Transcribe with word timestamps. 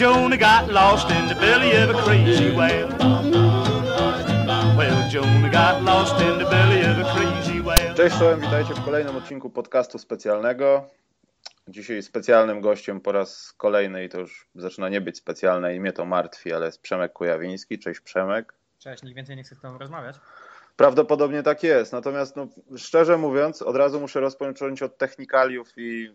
Jonah 0.00 0.38
got 0.38 0.72
lost 0.72 1.10
in 1.10 1.28
the 1.28 1.34
belly 1.34 1.72
of 1.76 1.90
a 1.90 2.02
crazy 2.02 2.50
whale. 2.50 2.88
Well, 4.76 5.10
Jonah 5.10 5.50
got 5.50 5.82
lost 5.82 6.22
in 6.22 6.38
the 6.38 6.44
belly 6.44 6.80
of 6.80 6.98
a 6.98 7.04
crazy 7.14 7.60
whale. 7.62 7.94
Cześć, 7.94 8.18
czołem, 8.18 8.40
witajcie 8.40 8.74
w 8.74 8.84
kolejnym 8.84 9.16
odcinku 9.16 9.50
podcastu 9.50 9.98
specjalnego. 9.98 10.88
Dzisiaj 11.68 12.02
specjalnym 12.02 12.60
gościem 12.60 13.00
po 13.00 13.12
raz 13.12 13.52
kolejny 13.52 14.04
i 14.04 14.08
to 14.08 14.18
już 14.18 14.48
zaczyna 14.54 14.88
nie 14.88 15.00
być 15.00 15.16
specjalne 15.16 15.74
i 15.74 15.80
mnie 15.80 15.92
to 15.92 16.04
martwi, 16.04 16.52
ale 16.52 16.66
jest 16.66 16.82
Przemek 16.82 17.12
Kujawiński. 17.12 17.78
Cześć 17.78 18.00
Przemek. 18.00 18.54
Cześć, 18.78 19.02
nikt 19.02 19.16
więcej 19.16 19.36
nie 19.36 19.42
chce 19.42 19.54
z 19.54 19.60
tobą 19.60 19.78
rozmawiać. 19.78 20.16
Prawdopodobnie 20.76 21.42
tak 21.42 21.62
jest. 21.62 21.92
Natomiast 21.92 22.36
no, 22.36 22.48
szczerze 22.76 23.18
mówiąc, 23.18 23.62
od 23.62 23.76
razu 23.76 24.00
muszę 24.00 24.20
rozpocząć 24.20 24.82
od 24.82 24.98
technikaliów 24.98 25.68
i 25.76 26.12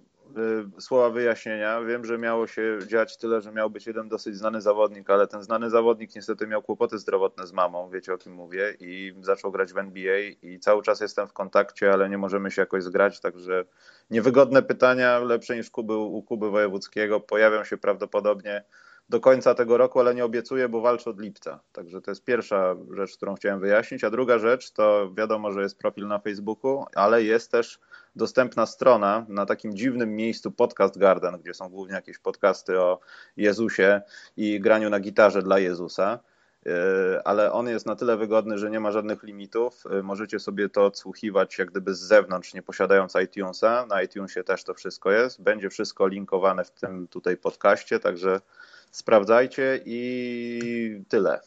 słowa 0.79 1.09
wyjaśnienia. 1.09 1.81
Wiem, 1.81 2.05
że 2.05 2.17
miało 2.17 2.47
się 2.47 2.79
dziać 2.87 3.17
tyle, 3.17 3.41
że 3.41 3.51
miał 3.51 3.69
być 3.69 3.87
jeden 3.87 4.09
dosyć 4.09 4.37
znany 4.37 4.61
zawodnik, 4.61 5.09
ale 5.09 5.27
ten 5.27 5.43
znany 5.43 5.69
zawodnik 5.69 6.15
niestety 6.15 6.47
miał 6.47 6.61
kłopoty 6.61 6.99
zdrowotne 6.99 7.47
z 7.47 7.53
mamą, 7.53 7.89
wiecie 7.89 8.13
o 8.13 8.17
kim 8.17 8.33
mówię, 8.33 8.73
i 8.79 9.15
zaczął 9.21 9.51
grać 9.51 9.73
w 9.73 9.77
NBA 9.77 10.19
i 10.41 10.59
cały 10.59 10.83
czas 10.83 11.01
jestem 11.01 11.27
w 11.27 11.33
kontakcie, 11.33 11.93
ale 11.93 12.09
nie 12.09 12.17
możemy 12.17 12.51
się 12.51 12.61
jakoś 12.61 12.83
zgrać, 12.83 13.19
także 13.19 13.65
niewygodne 14.09 14.63
pytania, 14.63 15.19
lepsze 15.19 15.55
niż 15.55 15.69
Kuby, 15.69 15.97
u 15.97 16.23
Kuby 16.23 16.49
Wojewódzkiego, 16.49 17.19
pojawią 17.19 17.63
się 17.63 17.77
prawdopodobnie 17.77 18.63
do 19.09 19.19
końca 19.19 19.55
tego 19.55 19.77
roku, 19.77 19.99
ale 19.99 20.15
nie 20.15 20.25
obiecuję, 20.25 20.69
bo 20.69 20.81
walczę 20.81 21.09
od 21.09 21.19
lipca. 21.19 21.59
Także 21.71 22.01
to 22.01 22.11
jest 22.11 22.23
pierwsza 22.23 22.75
rzecz, 22.91 23.17
którą 23.17 23.35
chciałem 23.35 23.59
wyjaśnić. 23.59 24.03
A 24.03 24.09
druga 24.09 24.39
rzecz 24.39 24.71
to 24.71 25.13
wiadomo, 25.13 25.51
że 25.51 25.61
jest 25.61 25.79
profil 25.79 26.07
na 26.07 26.19
Facebooku, 26.19 26.85
ale 26.95 27.23
jest 27.23 27.51
też 27.51 27.79
dostępna 28.15 28.65
strona 28.65 29.25
na 29.29 29.45
takim 29.45 29.75
dziwnym 29.75 30.15
miejscu 30.15 30.51
Podcast 30.51 30.97
Garden, 30.97 31.37
gdzie 31.41 31.53
są 31.53 31.69
głównie 31.69 31.95
jakieś 31.95 32.17
podcasty 32.17 32.79
o 32.79 32.99
Jezusie 33.37 34.01
i 34.37 34.59
graniu 34.59 34.89
na 34.89 34.99
gitarze 34.99 35.41
dla 35.41 35.59
Jezusa. 35.59 36.19
Yy, 36.65 36.71
ale 37.23 37.51
on 37.51 37.67
jest 37.67 37.85
na 37.85 37.95
tyle 37.95 38.17
wygodny, 38.17 38.57
że 38.57 38.69
nie 38.69 38.79
ma 38.79 38.91
żadnych 38.91 39.23
limitów. 39.23 39.83
Yy, 39.91 40.03
możecie 40.03 40.39
sobie 40.39 40.69
to 40.69 40.85
odsłuchiwać 40.85 41.57
jak 41.57 41.71
gdyby 41.71 41.93
z 41.93 41.99
zewnątrz, 41.99 42.53
nie 42.53 42.63
posiadając 42.63 43.13
iTunesa. 43.23 43.85
Na 43.85 44.01
iTunesie 44.01 44.43
też 44.43 44.63
to 44.63 44.73
wszystko 44.73 45.11
jest. 45.11 45.41
Będzie 45.41 45.69
wszystko 45.69 46.07
linkowane 46.07 46.63
w 46.63 46.71
tym 46.71 47.07
tutaj 47.07 47.37
podcaście, 47.37 47.99
także 47.99 48.41
sprawdzajcie 48.91 49.79
i 49.85 51.03
tyle. 51.09 51.39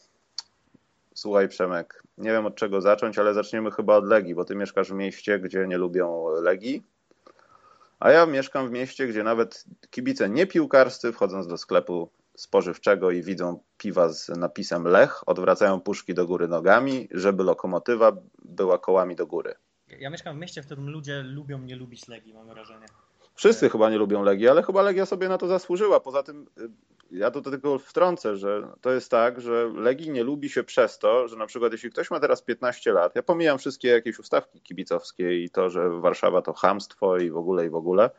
Słuchaj, 1.13 1.49
Przemek, 1.49 2.03
nie 2.17 2.31
wiem 2.31 2.45
od 2.45 2.55
czego 2.55 2.81
zacząć, 2.81 3.17
ale 3.17 3.33
zaczniemy 3.33 3.71
chyba 3.71 3.95
od 3.95 4.05
Legii, 4.05 4.35
bo 4.35 4.45
ty 4.45 4.55
mieszkasz 4.55 4.89
w 4.89 4.95
mieście, 4.95 5.39
gdzie 5.39 5.67
nie 5.67 5.77
lubią 5.77 6.29
Legii, 6.41 6.83
a 7.99 8.11
ja 8.11 8.25
mieszkam 8.25 8.67
w 8.67 8.71
mieście, 8.71 9.07
gdzie 9.07 9.23
nawet 9.23 9.65
kibice 9.89 10.29
nie 10.29 10.47
piłkarscy, 10.47 11.11
wchodząc 11.11 11.47
do 11.47 11.57
sklepu 11.57 12.09
spożywczego 12.37 13.11
i 13.11 13.23
widzą 13.23 13.59
piwa 13.77 14.09
z 14.09 14.29
napisem 14.29 14.83
Lech, 14.83 15.29
odwracają 15.29 15.81
puszki 15.81 16.13
do 16.13 16.25
góry 16.25 16.47
nogami, 16.47 17.07
żeby 17.11 17.43
lokomotywa 17.43 18.11
była 18.45 18.77
kołami 18.77 19.15
do 19.15 19.27
góry. 19.27 19.53
Ja 19.99 20.09
mieszkam 20.09 20.37
w 20.37 20.39
mieście, 20.39 20.61
w 20.61 20.65
którym 20.65 20.89
ludzie 20.89 21.23
lubią 21.23 21.59
nie 21.59 21.75
lubić 21.75 22.07
Legii, 22.07 22.33
mam 22.33 22.47
wrażenie. 22.47 22.85
Wszyscy 23.35 23.69
chyba 23.69 23.89
nie 23.89 23.97
lubią 23.97 24.23
Legii, 24.23 24.47
ale 24.47 24.63
chyba 24.63 24.81
Legia 24.81 25.05
sobie 25.05 25.29
na 25.29 25.37
to 25.37 25.47
zasłużyła. 25.47 25.99
Poza 25.99 26.23
tym 26.23 26.47
y, 26.57 26.69
ja 27.11 27.31
to 27.31 27.41
tylko 27.41 27.79
wtrącę, 27.79 28.37
że 28.37 28.67
to 28.81 28.91
jest 28.91 29.11
tak, 29.11 29.41
że 29.41 29.71
Legii 29.75 30.11
nie 30.11 30.23
lubi 30.23 30.49
się 30.49 30.63
przez 30.63 30.99
to, 30.99 31.27
że 31.27 31.35
na 31.35 31.45
przykład 31.45 31.71
jeśli 31.71 31.91
ktoś 31.91 32.11
ma 32.11 32.19
teraz 32.19 32.41
15 32.41 32.93
lat, 32.93 33.15
ja 33.15 33.23
pomijam 33.23 33.57
wszystkie 33.57 33.87
jakieś 33.87 34.19
ustawki 34.19 34.61
kibicowskie 34.61 35.43
i 35.43 35.49
to, 35.49 35.69
że 35.69 35.89
Warszawa 35.89 36.41
to 36.41 36.53
hamstwo 36.53 37.17
i 37.17 37.29
w 37.31 37.37
ogóle 37.37 37.65
i 37.65 37.69
w 37.69 37.75
ogóle, 37.75 38.09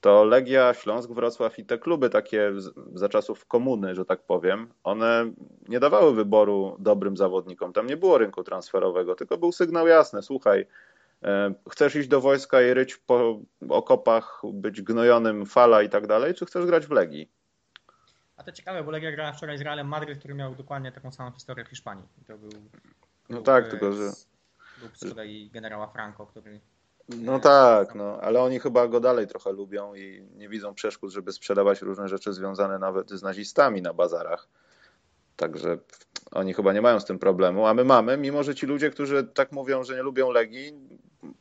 to 0.00 0.24
Legia, 0.24 0.74
Śląsk, 0.74 1.10
Wrocław 1.10 1.58
i 1.58 1.64
te 1.64 1.78
kluby 1.78 2.10
takie 2.10 2.52
za 2.94 3.08
czasów 3.08 3.46
komuny, 3.46 3.94
że 3.94 4.04
tak 4.04 4.22
powiem, 4.22 4.68
one 4.84 5.32
nie 5.68 5.80
dawały 5.80 6.14
wyboru 6.14 6.76
dobrym 6.78 7.16
zawodnikom. 7.16 7.72
Tam 7.72 7.86
nie 7.86 7.96
było 7.96 8.18
rynku 8.18 8.44
transferowego, 8.44 9.14
tylko 9.14 9.38
był 9.38 9.52
sygnał 9.52 9.86
jasny, 9.86 10.22
słuchaj, 10.22 10.66
Chcesz 11.70 11.96
iść 11.96 12.08
do 12.08 12.20
wojska 12.20 12.62
i 12.62 12.74
ryć 12.74 12.96
po 12.96 13.40
okopach, 13.68 14.42
być 14.52 14.82
gnojonym, 14.82 15.46
fala 15.46 15.82
i 15.82 15.88
tak 15.88 16.06
dalej, 16.06 16.34
czy 16.34 16.46
chcesz 16.46 16.66
grać 16.66 16.86
w 16.86 16.90
Legii? 16.90 17.30
To 18.46 18.52
ciekawe, 18.52 18.84
bo 18.84 18.90
Legia 18.90 19.12
grała 19.12 19.32
wczoraj 19.32 19.58
z 19.58 19.60
Realem 19.60 19.88
Madryt, 19.88 20.18
który 20.18 20.34
miał 20.34 20.54
dokładnie 20.54 20.92
taką 20.92 21.12
samą 21.12 21.32
historię 21.32 21.64
w 21.64 21.68
Hiszpanii. 21.68 22.04
To 22.26 22.38
był, 22.38 22.50
no 23.28 23.42
tak, 23.42 23.68
tylko 23.70 23.92
że... 23.92 24.10
Był 24.80 24.88
z 24.94 25.10
kolei 25.10 25.50
generała 25.50 25.86
Franco, 25.86 26.26
który... 26.26 26.60
No 27.08 27.40
tak, 27.40 27.94
no, 27.94 28.20
ale 28.20 28.42
oni 28.42 28.60
chyba 28.60 28.88
go 28.88 29.00
dalej 29.00 29.26
trochę 29.26 29.52
lubią 29.52 29.94
i 29.94 30.28
nie 30.34 30.48
widzą 30.48 30.74
przeszkód, 30.74 31.12
żeby 31.12 31.32
sprzedawać 31.32 31.82
różne 31.82 32.08
rzeczy 32.08 32.32
związane 32.32 32.78
nawet 32.78 33.10
z 33.10 33.22
nazistami 33.22 33.82
na 33.82 33.94
bazarach. 33.94 34.48
Także 35.36 35.78
oni 36.30 36.54
chyba 36.54 36.72
nie 36.72 36.82
mają 36.82 37.00
z 37.00 37.04
tym 37.04 37.18
problemu, 37.18 37.66
a 37.66 37.74
my 37.74 37.84
mamy, 37.84 38.16
mimo 38.16 38.42
że 38.42 38.54
ci 38.54 38.66
ludzie, 38.66 38.90
którzy 38.90 39.24
tak 39.24 39.52
mówią, 39.52 39.84
że 39.84 39.96
nie 39.96 40.02
lubią 40.02 40.30
Legii, 40.30 40.95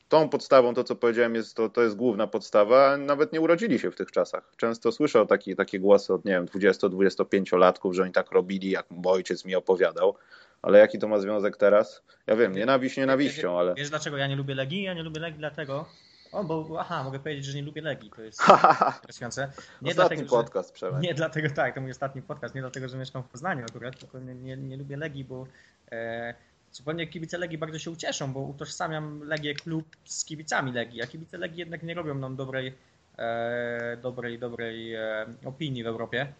tą 0.09 0.29
podstawą, 0.29 0.73
to 0.73 0.83
co 0.83 0.95
powiedziałem, 0.95 1.35
jest, 1.35 1.55
to, 1.55 1.69
to 1.69 1.81
jest 1.81 1.95
główna 1.95 2.27
podstawa, 2.27 2.97
nawet 2.97 3.33
nie 3.33 3.41
urodzili 3.41 3.79
się 3.79 3.91
w 3.91 3.95
tych 3.95 4.11
czasach. 4.11 4.51
Często 4.57 4.91
słyszę 4.91 5.25
taki, 5.25 5.55
takie 5.55 5.79
głosy 5.79 6.13
od, 6.13 6.25
nie 6.25 6.31
wiem, 6.31 6.45
20-25-latków, 6.45 7.93
że 7.93 8.03
oni 8.03 8.11
tak 8.11 8.31
robili, 8.31 8.69
jak 8.69 8.91
mój 8.91 9.13
ojciec 9.13 9.45
mi 9.45 9.55
opowiadał. 9.55 10.15
Ale 10.61 10.79
jaki 10.79 10.99
to 10.99 11.07
ma 11.07 11.19
związek 11.19 11.57
teraz? 11.57 12.03
Ja 12.27 12.35
wiem, 12.35 12.55
nienawiść 12.55 12.97
nienawiścią, 12.97 13.59
ale... 13.59 13.75
Wiesz 13.75 13.89
dlaczego 13.89 14.17
ja 14.17 14.27
nie 14.27 14.35
lubię 14.35 14.55
Legii? 14.55 14.83
Ja 14.83 14.93
nie 14.93 15.03
lubię 15.03 15.19
Legii 15.19 15.39
dlatego, 15.39 15.85
o, 16.31 16.43
bo 16.43 16.77
aha, 16.79 17.03
mogę 17.03 17.19
powiedzieć, 17.19 17.45
że 17.45 17.57
nie 17.57 17.63
lubię 17.63 17.81
Legii, 17.81 18.11
to 18.15 18.21
jest 18.21 18.41
interesujące. 18.95 19.51
Nie 19.81 19.91
ostatni 19.91 19.93
dlatego, 19.93 20.29
podcast, 20.29 20.79
że, 20.79 20.91
Nie 21.01 21.13
dlatego, 21.13 21.49
tak, 21.49 21.75
to 21.75 21.81
mój 21.81 21.91
ostatni 21.91 22.21
podcast, 22.21 22.55
nie 22.55 22.61
dlatego, 22.61 22.89
że 22.89 22.97
mieszkam 22.97 23.23
w 23.23 23.27
Poznaniu 23.27 23.65
akurat, 23.69 23.99
tylko 23.99 24.19
nie, 24.19 24.35
nie, 24.35 24.57
nie 24.57 24.77
lubię 24.77 24.97
Legii, 24.97 25.23
bo 25.23 25.47
e, 25.91 26.33
zupełnie 26.75 27.07
kibice 27.07 27.37
Legii 27.37 27.57
bardzo 27.57 27.79
się 27.79 27.91
ucieszą, 27.91 28.33
bo 28.33 28.39
utożsamiam 28.39 29.23
Legię 29.23 29.53
klub 29.53 29.85
z 30.05 30.25
kibicami 30.25 30.71
Legii, 30.71 31.01
a 31.01 31.07
kibice 31.07 31.37
Legii 31.37 31.59
jednak 31.59 31.83
nie 31.83 31.93
robią 31.93 32.15
nam 32.15 32.35
dobrej, 32.35 32.73
e, 33.17 33.97
dobrej, 34.01 34.39
dobrej 34.39 34.93
e, 34.93 35.25
opinii 35.45 35.83
w 35.83 35.87
Europie 35.87 36.33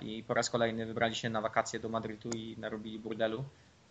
i 0.00 0.24
po 0.26 0.34
raz 0.34 0.50
kolejny 0.50 0.86
wybrali 0.86 1.14
się 1.14 1.30
na 1.30 1.40
wakacje 1.40 1.80
do 1.80 1.88
Madrytu 1.88 2.30
i 2.30 2.56
narobili 2.58 2.98
burdelu. 2.98 3.44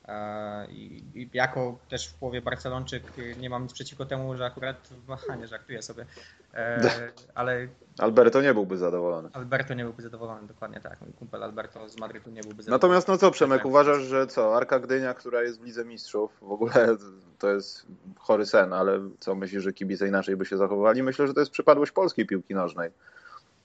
E, 0.08 0.68
I, 0.72 1.04
I, 1.16 1.30
jako 1.34 1.80
też 1.90 2.08
w 2.08 2.14
połowie 2.14 2.42
Barcelonczyk 2.42 3.04
nie 3.38 3.50
mam 3.50 3.64
nic 3.64 3.74
przeciwko 3.74 4.06
temu, 4.06 4.38
że 4.38 4.46
akurat, 4.46 4.90
aha, 5.10 5.36
nie 5.42 5.48
żartuję 5.48 5.82
sobie, 5.82 6.06
e, 6.54 7.12
ale... 7.36 7.68
Alberto 8.00 8.42
nie 8.42 8.54
byłby 8.54 8.78
zadowolony. 8.78 9.30
Alberto 9.34 9.74
nie 9.74 9.84
byłby 9.84 10.02
zadowolony, 10.02 10.48
dokładnie 10.48 10.80
tak. 10.80 11.02
Mój 11.02 11.14
kumpel 11.14 11.44
Alberto 11.44 11.90
z 11.90 12.00
Madrytu 12.00 12.30
nie 12.30 12.42
byłby 12.42 12.64
zadowolony. 12.64 12.72
Natomiast 12.72 13.08
no 13.08 13.18
co 13.18 13.32
Przemek, 13.32 13.66
uważasz, 13.66 14.02
że 14.02 14.28
co, 14.28 14.58
Arka 14.58 14.80
Gdynia, 14.80 15.14
która 15.14 15.42
jest 15.42 15.62
w 15.62 15.64
Lidze 15.64 15.86
Mistrzów, 15.86 16.32
w 16.42 16.52
ogóle 16.52 16.96
to 17.40 17.50
jest 17.50 17.86
chory 18.18 18.46
sen, 18.46 18.74
ale 18.74 19.00
co 19.20 19.36
myślisz, 19.36 19.64
że 19.64 19.74
kibice 19.74 20.08
inaczej 20.08 20.36
by 20.36 20.46
się 20.46 20.58
zachowywali? 20.58 21.04
Myślę, 21.04 21.28
że 21.28 21.34
to 21.34 21.40
jest 21.40 21.52
przypadłość 21.52 21.92
polskiej 21.92 22.26
piłki 22.26 22.56
nożnej 22.56 22.92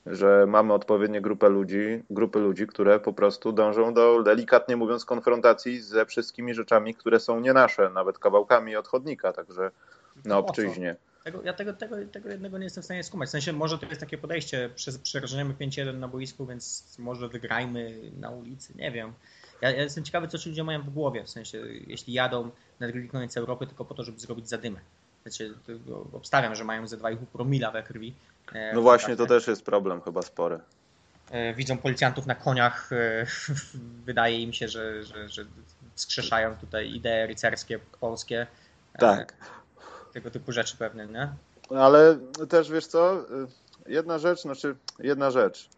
że 0.06 0.46
mamy 0.48 0.72
odpowiednie 0.72 1.20
grupę 1.20 1.48
ludzi, 1.48 2.04
grupy 2.10 2.38
ludzi, 2.38 2.66
które 2.66 3.00
po 3.00 3.12
prostu 3.12 3.52
dążą 3.52 3.94
do, 3.94 4.22
delikatnie 4.22 4.76
mówiąc, 4.76 5.04
konfrontacji 5.04 5.80
ze 5.80 6.06
wszystkimi 6.06 6.54
rzeczami, 6.54 6.94
które 6.94 7.20
są 7.20 7.40
nie 7.40 7.52
nasze, 7.52 7.90
nawet 7.90 8.18
kawałkami 8.18 8.76
odchodnika, 8.76 9.32
także 9.32 9.70
na 10.24 10.38
obczyźnie. 10.38 10.96
Tego, 11.24 11.42
ja 11.42 11.52
tego, 11.52 11.72
tego, 11.72 11.96
tego 12.12 12.28
jednego 12.28 12.58
nie 12.58 12.64
jestem 12.64 12.82
w 12.82 12.84
stanie 12.84 13.04
skumać. 13.04 13.28
W 13.28 13.32
sensie 13.32 13.52
może 13.52 13.78
to 13.78 13.86
jest 13.86 14.00
takie 14.00 14.18
podejście, 14.18 14.70
przerażamy 15.02 15.54
5-1 15.54 15.94
na 15.94 16.08
boisku, 16.08 16.46
więc 16.46 16.96
może 16.98 17.28
wygrajmy 17.28 18.00
na 18.20 18.30
ulicy, 18.30 18.72
nie 18.76 18.90
wiem. 18.90 19.12
Ja, 19.60 19.70
ja, 19.70 19.82
jestem 19.82 20.04
ciekawy, 20.04 20.28
co 20.28 20.38
ci 20.38 20.48
ludzie 20.48 20.64
mają 20.64 20.82
w 20.82 20.90
głowie, 20.90 21.24
w 21.24 21.30
sensie 21.30 21.58
jeśli 21.86 22.12
jadą 22.12 22.50
na 22.80 22.88
drugi 22.88 23.08
koniec 23.08 23.36
Europy 23.36 23.66
tylko 23.66 23.84
po 23.84 23.94
to, 23.94 24.04
żeby 24.04 24.20
zrobić 24.20 24.48
zadymę. 24.48 24.80
Znaczy, 25.22 25.54
obstawiam, 26.12 26.54
że 26.54 26.64
mają 26.64 26.86
ze 26.86 26.96
2,5 26.96 27.16
promila 27.32 27.70
we 27.70 27.82
krwi, 27.82 28.14
E, 28.52 28.72
no 28.74 28.82
właśnie, 28.82 29.16
to 29.16 29.26
też 29.26 29.46
jest 29.46 29.64
problem 29.64 30.00
chyba 30.00 30.22
spory. 30.22 30.58
E, 31.30 31.54
widzą 31.54 31.78
policjantów 31.78 32.26
na 32.26 32.34
koniach, 32.34 32.90
e, 32.92 33.26
wydaje 34.06 34.42
im 34.42 34.52
się, 34.52 34.68
że, 34.68 35.04
że, 35.04 35.28
że 35.28 35.44
skrzeszają 35.94 36.56
tutaj 36.56 36.94
idee 36.94 37.26
rycerskie 37.26 37.78
polskie. 38.00 38.46
Tak. 38.98 39.34
Tego 40.12 40.30
typu 40.30 40.52
rzeczy 40.52 40.76
pewnie, 40.76 41.06
nie? 41.06 41.32
Ale 41.78 42.18
też 42.48 42.70
wiesz 42.70 42.86
co, 42.86 43.24
jedna 43.86 44.18
rzecz, 44.18 44.42
znaczy 44.42 44.76
jedna 44.98 45.30
rzecz. 45.30 45.68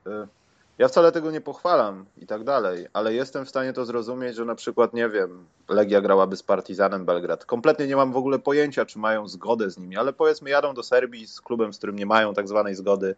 Ja 0.78 0.88
wcale 0.88 1.12
tego 1.12 1.30
nie 1.30 1.40
pochwalam 1.40 2.04
i 2.16 2.26
tak 2.26 2.44
dalej, 2.44 2.86
ale 2.92 3.14
jestem 3.14 3.44
w 3.44 3.48
stanie 3.48 3.72
to 3.72 3.84
zrozumieć, 3.84 4.36
że 4.36 4.44
na 4.44 4.54
przykład, 4.54 4.94
nie 4.94 5.08
wiem, 5.08 5.44
Legia 5.68 6.00
grałaby 6.00 6.36
z 6.36 6.42
Partizanem 6.42 7.04
Belgrad. 7.04 7.44
Kompletnie 7.44 7.86
nie 7.86 7.96
mam 7.96 8.12
w 8.12 8.16
ogóle 8.16 8.38
pojęcia, 8.38 8.86
czy 8.86 8.98
mają 8.98 9.28
zgodę 9.28 9.70
z 9.70 9.78
nimi, 9.78 9.96
ale 9.96 10.12
powiedzmy 10.12 10.50
jadą 10.50 10.74
do 10.74 10.82
Serbii 10.82 11.26
z 11.26 11.40
klubem, 11.40 11.72
z 11.72 11.78
którym 11.78 11.96
nie 11.96 12.06
mają 12.06 12.34
tak 12.34 12.48
zwanej 12.48 12.74
zgody. 12.74 13.14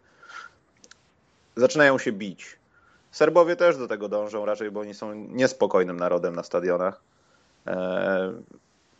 Zaczynają 1.55 1.97
się 1.97 2.11
bić. 2.11 2.57
Serbowie 3.11 3.55
też 3.55 3.77
do 3.77 3.87
tego 3.87 4.09
dążą 4.09 4.45
raczej, 4.45 4.71
bo 4.71 4.79
oni 4.79 4.93
są 4.93 5.13
niespokojnym 5.13 5.97
narodem 5.97 6.35
na 6.35 6.43
stadionach. 6.43 7.01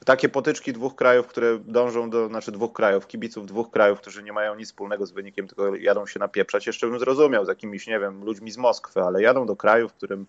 Takie 0.06 0.30
potyczki 0.30 0.74
dwóch 0.74 0.96
krajów, 0.96 1.28
które 1.28 1.60
dążą 1.60 2.10
do, 2.10 2.28
znaczy 2.28 2.52
dwóch 2.52 2.74
krajów, 2.74 3.08
kibiców 3.08 3.46
dwóch 3.46 3.72
krajów, 3.72 4.00
którzy 4.02 4.24
nie 4.24 4.34
mają 4.34 4.56
nic 4.56 4.68
wspólnego 4.68 5.06
z 5.06 5.12
wynikiem, 5.12 5.48
tylko 5.48 5.76
jadą 5.76 6.06
się 6.06 6.20
napieprzać, 6.20 6.68
jeszcze 6.68 6.88
bym 6.88 7.00
zrozumiał 7.00 7.46
z 7.46 7.48
jakimiś, 7.48 7.88
nie 7.88 8.00
wiem, 8.00 8.24
ludźmi 8.24 8.52
z 8.52 8.58
Moskwy, 8.58 9.02
ale 9.02 9.22
jadą 9.22 9.46
do 9.46 9.56
kraju, 9.56 9.90
w 9.90 9.94
którym 9.94 10.26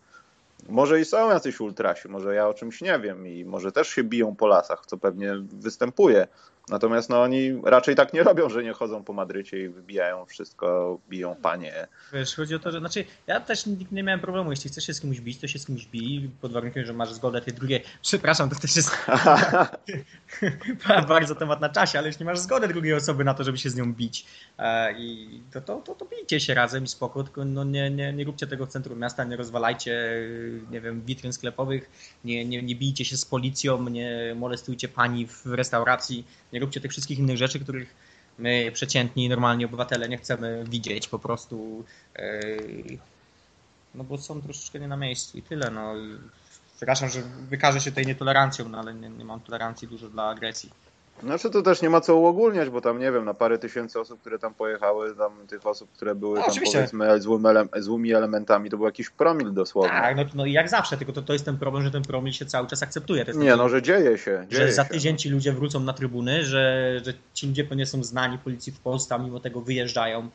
może 0.68 1.00
i 1.00 1.04
są 1.04 1.30
jacyś 1.30 1.60
ultrasi, 1.60 2.08
może 2.08 2.34
ja 2.34 2.48
o 2.48 2.54
czymś 2.54 2.80
nie 2.80 2.98
wiem 2.98 3.26
i 3.26 3.44
może 3.44 3.72
też 3.72 3.88
się 3.88 4.04
biją 4.04 4.36
po 4.36 4.46
lasach, 4.46 4.86
co 4.86 4.98
pewnie 4.98 5.34
występuje. 5.52 6.26
Natomiast 6.68 7.10
no, 7.10 7.22
oni 7.22 7.60
raczej 7.64 7.94
tak 7.94 8.12
nie 8.12 8.22
robią, 8.22 8.48
że 8.48 8.62
nie 8.62 8.72
chodzą 8.72 9.04
po 9.04 9.12
Madrycie 9.12 9.58
i 9.58 9.68
wybijają 9.68 10.26
wszystko, 10.26 10.98
biją 11.08 11.36
panie. 11.42 11.86
Wiesz, 12.12 12.36
chodzi 12.36 12.54
o 12.54 12.58
to, 12.58 12.70
że 12.70 12.78
znaczy 12.78 13.04
ja 13.26 13.40
też 13.40 13.66
nigdy 13.66 13.94
nie 13.94 14.02
miałem 14.02 14.20
problemu, 14.20 14.50
jeśli 14.50 14.70
chcesz 14.70 14.86
się 14.86 14.94
z 14.94 15.00
kimś 15.00 15.20
bić, 15.20 15.40
to 15.40 15.48
się 15.48 15.58
z 15.58 15.66
kimś 15.66 15.86
bij, 15.86 16.30
pod 16.40 16.52
warunkiem, 16.52 16.84
że 16.84 16.92
masz 16.92 17.12
zgodę 17.12 17.40
tej 17.40 17.54
drugiej. 17.54 17.82
Przepraszam, 18.02 18.50
to 18.50 18.56
też 18.56 18.76
jest 18.76 18.90
bardzo 21.08 21.34
temat 21.34 21.60
na 21.60 21.68
czasie, 21.68 21.98
ale 21.98 22.08
jeśli 22.08 22.24
masz 22.24 22.38
zgodę 22.38 22.68
drugiej 22.68 22.94
osoby 22.94 23.24
na 23.24 23.34
to, 23.34 23.44
żeby 23.44 23.58
się 23.58 23.70
z 23.70 23.76
nią 23.76 23.92
bić 23.92 24.26
e, 24.58 24.92
i 24.98 25.40
to, 25.52 25.60
to, 25.60 25.76
to, 25.76 25.94
to 25.94 26.04
bijcie 26.04 26.40
się 26.40 26.54
razem 26.54 26.84
i 26.84 26.88
spoko, 26.88 27.22
tylko 27.24 27.44
no 27.44 27.64
nie, 27.64 27.90
nie, 27.90 28.12
nie 28.12 28.24
róbcie 28.24 28.46
tego 28.46 28.66
w 28.66 28.68
centrum 28.68 28.98
miasta, 28.98 29.24
nie 29.24 29.36
rozwalajcie, 29.36 30.22
nie 30.70 30.80
wiem, 30.80 31.02
witryn 31.02 31.32
sklepowych, 31.32 31.90
nie, 32.24 32.44
nie, 32.44 32.62
nie 32.62 32.76
bijcie 32.76 33.04
się 33.04 33.16
z 33.16 33.24
policją, 33.24 33.88
nie 33.88 34.34
molestujcie 34.36 34.88
pani 34.88 35.26
w 35.26 35.46
restauracji, 35.46 36.24
nie 36.54 36.60
róbcie 36.60 36.80
tych 36.80 36.90
wszystkich 36.90 37.18
innych 37.18 37.36
rzeczy, 37.36 37.60
których 37.60 37.94
my, 38.38 38.70
przeciętni, 38.72 39.28
normalni 39.28 39.64
obywatele, 39.64 40.08
nie 40.08 40.18
chcemy 40.18 40.64
widzieć 40.68 41.08
po 41.08 41.18
prostu. 41.18 41.84
Yy, 42.18 42.98
no 43.94 44.04
bo 44.04 44.18
są 44.18 44.42
troszeczkę 44.42 44.80
nie 44.80 44.88
na 44.88 44.96
miejscu 44.96 45.38
i 45.38 45.42
tyle. 45.42 45.70
No. 45.70 45.94
Przepraszam, 46.76 47.08
że 47.08 47.22
wykażę 47.50 47.80
się 47.80 47.92
tej 47.92 48.06
nietolerancją, 48.06 48.68
no 48.68 48.78
ale 48.78 48.94
nie, 48.94 49.08
nie 49.08 49.24
mam 49.24 49.40
tolerancji 49.40 49.88
dużo 49.88 50.08
dla 50.08 50.28
agresji. 50.28 50.70
Znaczy 51.22 51.50
to 51.50 51.62
też 51.62 51.82
nie 51.82 51.90
ma 51.90 52.00
co 52.00 52.16
uogólniać, 52.16 52.70
bo 52.70 52.80
tam 52.80 52.98
nie 52.98 53.12
wiem, 53.12 53.24
na 53.24 53.34
parę 53.34 53.58
tysięcy 53.58 54.00
osób, 54.00 54.20
które 54.20 54.38
tam 54.38 54.54
pojechały, 54.54 55.16
tam 55.16 55.32
tych 55.46 55.66
osób, 55.66 55.90
które 55.92 56.14
były 56.14 56.34
No, 56.36 56.42
tam 56.42 56.50
oczywiście. 56.50 56.78
powiedzmy 56.78 57.20
złymi, 57.20 57.46
ele 57.48 57.66
złymi 57.76 58.12
elementami, 58.12 58.70
to 58.70 58.76
był 58.76 58.86
jakiś 58.86 59.10
promil 59.10 59.52
dosłownie. 59.52 59.90
Tak, 59.90 60.16
no, 60.16 60.24
no 60.34 60.46
i 60.46 60.52
jak 60.52 60.68
zawsze, 60.68 60.96
tylko 60.96 61.12
to, 61.12 61.22
to 61.22 61.32
jest 61.32 61.44
ten 61.44 61.58
problem, 61.58 61.82
że 61.84 61.90
ten 61.90 62.02
promil 62.02 62.32
się 62.32 62.46
cały 62.46 62.66
czas 62.68 62.82
akceptuje. 62.82 63.20
Nie 63.20 63.24
taki- 63.26 63.38
no, 63.58 63.68
że 63.68 63.82
dzieje 63.82 64.18
się, 64.18 64.46
dzieje 64.48 64.66
że 64.66 64.72
za 64.72 64.84
się. 64.84 64.90
tydzień 64.90 65.16
ci 65.18 65.28
ludzie 65.30 65.52
wrócą 65.52 65.80
na 65.80 65.92
trybuny, 65.92 66.44
że, 66.44 66.94
że 67.04 67.12
ci 67.34 67.46
ludzie 67.46 67.64
pewnie 67.64 67.86
są 67.86 68.02
znani 68.04 68.38
policji 68.38 68.72
w 68.72 68.80
Polsce, 68.80 69.14
a 69.14 69.18
mimo 69.18 69.40
tego 69.40 69.60
wyjeżdżają 69.60 70.28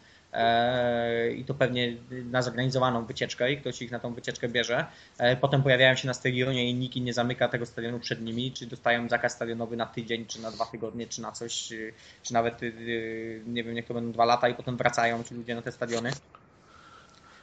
i 1.35 1.45
to 1.45 1.53
pewnie 1.53 1.95
na 2.09 2.41
zorganizowaną 2.41 3.05
wycieczkę 3.05 3.51
i 3.51 3.57
ktoś 3.57 3.81
ich 3.81 3.91
na 3.91 3.99
tą 3.99 4.13
wycieczkę 4.13 4.49
bierze. 4.49 4.85
E, 5.17 5.35
potem 5.35 5.63
pojawiają 5.63 5.95
się 5.95 6.07
na 6.07 6.13
stadionie 6.13 6.69
i 6.69 6.73
nikt 6.73 6.95
nie 6.95 7.13
zamyka 7.13 7.47
tego 7.47 7.65
stadionu 7.65 7.99
przed 7.99 8.21
nimi, 8.21 8.51
czy 8.51 8.65
dostają 8.65 9.09
zakaz 9.09 9.33
stadionowy 9.33 9.77
na 9.77 9.85
tydzień, 9.85 10.25
czy 10.25 10.41
na 10.41 10.51
dwa 10.51 10.65
tygodnie, 10.65 11.07
czy 11.07 11.21
na 11.21 11.31
coś, 11.31 11.67
czy, 11.67 11.93
czy 12.23 12.33
nawet 12.33 12.61
nie 13.47 13.63
wiem, 13.63 13.73
niech 13.73 13.85
to 13.85 13.93
będą 13.93 14.11
dwa 14.11 14.25
lata 14.25 14.49
i 14.49 14.53
potem 14.53 14.77
wracają 14.77 15.23
ci 15.23 15.35
ludzie 15.35 15.55
na 15.55 15.61
te 15.61 15.71
stadiony. 15.71 16.11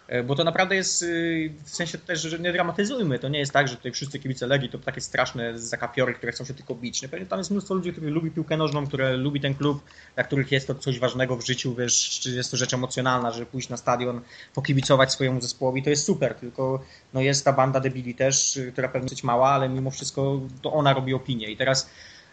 E, 0.08 0.22
Bo 0.22 0.34
to 0.34 0.44
naprawdę 0.44 0.76
jest, 0.76 1.02
y, 1.02 1.52
w 1.64 1.70
sensie 1.70 1.98
też, 1.98 2.20
że 2.22 2.38
nie 2.38 2.52
dramatyzujmy, 2.52 3.18
to 3.18 3.28
nie 3.28 3.38
jest 3.38 3.52
tak, 3.52 3.68
że 3.68 3.76
tutaj 3.76 3.92
wszyscy 3.92 4.18
kibice 4.18 4.46
Legii 4.46 4.68
to 4.68 4.78
takie 4.78 5.00
straszne 5.00 5.58
zakapiory, 5.58 6.14
które 6.14 6.32
chcą 6.32 6.44
się 6.44 6.54
tylko 6.54 6.74
bić. 6.74 7.02
Nie, 7.02 7.08
Pewnie 7.08 7.26
tam 7.26 7.38
jest 7.38 7.50
mnóstwo 7.50 7.74
ludzi, 7.74 7.92
których 7.92 8.10
lubi 8.10 8.30
piłkę 8.30 8.56
nożną, 8.56 8.86
które 8.86 9.16
lubi 9.16 9.40
ten 9.40 9.54
klub, 9.54 9.82
dla 10.14 10.24
których 10.24 10.52
jest 10.52 10.66
to 10.66 10.74
coś 10.74 10.98
ważnego 10.98 11.36
w 11.36 11.46
życiu, 11.46 11.74
wiesz, 11.74 12.20
czy 12.20 12.30
jest 12.30 12.50
to 12.50 12.56
rzecz 12.56 12.74
emocjonalna, 12.74 13.30
żeby 13.30 13.46
pójść 13.46 13.68
na 13.68 13.76
stadion, 13.76 14.20
pokibicować 14.54 15.12
swojemu 15.12 15.40
zespołowi, 15.40 15.82
to 15.82 15.90
jest 15.90 16.04
super, 16.04 16.34
tylko 16.34 16.84
no 17.14 17.20
jest 17.20 17.44
ta 17.44 17.52
banda 17.52 17.80
debili 17.80 18.14
też, 18.14 18.56
y, 18.56 18.72
która 18.72 18.88
pewnie 18.88 19.08
jest 19.10 19.24
mała, 19.24 19.48
ale 19.48 19.68
mimo 19.68 19.90
wszystko 19.90 20.40
to 20.62 20.72
ona 20.72 20.92
robi 20.92 21.14
opinię 21.14 21.50
i 21.50 21.56
teraz 21.56 21.90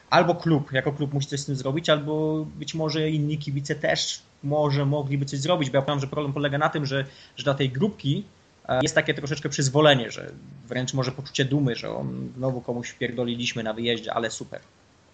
albo 0.09 0.35
klub 0.35 0.71
jako 0.71 0.91
klub 0.93 1.13
musi 1.13 1.27
coś 1.27 1.39
z 1.39 1.45
tym 1.45 1.55
zrobić, 1.55 1.89
albo 1.89 2.45
być 2.55 2.73
może 2.73 3.09
inni 3.09 3.37
kibice 3.37 3.75
też 3.75 4.21
może 4.44 4.86
mogliby 4.86 5.25
coś 5.25 5.40
zrobić, 5.40 5.69
bo 5.69 5.78
ja 5.78 5.81
powiem, 5.81 6.00
że 6.00 6.07
problem 6.07 6.34
polega 6.34 6.57
na 6.57 6.69
tym, 6.69 6.86
że, 6.86 7.06
że 7.36 7.44
dla 7.44 7.54
tej 7.54 7.69
grupki 7.69 8.25
e, 8.68 8.80
jest 8.81 8.95
takie 8.95 9.13
troszeczkę 9.13 9.50
przyzwolenie, 9.50 10.12
że 10.12 10.31
wręcz 10.68 10.94
może 10.94 11.12
poczucie 11.12 11.45
dumy, 11.45 11.75
że 11.75 11.95
on, 11.95 12.30
znowu 12.38 12.62
komuś 12.62 12.90
wpierdoliliśmy 12.90 13.63
na 13.63 13.74
wyjeździe, 13.74 14.13
ale 14.13 14.31
super. 14.31 14.62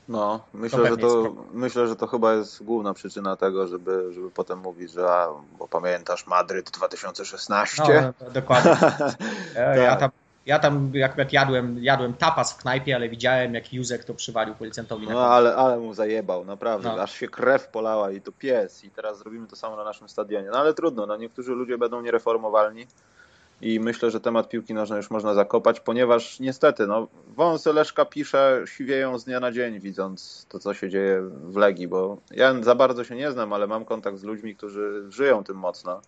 No, 0.10 0.40
myślę, 0.54 0.80
To 0.80 0.86
że 0.88 0.98
to, 0.98 1.36
myślę, 1.54 1.88
że 1.88 1.96
to 1.96 2.08
chyba 2.08 2.34
jest 2.34 2.64
główna 2.64 2.94
przyczyna 2.94 3.36
tego, 3.36 3.68
żeby, 3.68 4.14
żeby 4.14 4.32
potem 4.32 4.60
mówić, 4.60 4.92
że 4.92 5.10
a, 5.12 5.28
bo 5.60 5.68
pamiętasz 5.68 6.28
Madryt 6.28 6.72
2016? 6.72 7.84
No, 8.20 8.30
dokładnie. 8.32 8.72
Ja 9.56 9.90
Tak. 9.90 10.00
tam, 10.00 10.10
ja 10.50 10.60
tam 10.60 10.92
akurat 11.06 11.34
jadłem, 11.34 11.78
jadłem 11.84 12.14
tapas 12.14 12.54
w 12.54 12.58
knajpie, 12.58 12.96
ale 12.96 13.10
widziałem 13.10 13.54
jak 13.54 13.74
Józek 13.74 14.04
to 14.04 14.14
przywalił 14.14 14.56
policjantowi 14.56 15.08
No 15.08 15.26
ale, 15.26 15.56
ale 15.56 15.80
mu 15.80 15.94
zajebał, 15.94 16.46
naprawdę, 16.46 16.90
No. 16.90 17.02
aż 17.02 17.14
się 17.14 17.28
krew 17.28 17.68
polała 17.68 18.12
i 18.12 18.22
to 18.22 18.32
pies 18.32 18.84
i 18.84 18.90
teraz 18.92 19.18
zrobimy 19.18 19.48
to 19.48 19.56
samo 19.56 19.76
na 19.76 19.84
naszym 19.84 20.10
stadionie. 20.10 20.50
No 20.52 20.58
ale 20.58 20.74
trudno, 20.74 21.06
no 21.06 21.18
niektórzy 21.18 21.52
ludzie 21.52 21.78
będą 21.78 22.02
niereformowalni 22.02 22.88
i 23.62 23.80
myślę, 23.80 24.12
że 24.12 24.20
temat 24.20 24.50
piłki 24.50 24.74
nożnej 24.74 24.98
już 24.98 25.10
można 25.12 25.34
zakopać, 25.34 25.80
ponieważ 25.80 26.40
niestety, 26.40 26.88
no 26.88 27.08
wąsy 27.36 27.74
Leszka 27.74 28.06
pisze 28.06 28.64
siwieją 28.66 29.18
z 29.18 29.26
dnia 29.26 29.40
na 29.40 29.52
dzień, 29.52 29.80
widząc 29.80 30.46
to, 30.50 30.60
co 30.60 30.74
się 30.74 30.90
dzieje 30.90 31.22
w 31.22 31.56
Legii, 31.56 31.88
bo 31.88 32.18
ja 32.32 32.62
za 32.62 32.76
bardzo 32.76 33.04
się 33.04 33.16
nie 33.16 33.32
znam, 33.32 33.54
ale 33.54 33.68
mam 33.68 33.86
kontakt 33.86 34.18
z 34.18 34.24
ludźmi, 34.24 34.56
którzy 34.56 35.06
żyją 35.10 35.44
tym 35.44 35.56
mocno. 35.56 36.02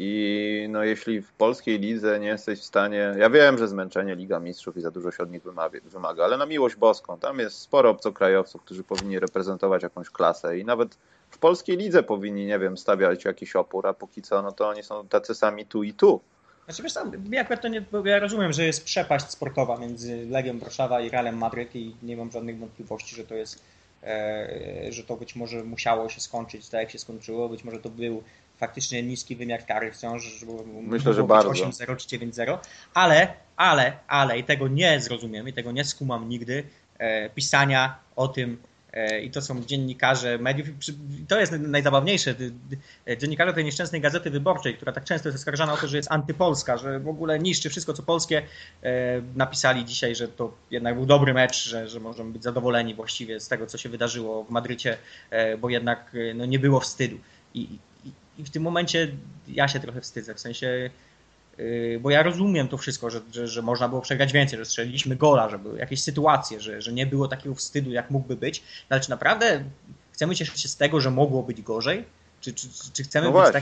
I 0.00 0.66
no, 0.70 0.84
jeśli 0.84 1.22
w 1.22 1.32
polskiej 1.32 1.78
lidze 1.78 2.20
nie 2.20 2.26
jesteś 2.26 2.60
w 2.60 2.64
stanie. 2.64 3.14
Ja 3.18 3.30
wiem, 3.30 3.58
że 3.58 3.68
zmęczenie 3.68 4.14
Liga 4.14 4.40
Mistrzów 4.40 4.76
i 4.76 4.80
za 4.80 4.90
dużo 4.90 5.10
się 5.10 5.22
od 5.22 5.30
nich 5.30 5.42
wymaga, 5.84 6.24
ale 6.24 6.36
na 6.36 6.46
miłość 6.46 6.76
boską, 6.76 7.18
tam 7.18 7.38
jest 7.38 7.58
sporo 7.58 7.90
obcokrajowców, 7.90 8.62
którzy 8.62 8.84
powinni 8.84 9.18
reprezentować 9.18 9.82
jakąś 9.82 10.10
klasę 10.10 10.58
i 10.58 10.64
nawet 10.64 10.98
w 11.30 11.38
polskiej 11.38 11.76
lidze 11.76 12.02
powinni, 12.02 12.46
nie 12.46 12.58
wiem, 12.58 12.78
stawiać 12.78 13.24
jakiś 13.24 13.56
opór, 13.56 13.86
a 13.86 13.94
póki 13.94 14.22
co, 14.22 14.42
no 14.42 14.52
to 14.52 14.68
oni 14.68 14.82
są 14.82 15.08
tacy 15.08 15.34
sami 15.34 15.66
tu 15.66 15.82
i 15.82 15.92
tu. 15.92 16.20
Znaczy 16.64 16.82
wiesz, 16.82 16.94
tam, 16.94 17.12
akurat 17.40 17.62
to 17.62 17.68
nie, 17.68 17.84
ja 18.04 18.18
rozumiem, 18.18 18.52
że 18.52 18.64
jest 18.64 18.84
przepaść 18.84 19.30
sportowa 19.30 19.76
między 19.76 20.26
Legią 20.30 20.58
Warszawa 20.58 21.00
i 21.00 21.10
Realem 21.10 21.38
Madryt 21.38 21.76
i 21.76 21.96
nie 22.02 22.16
mam 22.16 22.30
żadnych 22.30 22.58
wątpliwości, 22.58 23.16
że 23.16 23.24
to 23.24 23.34
jest, 23.34 23.62
e, 24.02 24.86
że 24.90 25.04
to 25.04 25.16
być 25.16 25.36
może 25.36 25.64
musiało 25.64 26.08
się 26.08 26.20
skończyć 26.20 26.68
tak 26.68 26.80
jak 26.80 26.90
się 26.90 26.98
skończyło, 26.98 27.48
być 27.48 27.64
może 27.64 27.78
to 27.78 27.88
był 27.88 28.22
faktycznie 28.58 29.02
niski 29.02 29.36
wymiar 29.36 29.66
kary 29.66 29.92
wciąż, 29.92 30.44
Myślę, 30.82 31.14
że 31.14 31.24
bardzo. 31.24 31.50
8-0 31.50 31.96
czy 31.96 32.18
9-0, 32.18 32.58
ale, 32.94 33.32
ale, 33.56 33.92
ale 34.08 34.38
i 34.38 34.44
tego 34.44 34.68
nie 34.68 35.00
zrozumiem 35.00 35.48
i 35.48 35.52
tego 35.52 35.72
nie 35.72 35.84
skumam 35.84 36.28
nigdy, 36.28 36.64
e, 36.98 37.30
pisania 37.30 37.98
o 38.16 38.28
tym 38.28 38.58
e, 38.92 39.20
i 39.20 39.30
to 39.30 39.42
są 39.42 39.64
dziennikarze 39.64 40.38
mediów. 40.38 40.68
i 40.68 41.26
To 41.28 41.40
jest 41.40 41.52
najzabawniejsze. 41.52 42.34
dy- 42.34 42.52
Dziennikarze 43.18 43.52
tej 43.52 43.64
nieszczęsnej 43.64 44.00
gazety 44.00 44.30
wyborczej, 44.30 44.74
która 44.74 44.92
tak 44.92 45.04
często 45.04 45.28
jest 45.28 45.38
oskarżana 45.38 45.72
o 45.72 45.76
to, 45.76 45.88
że 45.88 45.96
jest 45.96 46.10
antypolska, 46.12 46.76
że 46.78 47.00
w 47.00 47.08
ogóle 47.08 47.38
niszczy 47.38 47.70
wszystko, 47.70 47.92
co 47.94 48.02
polskie, 48.02 48.42
e, 48.82 48.92
napisali 49.36 49.84
dzisiaj, 49.84 50.14
że 50.14 50.28
to 50.28 50.52
jednak 50.70 50.94
był 50.94 51.06
dobry 51.06 51.34
mecz, 51.34 51.64
że, 51.68 51.88
że 51.88 52.00
możemy 52.00 52.32
być 52.32 52.42
zadowoleni 52.42 52.94
właściwie 52.94 53.40
z 53.40 53.48
tego, 53.48 53.66
co 53.66 53.78
się 53.78 53.88
wydarzyło 53.88 54.44
w 54.44 54.50
Madrycie, 54.50 54.96
e, 55.30 55.56
bo 55.58 55.70
jednak 55.70 56.12
e, 56.30 56.34
no, 56.34 56.46
nie 56.46 56.58
było 56.58 56.80
wstydu. 56.80 57.16
I, 57.54 57.78
i, 58.38 58.44
w 58.44 58.50
tym 58.50 58.62
momencie 58.62 59.08
ja 59.48 59.68
się 59.68 59.80
trochę 59.80 60.00
wstydzę, 60.00 60.34
w 60.34 60.40
sensie 60.40 60.90
Yy, 61.58 62.00
bo 62.00 62.10
ja 62.10 62.22
rozumiem 62.22 62.68
to 62.68 62.78
wszystko, 62.78 63.10
że, 63.10 63.20
że, 63.32 63.48
że 63.48 63.62
można 63.62 63.88
było 63.88 64.00
przegrać 64.00 64.32
więcej, 64.32 64.58
że 64.58 64.64
strzeliliśmy 64.64 65.16
gola, 65.16 65.48
że 65.48 65.58
były 65.58 65.78
jakieś 65.78 66.02
sytuacje, 66.02 66.60
że, 66.60 66.82
że 66.82 66.92
nie 66.92 67.06
było 67.06 67.28
takiego 67.28 67.54
wstydu, 67.54 67.90
jak 67.90 68.10
mógłby 68.10 68.36
być. 68.36 68.60
No, 68.60 68.94
ale 68.94 69.00
czy 69.00 69.10
naprawdę 69.10 69.64
chcemy 70.12 70.34
cieszyć 70.34 70.60
się 70.60 70.68
z 70.68 70.76
tego, 70.76 71.00
że 71.00 71.10
mogło 71.10 71.42
być 71.42 71.62
gorzej? 71.62 72.04
Czy, 72.40 72.52
czy, 72.52 72.68
czy- 72.92 73.02
chcemy 73.02 73.30
No 73.30 73.32
być 73.32 73.52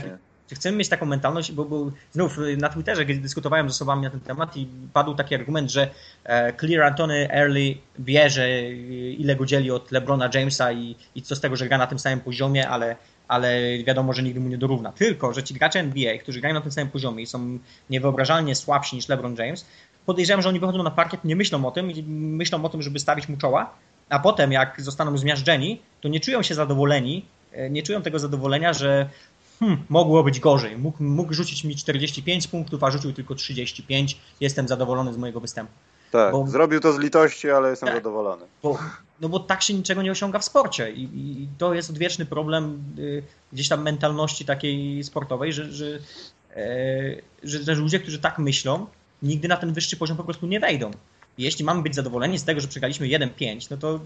czy 0.49 0.55
chcemy 0.55 0.77
mieć 0.77 0.89
taką 0.89 1.05
mentalność, 1.05 1.51
bo, 1.51 1.65
bo 1.65 1.91
znów 2.11 2.39
y, 2.39 2.57
na 2.57 2.69
Twitterze, 2.69 3.05
kiedy 3.05 3.19
dyskutowałem 3.19 3.69
z 3.69 3.71
osobami 3.71 4.01
na 4.03 4.09
ten 4.09 4.19
temat 4.19 4.57
i 4.57 4.67
padł 4.93 5.15
taki 5.15 5.35
argument, 5.35 5.71
że 5.71 5.89
e, 6.23 6.53
Clear 6.53 6.83
Antony 6.83 7.31
Early 7.31 7.77
wie, 7.99 8.29
że 8.29 8.47
y, 8.47 9.15
ile 9.17 9.35
go 9.35 9.45
dzieli 9.45 9.71
od 9.71 9.91
LeBrona 9.91 10.29
Jamesa 10.33 10.71
i, 10.71 10.95
i 11.15 11.21
co 11.21 11.35
z 11.35 11.41
tego, 11.41 11.55
że 11.55 11.67
gra 11.67 11.77
na 11.77 11.87
tym 11.87 11.99
samym 11.99 12.19
poziomie, 12.19 12.69
ale, 12.69 12.95
ale 13.27 13.77
wiadomo, 13.83 14.13
że 14.13 14.23
nigdy 14.23 14.39
mu 14.39 14.49
nie 14.49 14.57
dorówna. 14.57 14.91
Tylko, 14.91 15.33
że 15.33 15.43
ci 15.43 15.53
gracze 15.53 15.79
NBA, 15.79 16.17
którzy 16.17 16.41
grają 16.41 16.55
na 16.55 16.61
tym 16.61 16.71
samym 16.71 16.91
poziomie 16.91 17.23
i 17.23 17.25
są 17.25 17.59
niewyobrażalnie 17.89 18.55
słabsi 18.55 18.95
niż 18.95 19.09
LeBron 19.09 19.35
James, 19.35 19.65
podejrzewam, 20.05 20.41
że 20.41 20.49
oni 20.49 20.59
wychodzą 20.59 20.83
na 20.83 20.91
parkiet, 20.91 21.23
nie 21.23 21.35
myślą 21.35 21.65
o 21.65 21.71
tym 21.71 21.91
myślą 22.37 22.65
o 22.65 22.69
tym, 22.69 22.81
żeby 22.81 22.99
stawić 22.99 23.29
mu 23.29 23.37
czoła, 23.37 23.73
a 24.09 24.19
potem 24.19 24.51
jak 24.51 24.81
zostaną 24.81 25.17
zmiażdżeni, 25.17 25.81
to 26.01 26.09
nie 26.09 26.19
czują 26.19 26.41
się 26.41 26.55
zadowoleni, 26.55 27.25
e, 27.51 27.69
nie 27.69 27.83
czują 27.83 28.01
tego 28.01 28.19
zadowolenia, 28.19 28.73
że 28.73 29.09
hmm, 29.59 29.83
mogło 29.89 30.23
być 30.23 30.39
gorzej. 30.39 30.77
Mógł, 30.77 31.03
mógł 31.03 31.33
rzucić 31.33 31.63
mi 31.63 31.75
45 31.75 32.47
punktów, 32.47 32.83
a 32.83 32.91
rzucił 32.91 33.13
tylko 33.13 33.35
35. 33.35 34.17
Jestem 34.39 34.67
zadowolony 34.67 35.13
z 35.13 35.17
mojego 35.17 35.39
występu. 35.39 35.73
Tak, 36.11 36.31
Bo- 36.31 36.47
zrobił 36.47 36.79
to 36.79 36.93
z 36.93 36.99
litości, 36.99 37.51
ale 37.51 37.69
jestem 37.69 37.87
Tak. 37.87 37.97
zadowolony. 37.97 38.45
Bo, 38.63 38.79
no 39.21 39.29
bo 39.29 39.39
tak 39.39 39.63
się 39.63 39.73
niczego 39.73 40.01
nie 40.01 40.11
osiąga 40.11 40.39
w 40.39 40.45
sporcie 40.45 40.91
i, 40.91 41.03
i 41.03 41.47
to 41.57 41.73
jest 41.73 41.89
odwieczny 41.89 42.25
problem 42.25 42.83
y, 42.99 43.23
gdzieś 43.53 43.67
tam 43.69 43.83
mentalności 43.83 44.45
takiej 44.45 45.03
sportowej, 45.03 45.53
że, 45.53 45.71
że, 45.71 45.85
e, 46.55 46.61
że, 47.43 47.63
że 47.63 47.75
ludzie, 47.75 47.99
którzy 47.99 48.19
tak 48.19 48.39
myślą, 48.39 48.87
nigdy 49.21 49.47
na 49.47 49.57
ten 49.57 49.73
wyższy 49.73 49.97
poziom 49.97 50.17
po 50.17 50.23
prostu 50.23 50.47
nie 50.47 50.59
wejdą. 50.59 50.91
jeśli 51.37 51.65
mamy 51.65 51.81
być 51.81 51.95
zadowoleni 51.95 52.39
z 52.39 52.43
tego, 52.43 52.61
że 52.61 52.67
przegraliśmy 52.67 53.07
1-5, 53.07 53.67
no 53.71 53.77
to 53.77 53.99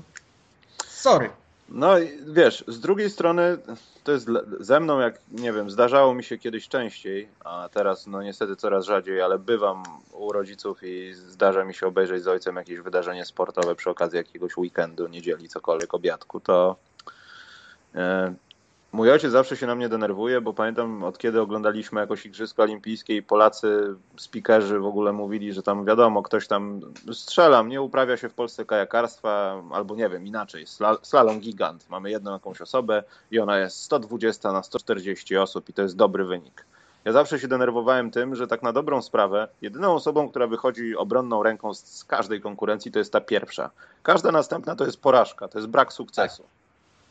sorry. 0.88 1.30
No 1.74 1.96
wiesz, 2.28 2.64
z 2.68 2.80
drugiej 2.80 3.10
strony 3.10 3.58
to 4.04 4.12
jest 4.12 4.28
ze 4.60 4.80
mną, 4.80 5.00
jak 5.00 5.20
nie 5.32 5.54
wiem, 5.54 5.70
zdarzało 5.70 6.14
mi 6.14 6.24
się 6.24 6.38
kiedyś 6.38 6.68
częściej, 6.68 7.28
a 7.46 7.70
teraz 7.74 8.08
no 8.08 8.24
niestety 8.24 8.56
coraz 8.56 8.86
rzadziej, 8.86 9.22
ale 9.22 9.40
bywam 9.40 9.84
u 10.14 10.32
rodziców 10.32 10.84
i 10.84 11.14
zdarza 11.14 11.66
mi 11.66 11.74
się 11.74 11.88
obejrzeć 11.88 12.24
z 12.24 12.28
ojcem 12.28 12.56
jakieś 12.56 12.80
wydarzenie 12.80 13.26
sportowe 13.26 13.76
przy 13.76 13.90
okazji 13.90 14.18
jakiegoś 14.18 14.58
weekendu, 14.58 15.08
niedzieli, 15.08 15.50
cokolwiek, 15.50 15.94
obiadku, 15.94 16.40
to 16.40 16.76
e, 17.96 18.34
Mój 18.94 19.12
ojciec 19.12 19.32
zawsze 19.32 19.58
się 19.58 19.68
na 19.68 19.76
mnie 19.76 19.90
denerwuje, 19.90 20.42
bo 20.42 20.54
pamiętam 20.54 21.04
od 21.04 21.18
kiedy 21.18 21.42
oglądaliśmy 21.42 22.00
jakoś 22.00 22.26
Igrzyska 22.26 22.64
Olimpijskie 22.64 23.16
i 23.16 23.24
Polacy, 23.24 23.96
speakerzy 24.18 24.80
w 24.80 24.86
ogóle 24.86 25.14
mówili, 25.14 25.54
że 25.54 25.64
tam 25.64 25.86
wiadomo, 25.86 26.24
ktoś 26.24 26.48
tam 26.48 26.82
strzela, 27.14 27.62
nie 27.62 27.82
uprawia 27.82 28.18
się 28.18 28.30
w 28.30 28.34
Polsce 28.34 28.66
kajakarstwa, 28.66 29.64
albo 29.72 29.96
nie 29.96 30.10
wiem, 30.10 30.28
inaczej, 30.28 30.66
slalom 31.02 31.40
gigant. 31.40 31.90
Mamy 31.90 32.12
jedną 32.12 32.32
jakąś 32.32 32.62
osobę 32.62 33.04
i 33.32 33.40
ona 33.40 33.58
jest 33.58 33.78
120 33.78 34.52
na 34.52 34.64
140 34.64 35.38
osób 35.38 35.70
i 35.70 35.74
to 35.74 35.82
jest 35.82 35.96
dobry 35.96 36.26
wynik. 36.26 36.66
Ja 37.06 37.12
zawsze 37.12 37.40
się 37.40 37.48
denerwowałem 37.48 38.12
tym, 38.12 38.36
że 38.36 38.48
tak 38.48 38.64
na 38.64 38.74
dobrą 38.74 39.02
sprawę, 39.02 39.48
jedyną 39.62 39.94
osobą, 39.94 40.30
która 40.30 40.48
wychodzi 40.48 40.96
obronną 40.96 41.44
ręką 41.44 41.74
z 41.74 42.04
każdej 42.04 42.42
konkurencji, 42.42 42.92
to 42.92 43.00
jest 43.00 43.14
ta 43.14 43.22
pierwsza. 43.22 43.70
Każda 44.04 44.32
następna 44.32 44.76
to 44.76 44.86
jest 44.86 45.02
porażka, 45.02 45.48
to 45.48 45.58
jest 45.58 45.70
brak 45.70 45.94
sukcesu. 45.94 46.44
Tak. 46.44 46.61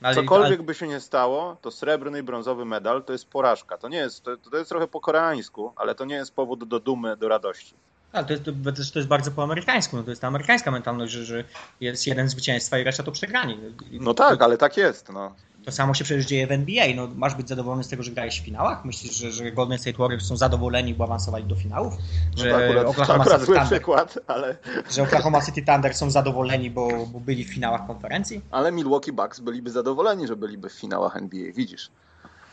Ale, 0.02 0.14
Cokolwiek 0.14 0.62
by 0.62 0.74
się 0.74 0.88
nie 0.88 1.00
stało, 1.00 1.56
to 1.60 1.70
srebrny 1.70 2.18
i 2.18 2.22
brązowy 2.22 2.64
medal 2.64 3.04
to 3.04 3.12
jest 3.12 3.28
porażka. 3.28 3.78
To 3.78 3.88
nie 3.88 3.98
jest, 3.98 4.24
to, 4.24 4.36
to 4.36 4.56
jest 4.56 4.70
trochę 4.70 4.86
po 4.88 5.00
koreańsku, 5.00 5.72
ale 5.76 5.94
to 5.94 6.04
nie 6.04 6.14
jest 6.14 6.34
powód 6.34 6.68
do 6.68 6.80
dumy, 6.80 7.16
do 7.16 7.28
radości. 7.28 7.74
Ale 8.12 8.24
to 8.24 8.32
jest, 8.32 8.44
to 8.92 8.98
jest 8.98 9.08
bardzo 9.08 9.30
po 9.30 9.42
amerykańsku. 9.42 9.96
No 9.96 10.02
to 10.02 10.10
jest 10.10 10.22
ta 10.22 10.28
amerykańska 10.28 10.70
mentalność, 10.70 11.12
że, 11.12 11.24
że 11.24 11.44
jest 11.80 12.06
jeden 12.06 12.28
zwycięstwa 12.28 12.78
i 12.78 12.84
reszta 12.84 13.02
to 13.02 13.12
przegrani. 13.12 13.58
No 13.92 14.14
tak, 14.14 14.42
ale 14.42 14.58
tak 14.58 14.76
jest. 14.76 15.12
No. 15.12 15.34
To 15.64 15.72
samo 15.72 15.94
się 15.94 16.04
przecież 16.04 16.26
dzieje 16.26 16.46
w 16.46 16.52
NBA. 16.52 16.86
No, 16.96 17.08
masz 17.14 17.34
być 17.34 17.48
zadowolony 17.48 17.84
z 17.84 17.88
tego, 17.88 18.02
że 18.02 18.10
grałeś 18.10 18.40
w 18.40 18.44
finałach? 18.44 18.84
Myślisz, 18.84 19.14
że, 19.14 19.32
że 19.32 19.52
Golden 19.52 19.78
State 19.78 19.98
Warriors 19.98 20.26
są 20.26 20.36
zadowoleni, 20.36 20.94
bo 20.94 21.04
awansowali 21.04 21.44
do 21.44 21.56
finałów? 21.56 21.94
Że 22.36 22.50
no 22.50 22.56
akurat, 22.56 22.86
Oklahoma 22.86 23.24
to 23.24 23.30
akurat 23.30 23.40
City 23.40 23.52
Thunder, 23.52 23.66
przykład, 23.66 24.18
ale... 24.26 24.56
Że 24.90 25.02
Oklahoma 25.02 25.46
City 25.46 25.62
Thunder 25.62 25.94
są 25.94 26.10
zadowoleni, 26.10 26.70
bo, 26.70 27.06
bo 27.06 27.20
byli 27.20 27.44
w 27.44 27.54
finałach 27.54 27.86
konferencji? 27.86 28.40
Ale 28.50 28.72
Milwaukee 28.72 29.12
Bucks 29.12 29.40
byliby 29.40 29.70
zadowoleni, 29.70 30.26
że 30.26 30.36
byliby 30.36 30.68
w 30.68 30.72
finałach 30.72 31.16
NBA, 31.16 31.52
widzisz? 31.52 31.90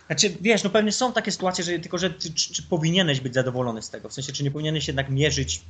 Znaczy, 0.07 0.33
wiesz, 0.41 0.63
no 0.63 0.69
pewnie 0.69 0.91
są 0.91 1.13
takie 1.13 1.31
sytuacje, 1.31 1.63
że 1.63 1.79
tylko, 1.79 1.97
że 1.97 2.09
czy, 2.09 2.33
czy, 2.33 2.63
powinieneś 2.63 3.21
być 3.21 3.33
zadowolony 3.33 3.81
z 3.81 3.89
tego? 3.89 4.09
W 4.09 4.13
sensie, 4.13 4.33
czy 4.33 4.43
nie 4.43 4.51
powinieneś 4.51 4.87
jednak 4.87 5.09
mierzyć 5.09 5.61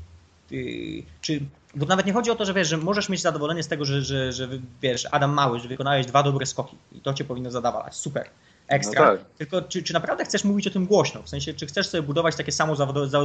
czy, 1.22 1.42
bo 1.75 1.86
nawet 1.86 2.06
nie 2.06 2.13
chodzi 2.13 2.32
o 2.32 2.36
to, 2.36 2.46
że 2.46 2.54
wiesz, 2.54 2.68
że 2.68 2.77
możesz 2.77 3.10
mieć 3.10 3.22
zadowolenie 3.22 3.63
z 3.63 3.68
tego, 3.68 3.86
że, 3.86 4.01
że, 4.01 4.32
że 4.32 4.50
wiesz, 4.82 5.08
Adam 5.12 5.34
Mały, 5.34 5.60
że 5.60 5.68
wykonałeś 5.68 6.06
dwa 6.06 6.24
dobre 6.24 6.46
skoki 6.46 6.77
i 6.92 7.01
to 7.01 7.13
cię 7.13 7.24
powinno 7.24 7.51
zadawalać, 7.51 7.96
super, 7.96 8.30
ekstra. 8.68 9.12
No 9.12 9.18
tak. 9.18 9.25
Tylko 9.38 9.62
czy, 9.62 9.84
czy 9.84 9.94
naprawdę 9.94 10.25
chcesz 10.25 10.44
mówić 10.44 10.68
o 10.68 10.72
tym 10.72 10.86
głośno? 10.86 11.24
W 11.24 11.30
sensie, 11.30 11.54
czy 11.54 11.66
chcesz 11.66 11.89
sobie 11.89 12.01
budować 12.01 12.36
takie 12.36 12.51
samo 12.51 12.75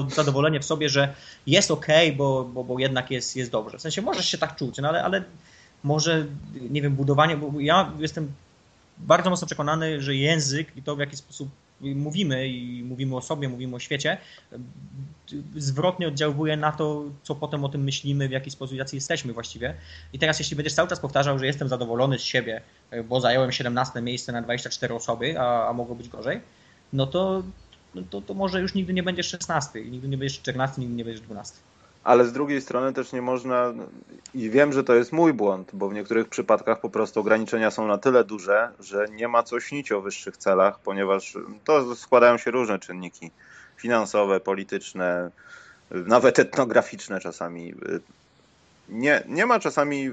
zadowolenie 0.08 0.60
w 0.60 0.64
sobie, 0.64 0.88
że 0.88 1.14
jest 1.46 1.70
ok, 1.70 1.86
bo, 2.16 2.44
bo, 2.44 2.64
bo 2.64 2.78
jednak 2.78 3.10
jest, 3.10 3.36
jest 3.36 3.50
dobrze. 3.50 3.78
W 3.78 3.82
sensie 3.82 4.02
możesz 4.02 4.26
się 4.26 4.38
tak 4.38 4.56
czuć, 4.56 4.78
no 4.78 4.88
ale, 4.88 5.04
ale 5.04 5.24
może, 5.84 6.26
nie 6.70 6.82
wiem, 6.82 6.94
budowanie, 6.94 7.36
bo 7.36 7.60
ja 7.60 7.92
jestem 7.98 8.32
bardzo 8.98 9.30
mocno 9.30 9.46
przekonany, 9.46 10.00
że 10.00 10.14
język 10.14 10.76
i 10.76 10.82
to 10.82 10.96
w 10.96 10.98
jaki 10.98 11.16
sposób 11.16 11.48
mówimy 11.82 12.48
i 12.48 12.84
mówimy 12.84 13.16
o 13.16 13.20
sobie, 13.20 13.48
mówimy 13.48 13.76
o 13.76 13.78
świecie, 13.78 14.18
zwrotnie 15.56 16.08
oddziałuje 16.08 16.56
na 16.56 16.72
to, 16.72 17.04
co 17.22 17.34
potem 17.34 17.64
o 17.64 17.68
tym 17.68 17.84
myślimy, 17.84 18.28
w 18.28 18.30
jaki 18.30 18.50
sposób, 18.50 18.76
jacy 18.76 18.96
jesteśmy 18.96 19.32
właściwie. 19.32 19.74
I 20.12 20.18
teraz 20.18 20.38
jeśli 20.38 20.56
będziesz 20.56 20.74
cały 20.74 20.88
czas 20.88 21.00
powtarzał, 21.00 21.38
że 21.38 21.46
jestem 21.46 21.68
zadowolony 21.68 22.18
z 22.18 22.22
siebie, 22.22 22.60
bo 23.08 23.20
zająłem 23.20 23.52
17 23.52 24.02
miejsce 24.02 24.32
na 24.32 24.42
24 24.42 24.94
osoby, 24.94 25.40
a, 25.40 25.68
a 25.68 25.72
mogło 25.72 25.94
być 25.94 26.08
gorzej, 26.08 26.40
no 26.92 27.06
to, 27.06 27.42
no 27.94 28.02
to, 28.10 28.20
to 28.20 28.34
może 28.34 28.60
już 28.60 28.74
nigdy 28.74 28.92
nie 28.94 29.02
będziesz 29.02 29.28
16, 29.28 29.84
nigdy 29.84 30.08
nie 30.08 30.18
będziesz 30.18 30.38
14, 30.38 30.80
nigdy 30.80 30.96
nie 30.96 31.04
będziesz 31.04 31.20
12 31.20 31.71
ale 32.04 32.24
z 32.24 32.32
drugiej 32.32 32.60
strony 32.60 32.92
też 32.92 33.12
nie 33.12 33.22
można, 33.22 33.72
i 34.34 34.50
wiem, 34.50 34.72
że 34.72 34.84
to 34.84 34.94
jest 34.94 35.12
mój 35.12 35.32
błąd, 35.32 35.70
bo 35.72 35.88
w 35.88 35.94
niektórych 35.94 36.28
przypadkach 36.28 36.80
po 36.80 36.90
prostu 36.90 37.20
ograniczenia 37.20 37.70
są 37.70 37.86
na 37.86 37.98
tyle 37.98 38.24
duże, 38.24 38.70
że 38.80 39.06
nie 39.10 39.28
ma 39.28 39.42
co 39.42 39.60
śnić 39.60 39.92
o 39.92 40.00
wyższych 40.00 40.36
celach, 40.36 40.78
ponieważ 40.78 41.38
to 41.64 41.96
składają 41.96 42.38
się 42.38 42.50
różne 42.50 42.78
czynniki 42.78 43.30
finansowe, 43.76 44.40
polityczne, 44.40 45.30
nawet 45.90 46.38
etnograficzne 46.38 47.20
czasami. 47.20 47.74
Nie, 48.88 49.22
nie 49.28 49.46
ma 49.46 49.60
czasami, 49.60 50.10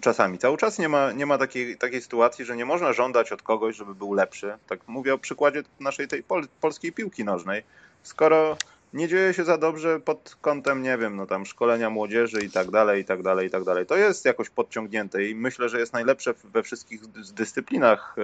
czasami, 0.00 0.38
cały 0.38 0.56
czas 0.56 0.78
nie 0.78 0.88
ma, 0.88 1.12
nie 1.12 1.26
ma 1.26 1.38
takiej, 1.38 1.78
takiej 1.78 2.02
sytuacji, 2.02 2.44
że 2.44 2.56
nie 2.56 2.64
można 2.64 2.92
żądać 2.92 3.32
od 3.32 3.42
kogoś, 3.42 3.76
żeby 3.76 3.94
był 3.94 4.14
lepszy. 4.14 4.54
Tak 4.68 4.80
mówię 4.86 5.14
o 5.14 5.18
przykładzie 5.18 5.62
naszej 5.80 6.08
tej 6.08 6.22
pol, 6.22 6.46
polskiej 6.60 6.92
piłki 6.92 7.24
nożnej. 7.24 7.62
Skoro 8.02 8.56
nie 8.92 9.08
dzieje 9.08 9.34
się 9.34 9.44
za 9.44 9.58
dobrze 9.58 10.00
pod 10.00 10.36
kątem, 10.40 10.82
nie 10.82 10.98
wiem, 10.98 11.16
no 11.16 11.26
tam 11.26 11.46
szkolenia 11.46 11.90
młodzieży 11.90 12.44
i 12.44 12.50
tak 12.50 12.70
dalej, 12.70 13.02
i 13.02 13.04
tak 13.04 13.22
dalej, 13.22 13.46
i 13.46 13.50
tak 13.50 13.64
dalej. 13.64 13.86
To 13.86 13.96
jest 13.96 14.24
jakoś 14.24 14.50
podciągnięte 14.50 15.24
i 15.24 15.34
myślę, 15.34 15.68
że 15.68 15.80
jest 15.80 15.92
najlepsze 15.92 16.34
we 16.44 16.62
wszystkich 16.62 17.06
dyscyplinach, 17.34 18.16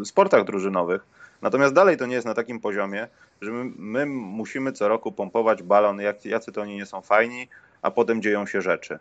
e, 0.00 0.04
sportach 0.04 0.44
drużynowych. 0.44 1.02
Natomiast 1.42 1.74
dalej 1.74 1.96
to 1.96 2.06
nie 2.06 2.14
jest 2.14 2.26
na 2.26 2.34
takim 2.34 2.60
poziomie, 2.60 3.08
że 3.40 3.52
my, 3.52 3.72
my 3.76 4.06
musimy 4.06 4.72
co 4.72 4.88
roku 4.88 5.12
pompować 5.12 5.62
balon, 5.62 6.00
jak, 6.00 6.24
jacy 6.24 6.52
to 6.52 6.60
oni 6.60 6.76
nie 6.76 6.86
są 6.86 7.00
fajni, 7.00 7.48
a 7.82 7.90
potem 7.90 8.22
dzieją 8.22 8.46
się 8.46 8.62
rzeczy. 8.62 8.98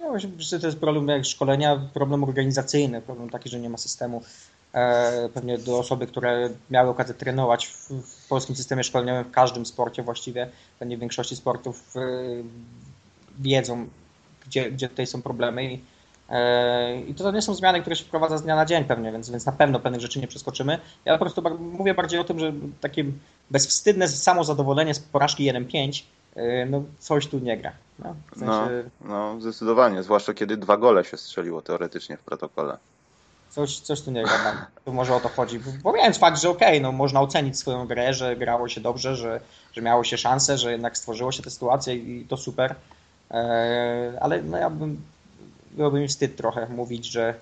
No, 0.00 0.12
to 0.60 0.66
jest 0.66 0.78
problem 0.78 1.08
jak 1.08 1.24
szkolenia, 1.24 1.80
problem 1.94 2.24
organizacyjny, 2.24 3.02
problem 3.02 3.30
taki, 3.30 3.48
że 3.48 3.60
nie 3.60 3.70
ma 3.70 3.78
systemu. 3.78 4.22
E, 4.76 5.28
pewnie 5.34 5.58
do 5.58 5.78
osoby, 5.78 6.06
które 6.06 6.50
miały 6.70 6.90
okazję 6.90 7.14
trenować 7.14 7.66
w, 7.66 7.90
w 7.90 8.28
polskim 8.28 8.56
systemie 8.56 8.84
szkoleniowym 8.84 9.24
w 9.24 9.30
każdym 9.30 9.66
sporcie 9.66 10.02
właściwie, 10.02 10.48
pewnie 10.78 10.96
w 10.96 11.00
większości 11.00 11.36
sportów 11.36 11.96
e, 11.96 12.00
wiedzą, 13.38 13.88
gdzie, 14.46 14.70
gdzie 14.70 14.88
tutaj 14.88 15.06
są 15.06 15.22
problemy 15.22 15.64
i, 15.64 15.84
e, 16.30 17.00
i 17.00 17.14
to 17.14 17.32
nie 17.32 17.42
są 17.42 17.54
zmiany, 17.54 17.80
które 17.80 17.96
się 17.96 18.04
wprowadza 18.04 18.38
z 18.38 18.42
dnia 18.42 18.56
na 18.56 18.66
dzień 18.66 18.84
pewnie, 18.84 19.12
więc, 19.12 19.30
więc 19.30 19.46
na 19.46 19.52
pewno 19.52 19.80
pewnych 19.80 20.00
rzeczy 20.00 20.20
nie 20.20 20.28
przeskoczymy. 20.28 20.78
Ja 21.04 21.18
po 21.18 21.24
prostu 21.24 21.42
mówię 21.58 21.94
bardziej 21.94 22.20
o 22.20 22.24
tym, 22.24 22.38
że 22.38 22.52
takie 22.80 23.04
bezwstydne 23.50 24.08
samozadowolenie 24.08 24.94
z 24.94 25.00
porażki 25.00 25.52
1-5 25.52 26.02
no 26.70 26.82
coś 26.98 27.26
tu 27.26 27.38
nie 27.38 27.56
gra. 27.56 27.72
No, 27.98 28.14
w 28.34 28.38
sensie... 28.38 28.90
no, 29.00 29.34
no, 29.34 29.40
zdecydowanie, 29.40 30.02
zwłaszcza 30.02 30.34
kiedy 30.34 30.56
dwa 30.56 30.76
gole 30.76 31.04
się 31.04 31.16
strzeliło 31.16 31.62
teoretycznie 31.62 32.16
w 32.16 32.22
protokole. 32.22 32.78
Coś, 33.56 33.80
coś 33.80 34.00
tu 34.00 34.10
nie 34.10 34.24
to 34.84 34.92
może 34.92 35.14
o 35.14 35.20
to 35.20 35.28
chodzi. 35.28 35.60
Pomijając 35.82 36.18
fakt, 36.18 36.40
że 36.40 36.50
okej, 36.50 36.68
okay, 36.68 36.80
no 36.80 36.92
można 36.92 37.20
ocenić 37.20 37.58
swoją 37.58 37.86
grę, 37.86 38.14
że 38.14 38.36
grało 38.36 38.68
się 38.68 38.80
dobrze, 38.80 39.16
że, 39.16 39.40
że 39.72 39.82
miało 39.82 40.04
się 40.04 40.18
szansę, 40.18 40.58
że 40.58 40.72
jednak 40.72 40.98
stworzyło 40.98 41.32
się 41.32 41.42
tę 41.42 41.50
sytuację 41.50 41.94
i 41.94 42.26
to 42.28 42.36
super. 42.36 42.74
E, 43.30 44.18
ale 44.20 44.42
no 44.42 44.58
ja 44.58 44.70
bym, 44.70 45.02
byłoby 45.70 46.00
mi 46.00 46.08
wstyd 46.08 46.36
trochę 46.36 46.68
mówić, 46.68 47.06
że 47.06 47.34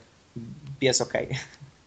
jest 0.80 1.00
okej. 1.00 1.26
Okay. 1.26 1.38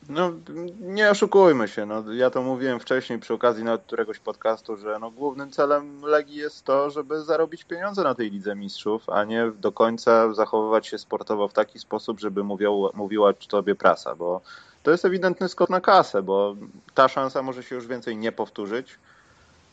No, 0.10 0.32
nie 0.80 1.10
oszukujmy 1.10 1.68
się. 1.68 1.86
No, 1.86 2.14
ja 2.14 2.30
to 2.30 2.42
mówiłem 2.42 2.80
wcześniej 2.80 3.20
przy 3.20 3.34
okazji 3.34 3.64
nawet 3.64 3.84
któregoś 3.84 4.20
podcastu, 4.20 4.78
że 4.78 4.98
no, 5.02 5.12
głównym 5.12 5.52
celem 5.52 6.02
Legii 6.02 6.36
jest 6.36 6.66
to, 6.66 6.90
żeby 6.90 7.24
zarobić 7.24 7.64
pieniądze 7.64 8.04
na 8.04 8.16
tej 8.16 8.32
Lidze 8.32 8.56
Mistrzów, 8.56 9.10
a 9.10 9.24
nie 9.24 9.52
do 9.60 9.72
końca 9.72 10.34
zachowywać 10.34 10.88
się 10.88 10.98
sportowo 10.98 11.48
w 11.48 11.54
taki 11.54 11.80
sposób, 11.80 12.20
żeby 12.20 12.44
mówił, 12.44 12.90
mówiła 12.94 13.34
tobie 13.34 13.76
prasa, 13.76 14.16
bo 14.16 14.42
to 14.84 14.92
jest 14.92 15.06
ewidentny 15.06 15.50
skok 15.50 15.70
na 15.70 15.82
kasę, 15.82 16.22
bo 16.22 16.56
ta 16.94 17.08
szansa 17.08 17.42
może 17.42 17.64
się 17.64 17.76
już 17.76 17.88
więcej 17.88 18.18
nie 18.18 18.32
powtórzyć, 18.32 19.00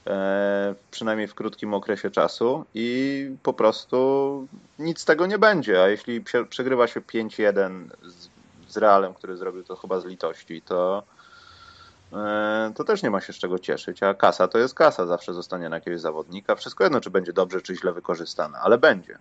e, 0.06 0.74
przynajmniej 0.90 1.28
w 1.28 1.34
krótkim 1.34 1.74
okresie 1.74 2.10
czasu 2.10 2.64
i 2.74 3.30
po 3.42 3.52
prostu 3.52 4.48
nic 4.78 5.00
z 5.00 5.04
tego 5.04 5.26
nie 5.26 5.38
będzie, 5.38 5.82
a 5.82 5.88
jeśli 5.88 6.24
przegrywa 6.48 6.86
się 6.86 7.00
5-1 7.00 7.88
z 8.02 8.33
z 8.74 8.76
Realem, 8.76 9.14
który 9.14 9.36
zrobił 9.36 9.64
to 9.64 9.76
chyba 9.76 10.00
z 10.00 10.04
litości, 10.04 10.62
to, 10.62 11.02
e, 12.12 12.72
to 12.76 12.84
też 12.84 13.02
nie 13.02 13.10
ma 13.10 13.20
się 13.20 13.32
z 13.32 13.36
czego 13.36 13.58
cieszyć. 13.58 14.02
A 14.02 14.14
kasa 14.14 14.48
to 14.48 14.58
jest 14.58 14.74
kasa, 14.74 15.06
zawsze 15.06 15.34
zostanie 15.34 15.68
na 15.68 15.76
jakiegoś 15.76 16.00
zawodnika. 16.00 16.54
Wszystko 16.54 16.84
jedno, 16.84 17.00
czy 17.00 17.10
będzie 17.10 17.32
dobrze, 17.32 17.60
czy 17.62 17.76
źle 17.76 17.92
wykorzystane, 17.92 18.58
ale 18.58 18.78
będzie. 18.78 19.18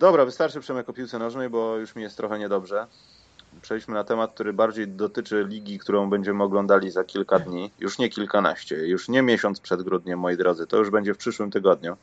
Dobra, 0.00 0.24
wystarczy 0.24 0.60
Przemek 0.60 0.88
o 0.88 0.92
piłce 0.92 1.18
nożnej, 1.18 1.48
bo 1.48 1.76
już 1.76 1.96
mi 1.96 2.02
jest 2.02 2.16
trochę 2.16 2.38
niedobrze. 2.38 2.86
Przejdźmy 3.62 3.94
na 3.94 4.04
temat, 4.04 4.34
który 4.34 4.52
bardziej 4.52 4.88
dotyczy 4.88 5.44
ligi, 5.48 5.78
którą 5.78 6.10
będziemy 6.10 6.42
oglądali 6.42 6.90
za 6.90 7.04
kilka 7.04 7.38
dni. 7.38 7.70
Już 7.78 7.98
nie 7.98 8.08
kilkanaście, 8.08 8.76
już 8.76 9.08
nie 9.08 9.22
miesiąc 9.22 9.60
przed 9.60 9.82
grudniem, 9.82 10.18
moi 10.18 10.36
drodzy. 10.36 10.66
To 10.66 10.76
już 10.76 10.90
będzie 10.90 11.14
w 11.14 11.18
przyszłym 11.18 11.50
tygodniu. 11.50 11.96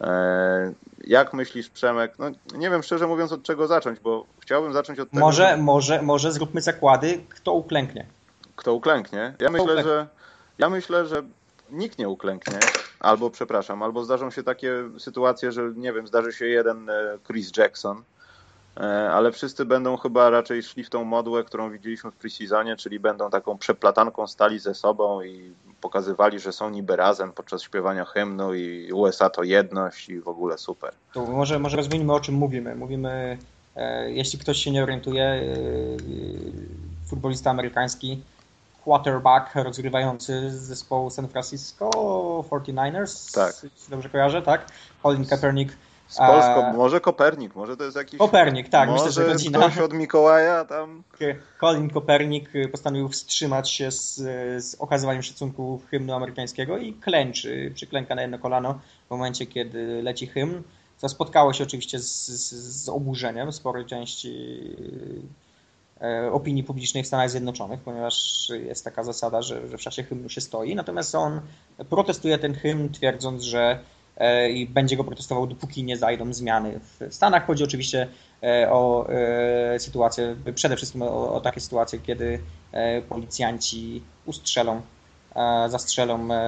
E, 0.00 0.72
jak 1.04 1.34
myślisz, 1.34 1.70
Przemek? 1.70 2.14
No, 2.18 2.30
nie 2.54 2.70
wiem 2.70 2.82
szczerze 2.82 3.06
mówiąc, 3.06 3.32
od 3.32 3.42
czego 3.42 3.66
zacząć, 3.66 4.00
bo 4.00 4.26
chciałbym 4.40 4.72
zacząć 4.72 5.00
od 5.00 5.10
tego. 5.10 5.20
Może, 5.20 5.48
że... 5.48 5.56
może, 5.56 6.02
może 6.02 6.32
zróbmy 6.32 6.60
zakłady, 6.60 7.20
kto 7.28 7.52
uklęknie. 7.52 8.06
Kto 8.56 8.74
uklęknie? 8.74 9.18
Ja 9.18 9.32
kto 9.32 9.50
myślę, 9.50 9.62
uklęknie? 9.62 9.92
że 9.92 10.06
ja 10.58 10.70
myślę, 10.70 11.06
że 11.06 11.22
nikt 11.70 11.98
nie 11.98 12.08
uklęknie, 12.08 12.58
albo 13.00 13.30
przepraszam, 13.30 13.82
albo 13.82 14.04
zdarzą 14.04 14.30
się 14.30 14.42
takie 14.42 14.74
sytuacje, 14.98 15.52
że 15.52 15.72
nie 15.76 15.92
wiem, 15.92 16.06
zdarzy 16.06 16.32
się 16.32 16.46
jeden 16.46 16.90
e, 16.90 17.18
Chris 17.26 17.56
Jackson, 17.56 18.02
ale 19.12 19.32
wszyscy 19.32 19.64
będą 19.64 19.96
chyba 19.96 20.30
raczej 20.30 20.62
szli 20.62 20.84
w 20.84 20.90
tą 20.90 21.04
modłę, 21.04 21.44
którą 21.44 21.70
widzieliśmy 21.70 22.10
w 22.10 22.14
preseasonie, 22.16 22.76
czyli 22.76 23.00
będą 23.00 23.30
taką 23.30 23.58
przeplatanką 23.58 24.26
stali 24.26 24.58
ze 24.58 24.74
sobą 24.74 25.22
i 25.22 25.52
pokazywali, 25.80 26.40
że 26.40 26.52
są 26.52 26.70
niby 26.70 26.96
razem 26.96 27.32
podczas 27.32 27.62
śpiewania 27.62 28.04
hymnu 28.04 28.54
i 28.54 28.92
USA 28.92 29.30
to 29.30 29.42
jedność 29.42 30.08
i 30.08 30.20
w 30.20 30.28
ogóle 30.28 30.58
super. 30.58 30.92
To 31.14 31.26
może, 31.26 31.58
może 31.58 31.76
rozwiniemy 31.76 32.12
o 32.12 32.20
czym 32.20 32.34
mówimy. 32.34 32.74
Mówimy, 32.74 33.38
e, 33.76 34.10
jeśli 34.10 34.38
ktoś 34.38 34.58
się 34.58 34.70
nie 34.70 34.82
orientuje, 34.82 35.24
e, 35.24 35.46
futbolista 37.08 37.50
amerykański, 37.50 38.22
quarterback 38.84 39.54
rozgrywający 39.54 40.50
z 40.50 40.54
zespołu 40.54 41.10
San 41.10 41.28
Francisco 41.28 41.90
49ers, 42.50 43.34
Tak. 43.34 43.54
dobrze 43.88 44.08
kojarzę, 44.08 44.42
tak? 44.42 44.66
Colin 45.02 45.26
Kaepernick. 45.26 45.72
Z 46.10 46.16
Polską, 46.16 46.66
A- 46.66 46.72
może 46.72 47.00
Kopernik, 47.00 47.54
może 47.54 47.76
to 47.76 47.84
jest 47.84 47.96
jakiś... 47.96 48.18
Kopernik, 48.18 48.68
tak, 48.68 48.88
może 48.88 49.04
myślę, 49.04 49.22
że 49.22 49.32
rodzina. 49.32 49.58
ktoś 49.58 49.78
od 49.78 49.92
Mikołaja 49.92 50.64
tam... 50.64 51.02
Colin 51.60 51.90
Kopernik 51.90 52.50
postanowił 52.72 53.08
wstrzymać 53.08 53.70
się 53.70 53.90
z, 53.90 54.14
z 54.64 54.76
okazywaniem 54.78 55.22
szacunku 55.22 55.80
hymnu 55.90 56.14
amerykańskiego 56.14 56.78
i 56.78 56.92
klęczy, 56.92 57.72
przyklęka 57.74 58.14
na 58.14 58.22
jedno 58.22 58.38
kolano 58.38 58.80
w 59.06 59.10
momencie, 59.10 59.46
kiedy 59.46 60.02
leci 60.02 60.26
hymn, 60.26 60.62
co 60.96 61.08
spotkało 61.08 61.52
się 61.52 61.64
oczywiście 61.64 61.98
z, 61.98 62.28
z, 62.28 62.52
z 62.84 62.88
oburzeniem 62.88 63.52
sporej 63.52 63.86
części 63.86 64.60
e, 66.00 66.32
opinii 66.32 66.64
publicznej 66.64 67.02
w 67.02 67.06
Stanach 67.06 67.30
Zjednoczonych, 67.30 67.80
ponieważ 67.80 68.48
jest 68.64 68.84
taka 68.84 69.04
zasada, 69.04 69.42
że, 69.42 69.68
że 69.68 69.78
w 69.78 69.80
czasie 69.80 70.02
hymnu 70.02 70.28
się 70.28 70.40
stoi, 70.40 70.74
natomiast 70.74 71.14
on 71.14 71.40
protestuje 71.90 72.38
ten 72.38 72.54
hymn, 72.54 72.88
twierdząc, 72.92 73.42
że 73.42 73.78
i 74.52 74.66
będzie 74.66 74.96
go 74.96 75.04
protestował, 75.04 75.46
dopóki 75.46 75.84
nie 75.84 75.96
zajdą 75.96 76.32
zmiany. 76.32 76.80
W 76.80 77.14
Stanach 77.14 77.46
chodzi 77.46 77.64
oczywiście 77.64 78.08
e, 78.42 78.72
o 78.72 79.08
e, 79.08 79.78
sytuację, 79.78 80.36
przede 80.54 80.76
wszystkim 80.76 81.02
o, 81.02 81.34
o 81.34 81.40
takie 81.40 81.60
sytuacje, 81.60 81.98
kiedy 81.98 82.40
e, 82.72 83.02
policjanci 83.02 84.02
ustrzelą, 84.26 84.80
e, 85.36 85.68
zastrzelą 85.68 86.32
e, 86.32 86.38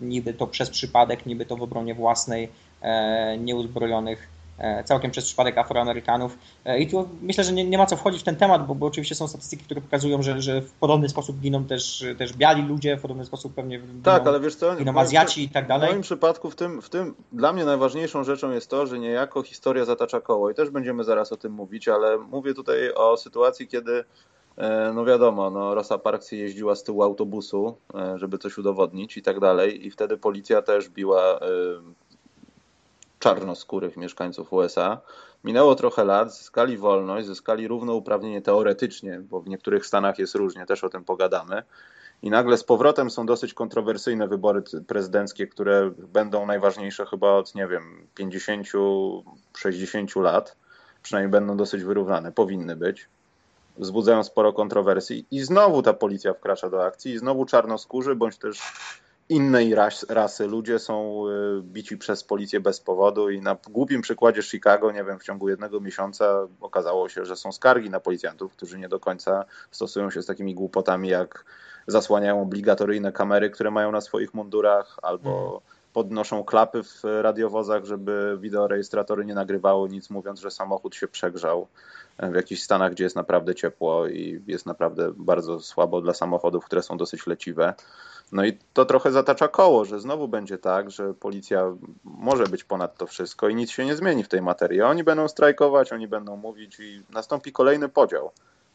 niby 0.00 0.34
to 0.34 0.46
przez 0.46 0.70
przypadek, 0.70 1.26
niby 1.26 1.46
to 1.46 1.56
w 1.56 1.62
obronie 1.62 1.94
własnej, 1.94 2.48
e, 2.82 3.38
nieuzbrojonych 3.38 4.28
e, 4.28 4.39
całkiem 4.84 5.10
przez 5.10 5.24
przypadek 5.24 5.58
Afroamerykanów. 5.58 6.38
E, 6.64 6.78
I 6.80 6.86
tu 6.86 7.08
myślę, 7.22 7.44
że 7.44 7.52
nie, 7.52 7.64
nie 7.64 7.78
ma 7.78 7.86
co 7.86 7.96
wchodzić 7.96 8.20
w 8.20 8.24
ten 8.24 8.36
temat, 8.36 8.66
bo, 8.66 8.74
bo 8.74 8.86
oczywiście 8.86 9.14
są 9.14 9.28
statystyki, 9.28 9.64
które 9.64 9.80
pokazują, 9.80 10.22
że, 10.22 10.42
że 10.42 10.62
w 10.62 10.72
podobny 10.72 11.08
sposób 11.08 11.38
giną 11.38 11.64
też, 11.64 12.04
też 12.18 12.32
biali 12.32 12.62
ludzie, 12.62 12.96
w 12.96 13.00
podobny 13.02 13.24
sposób 13.24 13.54
pewnie 13.54 13.78
giną, 13.78 14.02
Tak, 14.02 14.26
ale 14.26 14.40
wiesz 14.40 14.54
co? 14.54 14.76
giną 14.76 14.92
w 14.92 14.98
Azjaci 14.98 15.44
i 15.44 15.48
tak 15.48 15.64
W 15.64 15.68
dalej. 15.68 15.90
moim 15.90 16.02
przypadku, 16.02 16.50
w 16.50 16.56
tym, 16.56 16.82
w 16.82 16.88
tym 16.88 17.14
dla 17.32 17.52
mnie 17.52 17.64
najważniejszą 17.64 18.24
rzeczą 18.24 18.50
jest 18.50 18.70
to, 18.70 18.86
że 18.86 18.98
niejako 18.98 19.42
historia 19.42 19.84
zatacza 19.84 20.20
koło 20.20 20.50
i 20.50 20.54
też 20.54 20.70
będziemy 20.70 21.04
zaraz 21.04 21.32
o 21.32 21.36
tym 21.36 21.52
mówić, 21.52 21.88
ale 21.88 22.18
mówię 22.18 22.54
tutaj 22.54 22.92
o 22.94 23.16
sytuacji, 23.16 23.68
kiedy 23.68 24.04
e, 24.56 24.92
no 24.94 25.04
wiadomo, 25.04 25.50
no 25.50 25.74
Rosa 25.74 25.98
Parks 25.98 26.32
jeździła 26.32 26.74
z 26.74 26.82
tyłu 26.82 27.02
autobusu, 27.02 27.76
e, 27.94 28.18
żeby 28.18 28.38
coś 28.38 28.58
udowodnić 28.58 29.16
i 29.16 29.22
tak 29.22 29.40
dalej 29.40 29.86
i 29.86 29.90
wtedy 29.90 30.16
policja 30.16 30.62
też 30.62 30.88
biła 30.88 31.22
e, 31.38 31.38
czarnoskórych 33.20 33.96
mieszkańców 33.96 34.52
USA. 34.52 35.00
Minęło 35.44 35.74
trochę 35.74 36.04
lat, 36.04 36.34
zyskali 36.34 36.78
wolność, 36.78 37.26
zyskali 37.26 37.68
równouprawnienie 37.68 38.42
teoretycznie, 38.42 39.20
bo 39.20 39.40
w 39.40 39.48
niektórych 39.48 39.86
stanach 39.86 40.18
jest 40.18 40.34
różnie, 40.34 40.66
też 40.66 40.84
o 40.84 40.88
tym 40.88 41.04
pogadamy. 41.04 41.62
I 42.22 42.30
nagle 42.30 42.56
z 42.56 42.64
powrotem 42.64 43.10
są 43.10 43.26
dosyć 43.26 43.54
kontrowersyjne 43.54 44.28
wybory 44.28 44.62
prezydenckie, 44.86 45.46
które 45.46 45.90
będą 45.90 46.46
najważniejsze 46.46 47.06
chyba 47.06 47.32
od, 47.32 47.54
nie 47.54 47.66
wiem, 47.66 48.06
50-60 48.18 50.22
lat. 50.22 50.56
Przynajmniej 51.02 51.30
będą 51.30 51.56
dosyć 51.56 51.84
wyrównane, 51.84 52.32
powinny 52.32 52.76
być. 52.76 53.08
Wzbudzają 53.78 54.24
sporo 54.24 54.52
kontrowersji. 54.52 55.26
I 55.30 55.40
znowu 55.40 55.82
ta 55.82 55.92
policja 55.92 56.34
wkracza 56.34 56.70
do 56.70 56.84
akcji, 56.84 57.12
i 57.12 57.18
znowu 57.18 57.44
czarnoskórzy, 57.44 58.14
bądź 58.14 58.38
też 58.38 58.60
innej 59.30 59.74
ras, 59.74 60.06
rasy 60.08 60.46
ludzie 60.46 60.78
są 60.78 61.24
y, 61.28 61.62
bici 61.62 61.96
przez 61.98 62.24
policję 62.24 62.60
bez 62.60 62.80
powodu. 62.80 63.30
I 63.30 63.40
na 63.40 63.56
głupim 63.70 64.02
przykładzie 64.02 64.42
Chicago, 64.42 64.92
nie 64.92 65.04
wiem, 65.04 65.18
w 65.18 65.24
ciągu 65.24 65.48
jednego 65.48 65.80
miesiąca 65.80 66.48
okazało 66.60 67.08
się, 67.08 67.24
że 67.24 67.36
są 67.36 67.52
skargi 67.52 67.90
na 67.90 68.00
policjantów, 68.00 68.52
którzy 68.52 68.78
nie 68.78 68.88
do 68.88 69.00
końca 69.00 69.44
stosują 69.70 70.10
się 70.10 70.22
z 70.22 70.26
takimi 70.26 70.54
głupotami 70.54 71.08
jak 71.08 71.44
zasłaniają 71.86 72.42
obligatoryjne 72.42 73.12
kamery, 73.12 73.50
które 73.50 73.70
mają 73.70 73.92
na 73.92 74.00
swoich 74.00 74.34
mundurach, 74.34 74.98
albo 75.02 75.62
podnoszą 75.92 76.44
klapy 76.44 76.82
w 76.82 77.02
radiowozach, 77.22 77.84
żeby 77.84 78.38
wideorejestratory 78.40 79.24
nie 79.24 79.34
nagrywały 79.34 79.88
nic, 79.88 80.10
mówiąc, 80.10 80.40
że 80.40 80.50
samochód 80.50 80.94
się 80.94 81.08
przegrzał 81.08 81.66
w 82.22 82.34
jakichś 82.34 82.62
stanach, 82.62 82.92
gdzie 82.92 83.04
jest 83.04 83.16
naprawdę 83.16 83.54
ciepło 83.54 84.08
i 84.08 84.42
jest 84.46 84.66
naprawdę 84.66 85.12
bardzo 85.16 85.60
słabo 85.60 86.00
dla 86.00 86.14
samochodów, 86.14 86.64
które 86.64 86.82
są 86.82 86.96
dosyć 86.96 87.26
leciwe. 87.26 87.74
No 88.32 88.44
i 88.44 88.58
to 88.72 88.84
trochę 88.84 89.12
zatacza 89.12 89.48
koło, 89.48 89.84
że 89.84 90.00
znowu 90.00 90.28
będzie 90.28 90.58
tak, 90.58 90.90
że 90.90 91.14
policja 91.14 91.76
może 92.04 92.44
być 92.44 92.64
ponad 92.64 92.96
to 92.96 93.06
wszystko 93.06 93.48
i 93.48 93.54
nic 93.54 93.70
się 93.70 93.84
nie 93.84 93.96
zmieni 93.96 94.24
w 94.24 94.28
tej 94.28 94.42
materii. 94.42 94.82
Oni 94.82 95.04
będą 95.04 95.28
strajkować, 95.28 95.92
oni 95.92 96.08
będą 96.08 96.36
mówić 96.36 96.80
i 96.80 97.02
nastąpi 97.10 97.52
kolejny 97.52 97.88
podział, 97.88 98.30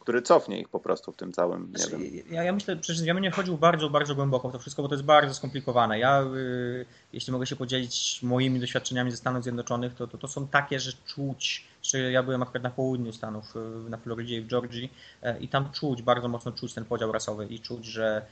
który 0.06 0.22
cofnie 0.22 0.60
ich 0.60 0.68
po 0.68 0.80
prostu 0.80 1.12
w 1.12 1.16
tym 1.16 1.32
całym, 1.32 1.72
nie 1.72 1.78
Znaczy, 1.78 1.98
wiem. 1.98 2.24
Ja, 2.30 2.42
ja 2.42 2.52
myślę, 2.52 2.76
przecież 2.76 3.06
ja 3.06 3.14
bym 3.14 3.22
nie 3.22 3.30
wchodził 3.30 3.58
bardzo, 3.58 3.90
bardzo 3.90 4.14
głęboko 4.14 4.48
w 4.48 4.52
to 4.52 4.58
wszystko, 4.58 4.82
bo 4.82 4.88
to 4.88 4.94
jest 4.94 5.04
bardzo 5.04 5.34
skomplikowane. 5.34 5.98
Ja, 5.98 6.22
y, 6.22 6.86
jeśli 7.12 7.32
mogę 7.32 7.46
się 7.46 7.56
podzielić 7.56 8.20
moimi 8.22 8.60
doświadczeniami 8.60 9.10
ze 9.10 9.16
Stanów 9.16 9.42
Zjednoczonych, 9.42 9.94
to, 9.94 10.06
to, 10.06 10.18
to 10.18 10.28
są 10.28 10.48
takie, 10.48 10.80
że 10.80 10.92
czuć, 11.06 11.64
że 11.82 11.98
ja 11.98 12.22
byłem 12.22 12.42
akurat 12.42 12.62
na 12.62 12.70
południu 12.70 13.12
Stanów, 13.12 13.56
y, 13.86 13.90
na 13.90 13.96
Florydzie 13.96 14.36
i 14.36 14.40
w 14.40 14.46
Georgii 14.46 14.92
e, 15.22 15.38
i 15.38 15.48
tam 15.48 15.72
czuć, 15.72 16.02
bardzo 16.02 16.28
mocno 16.28 16.52
czuć 16.52 16.74
ten 16.74 16.84
podział 16.84 17.12
rasowy 17.12 17.46
i 17.46 17.60
czuć, 17.60 17.84
że 17.84 18.26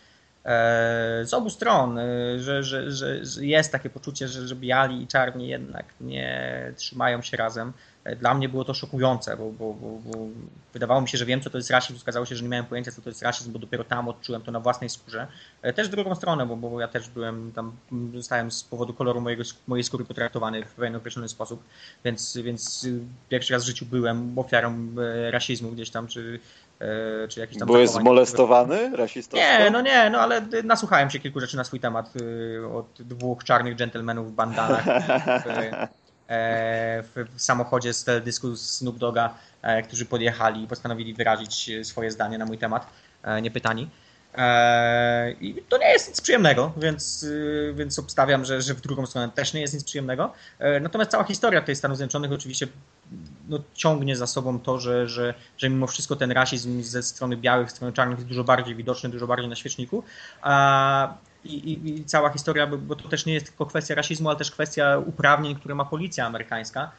z 1.24 1.35
obu 1.35 1.50
stron, 1.50 1.98
y, 1.98 2.40
że, 2.40 2.62
że, 2.62 2.90
że, 2.90 3.20
jest 3.46 3.72
takie 3.72 3.90
poczucie, 3.90 4.28
że, 4.28 4.48
że 4.48 4.57
biali 4.57 5.02
i 5.02 5.07
czarni 5.07 5.48
jednak 5.48 5.87
nie 6.00 6.72
trzymają 6.76 7.22
się 7.22 7.37
razem. 7.37 7.72
E, 8.04 8.16
Dla 8.16 8.35
mnie 8.35 8.48
było 8.48 8.64
to 8.64 8.74
szokujące, 8.74 9.37
bo, 9.37 9.50
bo, 9.52 9.74
bo, 9.74 9.88
bo 10.04 10.26
wydawało 10.72 11.00
mi 11.00 11.09
się, 11.09 11.18
że 11.18 11.24
wiem, 11.26 11.40
co 11.40 11.50
to 11.50 11.59
jest 11.59 11.70
rasizm, 11.70 11.98
okazało 12.02 12.26
się, 12.26 12.37
że 12.37 12.42
nie 12.42 12.48
miałem 12.48 12.66
pojęcia, 12.66 12.92
co 12.92 13.02
to 13.02 13.11
jest 13.11 13.22
rasizm, 13.22 13.52
bo 13.52 13.59
dopiero 13.59 13.85
tam 13.85 14.09
odczułem 14.09 14.42
to 14.42 14.52
na 14.52 14.61
własnej 14.61 14.90
skórze. 14.90 15.26
E, 15.62 15.72
Też 15.72 15.88
w 15.88 15.90
drugą 15.90 16.14
stronę, 16.14 16.46
bo, 16.46 16.57
bo 16.57 16.80
ja 16.80 16.88
też 16.88 17.09
byłem 17.09 17.52
tam, 17.52 17.72
zostałem 18.14 18.50
z 18.50 18.64
powodu 18.64 18.94
koloru 18.94 19.20
mojego, 19.20 19.42
mojej 19.66 19.85
skóry 19.85 20.04
potraktowany 20.04 20.64
w 20.64 20.74
pewien 20.74 20.96
określony 20.96 21.28
sposób, 21.28 21.62
więc, 22.04 22.37
więc 22.37 22.88
pierwszy 23.28 23.52
raz 23.52 23.62
w 23.64 23.66
życiu 23.66 23.87
byłem 23.87 24.38
ofiarą 24.38 24.88
e, 24.98 25.30
rasizmu 25.30 25.70
gdzieś 25.70 25.90
tam, 25.90 26.07
czy, 26.07 26.40
e, 26.40 26.63
czy 27.29 27.41
jakiś 27.41 27.59
tam 27.59 27.67
Byłeś 27.67 27.91
zmolestowany 27.91 28.97
rasistowsko? 28.97 29.49
nie, 29.49 29.71
no 29.71 29.81
nie, 29.81 30.11
no 30.11 30.21
ale 30.21 30.43
nasłuchałem 30.65 31.11
się 31.11 31.19
kilku 31.19 31.41
rzeczy 31.41 31.57
na 31.57 31.65
swój 31.65 31.81
temat 31.81 32.13
y, 32.17 32.69
od 32.75 33.03
dwóch 33.03 33.45
czarnych 33.45 33.77
dżentelmenów 33.77 34.33
w 34.33 34.35
bandanach 34.35 34.85
w, 35.45 35.49
e, 36.29 37.03
w, 37.03 37.25
samochodzie 37.37 37.93
z 37.93 38.05
teledysku 38.05 38.57
Snoop 38.57 38.99
Doga, 38.99 39.35
e, 39.63 39.83
którzy 39.83 40.07
podjechali 40.07 40.63
i 40.63 40.69
postanowili 40.69 41.15
wyrazić 41.15 41.71
swoje 41.83 42.11
zdanie 42.11 42.39
na 42.39 42.47
mój 42.47 42.59
temat, 42.59 42.87
e, 43.23 43.43
niepytani. 43.43 43.89
E, 44.35 45.33
I 45.40 45.62
to 45.68 45.79
nie 45.79 45.92
jest 45.92 46.09
nic 46.09 46.20
przyjemnego, 46.20 46.73
więc, 46.77 47.23
y, 47.23 47.75
więc 47.77 47.99
obstawiam, 47.99 48.44
że, 48.44 48.62
że 48.62 48.75
w 48.75 48.81
drugą 48.81 49.07
stronę 49.07 49.33
też 49.35 49.55
nie 49.55 49.61
jest 49.61 49.75
nic 49.75 49.85
przyjemnego. 49.85 50.33
E, 50.59 50.81
Natomiast 50.81 51.11
cała 51.11 51.25
historia 51.25 51.62
tej 51.62 51.77
Stanów 51.77 51.97
Zjednoczonych 51.97 52.33
oczywiście 52.33 52.66
no, 53.49 53.59
ciągnie 53.75 54.16
za 54.16 54.27
sobą 54.27 54.61
to, 54.61 54.81
że, 54.81 55.09
że, 55.09 55.35
że 55.59 55.70
mimo 55.70 55.87
wszystko 55.87 56.16
ten 56.16 56.31
rasizm 56.33 56.83
ze 56.83 57.03
strony 57.03 57.37
białych, 57.37 57.70
ze 57.70 57.77
strony 57.77 57.92
czarnych 57.92 58.18
jest 58.18 58.29
dużo 58.29 58.44
bardziej 58.44 58.75
widoczny, 58.75 59.09
dużo 59.11 59.27
bardziej 59.27 59.49
na 59.49 59.57
świeczniku. 59.57 60.03
A, 60.42 61.14
i, 61.44 61.55
i, 61.55 61.99
I 61.99 62.05
cała 62.05 62.31
historia, 62.31 62.66
bo, 62.66 62.97
to 62.97 63.09
też 63.09 63.27
nie 63.27 63.35
jest 63.35 63.47
tylko 63.47 63.66
kwestia 63.66 63.94
rasizmu, 63.94 64.29
ale 64.29 64.38
też 64.38 64.51
kwestia 64.51 64.99
uprawnień, 64.99 65.57
które 65.57 65.75
ma 65.75 65.85
policja 65.85 66.27
amerykańska 66.27 66.90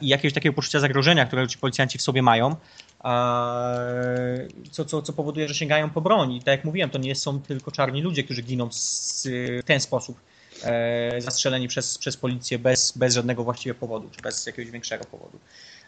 i 0.00 0.08
jakiegoś 0.08 0.34
takiego 0.34 0.54
poczucia 0.54 0.80
zagrożenia, 0.80 1.26
które 1.26 1.48
ci 1.48 1.58
policjanci 1.58 1.98
w 1.98 2.02
sobie 2.02 2.22
mają, 2.22 2.56
co, 4.70 4.84
co, 4.84 5.02
co 5.02 5.12
powoduje, 5.12 5.48
że 5.48 5.54
sięgają 5.54 5.90
po 5.90 6.00
broń. 6.00 6.32
I 6.32 6.38
tak 6.38 6.46
jak 6.46 6.64
mówiłem, 6.64 6.90
to 6.90 6.98
nie 6.98 7.14
są 7.14 7.42
tylko 7.42 7.70
czarni 7.70 8.02
ludzie, 8.02 8.24
którzy 8.24 8.42
giną 8.42 8.68
w 8.70 9.62
ten 9.64 9.80
sposób 9.80 10.20
e, 10.64 11.20
zastrzeleni 11.20 11.68
przez, 11.68 11.98
przez 11.98 12.16
policję 12.16 12.58
bez, 12.58 12.98
bez 12.98 13.14
żadnego 13.14 13.44
właściwie 13.44 13.74
powodu, 13.74 14.10
czy 14.10 14.22
bez 14.22 14.46
jakiegoś 14.46 14.70
większego 14.70 15.04
powodu. 15.04 15.38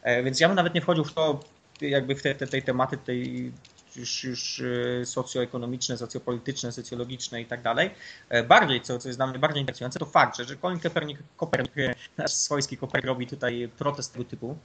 E, 0.02 0.22
Więc 0.22 0.40
ja 0.40 0.48
bym 0.48 0.56
nawet 0.56 0.74
nie 0.74 0.80
wchodził 0.80 1.04
w 1.04 1.12
to, 1.12 1.40
jakby 1.80 2.14
w 2.14 2.22
te, 2.22 2.34
te, 2.34 2.46
tej 2.46 2.62
tematy 2.62 2.96
tej 2.96 3.52
już, 3.96 4.24
już 4.24 4.62
e, 5.00 5.06
socjoekonomiczne, 5.06 5.98
socjopolityczne, 5.98 6.72
socjologiczne 6.72 7.40
i 7.40 7.46
tak 7.46 7.62
dalej. 7.62 7.90
E, 8.28 8.42
bardziej, 8.42 8.80
co, 8.80 8.98
co 8.98 9.08
jest 9.08 9.18
dla 9.18 9.26
mnie 9.26 9.38
bardziej 9.38 9.60
interesujące, 9.60 9.98
to 9.98 10.06
fakt, 10.06 10.36
że, 10.36 10.44
że 10.44 10.56
Colin 10.56 10.80
Kopernik, 10.80 11.18
Kopernik, 11.36 11.72
nasz 12.16 12.32
swojski 12.32 12.76
Kopernik 12.76 13.06
robi 13.06 13.26
tutaj 13.26 13.68
protest 13.78 14.12
tego 14.12 14.24
typu. 14.24 14.56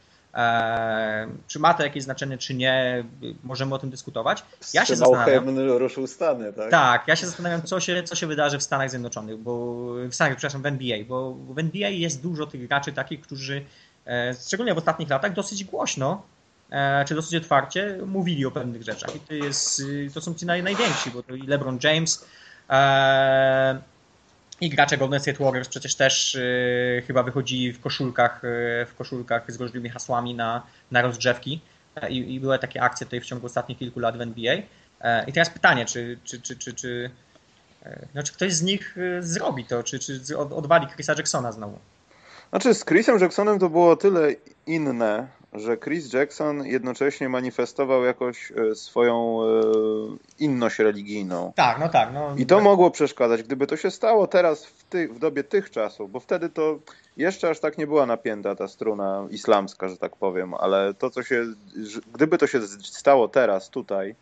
czy 1.47 1.59
ma 1.59 1.73
to 1.73 1.83
jakieś 1.83 2.03
znaczenie, 2.03 2.37
czy 2.37 2.53
nie, 2.53 3.03
możemy 3.43 3.75
o 3.75 3.79
tym 3.79 3.89
dyskutować. 3.89 4.43
Ja 4.73 4.85
się 4.85 4.95
zastanawiam. 4.95 5.59
ruszył 5.59 6.07
Stany, 6.07 6.53
tak? 6.53 6.71
Tak, 6.71 7.07
ja 7.07 7.15
się 7.15 7.25
zastanawiam, 7.25 7.61
co 7.61 7.79
się, 7.79 8.03
co 8.03 8.15
się 8.15 8.27
wydarzy 8.27 8.57
w 8.57 8.63
Stanach 8.63 8.89
Zjednoczonych, 8.89 9.37
bo 9.37 9.85
w 10.09 10.15
Stanach, 10.15 10.35
przepraszam, 10.35 10.61
w 10.61 10.65
NBA, 10.65 10.97
bo 11.07 11.33
w 11.33 11.59
NBA 11.59 11.89
jest 11.89 12.21
dużo 12.21 12.45
tych 12.45 12.67
graczy 12.67 12.93
takich, 12.93 13.21
którzy 13.21 13.65
szczególnie 14.45 14.73
w 14.73 14.77
ostatnich 14.77 15.09
latach 15.09 15.33
dosyć 15.33 15.63
głośno 15.63 16.23
E, 16.23 16.34
czy 17.07 17.15
dosyć 17.15 17.35
otwarcie 17.35 17.97
mówili 18.05 18.45
o 18.45 18.51
pewnych 18.51 18.83
rzeczach. 18.83 19.15
I 19.15 19.19
to, 19.19 19.33
jest, 19.33 19.79
y, 19.79 20.09
to 20.13 20.21
są 20.21 20.33
ci 20.33 20.45
naj, 20.45 20.63
najwięksi, 20.63 21.11
bo 21.11 21.23
to 21.23 21.35
i 21.35 21.41
LeBron 21.47 21.79
James, 21.83 22.25
e, 22.69 23.81
i 24.61 24.69
gracze 24.69 24.97
Golden 24.97 25.19
State 25.19 25.43
Warriors 25.43 25.69
przecież 25.69 25.95
też 25.95 26.35
y, 26.35 27.03
chyba 27.07 27.23
wychodzili 27.23 27.73
w 27.73 27.81
koszulkach, 27.81 28.43
y, 28.43 28.85
w 28.85 28.95
koszulkach 28.97 29.51
z 29.51 29.61
różnymi 29.61 29.89
hasłami 29.89 30.35
na, 30.35 30.63
na 30.91 31.01
rozgrzewki. 31.01 31.61
E, 31.95 32.09
I, 32.09 32.35
I, 32.35 32.39
były 32.39 32.59
takie 32.59 32.81
akcje 32.81 33.05
tutaj 33.05 33.21
w 33.21 33.25
ciągu 33.25 33.45
ostatnich 33.45 33.77
kilku 33.77 33.99
lat 33.99 34.17
w 34.17 34.21
NBA. 34.21 34.55
I 35.27 35.33
teraz 35.33 35.49
pytanie, 35.49 35.85
czy, 35.85 36.19
czy, 36.23 36.41
czy, 36.41 36.55
czy, 36.55 36.73
czy, 36.73 37.09
no, 38.15 38.23
czy 38.23 38.33
ktoś 38.33 38.53
z 38.53 38.61
nich 38.61 38.97
zrobi 39.19 39.65
to, 39.65 39.83
czy, 39.83 39.99
czy 39.99 40.37
odwali 40.37 40.87
Chrisa 40.87 41.13
Jacksona 41.17 41.51
znowu? 41.51 41.79
Znaczy 42.49 42.73
z 42.73 42.85
Chrisem 42.85 43.19
Jacksonem 43.19 43.59
to 43.59 43.69
było 43.69 43.95
tyle 43.95 44.31
inne, 44.65 45.27
że 45.59 45.77
Chris 45.77 46.13
Jackson 46.13 46.65
jednocześnie 46.65 47.29
manifestował 47.29 48.03
jakoś 48.03 48.51
e, 48.51 48.75
swoją 48.75 49.39
e, 49.43 49.45
inność 50.39 50.79
religijną. 50.79 51.53
Tak, 51.55 51.79
no 51.79 51.89
tak. 51.89 52.13
No, 52.13 52.35
I 52.37 52.45
to 52.45 52.61
mogło 52.61 52.91
przeszkadzać. 52.91 53.43
Gdyby 53.43 53.67
to 53.67 53.77
się 53.77 53.91
stało 53.91 54.27
teraz 54.27 54.65
w, 54.65 54.83
ty, 54.83 55.07
w 55.07 55.19
dobie 55.19 55.43
tych 55.43 55.71
czasów, 55.71 56.11
bo 56.11 56.19
wtedy 56.19 56.49
to 56.49 56.79
jeszcze 57.17 57.49
aż 57.49 57.59
tak 57.59 57.77
nie 57.77 57.87
była 57.87 58.05
napięta 58.05 58.55
ta 58.55 58.67
struna 58.67 59.27
islamska, 59.29 59.89
że 59.89 59.97
tak 59.97 60.15
powiem, 60.15 60.53
ale 60.53 60.93
to, 60.93 61.09
co 61.09 61.23
się, 61.23 61.45
gdyby 62.13 62.37
to 62.37 62.47
się 62.47 62.61
stało 62.83 63.27
teraz, 63.27 63.69
tutaj, 63.69 64.15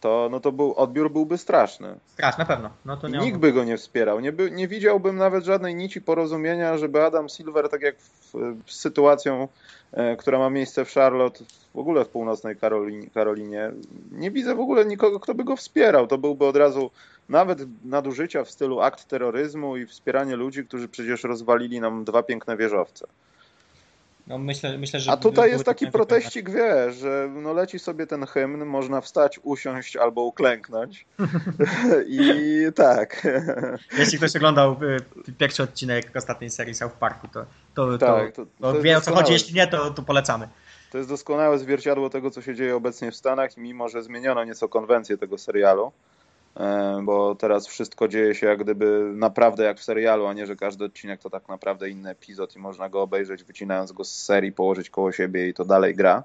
to, 0.00 0.28
no 0.30 0.40
to 0.40 0.52
był, 0.52 0.74
odbiór 0.74 1.12
byłby 1.12 1.38
straszny. 1.38 1.94
Straszny, 2.12 2.44
na 2.44 2.46
pewno. 2.46 2.70
No 2.84 2.96
to 2.96 3.08
nie 3.08 3.18
Nikt 3.18 3.38
by 3.38 3.52
go 3.52 3.64
nie 3.64 3.76
wspierał. 3.76 4.20
Nie, 4.20 4.32
by, 4.32 4.50
nie 4.50 4.68
widziałbym 4.68 5.16
nawet 5.16 5.44
żadnej 5.44 5.74
nici 5.74 6.00
porozumienia, 6.00 6.78
żeby 6.78 7.02
Adam 7.02 7.28
Silver, 7.28 7.68
tak 7.68 7.82
jak 7.82 7.96
w, 7.98 8.34
w 8.64 8.72
sytuacją 8.72 9.48
E, 9.94 10.16
która 10.16 10.38
ma 10.38 10.50
miejsce 10.50 10.84
w 10.84 10.94
Charlotte, 10.94 11.44
w 11.74 11.78
ogóle 11.78 12.04
w 12.04 12.08
północnej 12.08 12.56
Karolinie, 12.56 13.10
Karolinie, 13.10 13.72
nie 14.12 14.30
widzę 14.30 14.54
w 14.54 14.60
ogóle 14.60 14.84
nikogo, 14.84 15.20
kto 15.20 15.34
by 15.34 15.44
go 15.44 15.56
wspierał. 15.56 16.06
To 16.06 16.18
byłby 16.18 16.46
od 16.46 16.56
razu 16.56 16.90
nawet 17.28 17.58
nadużycia 17.84 18.44
w 18.44 18.50
stylu 18.50 18.80
akt 18.80 19.04
terroryzmu 19.04 19.76
i 19.76 19.86
wspieranie 19.86 20.36
ludzi, 20.36 20.64
którzy 20.64 20.88
przecież 20.88 21.24
rozwalili 21.24 21.80
nam 21.80 22.04
dwa 22.04 22.22
piękne 22.22 22.56
wieżowce. 22.56 23.06
No 24.26 24.38
myślę, 24.38 24.78
myślę, 24.78 25.00
że 25.00 25.12
A 25.12 25.16
tutaj 25.16 25.50
jest 25.50 25.64
taki 25.64 25.90
proteścik, 25.90 26.50
wiesz, 26.50 26.96
że 26.96 27.30
no 27.34 27.52
leci 27.52 27.78
sobie 27.78 28.06
ten 28.06 28.26
hymn, 28.26 28.64
można 28.64 29.00
wstać, 29.00 29.40
usiąść 29.42 29.96
albo 29.96 30.22
uklęknąć. 30.22 31.06
I 32.08 32.62
tak. 32.74 33.26
Jeśli 33.98 34.18
ktoś 34.18 34.36
oglądał 34.36 34.76
y, 35.28 35.32
pierwszy 35.38 35.62
odcinek 35.62 36.10
ostatniej 36.16 36.50
serii 36.50 36.74
South 36.74 36.94
Parku, 36.94 37.28
to, 37.28 37.46
to, 37.74 37.98
tak, 37.98 38.32
to, 38.32 38.46
to, 38.46 38.72
to 38.72 38.82
wie 38.82 38.96
o 38.96 39.00
co 39.00 39.14
chodzi. 39.14 39.32
Jeśli 39.32 39.54
nie, 39.54 39.66
to, 39.66 39.90
to 39.90 40.02
polecamy. 40.02 40.48
To 40.90 40.98
jest 40.98 41.10
doskonałe 41.10 41.58
zwierciadło 41.58 42.10
tego, 42.10 42.30
co 42.30 42.42
się 42.42 42.54
dzieje 42.54 42.76
obecnie 42.76 43.10
w 43.10 43.16
Stanach, 43.16 43.56
mimo 43.56 43.88
że 43.88 44.02
zmieniono 44.02 44.44
nieco 44.44 44.68
konwencję 44.68 45.18
tego 45.18 45.38
serialu, 45.38 45.92
bo 47.02 47.34
teraz 47.34 47.66
wszystko 47.66 48.08
dzieje 48.08 48.34
się 48.34 48.46
jak 48.46 48.58
gdyby 48.58 49.12
naprawdę 49.14 49.64
jak 49.64 49.78
w 49.78 49.84
serialu, 49.84 50.26
a 50.26 50.32
nie, 50.32 50.46
że 50.46 50.56
każdy 50.56 50.84
odcinek 50.84 51.20
to 51.20 51.30
tak 51.30 51.48
naprawdę 51.48 51.90
inny 51.90 52.10
epizod 52.10 52.56
i 52.56 52.58
można 52.58 52.88
go 52.88 53.02
obejrzeć 53.02 53.44
wycinając 53.44 53.92
go 53.92 54.04
z 54.04 54.22
serii, 54.22 54.52
położyć 54.52 54.90
koło 54.90 55.12
siebie 55.12 55.48
i 55.48 55.54
to 55.54 55.64
dalej 55.64 55.94
gra. 55.94 56.24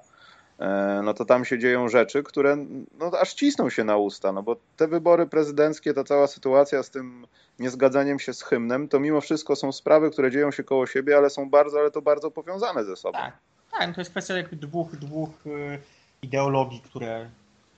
E, 0.58 1.00
no 1.04 1.14
to 1.14 1.24
tam 1.24 1.44
się 1.44 1.58
dzieją 1.58 1.88
rzeczy, 1.88 2.22
które 2.22 2.56
no, 2.98 3.10
aż 3.20 3.34
cisną 3.34 3.70
się 3.70 3.84
na 3.84 3.96
usta, 3.96 4.32
no 4.32 4.42
bo 4.42 4.56
te 4.76 4.88
wybory 4.88 5.26
prezydenckie, 5.26 5.94
ta 5.94 6.04
cała 6.04 6.26
sytuacja 6.26 6.82
z 6.82 6.90
tym 6.90 7.26
niezgadzaniem 7.58 8.18
się 8.18 8.34
z 8.34 8.42
hymnem, 8.42 8.88
to 8.88 9.00
mimo 9.00 9.20
wszystko 9.20 9.56
są 9.56 9.72
sprawy, 9.72 10.10
które 10.10 10.30
dzieją 10.30 10.50
się 10.50 10.64
koło 10.64 10.86
siebie, 10.86 11.16
ale 11.16 11.30
są 11.30 11.50
bardzo, 11.50 11.78
ale 11.78 11.90
to 11.90 12.02
bardzo 12.02 12.30
powiązane 12.30 12.84
ze 12.84 12.96
sobą. 12.96 13.18
Tak, 13.18 13.38
tak 13.70 13.88
no 13.88 13.94
to 13.94 14.00
jest 14.00 14.10
kwestia 14.10 14.36
jakby 14.36 14.56
dwóch, 14.56 14.96
dwóch 14.96 15.46
y, 15.46 15.78
ideologii, 16.22 16.80
które 16.80 17.30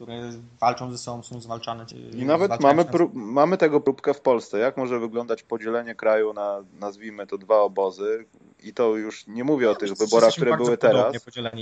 które 0.02 0.30
walczą 0.60 0.90
ze 0.90 0.98
sobą, 0.98 1.22
są 1.22 1.40
zwalczane. 1.40 1.86
I 2.14 2.24
nawet 2.24 2.60
mamy, 2.60 2.84
mamy 3.14 3.56
tego 3.56 3.80
próbkę 3.80 4.14
w 4.14 4.20
Polsce. 4.20 4.58
Jak 4.58 4.76
może 4.76 4.98
wyglądać 4.98 5.42
podzielenie 5.42 5.94
kraju 5.94 6.32
na, 6.32 6.64
nazwijmy 6.80 7.26
to, 7.26 7.38
dwa 7.38 7.60
obozy? 7.60 8.24
I 8.62 8.74
to 8.74 8.96
już 8.96 9.26
nie 9.26 9.44
mówię 9.44 9.70
o 9.70 9.72
no, 9.72 9.78
tych 9.78 9.94
wyborach, 9.94 10.32
które 10.32 10.56
były 10.56 10.78
teraz, 10.78 11.14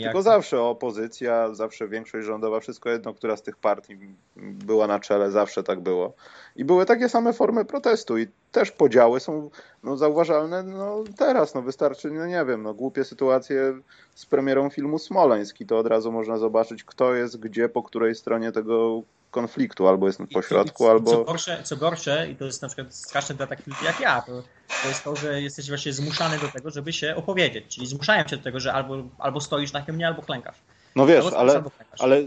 tylko 0.03 0.23
zawsze 0.23 0.63
opozycja, 0.63 1.55
zawsze 1.55 1.89
większość 1.89 2.27
rządowa, 2.27 2.61
wszystko 2.61 2.91
jedno, 2.91 3.15
która 3.15 3.37
z 3.37 3.43
tych 3.43 3.57
partii 3.57 3.99
była 4.37 4.87
na 4.87 5.01
czele, 5.01 5.31
zawsze 5.31 5.63
tak 5.63 5.81
było. 5.81 6.13
I 6.57 6.65
były 6.65 6.87
takie 6.87 7.09
same 7.09 7.33
formy 7.33 7.65
protestu 7.65 8.19
i 8.19 8.27
też 8.53 8.71
podziały 8.71 9.21
są 9.21 9.51
no, 9.83 9.97
zauważalne 9.97 10.63
no, 10.63 11.05
teraz. 11.17 11.55
No, 11.55 11.63
wystarczy, 11.63 12.11
no 12.11 12.27
nie 12.27 12.45
wiem, 12.45 12.63
no, 12.63 12.75
głupie 12.75 13.05
sytuacje 13.05 13.81
z 14.15 14.27
premierą 14.27 14.71
filmu 14.71 14.99
Smoleński, 14.99 15.67
to 15.67 15.79
od 15.79 15.87
razu 15.87 16.13
można 16.13 16.37
zobaczyć, 16.39 16.85
kto 16.85 17.15
jest 17.15 17.41
gdzie, 17.41 17.69
po 17.69 17.83
której 17.83 18.15
stronie 18.15 18.53
tego 18.53 19.03
konfliktu, 19.31 19.89
albo 19.89 20.07
jest 20.07 20.21
po 20.33 20.43
środku, 20.43 20.89
albo... 20.89 21.11
Co 21.11 21.25
gorsze, 21.25 21.63
co 21.65 21.77
gorsze, 21.77 22.31
i 22.31 22.37
to 22.37 22.45
jest 22.45 22.63
na 22.63 22.69
przykład 22.69 22.95
straszne 22.95 23.35
dla 23.35 23.47
takich 23.47 23.67
ludzi 23.67 23.85
jak 23.85 24.01
ja, 24.01 24.23
to, 24.23 24.43
to 24.83 24.89
jest 24.89 25.05
to, 25.05 25.17
że 25.17 25.43
jesteś 25.43 25.69
właśnie 25.69 25.93
zmuszany 25.93 26.39
do 26.39 26.49
tego, 26.49 26.71
żeby 26.71 26.93
się 26.93 27.17
opowiedzieć, 27.17 27.65
czyli 27.69 27.87
zmuszają 27.87 28.25
cię 28.25 28.37
do 28.37 28.43
tego, 28.43 28.61
że 28.61 28.73
albo, 28.73 29.03
albo 29.19 29.41
stoisz 29.41 29.73
na 29.73 29.83
hymnie, 29.83 30.07
albo 30.07 30.23
klękasz. 30.23 30.57
No 30.97 31.07
wiesz, 31.07 31.25
ale, 31.37 31.63
ale 31.99 32.23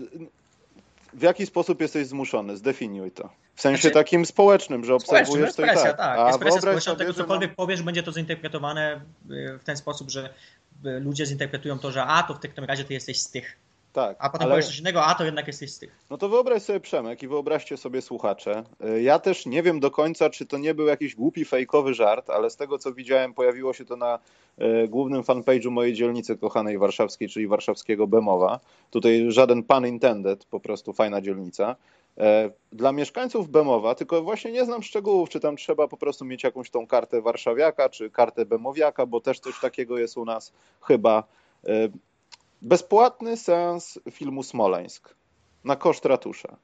w 1.13 1.21
jaki 1.21 1.45
sposób 1.45 1.81
jesteś 1.81 2.07
zmuszony? 2.07 2.57
Zdefiniuj 2.57 3.11
to. 3.11 3.29
W 3.55 3.61
sensie 3.61 3.81
znaczy, 3.81 3.93
takim 3.93 4.25
społecznym, 4.25 4.85
że 4.85 4.95
obserwujesz 4.95 5.53
społecznym, 5.53 5.83
to 5.83 5.83
i 5.83 5.85
tak. 5.85 5.97
tak. 5.97 6.27
Jest 6.27 6.39
presja 6.39 6.61
społeczna, 6.61 6.95
tego 6.95 7.13
cokolwiek 7.13 7.49
no... 7.49 7.55
powiesz, 7.55 7.81
będzie 7.81 8.03
to 8.03 8.11
zinterpretowane 8.11 9.01
w 9.59 9.63
ten 9.63 9.77
sposób, 9.77 10.09
że 10.09 10.33
ludzie 10.83 11.25
zinterpretują 11.25 11.79
to, 11.79 11.91
że 11.91 12.03
a, 12.03 12.23
to 12.23 12.33
w 12.33 12.39
takim 12.39 12.63
razie 12.63 12.83
ty 12.83 12.93
jesteś 12.93 13.21
z 13.21 13.31
tych. 13.31 13.57
Tak, 13.93 14.17
a 14.19 14.29
potem 14.29 14.45
ale... 14.45 14.55
powiesz 14.55 14.67
coś 14.67 14.79
innego, 14.79 15.05
a 15.05 15.15
to 15.15 15.25
jednak 15.25 15.47
jesteś 15.47 15.71
z 15.71 15.79
tych. 15.79 15.95
No 16.09 16.17
to 16.17 16.29
wyobraź 16.29 16.63
sobie 16.63 16.79
Przemek 16.79 17.23
i 17.23 17.27
wyobraźcie 17.27 17.77
sobie 17.77 18.01
słuchacze. 18.01 18.63
Ja 19.01 19.19
też 19.19 19.45
nie 19.45 19.63
wiem 19.63 19.79
do 19.79 19.91
końca, 19.91 20.29
czy 20.29 20.45
to 20.45 20.57
nie 20.57 20.73
był 20.73 20.87
jakiś 20.87 21.15
głupi, 21.15 21.45
fejkowy 21.45 21.93
żart, 21.93 22.29
ale 22.29 22.49
z 22.49 22.55
tego 22.55 22.77
co 22.77 22.93
widziałem, 22.93 23.33
pojawiło 23.33 23.73
się 23.73 23.85
to 23.85 23.95
na 23.95 24.19
głównym 24.87 25.21
fanpage'u 25.21 25.71
mojej 25.71 25.93
dzielnicy 25.93 26.37
kochanej 26.37 26.77
warszawskiej, 26.77 27.29
czyli 27.29 27.47
warszawskiego 27.47 28.07
Bemowa. 28.07 28.59
Tutaj 28.91 29.25
żaden 29.27 29.63
pan 29.63 29.87
intended, 29.87 30.45
po 30.45 30.59
prostu 30.59 30.93
fajna 30.93 31.21
dzielnica. 31.21 31.75
E, 32.17 32.49
dla 32.71 32.91
mieszkańców 32.91 33.49
Bemowa, 33.49 33.95
tylko 33.95 34.21
właśnie 34.21 34.51
nie 34.51 34.65
znam 34.65 34.83
szczegółów, 34.83 35.29
czy 35.29 35.39
tam 35.39 35.55
trzeba 35.55 35.87
po 35.87 35.97
prostu 35.97 36.25
mieć 36.25 36.43
jakąś 36.43 36.69
tą 36.69 36.87
kartę 36.87 37.21
warszawiaka, 37.21 37.89
czy 37.89 38.09
kartę 38.09 38.45
bemowiaka, 38.45 39.05
bo 39.05 39.21
też 39.21 39.39
coś 39.39 39.59
takiego 39.59 39.97
jest 39.97 40.17
u 40.17 40.25
nas 40.25 40.53
chyba. 40.81 41.23
E, 41.67 41.69
bezpłatny 42.61 43.37
seans 43.37 43.99
filmu 44.11 44.43
Smoleńsk 44.43 45.15
na 45.63 45.75
koszt 45.75 46.05
ratusza. 46.05 46.57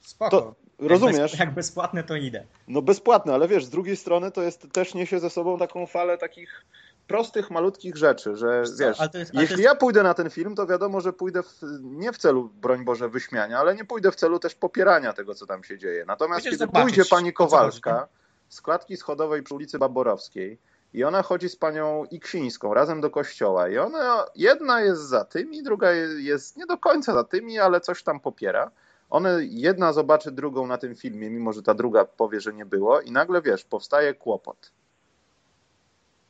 Spoko. 0.00 0.30
To, 0.30 0.54
rozumiesz? 0.78 1.16
Jak, 1.18 1.30
bez, 1.30 1.38
jak 1.38 1.54
bezpłatne 1.54 2.04
to 2.04 2.16
idę. 2.16 2.46
No 2.68 2.82
bezpłatne, 2.82 3.34
ale 3.34 3.48
wiesz, 3.48 3.64
z 3.64 3.70
drugiej 3.70 3.96
strony 3.96 4.30
to 4.30 4.42
jest 4.42 4.72
też 4.72 4.94
niesie 4.94 5.20
ze 5.20 5.30
sobą 5.30 5.58
taką 5.58 5.86
falę 5.86 6.18
takich 6.18 6.64
prostych, 7.08 7.50
malutkich 7.50 7.96
rzeczy, 7.96 8.36
że 8.36 8.62
wiesz, 8.78 9.00
jest, 9.00 9.34
jeśli 9.34 9.40
jest... 9.40 9.58
ja 9.58 9.74
pójdę 9.74 10.02
na 10.02 10.14
ten 10.14 10.30
film, 10.30 10.54
to 10.54 10.66
wiadomo, 10.66 11.00
że 11.00 11.12
pójdę 11.12 11.42
w, 11.42 11.60
nie 11.82 12.12
w 12.12 12.18
celu, 12.18 12.48
broń 12.48 12.84
Boże, 12.84 13.08
wyśmiania, 13.08 13.58
ale 13.58 13.74
nie 13.74 13.84
pójdę 13.84 14.12
w 14.12 14.16
celu 14.16 14.38
też 14.38 14.54
popierania 14.54 15.12
tego, 15.12 15.34
co 15.34 15.46
tam 15.46 15.64
się 15.64 15.78
dzieje. 15.78 16.04
Natomiast 16.06 16.44
Będziesz 16.44 16.60
kiedy 16.60 16.72
pójdzie 16.72 17.04
pani 17.04 17.32
Kowalska 17.32 18.08
z 18.48 18.60
klatki 18.60 18.96
schodowej 18.96 19.42
przy 19.42 19.54
ulicy 19.54 19.78
Baborowskiej 19.78 20.58
i 20.94 21.04
ona 21.04 21.22
chodzi 21.22 21.48
z 21.48 21.56
panią 21.56 22.04
Iksińską 22.04 22.74
razem 22.74 23.00
do 23.00 23.10
kościoła 23.10 23.68
i 23.68 23.78
ona, 23.78 24.26
jedna 24.34 24.80
jest 24.80 25.02
za 25.02 25.24
tymi, 25.24 25.62
druga 25.62 25.92
jest 26.18 26.56
nie 26.56 26.66
do 26.66 26.78
końca 26.78 27.14
za 27.14 27.24
tymi, 27.24 27.58
ale 27.58 27.80
coś 27.80 28.02
tam 28.02 28.20
popiera. 28.20 28.70
One, 29.10 29.38
jedna 29.40 29.92
zobaczy 29.92 30.30
drugą 30.30 30.66
na 30.66 30.78
tym 30.78 30.94
filmie, 30.94 31.30
mimo 31.30 31.52
że 31.52 31.62
ta 31.62 31.74
druga 31.74 32.04
powie, 32.04 32.40
że 32.40 32.52
nie 32.52 32.66
było 32.66 33.00
i 33.00 33.12
nagle, 33.12 33.42
wiesz, 33.42 33.64
powstaje 33.64 34.14
kłopot. 34.14 34.72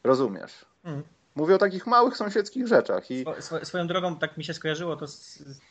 Rozumiesz? 0.04 0.67
Mm. 0.88 1.03
Mówię 1.35 1.55
o 1.55 1.59
takich 1.59 1.87
małych 1.87 2.16
sąsiedzkich 2.16 2.66
rzeczach. 2.66 3.11
I... 3.11 3.24
Swo, 3.38 3.64
swoją 3.64 3.87
drogą, 3.87 4.16
tak 4.16 4.37
mi 4.37 4.44
się 4.44 4.55
skojarzyło, 4.55 4.96
to 4.96 5.07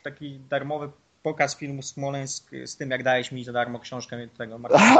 taki 0.04 0.40
darmowy 0.50 0.90
pokaz 1.24 1.58
filmu 1.58 1.82
Smoleńsk 1.82 2.52
z 2.66 2.78
tym, 2.78 2.92
jak 2.92 3.04
dałeś 3.04 3.32
mi 3.32 3.44
za 3.44 3.54
darmo 3.54 3.80
książkę 3.80 4.28
tego 4.38 4.60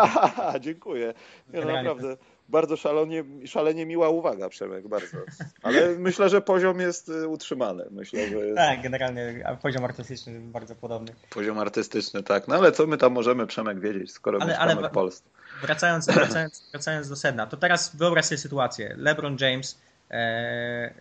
Dziękuję. 0.60 1.14
Nie, 1.54 1.62
no 1.62 1.74
naprawdę. 1.74 2.18
bardzo 2.50 2.78
szalenie, 2.78 3.24
szalenie 3.46 3.86
miła 3.86 4.10
uwaga, 4.10 4.50
Przemek, 4.50 4.88
bardzo. 4.88 5.18
Ale 5.64 5.96
myślę, 5.96 6.30
że 6.30 6.42
poziom 6.42 6.80
jest 6.80 7.10
y, 7.10 7.28
utrzymany. 7.28 7.86
Myślę, 7.92 8.28
że 8.28 8.36
jest... 8.36 8.58
Tak, 8.58 8.82
generalnie 8.82 9.44
poziom 9.62 9.86
artystyczny 9.86 10.34
jest 10.34 10.46
bardzo 10.46 10.76
podobny. 10.76 11.14
Poziom 11.30 11.60
artystyczny, 11.60 12.24
tak. 12.24 12.48
No 12.48 12.56
ale 12.56 12.72
co 12.72 12.88
my 12.88 12.98
tam 12.98 13.14
możemy, 13.14 13.48
Przemek, 13.48 13.80
wiedzieć, 13.80 14.12
skoro 14.12 14.38
ale, 14.42 14.52
mieszkamy 14.52 14.72
ale... 14.72 14.90
w 14.90 14.92
Polsce? 14.92 15.30
Wracając, 15.62 16.06
wracając, 16.06 16.70
wracając 16.72 17.10
do 17.10 17.16
sedna, 17.16 17.48
to 17.48 17.58
teraz 17.58 17.96
wyobraź 17.96 18.26
sobie 18.26 18.38
sytuację. 18.38 18.96
LeBron 18.98 19.38
James, 19.40 19.80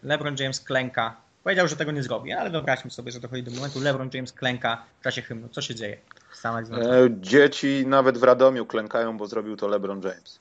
LeBron 0.03 0.37
James 0.39 0.61
klęka. 0.61 1.17
Powiedział, 1.45 1.69
że 1.69 1.77
tego 1.77 1.93
nie 1.93 2.03
zrobi, 2.03 2.33
ale 2.33 2.51
wyobraźmy 2.51 2.91
sobie, 2.91 3.13
że 3.13 3.21
dochodzi 3.21 3.43
do 3.43 3.51
momentu 3.51 3.81
LeBron 3.81 4.11
James 4.15 4.33
klęka 4.33 4.85
w 5.01 5.03
czasie 5.03 5.23
hymnu. 5.23 5.49
Co 5.49 5.63
się 5.63 5.75
dzieje 5.75 5.99
w 6.31 6.37
Stanach 6.37 6.67
Zjednoczonych? 6.67 7.13
E, 7.13 7.21
dzieci 7.21 7.85
nawet 7.87 8.19
w 8.19 8.23
Radomiu 8.23 8.67
klękają, 8.67 9.17
bo 9.17 9.27
zrobił 9.27 9.57
to 9.57 9.69
LeBron 9.69 10.03
James. 10.03 10.39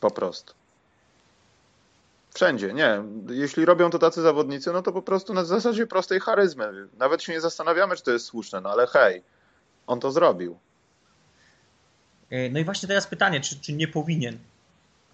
Po 0.00 0.10
prostu. 0.10 0.54
Wszędzie, 2.34 2.72
nie. 2.72 3.02
Jeśli 3.28 3.64
robią 3.64 3.90
to 3.90 3.98
tacy 3.98 4.22
zawodnicy, 4.22 4.72
no 4.72 4.82
to 4.82 4.92
po 4.92 5.02
prostu 5.02 5.34
na 5.34 5.44
zasadzie 5.44 5.86
prostej 5.86 6.20
charyzmy. 6.20 6.88
Nawet 6.98 7.22
się 7.22 7.32
nie 7.32 7.40
zastanawiamy, 7.40 7.96
czy 7.96 8.02
to 8.02 8.10
jest 8.10 8.26
słuszne, 8.26 8.60
no 8.60 8.70
ale 8.70 8.86
hej, 8.86 9.22
on 9.86 10.00
to 10.00 10.12
zrobił. 10.12 10.58
E, 12.30 12.50
no 12.50 12.58
i 12.58 12.64
właśnie 12.64 12.88
teraz 12.88 13.06
pytanie, 13.06 13.40
czy, 13.40 13.60
czy 13.60 13.72
nie 13.72 13.88
powinien? 13.88 14.38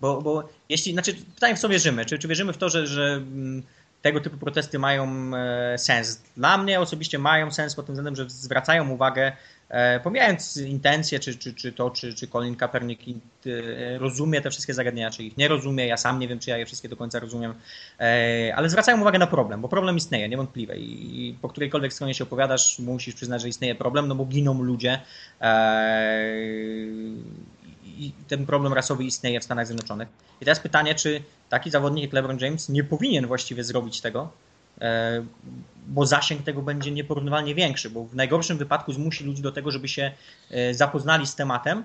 Bo, 0.00 0.22
bo 0.22 0.48
jeśli, 0.68 0.92
znaczy 0.92 1.14
pytanie 1.35 1.57
w 1.57 1.59
co 1.59 1.68
wierzymy? 1.68 2.04
Czy, 2.04 2.18
czy 2.18 2.28
wierzymy 2.28 2.52
w 2.52 2.59
to, 2.59 2.68
że, 2.68 2.87
że 2.87 3.14
mm, 3.14 3.62
tego 4.02 4.20
typu 4.20 4.37
protesty 4.37 4.78
mają 4.78 5.30
e, 5.37 5.78
sens? 5.78 6.22
Dla 6.37 6.59
mnie 6.59 6.80
osobiście 6.80 7.18
mają 7.18 7.50
sens 7.50 7.74
pod 7.74 7.87
tym 7.87 7.94
względem, 7.94 8.16
że 8.16 8.30
zwracają 8.30 8.90
uwagę 8.90 9.33
E, 9.68 10.00
pomijając 10.00 10.57
intencje, 10.57 11.20
czy, 11.20 11.38
czy, 11.38 11.54
czy 11.54 11.72
to, 11.72 11.90
czy, 11.90 12.14
czy 12.14 12.28
Colin 12.28 12.57
Kaepernick 12.57 13.02
e, 13.09 13.98
rozumie 13.98 14.40
te 14.40 14.50
wszystkie 14.50 14.74
zagadnienia, 14.74 15.11
czy 15.11 15.22
ich 15.22 15.37
nie 15.37 15.48
rozumie, 15.48 15.87
ja 15.87 15.96
sam 15.96 16.18
nie 16.18 16.28
wiem, 16.28 16.38
czy 16.38 16.50
ja 16.50 16.59
je 16.59 16.66
wszystkie 16.66 16.88
do 16.88 16.96
końca 16.96 17.18
rozumiem, 17.20 17.54
ale 18.54 18.68
zwracają 18.68 19.00
uwagę 19.00 19.18
na 19.18 19.26
problem, 19.26 19.61
bo 19.61 19.68
problem 19.68 19.96
istnieje, 19.96 20.28
niewątpliwie 20.28 20.76
i 20.76 21.38
po 21.42 21.48
którejkolwiek 21.48 21.92
stronie 21.92 22.14
się 22.14 22.24
opowiadasz, 22.24 22.78
musisz 22.78 23.14
przyznać, 23.14 23.42
że 23.42 23.48
istnieje 23.48 23.74
problem, 23.74 24.09
no 24.09 24.14
bo 24.14 24.24
giną 24.24 24.62
ludzie 24.62 25.00
ten 28.28 28.46
problem 28.46 28.72
rasowy 28.72 29.04
istnieje 29.04 29.40
w 29.40 29.44
Stanach 29.44 29.66
Zjednoczonych. 29.66 30.09
I 30.40 30.44
teraz 30.44 30.61
pytanie, 30.61 30.94
czy 30.94 31.22
taki 31.48 31.70
zawodnik 31.70 32.04
jak 32.04 32.12
LeBron 32.12 32.38
James 32.40 32.68
nie 32.68 32.85
powinien 32.85 33.26
właściwie 33.26 33.64
zrobić 33.64 34.00
tego, 34.00 34.28
E, 34.80 35.24
bo 35.87 36.07
zasięg 36.07 36.42
tego 36.42 36.62
będzie 36.62 36.90
nieporównywalnie 36.90 37.54
większy, 37.54 37.90
bo 37.90 38.04
w 38.04 38.14
najgorszym 38.14 38.59
wypadku 38.59 38.92
zmusi 38.92 39.24
ludzi 39.24 39.42
do 39.42 39.52
tego, 39.52 39.70
żeby 39.70 39.88
się 39.88 40.12
e, 40.50 40.74
zapoznali 40.74 41.26
z 41.26 41.35
tematem 41.35 41.85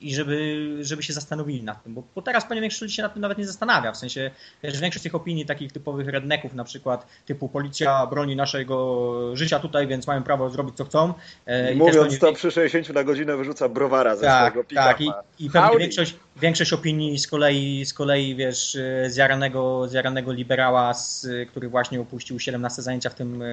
i 0.00 0.14
żeby, 0.14 0.66
żeby 0.80 1.02
się 1.02 1.12
zastanowili 1.12 1.62
nad 1.62 1.82
tym, 1.82 1.94
bo, 1.94 2.02
bo 2.14 2.22
teraz 2.22 2.44
pewnie 2.44 2.60
większość 2.60 2.82
ludzi 2.82 2.94
się 2.94 3.02
nad 3.02 3.12
tym 3.12 3.22
nawet 3.22 3.38
nie 3.38 3.46
zastanawia, 3.46 3.92
w 3.92 3.96
sensie, 3.96 4.30
że 4.64 4.80
większość 4.80 5.02
tych 5.02 5.14
opinii 5.14 5.46
takich 5.46 5.72
typowych 5.72 6.08
redneków, 6.08 6.54
na 6.54 6.64
przykład 6.64 7.06
typu 7.26 7.48
policja 7.48 8.06
broni 8.06 8.36
naszego 8.36 9.36
życia 9.36 9.58
tutaj, 9.58 9.86
więc 9.86 10.06
mają 10.06 10.22
prawo 10.22 10.50
zrobić 10.50 10.76
co 10.76 10.84
chcą. 10.84 11.14
E, 11.46 11.74
Mówiąc 11.74 12.18
to 12.18 12.32
przy 12.32 12.50
60 12.50 12.94
na 12.94 13.04
godzinę 13.04 13.36
wyrzuca 13.36 13.68
browara 13.68 14.16
ze 14.16 14.22
tak, 14.22 14.38
swojego 14.38 14.68
pick 14.68 14.80
Tak, 14.82 15.00
i, 15.00 15.10
i 15.38 15.50
pewnie 15.50 15.78
większość, 15.78 16.16
większość 16.40 16.72
opinii 16.72 17.18
z 17.18 17.28
kolei, 17.28 17.84
z 17.84 17.94
kolei 17.94 18.34
wiesz, 18.34 18.78
zjaranego, 19.06 19.88
zjaranego 19.88 20.32
liberała, 20.32 20.94
z, 20.94 21.26
który 21.48 21.68
właśnie 21.68 22.00
opuścił 22.00 22.38
17 22.38 22.82
zajęcia 22.82 23.10
w 23.10 23.14
tym, 23.14 23.42
e, 23.42 23.46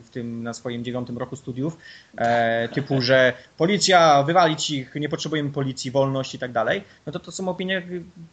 w 0.00 0.08
tym 0.12 0.42
na 0.42 0.54
swoim 0.54 0.84
dziewiątym 0.84 1.18
roku 1.18 1.36
studiów, 1.36 1.78
e, 2.16 2.68
typu, 2.68 3.02
że 3.02 3.32
policja 3.56 4.22
wywalić 4.22 4.70
ich, 4.70 4.94
nie 4.94 5.08
potrzebujemy 5.08 5.50
policji, 5.54 5.90
wolność 5.90 6.34
i 6.34 6.38
tak 6.38 6.52
dalej, 6.52 6.84
no 7.06 7.12
to 7.12 7.18
to 7.18 7.32
są 7.32 7.48
opinie, 7.48 7.82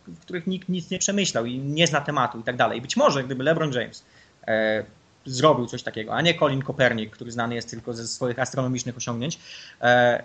w 0.07 0.19
których 0.19 0.47
nikt 0.47 0.69
nic 0.69 0.89
nie 0.89 0.99
przemyślał 0.99 1.45
i 1.45 1.57
nie 1.57 1.87
zna 1.87 2.01
tematu 2.01 2.39
i 2.39 2.43
tak 2.43 2.55
dalej. 2.55 2.81
Być 2.81 2.97
może 2.97 3.23
gdyby 3.23 3.43
LeBron 3.43 3.73
James 3.73 4.03
e, 4.47 4.83
zrobił 5.25 5.65
coś 5.65 5.83
takiego, 5.83 6.13
a 6.13 6.21
nie 6.21 6.39
Colin 6.39 6.61
Kopernik, 6.61 7.11
który 7.11 7.31
znany 7.31 7.55
jest 7.55 7.69
tylko 7.69 7.93
ze 7.93 8.07
swoich 8.07 8.39
astronomicznych 8.39 8.97
osiągnięć, 8.97 9.39
e, 9.81 10.23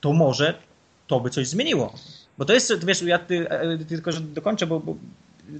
to 0.00 0.12
może 0.12 0.54
to 1.06 1.20
by 1.20 1.30
coś 1.30 1.48
zmieniło. 1.48 1.94
Bo 2.38 2.44
to 2.44 2.52
jest, 2.52 2.84
wiesz, 2.84 3.02
ja 3.02 3.18
ty, 3.18 3.50
e, 3.50 3.78
tylko 3.78 4.12
że 4.12 4.20
dokończę, 4.20 4.66
bo, 4.66 4.80
bo 4.80 4.96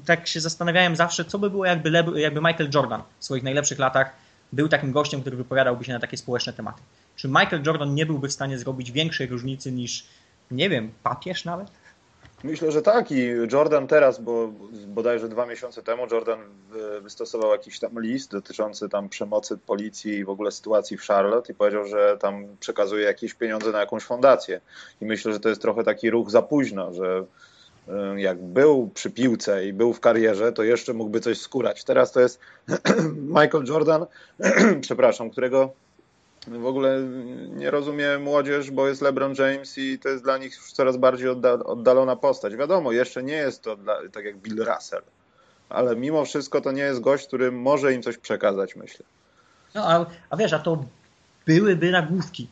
tak 0.06 0.26
się 0.26 0.40
zastanawiałem 0.40 0.96
zawsze, 0.96 1.24
co 1.24 1.38
by 1.38 1.50
było, 1.50 1.64
jakby, 1.64 2.20
jakby 2.20 2.40
Michael 2.40 2.70
Jordan 2.74 3.02
w 3.18 3.24
swoich 3.24 3.42
najlepszych 3.42 3.78
latach 3.78 4.12
był 4.52 4.68
takim 4.68 4.92
gościem, 4.92 5.20
który 5.20 5.36
wypowiadałby 5.36 5.84
się 5.84 5.92
na 5.92 6.00
takie 6.00 6.16
społeczne 6.16 6.52
tematy. 6.52 6.82
Czy 7.16 7.28
Michael 7.28 7.62
Jordan 7.66 7.94
nie 7.94 8.06
byłby 8.06 8.28
w 8.28 8.32
stanie 8.32 8.58
zrobić 8.58 8.92
większej 8.92 9.26
różnicy 9.26 9.72
niż 9.72 10.04
nie 10.50 10.70
wiem, 10.70 10.90
papież 11.02 11.44
nawet? 11.44 11.68
Myślę, 12.44 12.72
że 12.72 12.82
tak 12.82 13.10
i 13.12 13.28
Jordan 13.52 13.86
teraz, 13.86 14.20
bo 14.20 14.52
bodajże 14.86 15.28
dwa 15.28 15.46
miesiące 15.46 15.82
temu 15.82 16.06
Jordan 16.10 16.38
wystosował 17.00 17.50
jakiś 17.50 17.78
tam 17.78 18.00
list 18.00 18.30
dotyczący 18.30 18.88
tam 18.88 19.08
przemocy 19.08 19.58
policji 19.58 20.12
i 20.12 20.24
w 20.24 20.30
ogóle 20.30 20.50
sytuacji 20.50 20.96
w 20.96 21.02
Charlotte 21.02 21.52
i 21.52 21.56
powiedział, 21.56 21.84
że 21.84 22.16
tam 22.20 22.46
przekazuje 22.60 23.04
jakieś 23.04 23.34
pieniądze 23.34 23.72
na 23.72 23.80
jakąś 23.80 24.02
fondację. 24.02 24.60
I 25.00 25.04
myślę, 25.04 25.32
że 25.32 25.40
to 25.40 25.48
jest 25.48 25.62
trochę 25.62 25.84
taki 25.84 26.10
ruch 26.10 26.30
za 26.30 26.42
późno, 26.42 26.92
że 26.94 27.24
y, 27.88 28.20
jak 28.20 28.42
był 28.42 28.90
przy 28.94 29.10
piłce 29.10 29.66
i 29.66 29.72
był 29.72 29.92
w 29.92 30.00
karierze, 30.00 30.52
to 30.52 30.62
jeszcze 30.62 30.92
mógłby 30.94 31.20
coś 31.20 31.40
skórać. 31.40 31.84
Teraz 31.84 32.12
to 32.12 32.20
jest 32.20 32.40
Michael 33.38 33.64
Jordan, 33.64 34.06
przepraszam, 34.80 35.30
którego 35.30 35.72
w 36.46 36.66
ogóle 36.66 37.00
nie 37.48 37.70
rozumie 37.70 38.18
młodzież, 38.18 38.70
bo 38.70 38.88
jest 38.88 39.02
LeBron 39.02 39.34
James 39.38 39.78
i 39.78 39.98
to 39.98 40.08
jest 40.08 40.24
dla 40.24 40.38
nich 40.38 40.56
coraz 40.56 40.96
bardziej 40.96 41.28
oddalona 41.64 42.16
postać. 42.16 42.56
Wiadomo, 42.56 42.92
jeszcze 42.92 43.22
nie 43.22 43.36
jest 43.36 43.62
to 43.62 43.76
dla, 43.76 44.08
tak 44.12 44.24
jak 44.24 44.36
Bill 44.36 44.64
Russell, 44.64 45.02
ale 45.68 45.96
mimo 45.96 46.24
wszystko 46.24 46.60
to 46.60 46.72
nie 46.72 46.82
jest 46.82 47.00
gość, 47.00 47.26
który 47.26 47.52
może 47.52 47.92
im 47.92 48.02
coś 48.02 48.18
przekazać, 48.18 48.76
myślę. 48.76 49.06
No, 49.74 49.84
a, 49.84 50.06
a 50.30 50.36
wiesz, 50.36 50.52
a 50.52 50.58
to 50.58 50.84
byłyby 51.46 51.90
nagłówki. 51.90 52.48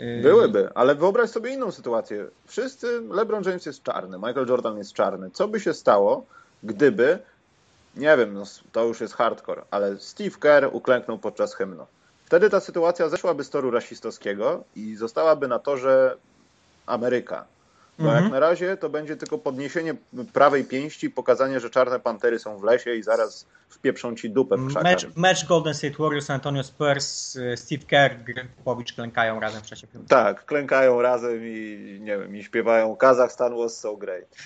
Y, 0.00 0.20
byłyby, 0.22 0.68
ale 0.74 0.94
wyobraź 0.94 1.30
sobie 1.30 1.50
inną 1.50 1.70
sytuację. 1.70 2.26
Wszyscy, 2.46 3.00
LeBron 3.10 3.44
James 3.44 3.66
jest 3.66 3.82
czarny, 3.82 4.16
Michael 4.16 4.46
Jordan 4.48 4.78
jest 4.78 4.92
czarny. 4.92 5.30
Co 5.30 5.48
by 5.48 5.60
się 5.60 5.74
stało, 5.74 6.26
gdyby, 6.62 7.18
nie 7.96 8.16
wiem, 8.16 8.34
no, 8.34 8.42
to 8.72 8.84
już 8.84 9.00
jest 9.00 9.14
hardcore, 9.14 9.62
ale 9.70 9.98
Steve 9.98 10.38
Kerr 10.38 10.68
uklęknął 10.72 11.18
podczas 11.18 11.54
hymnu? 11.54 11.86
Wtedy 12.24 12.50
ta 12.50 12.60
sytuacja 12.60 13.08
zeszłaby 13.08 13.44
z 13.44 13.50
toru 13.50 13.70
rasistowskiego 13.70 14.64
i 14.76 14.96
zostałaby 14.96 15.48
na 15.48 15.58
torze 15.58 16.16
Ameryka. 16.86 17.44
Bo 17.98 18.04
mhm. 18.04 18.24
jak 18.24 18.32
na 18.32 18.40
razie 18.40 18.76
to 18.76 18.88
będzie 18.88 19.16
tylko 19.16 19.38
podniesienie 19.38 19.94
prawej 20.32 20.64
pięści, 20.64 21.10
pokazanie, 21.10 21.60
że 21.60 21.70
czarne 21.70 22.00
pantery 22.00 22.38
są 22.38 22.58
w 22.58 22.62
lesie 22.62 22.94
i 22.94 23.02
zaraz 23.02 23.46
wpieprzą 23.68 24.16
ci 24.16 24.30
dupę 24.30 24.56
w 24.56 24.68
krzakach. 24.68 24.92
Mecz, 24.92 25.06
mecz 25.16 25.46
Golden 25.46 25.74
State 25.74 25.94
Warriors, 25.98 26.30
Antonio 26.30 26.62
Spurs, 26.62 27.38
Steve 27.56 27.84
Kerr, 27.86 28.16
Greg 28.24 28.46
klękają 28.94 29.40
razem 29.40 29.62
w 29.62 29.66
czasie 29.66 29.86
filmu. 29.86 30.06
Tak, 30.08 30.44
klękają 30.44 31.02
razem 31.02 31.40
i 31.42 31.98
nie 32.00 32.18
wiem, 32.18 32.36
i 32.36 32.44
śpiewają 32.44 32.96
Kazachstan 32.96 33.56
was 33.56 33.80
so 33.80 33.96
great. 33.96 34.36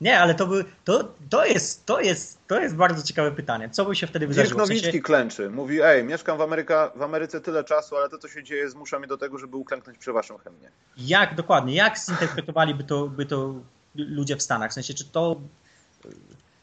Nie, 0.00 0.20
ale 0.20 0.34
to, 0.34 0.46
by, 0.46 0.64
to, 0.84 1.14
to, 1.30 1.44
jest, 1.44 1.86
to, 1.86 2.00
jest, 2.00 2.38
to 2.46 2.60
jest 2.60 2.76
bardzo 2.76 3.02
ciekawe 3.02 3.32
pytanie. 3.32 3.70
Co 3.70 3.84
by 3.84 3.96
się 3.96 4.06
wtedy 4.06 4.26
wydarzyło? 4.26 4.48
Dirk 4.48 4.58
Nowicki 4.58 4.80
w 4.80 4.84
sensie... 4.84 5.00
klęczy. 5.00 5.50
Mówi, 5.50 5.82
ej, 5.82 6.04
mieszkam 6.04 6.38
w, 6.38 6.40
Ameryka, 6.40 6.92
w 6.94 7.02
Ameryce 7.02 7.40
tyle 7.40 7.64
czasu, 7.64 7.96
ale 7.96 8.08
to, 8.08 8.18
co 8.18 8.28
się 8.28 8.42
dzieje, 8.42 8.70
zmusza 8.70 8.98
mnie 8.98 9.08
do 9.08 9.16
tego, 9.16 9.38
żeby 9.38 9.56
uklęknąć 9.56 9.98
przy 9.98 10.12
waszym 10.12 10.38
hymnie. 10.38 10.70
Jak, 10.98 11.34
dokładnie, 11.34 11.74
jak 11.74 11.98
zinterpretowaliby 11.98 12.84
to, 12.84 13.06
by 13.06 13.26
to 13.26 13.54
ludzie 13.94 14.36
w 14.36 14.42
Stanach? 14.42 14.70
W 14.70 14.74
sensie, 14.74 14.94
czy 14.94 15.04
to 15.04 15.40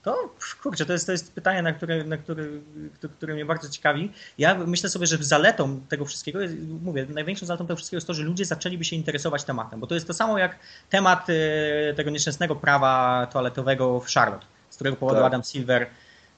to 0.07 0.29
kurczę, 0.63 0.85
to 0.85 0.93
jest, 0.93 1.05
to 1.05 1.11
jest 1.11 1.33
pytanie, 1.33 1.61
na 1.61 1.73
które, 1.73 2.03
na 2.03 2.17
które, 2.17 2.43
które 3.17 3.33
mnie 3.33 3.45
bardzo 3.45 3.69
ciekawi. 3.69 4.11
Ja 4.37 4.55
myślę 4.55 4.89
sobie, 4.89 5.07
że 5.07 5.17
zaletą 5.17 5.81
tego 5.89 6.05
wszystkiego, 6.05 6.41
jest, 6.41 6.55
mówię, 6.81 7.05
największą 7.09 7.45
zaletą 7.45 7.67
tego 7.67 7.75
wszystkiego 7.75 7.97
jest 7.97 8.07
to, 8.07 8.13
że 8.13 8.23
ludzie 8.23 8.45
zaczęliby 8.45 8.85
się 8.85 8.95
interesować 8.95 9.43
tematem, 9.43 9.79
bo 9.79 9.87
to 9.87 9.95
jest 9.95 10.07
to 10.07 10.13
samo 10.13 10.37
jak 10.37 10.59
temat 10.89 11.27
e, 11.29 11.93
tego 11.93 12.09
nieszczęsnego 12.09 12.55
prawa 12.55 13.27
toaletowego 13.31 13.99
w 13.99 14.07
Charlotte, 14.09 14.45
z 14.69 14.75
którego 14.75 14.97
powodu 14.97 15.17
tak. 15.19 15.27
Adam 15.27 15.43
Silver 15.43 15.87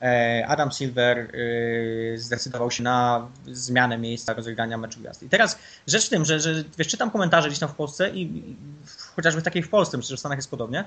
e, 0.02 0.46
Adam 0.48 0.72
Silver 0.72 1.18
e, 1.18 2.18
zdecydował 2.18 2.72
się 2.72 2.84
na 2.84 3.28
zmianę 3.46 3.98
miejsca 3.98 4.34
rozegrania 4.34 4.78
meczu 4.78 5.00
gwiazd. 5.00 5.24
I 5.24 5.30
teraz 5.30 5.60
rzecz 5.88 6.06
w 6.06 6.10
tym, 6.10 6.26
że, 6.26 6.40
że 6.40 6.64
wiesz, 6.78 6.88
czytam 6.88 7.12
komentarze 7.12 7.48
gdzieś 7.48 7.60
tam 7.60 7.70
w 7.70 7.76
Polsce 7.76 8.10
i 8.10 8.56
chociażby 9.16 9.42
w 9.42 9.44
takiej 9.44 9.64
w 9.64 9.70
Polsce, 9.70 9.98
myślę, 9.98 10.10
że 10.10 10.16
w 10.16 10.20
Stanach 10.20 10.38
jest 10.38 10.52
podobnie, 10.52 10.86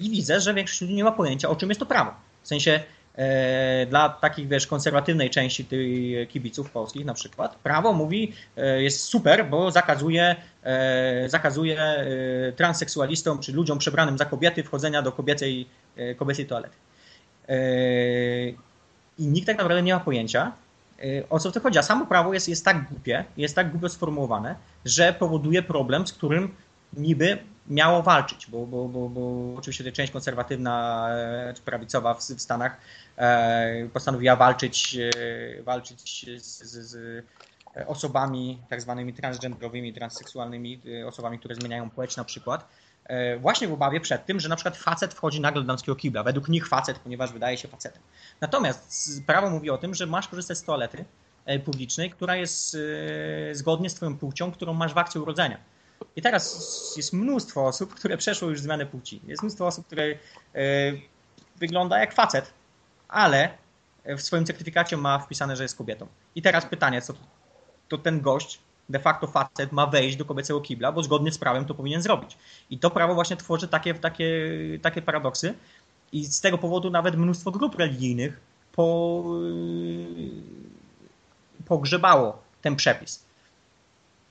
i 0.00 0.10
widzę, 0.10 0.40
że 0.40 0.54
większość 0.54 0.80
ludzi 0.80 0.94
nie 0.94 1.04
ma 1.04 1.12
pojęcia, 1.12 1.48
o 1.48 1.56
czym 1.56 1.68
jest 1.68 1.80
to 1.80 1.86
prawo. 1.86 2.14
W 2.42 2.48
sensie 2.48 2.80
e, 3.14 3.86
dla 3.86 4.08
takich, 4.08 4.48
wiesz, 4.48 4.66
konserwatywnej 4.66 5.30
części 5.30 5.64
tych 5.64 6.28
kibiców 6.28 6.70
polskich 6.70 7.04
na 7.04 7.14
przykład, 7.14 7.56
prawo 7.56 7.92
mówi, 7.92 8.32
e, 8.56 8.82
jest 8.82 9.00
super, 9.00 9.46
bo 9.48 9.70
zakazuje, 9.70 10.36
e, 10.62 11.28
zakazuje 11.28 11.80
e, 11.80 12.52
transseksualistom 12.52 13.38
czy 13.38 13.52
ludziom 13.52 13.78
przebranym 13.78 14.18
za 14.18 14.24
kobiety 14.24 14.62
wchodzenia 14.62 15.02
do 15.02 15.12
kobiecej, 15.12 15.66
e, 15.96 16.14
kobiecej 16.14 16.46
toalety. 16.46 16.76
E, 17.48 17.54
I 19.18 19.26
nikt 19.26 19.46
tak 19.46 19.58
naprawdę 19.58 19.82
nie 19.82 19.94
ma 19.94 20.00
pojęcia, 20.00 20.52
o 21.30 21.38
co 21.38 21.50
w 21.50 21.52
tym 21.52 21.62
chodzi. 21.62 21.78
A 21.78 21.82
samo 21.82 22.06
prawo 22.06 22.34
jest, 22.34 22.48
jest 22.48 22.64
tak 22.64 22.88
głupie, 22.88 23.24
jest 23.36 23.54
tak 23.54 23.70
głupio 23.70 23.88
sformułowane, 23.88 24.54
że 24.84 25.12
powoduje 25.12 25.62
problem, 25.62 26.06
z 26.06 26.12
którym 26.12 26.54
niby 26.92 27.38
miało 27.66 28.02
walczyć, 28.02 28.46
bo, 28.46 28.66
bo, 28.66 28.88
bo, 28.88 29.08
bo 29.08 29.54
oczywiście 29.58 29.92
część 29.92 30.12
konserwatywna 30.12 31.08
czy 31.54 31.62
prawicowa 31.62 32.14
w, 32.14 32.20
w 32.20 32.42
Stanach 32.42 32.76
postanowiła 33.92 34.36
walczyć, 34.36 34.98
walczyć 35.64 36.26
z, 36.42 36.62
z, 36.62 36.90
z 36.90 37.24
osobami 37.86 38.62
tak 38.68 38.80
zwanymi 38.80 39.14
transgenderowymi, 39.14 39.92
transseksualnymi, 39.92 40.80
osobami, 41.06 41.38
które 41.38 41.54
zmieniają 41.54 41.90
płeć 41.90 42.16
na 42.16 42.24
przykład, 42.24 42.68
właśnie 43.40 43.68
w 43.68 43.72
obawie 43.72 44.00
przed 44.00 44.26
tym, 44.26 44.40
że 44.40 44.48
na 44.48 44.56
przykład 44.56 44.76
facet 44.76 45.14
wchodzi 45.14 45.40
nagle 45.40 45.62
do 45.62 45.66
damskiego 45.66 45.96
kibla. 45.96 46.22
Według 46.22 46.48
nich 46.48 46.68
facet, 46.68 46.98
ponieważ 46.98 47.32
wydaje 47.32 47.58
się 47.58 47.68
facetem. 47.68 48.02
Natomiast 48.40 49.22
prawo 49.26 49.50
mówi 49.50 49.70
o 49.70 49.78
tym, 49.78 49.94
że 49.94 50.06
masz 50.06 50.28
korzystać 50.28 50.58
z 50.58 50.62
toalety 50.62 51.04
publicznej, 51.64 52.10
która 52.10 52.36
jest 52.36 52.76
zgodnie 53.52 53.90
z 53.90 53.94
twoją 53.94 54.18
płcią, 54.18 54.52
którą 54.52 54.72
masz 54.74 54.94
w 54.94 54.98
akcie 54.98 55.20
urodzenia. 55.20 55.58
I 56.16 56.22
teraz 56.22 56.94
jest 56.96 57.12
mnóstwo 57.12 57.66
osób, 57.66 57.94
które 57.94 58.16
przeszło 58.16 58.50
już 58.50 58.60
zmianę 58.60 58.86
płci. 58.86 59.20
Jest 59.26 59.42
mnóstwo 59.42 59.66
osób, 59.66 59.86
które 59.86 60.04
e, 60.04 60.16
wygląda 61.56 61.98
jak 61.98 62.14
facet, 62.14 62.52
ale 63.08 63.58
w 64.04 64.20
swoim 64.20 64.46
certyfikacie 64.46 64.96
ma 64.96 65.18
wpisane, 65.18 65.56
że 65.56 65.62
jest 65.62 65.76
kobietą. 65.76 66.06
I 66.34 66.42
teraz 66.42 66.66
pytanie, 66.66 67.02
co 67.02 67.14
to 67.88 67.98
ten 67.98 68.20
gość, 68.20 68.58
de 68.88 68.98
facto 68.98 69.26
facet, 69.26 69.72
ma 69.72 69.86
wejść 69.86 70.16
do 70.16 70.24
kobiecego 70.24 70.60
kibla, 70.60 70.92
bo 70.92 71.02
zgodnie 71.02 71.32
z 71.32 71.38
prawem 71.38 71.64
to 71.64 71.74
powinien 71.74 72.02
zrobić. 72.02 72.38
I 72.70 72.78
to 72.78 72.90
prawo 72.90 73.14
właśnie 73.14 73.36
tworzy 73.36 73.68
takie, 73.68 73.94
takie, 73.94 74.28
takie 74.82 75.02
paradoksy. 75.02 75.54
I 76.12 76.24
z 76.24 76.40
tego 76.40 76.58
powodu 76.58 76.90
nawet 76.90 77.16
mnóstwo 77.16 77.50
grup 77.50 77.78
religijnych 77.78 78.40
po, 78.72 79.24
pogrzebało 81.66 82.42
ten 82.62 82.76
przepis. 82.76 83.24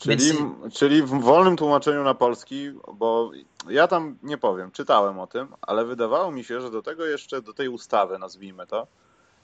Czyli, 0.01 0.17
Więc... 0.17 0.73
czyli 0.73 1.03
w 1.03 1.09
wolnym 1.09 1.57
tłumaczeniu 1.57 2.03
na 2.03 2.13
polski, 2.13 2.71
bo 2.93 3.31
ja 3.69 3.87
tam 3.87 4.17
nie 4.23 4.37
powiem, 4.37 4.71
czytałem 4.71 5.19
o 5.19 5.27
tym, 5.27 5.47
ale 5.61 5.85
wydawało 5.85 6.31
mi 6.31 6.43
się, 6.43 6.61
że 6.61 6.71
do 6.71 6.81
tego 6.81 7.05
jeszcze, 7.05 7.41
do 7.41 7.53
tej 7.53 7.69
ustawy, 7.69 8.19
nazwijmy 8.19 8.67
to, 8.67 8.87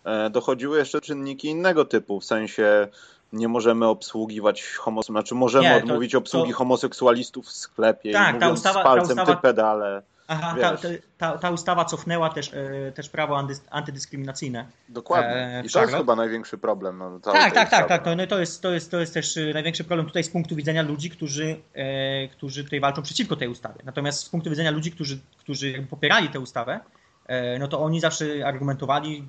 e, 0.04 0.30
dochodziły 0.30 0.78
jeszcze 0.78 1.02
czynniki 1.02 1.48
innego 1.48 1.86
typu, 1.86 2.20
w 2.20 2.26
sensie 2.26 2.88
nie 3.34 3.48
możemy 3.48 3.88
obsługiwać 3.88 4.64
homoseksualistów, 4.64 5.14
znaczy 5.14 5.36
możemy 5.36 5.64
nie, 5.64 5.82
to, 5.82 5.86
odmówić 5.86 6.16
obsługi 6.16 6.52
to... 6.52 6.58
homoseksualistów 6.58 7.46
w 7.46 7.52
sklepie 7.52 8.14
tak, 8.14 8.32
i 8.32 8.34
mówiąc 8.34 8.64
ta 8.64 8.70
ustawa, 8.70 8.82
z 8.82 8.84
palcem 8.84 9.16
ta 9.16 9.24
ustawa... 9.24 9.36
ty 9.36 9.42
pedale. 9.42 10.02
Aha, 10.28 10.56
ta, 10.62 10.78
ta, 11.18 11.38
ta, 11.38 11.52
ustawa 11.52 11.86
cofnęła 11.86 12.30
też, 12.30 12.54
e, 12.54 12.92
też 12.92 13.10
prawo 13.10 13.48
antydyskryminacyjne. 13.70 14.66
Dokładnie. 14.90 15.36
E, 15.36 15.64
I 15.66 15.70
to 15.70 15.82
jest 15.82 15.94
chyba 15.94 16.16
największy 16.16 16.58
problem. 16.58 16.98
No, 16.98 17.20
tak, 17.20 17.54
tak, 17.54 17.70
tak, 17.70 17.88
tak. 17.88 18.04
To, 18.04 18.16
no, 18.16 18.28
to, 18.28 18.40
jest, 18.40 18.62
to, 18.62 18.72
jest, 18.72 18.92
to 18.92 19.00
jest 19.00 19.14
też 19.14 19.38
e, 19.38 19.54
największy 19.54 19.84
problem 19.84 20.08
tutaj 20.08 20.24
z 20.24 20.30
punktu 20.30 20.56
widzenia 20.56 20.82
ludzi, 20.82 21.10
którzy, 21.10 21.58
e, 21.74 22.28
którzy 22.28 22.64
tutaj 22.64 22.80
walczą 22.80 23.02
przeciwko 23.02 23.36
tej 23.36 23.48
ustawie. 23.48 23.80
Natomiast 23.84 24.20
z 24.20 24.30
punktu 24.30 24.50
widzenia 24.50 24.72
ludzi, 24.72 24.92
którzy, 24.92 25.20
którzy 25.38 25.88
popierali 25.90 26.30
tę 26.30 26.40
ustawę, 26.40 26.80
e, 27.28 27.60
no 27.60 27.68
to 27.68 27.80
oni 27.80 28.00
zawsze 28.00 28.26
argumentowali, 28.46 29.28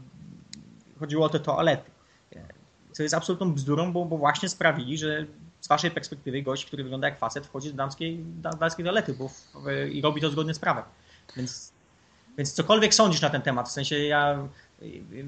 chodziło 1.01 1.27
o 1.27 1.29
te 1.29 1.41
toalety. 1.41 1.91
Co 2.93 3.03
jest 3.03 3.15
absolutną 3.15 3.55
bzdurą, 3.55 3.93
bo, 3.93 4.05
bo 4.05 4.19
właśnie 4.19 4.49
sprawili, 4.49 4.99
że 4.99 5.27
z 5.61 5.69
waszej 5.69 5.91
perspektywy 5.91 6.43
gość, 6.43 6.67
który 6.67 6.83
wygląda 6.83 7.09
jak 7.09 7.19
facet, 7.19 7.47
wchodzi 7.47 7.71
do 7.71 7.77
damskiej, 7.77 8.19
damskiej 8.59 8.85
toalety 8.85 9.15
bo 9.15 9.29
w, 9.29 9.55
i 9.93 10.03
robi 10.03 10.21
to 10.21 10.31
zgodnie 10.31 10.55
z 10.55 10.59
prawem. 10.59 10.85
Więc, 11.37 11.73
więc 12.39 12.53
cokolwiek 12.53 12.95
sądzisz 12.95 13.21
na 13.21 13.31
ten 13.31 13.43
temat, 13.43 13.69
w 13.69 13.73
sensie 13.73 13.99
ja, 13.99 14.49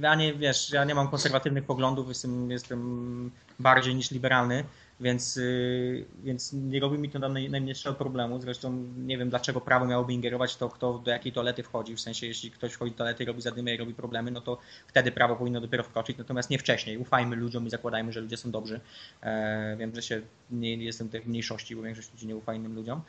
ja 0.01 0.15
nie, 0.15 0.35
wiesz, 0.35 0.71
ja 0.71 0.85
nie 0.85 0.95
mam 0.95 1.09
konserwatywnych 1.09 1.65
poglądów, 1.65 2.09
jestem, 2.09 2.51
jestem 2.51 3.31
bardziej 3.59 3.95
niż 3.95 4.11
liberalny, 4.11 4.65
więc, 5.01 5.37
y, 5.37 6.05
więc 6.23 6.53
nie 6.53 6.81
robi 6.81 6.99
mi 6.99 7.11
to 7.11 7.19
najmniejszego 7.29 7.95
problemu. 7.95 8.41
Zresztą 8.41 8.85
nie 8.99 9.19
wiem, 9.19 9.31
dlaczego 9.31 9.61
prawo 9.61 9.87
miałoby 9.87 10.13
ingerować 10.13 10.57
to, 10.57 10.69
kto 10.69 10.99
do 10.99 11.11
jakiej 11.11 11.33
toalety 11.33 11.63
wchodzi. 11.63 11.97
W 11.97 12.01
sensie, 12.01 12.27
jeśli 12.27 12.51
ktoś 12.51 12.73
wchodzi 12.73 12.93
do 12.93 12.99
toalety 12.99 13.23
i 13.23 13.27
robi 13.27 13.43
zadymę 13.43 13.75
i 13.75 13.77
robi 13.77 13.95
problemy, 13.95 14.31
no 14.31 14.41
to 14.41 14.59
wtedy 14.87 15.13
prawo 15.13 15.37
powinno 15.37 15.61
dopiero 15.61 15.83
wkroczyć, 15.85 16.19
natomiast 16.19 16.51
nie 16.51 16.59
wcześniej. 16.59 16.99
Ufajmy 16.99 17.37
ludziom 17.37 17.67
i 17.67 17.71
zakładajmy, 17.71 18.13
że 18.13 18.21
ludzie 18.21 18.37
są 18.37 18.51
dobrzy. 18.51 18.81
E, 19.23 19.77
wiem, 19.77 19.95
że 19.95 20.03
się 20.03 20.21
nie 20.51 20.77
jestem 20.77 21.09
w 21.09 21.27
mniejszości, 21.27 21.77
bo 21.77 21.83
większość 21.83 22.13
ludzi 22.13 22.27
nie 22.27 22.37
ufa 22.37 22.55
innym 22.55 22.75
ludziom. 22.75 23.03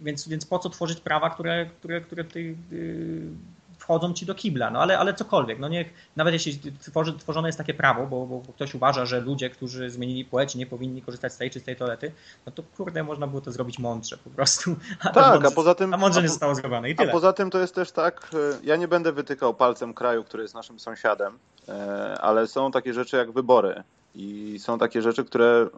Więc, 0.00 0.28
więc 0.28 0.46
po 0.46 0.58
co 0.58 0.70
tworzyć 0.70 1.00
prawa, 1.00 1.30
które, 1.30 1.66
które, 1.66 2.00
które 2.00 2.24
ty, 2.24 2.56
y, 2.72 3.26
wchodzą 3.82 4.14
ci 4.14 4.26
do 4.26 4.34
kibla, 4.34 4.70
no 4.70 4.78
ale, 4.80 4.98
ale 4.98 5.14
cokolwiek, 5.14 5.58
no 5.58 5.68
niech, 5.68 5.92
nawet 6.16 6.34
jeśli 6.34 6.72
tworzy, 6.72 7.18
tworzone 7.18 7.48
jest 7.48 7.58
takie 7.58 7.74
prawo, 7.74 8.06
bo, 8.06 8.26
bo 8.26 8.52
ktoś 8.52 8.74
uważa, 8.74 9.06
że 9.06 9.20
ludzie, 9.20 9.50
którzy 9.50 9.90
zmienili 9.90 10.24
płeć 10.24 10.54
nie 10.54 10.66
powinni 10.66 11.02
korzystać 11.02 11.32
z 11.32 11.36
tej 11.36 11.50
czy 11.50 11.60
z 11.60 11.62
tej 11.62 11.76
toalety, 11.76 12.12
no 12.46 12.52
to 12.52 12.62
kurde, 12.76 13.02
można 13.02 13.26
było 13.26 13.40
to 13.40 13.52
zrobić 13.52 13.78
mądrze 13.78 14.16
po 14.16 14.30
prostu. 14.30 14.76
A 15.00 15.08
tak, 15.08 15.32
mądrze, 15.32 15.48
a 15.48 15.50
poza 15.50 15.74
tym... 15.74 15.94
A 15.94 15.96
mądrze 15.96 16.22
nie 16.22 16.28
zostało 16.28 16.54
zrobione 16.54 16.90
i 16.90 16.96
tyle. 16.96 17.10
A 17.10 17.12
poza 17.12 17.32
tym 17.32 17.50
to 17.50 17.58
jest 17.58 17.74
też 17.74 17.92
tak, 17.92 18.30
e, 18.34 18.36
ja 18.62 18.76
nie 18.76 18.88
będę 18.88 19.12
wytykał 19.12 19.54
palcem 19.54 19.94
kraju, 19.94 20.24
który 20.24 20.42
jest 20.42 20.54
naszym 20.54 20.80
sąsiadem, 20.80 21.38
e, 21.68 22.18
ale 22.20 22.46
są 22.46 22.70
takie 22.70 22.94
rzeczy 22.94 23.16
jak 23.16 23.32
wybory 23.32 23.82
i 24.14 24.58
są 24.58 24.78
takie 24.78 25.02
rzeczy, 25.02 25.24
które 25.24 25.68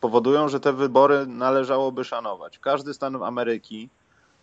powodują, 0.00 0.48
że 0.48 0.60
te 0.60 0.72
wybory 0.72 1.26
należałoby 1.26 2.04
szanować. 2.04 2.58
Każdy 2.58 2.94
stan 2.94 3.22
Ameryki 3.22 3.88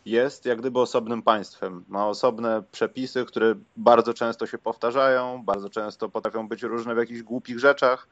jest 0.06 0.46
jak 0.46 0.60
gdyby 0.60 0.80
osobnym 0.80 1.22
państwem. 1.22 1.84
Ma 1.88 2.08
osobne 2.08 2.64
przepisy, 2.72 3.26
które 3.26 3.56
bardzo 3.78 4.14
często 4.14 4.48
się 4.48 4.58
powtarzają, 4.58 5.44
bardzo 5.44 5.70
często 5.70 6.10
potrafią 6.10 6.48
być 6.48 6.64
różne 6.64 6.96
w 6.96 6.98
jakichś 6.98 7.22
głupich 7.22 7.60
rzeczach. 7.60 8.08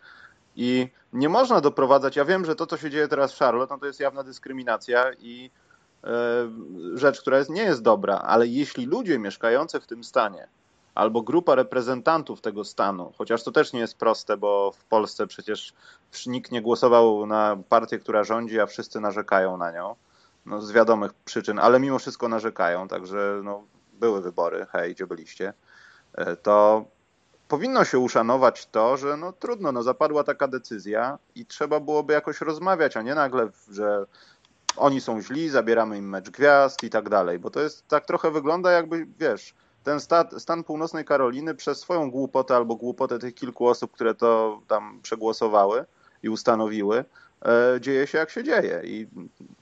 I 0.56 0.88
nie 1.14 1.30
można 1.30 1.62
doprowadzać. 1.62 2.16
Ja 2.16 2.26
wiem, 2.26 2.46
że 2.46 2.56
to, 2.56 2.68
co 2.68 2.78
się 2.78 2.90
dzieje 2.90 3.08
teraz 3.08 3.34
w 3.34 3.38
Charlotte, 3.38 3.74
no 3.74 3.80
to 3.80 3.86
jest 3.86 4.00
jawna 4.00 4.24
dyskryminacja 4.24 5.12
i 5.20 5.52
e, 6.04 6.10
rzecz, 6.94 7.22
która 7.22 7.38
jest, 7.38 7.50
nie 7.50 7.64
jest 7.64 7.82
dobra, 7.82 8.18
ale 8.18 8.48
jeśli 8.48 8.86
ludzie 8.86 9.20
mieszkający 9.20 9.80
w 9.80 9.88
tym 9.88 10.04
stanie 10.04 10.48
albo 10.96 11.22
grupa 11.22 11.56
reprezentantów 11.56 12.42
tego 12.42 12.64
stanu, 12.64 13.14
chociaż 13.18 13.44
to 13.44 13.52
też 13.52 13.74
nie 13.74 13.80
jest 13.80 13.98
proste, 13.98 14.38
bo 14.38 14.72
w 14.72 14.84
Polsce 14.84 15.28
przecież 15.28 15.74
nikt 16.28 16.52
nie 16.52 16.62
głosował 16.62 17.26
na 17.26 17.58
partię, 17.70 18.00
która 18.00 18.24
rządzi, 18.24 18.60
a 18.60 18.66
wszyscy 18.66 19.00
narzekają 19.00 19.58
na 19.58 19.72
nią 19.72 19.96
no, 20.46 20.62
z 20.62 20.72
wiadomych 20.72 21.14
przyczyn, 21.14 21.60
ale 21.60 21.80
mimo 21.80 22.00
wszystko 22.00 22.28
narzekają, 22.28 22.88
także 22.88 23.42
no, 23.44 23.64
były 23.94 24.22
wybory, 24.22 24.66
hej, 24.72 24.94
gdzie 24.96 25.08
byliście, 25.08 25.54
e, 26.14 26.36
to 26.36 26.86
powinno 27.48 27.86
się 27.86 28.00
uszanować 28.00 28.66
to, 28.66 28.98
że 28.98 29.18
no 29.18 29.34
trudno, 29.34 29.72
no 29.72 29.84
zapadła 29.84 30.24
taka 30.24 30.48
decyzja 30.48 31.18
i 31.36 31.46
trzeba 31.46 31.80
byłoby 31.80 32.14
jakoś 32.14 32.42
rozmawiać, 32.42 32.98
a 32.98 33.02
nie 33.02 33.16
nagle, 33.16 33.50
że 33.72 34.06
oni 34.78 35.02
są 35.02 35.22
źli, 35.22 35.50
zabieramy 35.50 35.98
im 35.98 36.10
mecz 36.10 36.30
gwiazd 36.30 36.84
i 36.84 36.90
tak 36.90 37.10
dalej, 37.10 37.40
bo 37.40 37.50
to 37.50 37.60
jest 37.60 37.88
tak 37.88 38.06
trochę 38.06 38.32
wygląda 38.32 38.72
jakby, 38.72 39.08
wiesz, 39.20 39.56
ten 39.84 40.00
stan, 40.00 40.28
stan 40.40 40.64
północnej 40.64 41.06
Karoliny 41.06 41.56
przez 41.56 41.80
swoją 41.80 42.12
głupotę 42.12 42.56
albo 42.56 42.76
głupotę 42.76 43.20
tych 43.20 43.36
kilku 43.36 43.68
osób, 43.68 43.92
które 43.92 44.16
to 44.16 44.62
tam 44.68 45.00
przegłosowały 45.02 45.86
i 46.24 46.30
ustanowiły, 46.30 47.06
dzieje 47.80 48.08
się 48.08 48.18
jak 48.18 48.30
się 48.30 48.44
dzieje. 48.44 48.82
I... 48.84 49.08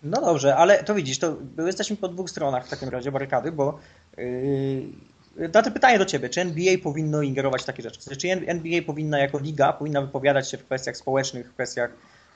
No 0.03 0.21
dobrze, 0.21 0.55
ale 0.55 0.83
to 0.83 0.95
widzisz, 0.95 1.19
to 1.19 1.37
jesteśmy 1.57 1.97
po 1.97 2.07
dwóch 2.07 2.29
stronach 2.29 2.67
w 2.67 2.69
takim 2.69 2.89
razie 2.89 3.11
barykady, 3.11 3.51
bo 3.51 3.79
yy, 4.17 5.49
to 5.51 5.71
pytanie 5.71 5.99
do 5.99 6.05
ciebie, 6.05 6.29
czy 6.29 6.41
NBA 6.41 6.77
powinno 6.83 7.21
ingerować 7.21 7.61
w 7.61 7.65
takie 7.65 7.83
rzeczy? 7.83 8.17
Czy 8.17 8.27
NBA 8.31 8.81
powinna 8.85 9.19
jako 9.19 9.39
liga, 9.39 9.73
powinna 9.73 10.01
wypowiadać 10.01 10.51
się 10.51 10.57
w 10.57 10.65
kwestiach 10.65 10.97
społecznych, 10.97 11.49
w 11.49 11.53
kwestiach 11.53 11.91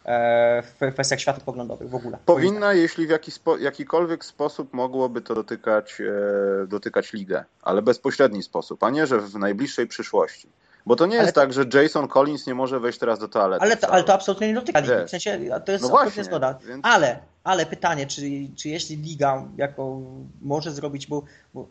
e, 0.05 0.61
w 0.61 0.93
kwestiach 0.93 1.19
światopoglądowych 1.19 1.89
w 1.89 1.95
ogóle. 1.95 2.17
Powinna, 2.25 2.73
jeśli 2.73 3.07
w 3.07 3.09
jaki 3.09 3.31
spo, 3.31 3.57
jakikolwiek 3.57 4.25
sposób 4.25 4.73
mogłoby 4.73 5.21
to 5.21 5.35
dotykać, 5.35 6.01
e, 6.01 6.67
dotykać 6.67 7.13
ligę, 7.13 7.45
ale 7.61 7.81
bezpośredni 7.81 8.43
sposób, 8.43 8.83
a 8.83 8.89
nie, 8.89 9.07
że 9.07 9.19
w 9.19 9.35
najbliższej 9.35 9.87
przyszłości. 9.87 10.49
Bo 10.85 10.95
to 10.95 11.05
nie 11.05 11.15
jest 11.15 11.33
to... 11.33 11.41
tak, 11.41 11.53
że 11.53 11.65
Jason 11.73 12.07
Collins 12.07 12.47
nie 12.47 12.55
może 12.55 12.79
wejść 12.79 12.99
teraz 12.99 13.19
do 13.19 13.27
toalety. 13.27 13.65
Ale 13.65 13.77
to, 13.77 13.89
ale 13.89 14.03
to 14.03 14.13
absolutnie 14.13 14.47
nie 14.47 14.53
dotyka 14.53 14.79
ligi. 14.79 14.93
W 15.07 15.09
sensie, 15.09 15.39
to 15.65 15.71
jest 15.71 15.83
no 15.83 15.89
właśnie, 15.89 16.23
zgoda. 16.23 16.59
Więc... 16.67 16.85
Ale, 16.85 17.19
ale 17.43 17.65
pytanie, 17.65 18.07
czy, 18.07 18.21
czy 18.55 18.69
jeśli 18.69 18.97
liga 18.97 19.45
jako 19.57 20.01
może 20.41 20.71
zrobić, 20.71 21.07
bo, 21.07 21.23
bo 21.53 21.67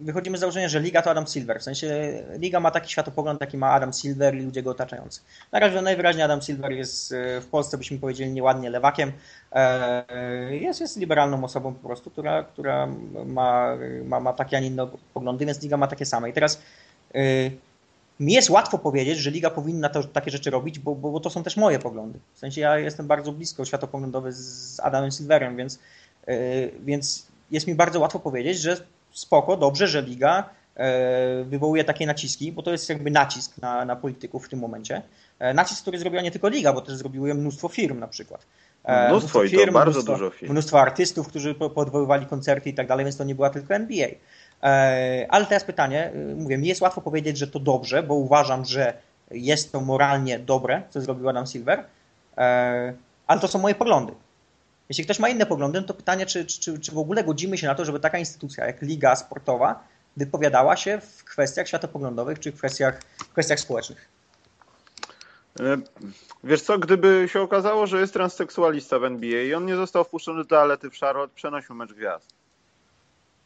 wychodzimy 0.00 0.36
z 0.36 0.40
założenia, 0.40 0.68
że 0.68 0.80
liga 0.80 1.02
to 1.02 1.10
Adam 1.10 1.26
Silver. 1.26 1.60
W 1.60 1.62
sensie 1.62 2.22
liga 2.38 2.60
ma 2.60 2.70
taki 2.70 2.90
światopogląd, 2.90 3.40
jaki 3.40 3.56
ma 3.56 3.70
Adam 3.70 3.92
Silver 3.92 4.34
i 4.34 4.42
ludzie 4.42 4.62
go 4.62 4.70
otaczający. 4.70 5.20
Na 5.52 5.58
razie 5.58 5.82
najwyraźniej 5.82 6.24
Adam 6.24 6.42
Silver 6.42 6.72
jest 6.72 7.14
w 7.40 7.46
Polsce, 7.50 7.78
byśmy 7.78 7.98
powiedzieli, 7.98 8.32
nieładnie 8.32 8.70
lewakiem. 8.70 9.12
E, 9.52 10.56
jest, 10.56 10.80
jest 10.80 10.96
liberalną 10.96 11.44
osobą 11.44 11.74
po 11.74 11.88
prostu, 11.88 12.10
która, 12.10 12.42
która 12.42 12.88
ma, 13.26 13.76
ma, 14.04 14.20
ma 14.20 14.32
takie, 14.32 14.56
a 14.56 14.60
nie 14.60 14.66
inne 14.66 14.88
poglądy, 15.14 15.46
więc 15.46 15.62
liga 15.62 15.76
ma 15.76 15.86
takie 15.86 16.06
same. 16.06 16.30
I 16.30 16.32
teraz 16.32 16.62
y, 17.14 17.50
mi 18.20 18.32
jest 18.32 18.50
łatwo 18.50 18.78
powiedzieć, 18.78 19.18
że 19.18 19.30
liga 19.30 19.50
powinna 19.50 19.88
to, 19.88 20.04
takie 20.04 20.30
rzeczy 20.30 20.50
robić, 20.50 20.78
bo, 20.78 20.94
bo, 20.94 21.10
bo, 21.10 21.20
to 21.20 21.30
są 21.30 21.42
też 21.42 21.56
moje 21.56 21.78
poglądy. 21.78 22.18
W 22.34 22.38
sensie 22.38 22.60
ja 22.60 22.78
jestem 22.78 23.06
bardzo 23.06 23.32
blisko 23.32 23.64
światopoglądowy 23.64 24.32
z 24.32 24.80
Adamem 24.80 25.10
Silverem, 25.10 25.56
więc, 25.56 25.78
yy, 26.26 26.34
więc 26.80 27.26
jest 27.50 27.66
mi 27.66 27.74
bardzo 27.74 28.00
łatwo 28.00 28.18
powiedzieć, 28.18 28.58
że 28.58 28.76
spoko, 29.12 29.56
dobrze, 29.56 29.88
że 29.88 30.02
liga 30.02 30.50
e, 30.76 31.44
wywołuje 31.44 31.84
takie 31.84 32.06
naciski, 32.06 32.52
bo 32.52 32.62
to 32.62 32.72
jest 32.72 32.88
jakby 32.88 33.10
nacisk 33.10 33.58
na, 33.58 33.84
na 33.84 33.96
polityków 33.96 34.46
w 34.46 34.48
tym 34.48 34.58
momencie. 34.58 35.02
E, 35.38 35.54
nacisk, 35.54 35.82
który 35.82 35.98
zrobiła 35.98 36.22
nie 36.22 36.30
tylko 36.30 36.48
liga, 36.48 36.72
bo 36.72 36.80
też 36.80 36.96
zrobiło 36.96 37.26
je 37.26 37.34
mnóstwo 37.34 37.68
firm 37.68 37.98
na 37.98 38.08
przykład. 38.08 38.46
Mnóstwo, 39.08 39.44
i 39.44 39.50
to 39.50 39.72
bardzo 39.72 39.92
mnóstwo, 39.92 40.12
dużo 40.12 40.30
firm. 40.30 40.52
Mnóstwo 40.52 40.80
artystów, 40.80 41.28
którzy 41.28 41.54
podwoływali 41.54 42.26
koncerty 42.26 42.70
i 42.70 42.74
tak 42.74 42.86
dalej, 42.86 43.04
więc 43.04 43.16
to 43.16 43.24
nie 43.24 43.34
była 43.34 43.50
tylko 43.50 43.74
NBA. 43.74 44.08
Ale 45.28 45.46
teraz 45.46 45.64
pytanie, 45.64 46.12
mówię, 46.36 46.58
mi 46.58 46.68
jest 46.68 46.80
łatwo 46.80 47.00
powiedzieć, 47.00 47.38
że 47.38 47.46
to 47.46 47.60
dobrze, 47.60 48.02
bo 48.02 48.14
uważam, 48.14 48.64
że 48.64 48.94
jest 49.30 49.72
to 49.72 49.80
moralnie 49.80 50.38
dobre, 50.38 50.82
co 50.90 51.00
zrobił 51.00 51.28
Adam 51.28 51.46
Silver, 51.46 51.84
ale 53.26 53.40
to 53.40 53.48
są 53.48 53.58
moje 53.58 53.74
poglądy. 53.74 54.12
Jeśli 54.88 55.04
ktoś 55.04 55.18
ma 55.18 55.28
inne 55.28 55.46
poglądy, 55.46 55.80
no 55.80 55.86
to 55.86 55.94
pytanie, 55.94 56.26
czy, 56.26 56.46
czy, 56.46 56.78
czy 56.78 56.92
w 56.92 56.98
ogóle 56.98 57.24
godzimy 57.24 57.58
się 57.58 57.66
na 57.66 57.74
to, 57.74 57.84
żeby 57.84 58.00
taka 58.00 58.18
instytucja 58.18 58.66
jak 58.66 58.82
Liga 58.82 59.16
Sportowa 59.16 59.84
wypowiadała 60.16 60.76
się 60.76 61.00
w 61.00 61.24
kwestiach 61.24 61.68
światopoglądowych 61.68 62.38
czy 62.38 62.52
w 62.52 62.56
kwestiach, 62.56 63.00
w 63.18 63.32
kwestiach 63.32 63.60
społecznych. 63.60 64.08
E, 65.60 65.76
wiesz 66.44 66.62
co, 66.62 66.78
gdyby 66.78 67.28
się 67.32 67.40
okazało, 67.40 67.86
że 67.86 68.00
jest 68.00 68.12
transseksualista 68.12 68.98
w 68.98 69.04
NBA 69.04 69.42
i 69.42 69.54
on 69.54 69.66
nie 69.66 69.76
został 69.76 70.04
wpuszczony 70.04 70.38
do 70.38 70.44
toalety 70.44 70.90
w 70.90 70.98
Charlotte, 70.98 71.34
przenosił 71.34 71.74
mecz 71.74 71.92
gwiazd. 71.92 72.39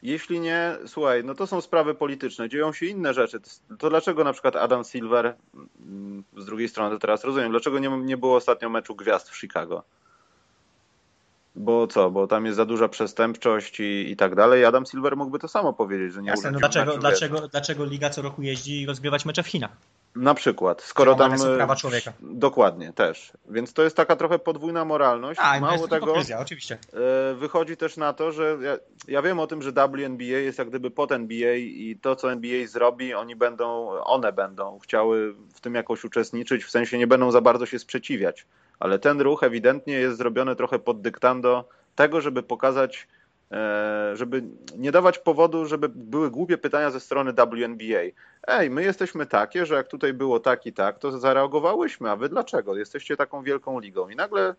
Jeśli 0.03 0.39
nie, 0.39 0.77
słuchaj, 0.87 1.23
no 1.23 1.35
to 1.35 1.47
są 1.47 1.61
sprawy 1.61 1.95
polityczne, 1.95 2.49
dzieją 2.49 2.73
się 2.73 2.85
inne 2.85 3.13
rzeczy. 3.13 3.39
To 3.79 3.89
dlaczego 3.89 4.23
na 4.23 4.33
przykład 4.33 4.55
Adam 4.55 4.83
Silver, 4.83 5.35
mm, 5.79 6.23
z 6.37 6.45
drugiej 6.45 6.69
strony 6.69 6.95
to 6.95 6.99
teraz 6.99 7.23
rozumiem, 7.23 7.51
dlaczego 7.51 7.79
nie, 7.79 7.89
nie 7.89 8.17
było 8.17 8.35
ostatnio 8.35 8.69
meczu 8.69 8.95
gwiazd 8.95 9.29
w 9.29 9.37
Chicago? 9.37 9.83
Bo 11.55 11.87
co, 11.87 12.11
bo 12.11 12.27
tam 12.27 12.45
jest 12.45 12.55
za 12.55 12.65
duża 12.65 12.89
przestępczość 12.89 13.79
i, 13.79 14.11
i 14.11 14.15
tak 14.15 14.35
dalej. 14.35 14.65
Adam 14.65 14.85
Silver 14.85 15.17
mógłby 15.17 15.39
to 15.39 15.47
samo 15.47 15.73
powiedzieć, 15.73 16.13
że 16.13 16.21
nie 16.21 16.29
Jasne, 16.29 16.51
no 16.51 16.59
dlaczego, 16.59 16.97
dlaczego, 16.97 17.47
dlaczego 17.47 17.85
Liga 17.85 18.09
co 18.09 18.21
roku 18.21 18.41
jeździ 18.41 18.85
rozgrywać 18.85 19.25
mecze 19.25 19.43
w 19.43 19.47
Chinach? 19.47 19.77
Na 20.15 20.33
przykład, 20.33 20.81
skoro 20.81 21.15
tam. 21.15 21.37
Są 21.37 21.55
prawa 21.55 21.75
człowieka. 21.75 22.13
Dokładnie, 22.21 22.93
też. 22.93 23.31
Więc 23.49 23.73
to 23.73 23.83
jest 23.83 23.95
taka 23.95 24.15
trochę 24.15 24.39
podwójna 24.39 24.85
moralność. 24.85 25.39
A, 25.43 25.59
Mało 25.59 25.73
jest 25.73 25.89
tego. 25.89 26.13
oczywiście. 26.39 26.77
E, 27.31 27.35
wychodzi 27.35 27.77
też 27.77 27.97
na 27.97 28.13
to, 28.13 28.31
że 28.31 28.57
ja, 28.61 28.77
ja, 29.07 29.21
wiem 29.21 29.39
o 29.39 29.47
tym, 29.47 29.61
że 29.61 29.71
WNBA 29.71 30.23
jest 30.23 30.59
jak 30.59 30.69
gdyby 30.69 30.91
pod 30.91 31.11
NBA 31.11 31.55
i 31.55 31.97
to, 32.01 32.15
co 32.15 32.31
NBA 32.31 32.67
zrobi, 32.67 33.13
oni 33.13 33.35
będą, 33.35 33.89
one 33.89 34.33
będą 34.33 34.79
chciały 34.79 35.35
w 35.53 35.61
tym 35.61 35.75
jakoś 35.75 36.03
uczestniczyć, 36.03 36.63
w 36.63 36.71
sensie 36.71 36.97
nie 36.97 37.07
będą 37.07 37.31
za 37.31 37.41
bardzo 37.41 37.65
się 37.65 37.79
sprzeciwiać 37.79 38.45
ale 38.79 38.99
ten 38.99 39.21
ruch 39.21 39.43
ewidentnie 39.43 39.93
jest 39.93 40.17
zrobiony 40.17 40.55
trochę 40.55 40.79
pod 40.79 41.01
dyktando 41.01 41.69
tego, 41.95 42.21
żeby 42.21 42.43
pokazać, 42.43 43.07
e, 43.07 43.07
żeby 44.13 44.43
nie 44.77 44.91
dawać 44.91 45.19
powodu, 45.19 45.65
żeby 45.65 45.89
były 45.89 46.31
głupie 46.31 46.57
pytania 46.57 46.91
ze 46.91 46.99
strony 46.99 47.33
WNBA. 47.33 48.01
Ej, 48.47 48.69
my 48.69 48.83
jesteśmy 48.83 49.25
takie, 49.25 49.65
że 49.65 49.75
jak 49.75 49.87
tutaj 49.87 50.13
było 50.13 50.39
tak 50.39 50.65
i 50.65 50.73
tak, 50.73 50.99
to 50.99 51.19
zareagowałyśmy, 51.19 52.09
a 52.11 52.15
wy 52.15 52.29
dlaczego? 52.29 52.77
Jesteście 52.77 53.17
taką 53.17 53.43
wielką 53.43 53.79
ligą. 53.79 54.09
I 54.09 54.15
nagle 54.15 54.55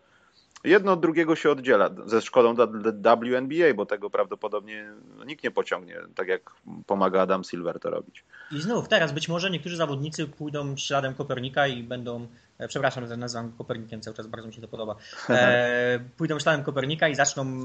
jedno 0.63 0.91
od 0.91 0.99
drugiego 0.99 1.35
się 1.35 1.51
oddziela 1.51 1.89
ze 2.05 2.21
szkodą 2.21 2.55
WNBA, 2.55 3.73
bo 3.75 3.85
tego 3.85 4.09
prawdopodobnie 4.09 4.93
nikt 5.25 5.43
nie 5.43 5.51
pociągnie, 5.51 5.99
tak 6.15 6.27
jak 6.27 6.51
pomaga 6.85 7.21
Adam 7.21 7.43
Silver 7.43 7.79
to 7.79 7.89
robić. 7.89 8.23
I 8.51 8.61
znów, 8.61 8.87
teraz 8.87 9.11
być 9.11 9.29
może 9.29 9.49
niektórzy 9.49 9.77
zawodnicy 9.77 10.27
pójdą 10.27 10.77
śladem 10.77 11.13
Kopernika 11.13 11.67
i 11.67 11.83
będą, 11.83 12.21
e, 12.23 12.27
przepraszam, 12.67 13.07
że 13.07 13.17
nazywam 13.17 13.51
Kopernikiem 13.51 14.01
cały 14.01 14.15
czas, 14.15 14.27
bardzo 14.27 14.47
mi 14.47 14.53
się 14.53 14.61
to 14.61 14.67
podoba, 14.67 14.95
e, 15.29 15.99
pójdą 16.17 16.39
śladem 16.39 16.63
Kopernika 16.63 17.07
i 17.07 17.15
zaczną 17.15 17.43
e, 17.43 17.61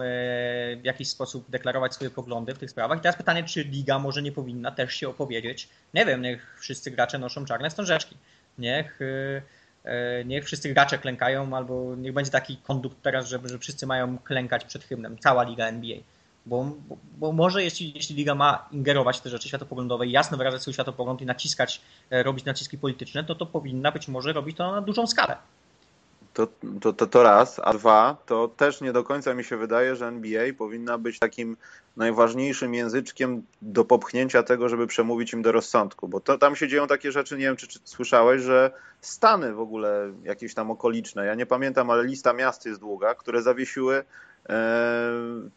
w 0.77 0.85
jakiś 0.85 1.09
sposób 1.09 1.51
deklarować 1.51 1.95
swoje 1.95 2.11
poglądy 2.11 2.55
w 2.55 2.59
tych 2.59 2.71
sprawach. 2.71 2.99
I 2.99 3.01
teraz 3.01 3.17
pytanie, 3.17 3.45
czy 3.45 3.65
Liga 3.65 3.99
może 3.99 4.23
nie 4.23 4.33
powinna 4.33 4.71
też 4.71 4.95
się 4.95 5.09
opowiedzieć, 5.09 5.69
nie 5.95 6.07
wiem, 6.07 6.23
niech 6.23 6.59
wszyscy 6.61 6.91
gracze 6.91 7.19
noszą 7.19 7.45
czarne 7.45 7.71
wstążeczki, 7.71 8.17
niech... 8.59 9.01
E, 9.03 9.63
E, 9.85 10.25
niech 10.25 10.45
wszyscy 10.45 10.73
gracze 10.73 10.99
klękają, 10.99 11.57
albo 11.57 11.97
niech 11.97 12.13
będzie 12.13 12.31
taki 12.31 12.57
kondukt 12.57 13.03
teraz, 13.03 13.29
że, 13.29 13.39
że 13.45 13.59
wszyscy 13.59 13.87
mają 13.87 14.19
klękać 14.19 14.65
przed 14.65 14.85
hymnem, 14.85 15.19
cała 15.19 15.43
liga 15.43 15.67
NBA. 15.67 15.99
Bo, 16.47 16.65
bo, 16.89 16.97
bo, 17.19 17.33
może 17.33 17.65
jeśli, 17.65 17.93
jeśli 17.95 18.17
liga 18.17 18.35
ma 18.35 18.69
ingerować 18.73 19.19
w 19.19 19.21
te 19.21 19.31
rzeczy 19.31 19.49
światopoglądowe 19.49 20.07
i 20.07 20.11
jasno 20.11 20.39
wyrażać 20.39 20.61
swój 20.63 20.75
światopogląd 20.75 21.21
i 21.21 21.27
naciskać, 21.27 21.81
e, 22.11 22.23
robić 22.23 22.45
naciski 22.45 22.79
polityczne, 22.79 23.25
to 23.25 23.35
to 23.35 23.47
powinna 23.47 23.93
być 23.93 24.09
może 24.09 24.33
robić 24.33 24.57
to 24.57 24.73
na 24.73 24.81
dużą 24.81 25.07
skalę. 25.07 25.37
To, 26.35 26.49
to, 26.81 26.93
to, 26.93 27.07
to 27.07 27.23
raz, 27.23 27.61
a 27.65 27.73
dwa, 27.73 28.17
to 28.27 28.49
też 28.49 28.81
nie 28.81 28.93
do 28.93 29.05
końca 29.05 29.35
mi 29.35 29.45
się 29.45 29.57
wydaje, 29.57 29.97
że 29.97 30.07
NBA 30.07 30.43
powinna 30.59 30.99
być 30.99 31.19
takim 31.19 31.57
najważniejszym 31.97 32.75
języczkiem 32.75 33.43
do 33.63 33.85
popchnięcia 33.85 34.43
tego, 34.43 34.69
żeby 34.69 34.87
przemówić 34.87 35.33
im 35.33 35.43
do 35.43 35.53
rozsądku, 35.53 36.09
bo 36.09 36.21
to, 36.21 36.39
tam 36.39 36.57
się 36.57 36.69
dzieją 36.69 36.87
takie 36.87 37.13
rzeczy, 37.13 37.39
nie 37.39 37.45
wiem 37.45 37.57
czy, 37.57 37.69
czy 37.69 37.79
słyszałeś, 37.85 38.43
że 38.43 38.71
Stany 39.01 39.53
w 39.53 39.61
ogóle 39.61 40.13
jakieś 40.25 40.55
tam 40.55 40.71
okoliczne, 40.71 41.27
ja 41.27 41.35
nie 41.35 41.47
pamiętam, 41.47 41.91
ale 41.91 42.05
lista 42.05 42.33
miast 42.33 42.67
jest 42.67 42.81
długa, 42.81 43.15
które 43.15 43.43
zawiesiły 43.43 44.05
mm, 44.49 45.51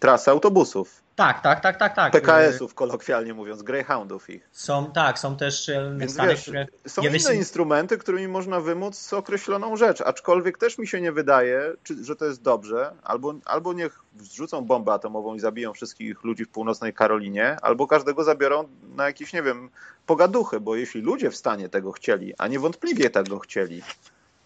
trasę 0.00 0.30
autobusów 0.30 1.02
tak, 1.18 1.40
tak, 1.40 1.60
tak, 1.60 1.78
tak, 1.78 1.94
tak. 1.94 2.12
PKS-ów 2.12 2.74
kolokwialnie 2.74 3.34
mówiąc, 3.34 3.62
Greyhoundów 3.62 4.30
ich. 4.30 4.48
Są, 4.52 4.92
tak, 4.92 5.18
są 5.18 5.36
też 5.36 5.68
e, 5.68 5.96
Więc 5.98 6.12
stany, 6.12 6.28
wiesz, 6.30 6.42
które... 6.42 6.66
Są 6.86 7.02
inne 7.02 7.34
instrumenty, 7.34 7.98
którymi 7.98 8.28
można 8.28 8.60
wymóc 8.60 9.12
określoną 9.12 9.76
rzecz, 9.76 10.00
aczkolwiek 10.00 10.58
też 10.58 10.78
mi 10.78 10.86
się 10.86 11.00
nie 11.00 11.12
wydaje, 11.12 11.72
czy, 11.82 12.04
że 12.04 12.16
to 12.16 12.24
jest 12.24 12.42
dobrze, 12.42 12.92
albo, 13.02 13.34
albo 13.44 13.72
niech 13.72 14.00
wrzucą 14.14 14.64
bombę 14.64 14.92
atomową 14.92 15.34
i 15.34 15.40
zabiją 15.40 15.72
wszystkich 15.72 16.24
ludzi 16.24 16.44
w 16.44 16.48
północnej 16.48 16.94
Karolinie, 16.94 17.56
albo 17.62 17.86
każdego 17.86 18.24
zabiorą 18.24 18.68
na 18.96 19.06
jakieś, 19.06 19.32
nie 19.32 19.42
wiem, 19.42 19.70
pogaduchy, 20.06 20.60
bo 20.60 20.76
jeśli 20.76 21.00
ludzie 21.00 21.30
w 21.30 21.36
stanie 21.36 21.68
tego 21.68 21.92
chcieli, 21.92 22.34
a 22.38 22.48
niewątpliwie 22.48 23.10
tego 23.10 23.38
chcieli, 23.38 23.82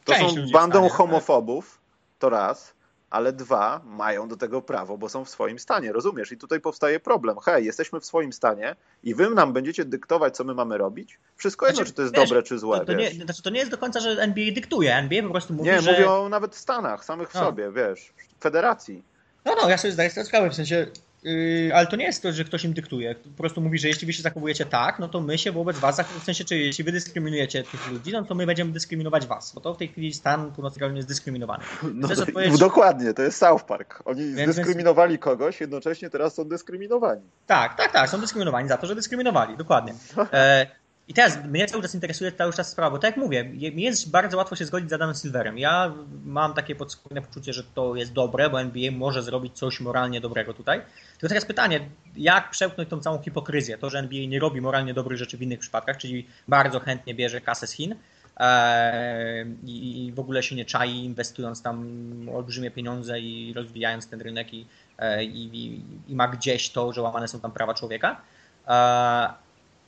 to 0.04 0.12
Część 0.12 0.34
są 0.34 0.50
bandą 0.52 0.78
stanie, 0.78 0.88
tak. 0.88 0.98
homofobów, 0.98 1.78
to 2.18 2.30
raz, 2.30 2.74
ale 3.12 3.32
dwa, 3.32 3.80
mają 3.84 4.28
do 4.28 4.36
tego 4.36 4.62
prawo, 4.62 4.98
bo 4.98 5.08
są 5.08 5.24
w 5.24 5.28
swoim 5.28 5.58
stanie, 5.58 5.92
rozumiesz? 5.92 6.32
I 6.32 6.36
tutaj 6.36 6.60
powstaje 6.60 7.00
problem. 7.00 7.36
Hej, 7.44 7.64
jesteśmy 7.64 8.00
w 8.00 8.04
swoim 8.04 8.32
stanie 8.32 8.76
i 9.02 9.14
wy 9.14 9.30
nam 9.30 9.52
będziecie 9.52 9.84
dyktować, 9.84 10.36
co 10.36 10.44
my 10.44 10.54
mamy 10.54 10.78
robić? 10.78 11.18
Wszystko 11.36 11.66
jedno, 11.66 11.76
znaczy, 11.76 11.90
czy 11.90 11.96
to 11.96 12.02
jest 12.02 12.14
wiesz, 12.14 12.28
dobre, 12.28 12.42
czy 12.42 12.58
złe. 12.58 12.78
To, 12.78 12.84
to, 12.84 12.92
nie, 12.92 13.10
znaczy, 13.10 13.42
to 13.42 13.50
nie 13.50 13.58
jest 13.58 13.70
do 13.70 13.78
końca, 13.78 14.00
że 14.00 14.10
NBA 14.10 14.52
dyktuje. 14.54 14.94
NBA 14.94 15.22
po 15.22 15.30
prostu 15.30 15.54
mówi, 15.54 15.68
nie, 15.68 15.80
że... 15.80 15.92
Nie, 15.92 15.98
mówią 15.98 16.28
nawet 16.28 16.54
w 16.54 16.58
Stanach, 16.58 17.04
samych 17.04 17.30
w 17.30 17.34
no. 17.34 17.40
sobie, 17.40 17.72
wiesz, 17.72 18.12
federacji. 18.40 19.02
No, 19.44 19.56
no, 19.62 19.68
ja 19.68 19.78
sobie 19.78 19.92
zdaję 19.92 20.10
sprawę, 20.10 20.50
w 20.50 20.54
sensie 20.54 20.86
Yy, 21.22 21.70
ale 21.74 21.86
to 21.86 21.96
nie 21.96 22.04
jest 22.04 22.22
to, 22.22 22.32
że 22.32 22.44
ktoś 22.44 22.64
im 22.64 22.72
dyktuje. 22.72 23.14
Po 23.14 23.42
prostu 23.42 23.60
mówi, 23.60 23.78
że 23.78 23.88
jeśli 23.88 24.06
wy 24.06 24.12
się 24.12 24.22
zachowujecie 24.22 24.64
tak, 24.64 24.98
no 24.98 25.08
to 25.08 25.20
my 25.20 25.38
się 25.38 25.52
wobec 25.52 25.78
was, 25.78 26.00
w 26.00 26.24
sensie, 26.24 26.44
czy 26.44 26.58
jeśli 26.58 26.84
wy 26.84 26.92
dyskryminujecie 26.92 27.62
tych 27.62 27.90
ludzi, 27.90 28.12
no 28.12 28.24
to 28.24 28.34
my 28.34 28.46
będziemy 28.46 28.72
dyskryminować 28.72 29.26
was, 29.26 29.52
bo 29.54 29.60
to 29.60 29.74
w 29.74 29.76
tej 29.76 29.88
chwili 29.88 30.14
stan 30.14 30.52
północny 30.52 30.96
jest 30.96 31.08
dyskryminowany. 31.08 31.64
No, 31.94 32.08
odpowiedź... 32.08 32.58
Dokładnie, 32.58 33.14
to 33.14 33.22
jest 33.22 33.38
South 33.38 33.64
Park. 33.64 34.02
Oni 34.04 34.34
więc, 34.34 34.52
zdyskryminowali 34.52 35.18
kogoś, 35.18 35.60
jednocześnie 35.60 36.10
teraz 36.10 36.34
są 36.34 36.44
dyskryminowani. 36.44 37.22
Tak, 37.46 37.76
tak, 37.76 37.92
tak, 37.92 38.10
są 38.10 38.20
dyskryminowani 38.20 38.68
za 38.68 38.76
to, 38.76 38.86
że 38.86 38.94
dyskryminowali, 38.94 39.56
dokładnie. 39.56 39.94
E, 40.32 40.66
I 41.08 41.14
teraz 41.14 41.44
mnie 41.44 41.66
cały 41.66 41.82
czas 41.82 41.94
interesuje 41.94 42.32
cały 42.32 42.52
czas 42.52 42.70
sprawa, 42.70 42.90
bo 42.90 42.98
tak 42.98 43.16
jak 43.16 43.24
mówię, 43.24 43.44
mi 43.44 43.82
jest 43.82 44.10
bardzo 44.10 44.36
łatwo 44.36 44.56
się 44.56 44.64
zgodzić 44.64 44.90
z 44.90 44.92
Adamem 44.92 45.14
Silverem. 45.14 45.58
Ja 45.58 45.92
mam 46.24 46.54
takie 46.54 46.74
podskórne 46.74 47.22
poczucie, 47.22 47.52
że 47.52 47.64
to 47.64 47.96
jest 47.96 48.12
dobre, 48.12 48.50
bo 48.50 48.60
NBA 48.60 48.90
może 48.92 49.22
zrobić 49.22 49.58
coś 49.58 49.80
moralnie 49.80 50.20
dobrego 50.20 50.54
tutaj. 50.54 50.82
Tylko 51.12 51.28
teraz 51.28 51.44
pytanie, 51.44 51.80
jak 52.16 52.50
przełknąć 52.50 52.88
tą 52.88 53.00
całą 53.00 53.22
hipokryzję? 53.22 53.78
To, 53.78 53.90
że 53.90 53.98
NBA 53.98 54.26
nie 54.26 54.40
robi 54.40 54.60
moralnie 54.60 54.94
dobrych 54.94 55.18
rzeczy 55.18 55.38
w 55.38 55.42
innych 55.42 55.58
przypadkach, 55.58 55.96
czyli 55.96 56.26
bardzo 56.48 56.80
chętnie 56.80 57.14
bierze 57.14 57.40
kasę 57.40 57.66
z 57.66 57.72
Chin 57.72 57.94
e, 58.36 59.46
i 59.66 60.12
w 60.14 60.20
ogóle 60.20 60.42
się 60.42 60.56
nie 60.56 60.64
czai, 60.64 61.04
inwestując 61.04 61.62
tam 61.62 61.86
olbrzymie 62.34 62.70
pieniądze 62.70 63.20
i 63.20 63.52
rozwijając 63.56 64.08
ten 64.08 64.20
rynek 64.20 64.54
i, 64.54 64.66
e, 64.98 65.24
i, 65.24 65.82
i 66.08 66.14
ma 66.14 66.28
gdzieś 66.28 66.70
to, 66.70 66.92
że 66.92 67.02
łamane 67.02 67.28
są 67.28 67.40
tam 67.40 67.52
prawa 67.52 67.74
człowieka. 67.74 68.20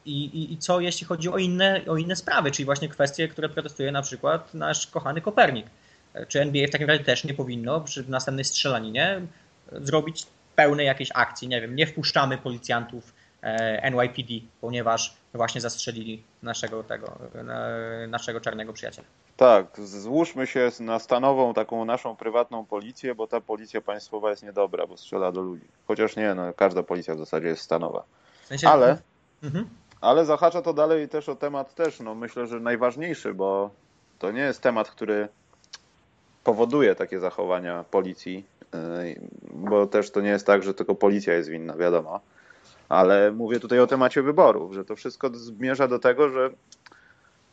I, 0.07 0.25
i, 0.25 0.53
I, 0.53 0.59
co 0.59 0.81
jeśli 0.81 1.07
chodzi 1.07 1.29
o 1.29 1.39
inne, 1.39 1.81
o 1.89 1.97
inne 1.97 2.17
sprawy, 2.17 2.51
czyli 2.51 2.67
właśnie 2.67 2.89
kwestie, 2.89 3.29
które 3.29 3.49
protestuje 3.49 3.93
na 3.93 4.03
przykład 4.03 4.55
nasz 4.55 4.87
kochany 4.87 5.21
Kopernik. 5.21 5.67
Czy 6.29 6.41
NBA 6.41 6.67
w 6.67 6.71
takim 6.71 6.89
razie 6.89 7.05
też 7.05 7.25
nie 7.25 7.35
powinno 7.35 7.81
przy 7.81 8.11
następnej 8.11 8.45
strzelaninie 8.45 9.21
zrobić 9.73 10.27
pełnej 10.57 10.87
jakiejś 10.87 11.11
akcji, 11.15 11.49
nie 11.49 11.61
wiem, 11.61 11.77
nie 11.77 11.87
wpuszczamy 11.87 12.39
policjantów 12.39 13.15
e, 13.43 13.91
NYPD, 13.91 14.33
ponieważ 14.61 15.15
właśnie 15.35 15.61
zastrzelili 15.61 16.23
naszego 16.43 16.83
tego, 16.83 17.19
naszego 18.09 18.41
czarnego 18.41 18.73
przyjaciela. 18.73 19.07
Tak, 19.37 19.67
złóżmy 19.85 20.47
się 20.47 20.71
na 20.81 20.99
stanową 20.99 21.55
taką 21.55 21.85
naszą 21.85 22.17
prywatną 22.17 22.65
policję, 22.67 23.15
bo 23.15 23.27
ta 23.27 23.41
policja 23.41 23.81
państwowa 23.81 24.31
jest 24.31 24.43
niedobra, 24.43 24.87
bo 24.87 24.97
strzela 24.97 25.33
do 25.33 25.41
ludzi. 25.41 25.67
Chociaż 25.87 26.17
nie, 26.17 26.35
no, 26.35 26.53
każda 26.53 26.83
policja 26.83 27.15
w 27.15 27.19
zasadzie 27.19 27.47
jest 27.47 27.63
stanowa. 27.63 28.05
W 28.43 28.47
sensie... 28.47 28.69
Ale 28.69 28.99
mhm. 29.43 29.69
Ale 30.05 30.25
zahacza 30.25 30.63
to 30.63 30.73
dalej 30.73 31.09
też 31.09 31.29
o 31.29 31.37
temat 31.37 31.75
też, 31.75 32.01
no 32.01 32.15
myślę, 32.15 32.47
że 32.47 32.61
najważniejszy, 32.61 33.35
bo 33.35 33.71
to 34.19 34.31
nie 34.31 34.41
jest 34.41 34.61
temat, 34.61 34.91
który 34.91 35.29
powoduje 36.45 36.95
takie 36.95 37.21
zachowania 37.21 37.85
policji, 37.91 38.45
yy, 38.73 39.21
bo 39.53 39.87
też 39.87 40.11
to 40.11 40.21
nie 40.21 40.29
jest 40.29 40.47
tak, 40.47 40.63
że 40.63 40.75
tylko 40.75 40.95
policja 40.95 41.35
jest 41.35 41.49
winna, 41.49 41.77
wiadomo. 41.77 42.21
Ale 42.89 43.33
mówię 43.33 43.61
tutaj 43.61 43.81
o 43.81 43.87
temacie 43.87 44.23
wyborów, 44.23 44.75
że 44.75 44.85
to 44.85 44.97
wszystko 44.97 45.31
zmierza 45.33 45.89
do 45.89 45.99
tego, 45.99 46.29
że 46.29 46.51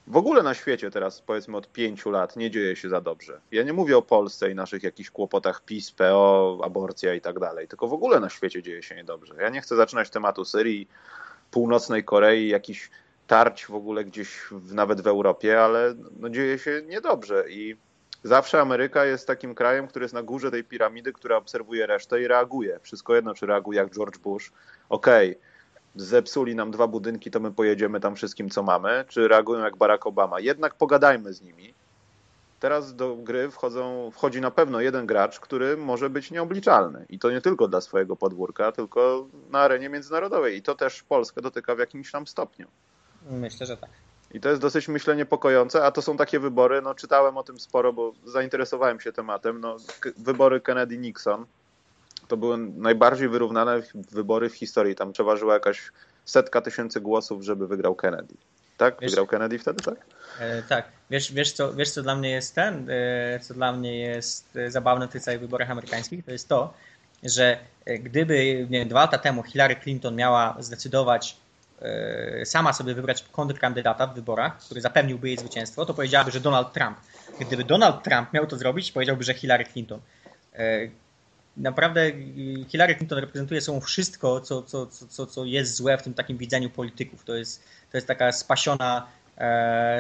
w 0.08 0.18
ogóle 0.18 0.44
na 0.44 0.54
świecie 0.54 0.92
teraz, 0.92 1.22
powiedzmy 1.22 1.58
od 1.58 1.72
pięciu 1.72 2.12
lat, 2.12 2.36
nie 2.36 2.52
dzieje 2.52 2.76
się 2.76 2.90
za 2.90 3.02
dobrze. 3.02 3.40
Ja 3.52 3.64
nie 3.64 3.74
mówię 3.74 3.98
o 3.98 4.02
Polsce 4.02 4.52
i 4.52 4.56
naszych 4.56 4.84
jakichś 4.84 5.10
kłopotach 5.10 5.62
PiS, 5.66 5.92
PO, 5.92 6.60
aborcja 6.64 7.14
i 7.14 7.22
tak 7.22 7.40
dalej, 7.40 7.68
tylko 7.68 7.88
w 7.88 7.94
ogóle 7.94 8.20
na 8.20 8.30
świecie 8.30 8.64
dzieje 8.64 8.84
się 8.84 8.96
niedobrze. 8.96 9.36
Ja 9.40 9.50
nie 9.50 9.62
chcę 9.62 9.76
zaczynać 9.76 10.10
tematu 10.10 10.46
Syrii, 10.46 10.88
północnej 11.52 12.04
Korei, 12.04 12.48
jakiś 12.48 12.90
tarć 13.28 13.66
w 13.66 13.76
ogóle 13.76 14.06
gdzieś 14.06 14.30
w, 14.52 14.74
nawet 14.74 15.02
w 15.02 15.08
Europie, 15.08 15.62
ale 15.62 15.96
no, 16.20 16.30
dzieje 16.30 16.60
się 16.60 16.82
niedobrze 16.88 17.46
i 17.50 17.76
zawsze 18.24 18.62
Ameryka 18.62 19.06
jest 19.06 19.28
takim 19.28 19.56
krajem, 19.56 19.88
który 19.88 20.04
jest 20.04 20.14
na 20.14 20.24
górze 20.24 20.52
tej 20.52 20.64
piramidy, 20.64 21.14
która 21.14 21.38
obserwuje 21.38 21.86
resztę 21.86 22.22
i 22.22 22.28
reaguje. 22.28 22.80
Wszystko 22.82 23.16
jedno, 23.16 23.34
czy 23.34 23.46
reaguje 23.46 23.80
jak 23.80 23.94
George 23.94 24.18
Bush. 24.18 24.52
Okej, 24.90 25.32
okay, 25.32 25.42
zepsuli 25.96 26.56
nam 26.56 26.72
dwa 26.72 26.88
budynki, 26.88 27.32
to 27.32 27.40
my 27.40 27.52
pojedziemy 27.52 28.00
tam 28.00 28.16
wszystkim, 28.16 28.50
co 28.50 28.64
mamy, 28.64 29.06
czy 29.08 29.28
reagują 29.28 29.64
jak 29.64 29.78
Barack 29.78 30.08
Obama. 30.08 30.40
Jednak 30.40 30.76
pogadajmy 30.76 31.34
z 31.34 31.42
nimi. 31.42 31.74
Teraz 32.62 32.96
do 32.96 33.16
gry 33.16 33.52
wchodzą, 33.52 34.12
wchodzi 34.12 34.42
na 34.42 34.52
pewno 34.52 34.82
jeden 34.82 35.06
gracz, 35.06 35.40
który 35.40 35.78
może 35.78 36.10
być 36.10 36.32
nieobliczalny. 36.32 37.06
I 37.10 37.20
to 37.20 37.32
nie 37.32 37.42
tylko 37.42 37.68
dla 37.68 37.82
swojego 37.82 38.16
podwórka, 38.16 38.72
tylko 38.72 39.28
na 39.50 39.60
arenie 39.60 39.90
międzynarodowej. 39.90 40.58
I 40.58 40.62
to 40.62 40.76
też 40.76 41.04
Polskę 41.04 41.42
dotyka 41.42 41.76
w 41.76 41.80
jakimś 41.80 42.12
tam 42.12 42.28
stopniu. 42.28 42.68
Myślę, 43.32 43.66
że 43.66 43.78
tak. 43.78 43.90
I 44.34 44.40
to 44.40 44.50
jest 44.50 44.62
dosyć, 44.62 44.88
myślę, 44.88 45.16
niepokojące, 45.16 45.84
a 45.84 45.92
to 45.92 46.02
są 46.02 46.18
takie 46.18 46.40
wybory, 46.40 46.82
no 46.82 46.96
czytałem 46.96 47.38
o 47.38 47.44
tym 47.44 47.60
sporo, 47.60 47.94
bo 47.94 48.14
zainteresowałem 48.26 49.00
się 49.00 49.12
tematem, 49.12 49.62
no 49.62 49.78
wybory 50.18 50.60
Kennedy-Nixon, 50.60 51.46
to 52.28 52.38
były 52.38 52.58
najbardziej 52.58 53.30
wyrównane 53.30 53.82
wybory 53.96 54.50
w 54.50 54.56
historii. 54.56 54.96
Tam 54.96 55.14
przeważyła 55.14 55.54
jakaś 55.54 55.92
setka 56.26 56.62
tysięcy 56.62 57.02
głosów, 57.02 57.44
żeby 57.44 57.68
wygrał 57.68 57.96
Kennedy. 57.96 58.36
Tak? 58.82 58.96
Wiesz, 59.02 59.12
wygrał 59.12 59.28
Kennedy 59.28 59.60
wtedy, 59.60 59.84
tak? 59.84 59.96
E, 60.40 60.64
tak. 60.64 60.86
Wiesz, 61.10 61.34
wiesz, 61.34 61.52
co, 61.52 61.74
wiesz, 61.74 61.92
co 61.92 62.04
dla 62.04 62.16
mnie 62.16 62.30
jest 62.30 62.56
ten, 62.56 62.88
e, 62.90 63.40
co 63.40 63.54
dla 63.54 63.74
mnie 63.74 64.00
jest 64.00 64.56
e, 64.56 64.72
zabawne 64.72 65.08
w 65.08 65.12
tych 65.12 65.22
całych 65.22 65.40
wyborach 65.40 65.72
amerykańskich, 65.72 66.26
to 66.26 66.32
jest 66.32 66.50
to, 66.50 66.74
że 67.24 67.58
e, 67.86 67.98
gdyby 67.98 68.68
nie 68.70 68.80
wiem, 68.80 68.90
dwa 68.90 69.00
lata 69.00 69.18
temu 69.18 69.44
Hillary 69.44 69.76
Clinton 69.76 70.16
miała 70.16 70.58
zdecydować 70.60 71.38
e, 71.82 72.46
sama 72.46 72.74
sobie 72.74 72.94
wybrać 72.94 73.26
kontrkandydata 73.32 74.08
w 74.08 74.16
wyborach, 74.16 74.58
który 74.58 74.82
zapewniłby 74.82 75.28
jej 75.28 75.38
zwycięstwo, 75.38 75.86
to 75.86 75.94
powiedziałaby, 75.94 76.32
że 76.32 76.40
Donald 76.40 76.74
Trump. 76.74 76.98
Gdyby 77.40 77.64
Donald 77.64 78.04
Trump 78.04 78.34
miał 78.34 78.48
to 78.48 78.58
zrobić, 78.58 78.92
powiedziałby, 78.92 79.24
że 79.24 79.34
Hillary 79.34 79.66
Clinton. 79.66 80.00
Naprawdę 81.58 82.12
Hillary 82.68 82.96
Clinton 82.96 83.20
reprezentuje 83.20 83.62
sobą 83.62 83.82
wszystko, 83.82 84.42
co, 84.42 84.64
co, 84.64 84.88
co, 84.88 85.26
co 85.26 85.46
jest 85.46 85.76
złe 85.76 85.98
w 85.98 86.04
tym 86.04 86.14
takim 86.14 86.38
widzeniu 86.38 86.70
polityków. 86.70 87.24
To 87.24 87.36
jest, 87.36 87.64
to 87.92 87.98
jest 87.98 88.08
taka 88.08 88.32
spasiona 88.32 89.08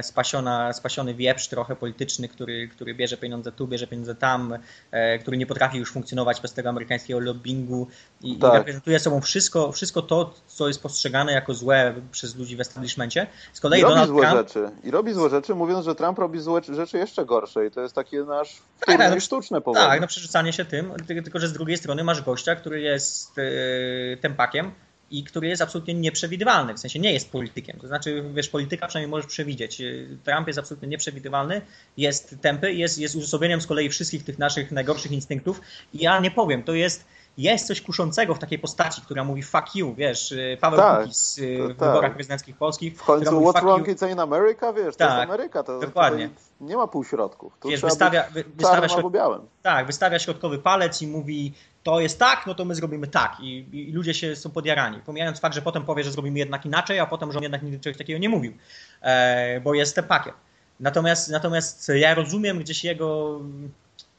spasiona, 0.01 0.73
spasiony 0.73 1.13
wieprz 1.13 1.47
trochę 1.47 1.75
polityczny, 1.75 2.27
który, 2.27 2.67
który 2.67 2.95
bierze 2.95 3.17
pieniądze 3.17 3.51
tu, 3.51 3.67
bierze 3.67 3.87
pieniądze 3.87 4.15
tam, 4.15 4.57
e, 4.91 5.19
który 5.19 5.37
nie 5.37 5.45
potrafi 5.45 5.77
już 5.77 5.91
funkcjonować 5.91 6.41
bez 6.41 6.53
tego 6.53 6.69
amerykańskiego 6.69 7.19
lobbingu 7.19 7.87
i, 8.21 8.37
tak. 8.37 8.53
i 8.53 8.57
reprezentuje 8.57 8.99
sobą 8.99 9.21
wszystko, 9.21 9.71
wszystko 9.71 10.01
to, 10.01 10.33
co 10.47 10.67
jest 10.67 10.83
postrzegane 10.83 11.31
jako 11.31 11.53
złe 11.53 11.93
przez 12.11 12.35
ludzi 12.35 12.55
w 12.55 12.61
establishmencie. 12.61 13.27
Z 13.53 13.59
kolei 13.59 13.79
I 13.79 13.83
robi 13.83 13.93
Donald 13.93 14.09
złe 14.09 14.21
Trump... 14.21 14.37
rzeczy. 14.37 14.69
I 14.83 14.91
robi 14.91 15.13
złe 15.13 15.29
rzeczy, 15.29 15.55
mówiąc, 15.55 15.85
że 15.85 15.95
Trump 15.95 16.19
robi 16.19 16.39
złe 16.39 16.61
rzeczy 16.69 16.97
jeszcze 16.97 17.25
gorsze 17.25 17.65
i 17.65 17.71
to 17.71 17.81
jest 17.81 17.95
takie 17.95 18.23
nasz 18.23 18.61
tak, 18.85 19.11
no, 19.13 19.19
sztuczne 19.19 19.61
powody. 19.61 19.85
Tak, 19.85 20.01
no 20.01 20.07
przerzucanie 20.07 20.53
się 20.53 20.65
tym, 20.65 20.93
tylko 21.07 21.39
że 21.39 21.47
z 21.47 21.53
drugiej 21.53 21.77
strony 21.77 22.03
masz 22.03 22.21
gościa, 22.21 22.55
który 22.55 22.81
jest 22.81 23.37
yy, 23.37 24.17
tempakiem, 24.21 24.71
i 25.11 25.23
który 25.23 25.47
jest 25.47 25.61
absolutnie 25.61 25.93
nieprzewidywalny, 25.93 26.73
w 26.73 26.79
sensie 26.79 26.99
nie 26.99 27.13
jest 27.13 27.31
politykiem. 27.31 27.79
To 27.79 27.87
znaczy, 27.87 28.23
wiesz, 28.33 28.49
polityka 28.49 28.87
przynajmniej 28.87 29.11
możesz 29.11 29.25
przewidzieć. 29.25 29.81
Trump 30.23 30.47
jest 30.47 30.59
absolutnie 30.59 30.87
nieprzewidywalny, 30.87 31.61
jest 31.97 32.35
tępy, 32.41 32.73
jest, 32.73 32.99
jest 32.99 33.15
uzasadnieniem 33.15 33.61
z 33.61 33.67
kolei 33.67 33.89
wszystkich 33.89 34.23
tych 34.23 34.39
naszych 34.39 34.71
najgorszych 34.71 35.11
instynktów 35.11 35.61
i 35.93 35.97
ja 36.03 36.19
nie 36.19 36.31
powiem, 36.31 36.63
to 36.63 36.73
jest 36.73 37.05
jest 37.37 37.67
coś 37.67 37.81
kuszącego 37.81 38.35
w 38.35 38.39
takiej 38.39 38.59
postaci, 38.59 39.01
która 39.01 39.23
mówi 39.23 39.43
fuck 39.43 39.75
you, 39.75 39.95
wiesz, 39.95 40.33
Paweł 40.59 40.79
tak, 40.79 41.01
Kukis 41.01 41.37
y, 41.37 41.57
w 41.63 41.67
tak. 41.67 41.87
wyborach 41.87 42.13
prezydenckich 42.13 42.57
polskich. 42.57 42.97
W 42.97 43.03
końcu 43.03 43.31
mówi, 43.31 43.45
what's 43.45 43.61
wrong 43.61 43.87
it's 43.87 44.11
in 44.11 44.19
America, 44.19 44.73
wiesz, 44.73 44.95
tak, 44.95 44.97
to 44.97 45.03
jest 45.03 45.15
tak, 45.15 45.29
Ameryka, 45.29 45.63
to 45.63 45.79
dokładnie. 45.79 46.29
nie 46.61 46.77
ma 46.77 46.87
półśrodków. 46.87 47.53
Tu 47.59 47.69
wiesz, 47.69 47.81
wystawia, 47.81 48.23
wy, 48.33 48.43
wystawia, 48.55 48.89
środ... 48.89 49.13
białym. 49.13 49.41
Tak, 49.61 49.87
wystawia 49.87 50.19
środkowy 50.19 50.59
palec 50.59 51.01
i 51.01 51.07
mówi 51.07 51.53
to 51.83 51.99
jest 51.99 52.19
tak, 52.19 52.47
no 52.47 52.55
to 52.55 52.65
my 52.65 52.75
zrobimy 52.75 53.07
tak. 53.07 53.37
I, 53.39 53.65
I, 53.71 53.91
ludzie 53.91 54.13
się 54.13 54.35
są 54.35 54.49
podjarani. 54.49 54.99
Pomijając 55.05 55.39
fakt, 55.39 55.55
że 55.55 55.61
potem 55.61 55.85
powie, 55.85 56.03
że 56.03 56.11
zrobimy 56.11 56.39
jednak 56.39 56.65
inaczej, 56.65 56.99
a 56.99 57.05
potem, 57.05 57.31
że 57.31 57.37
on 57.37 57.43
jednak 57.43 57.63
nigdy 57.63 57.79
czegoś 57.79 57.97
takiego 57.97 58.19
nie 58.19 58.29
mówił, 58.29 58.53
e, 59.01 59.61
bo 59.61 59.73
jest 59.73 59.99
pakiet. 60.07 60.33
Natomiast, 60.79 61.29
natomiast 61.29 61.91
ja 61.95 62.15
rozumiem 62.15 62.59
gdzieś 62.59 62.83
jego 62.83 63.39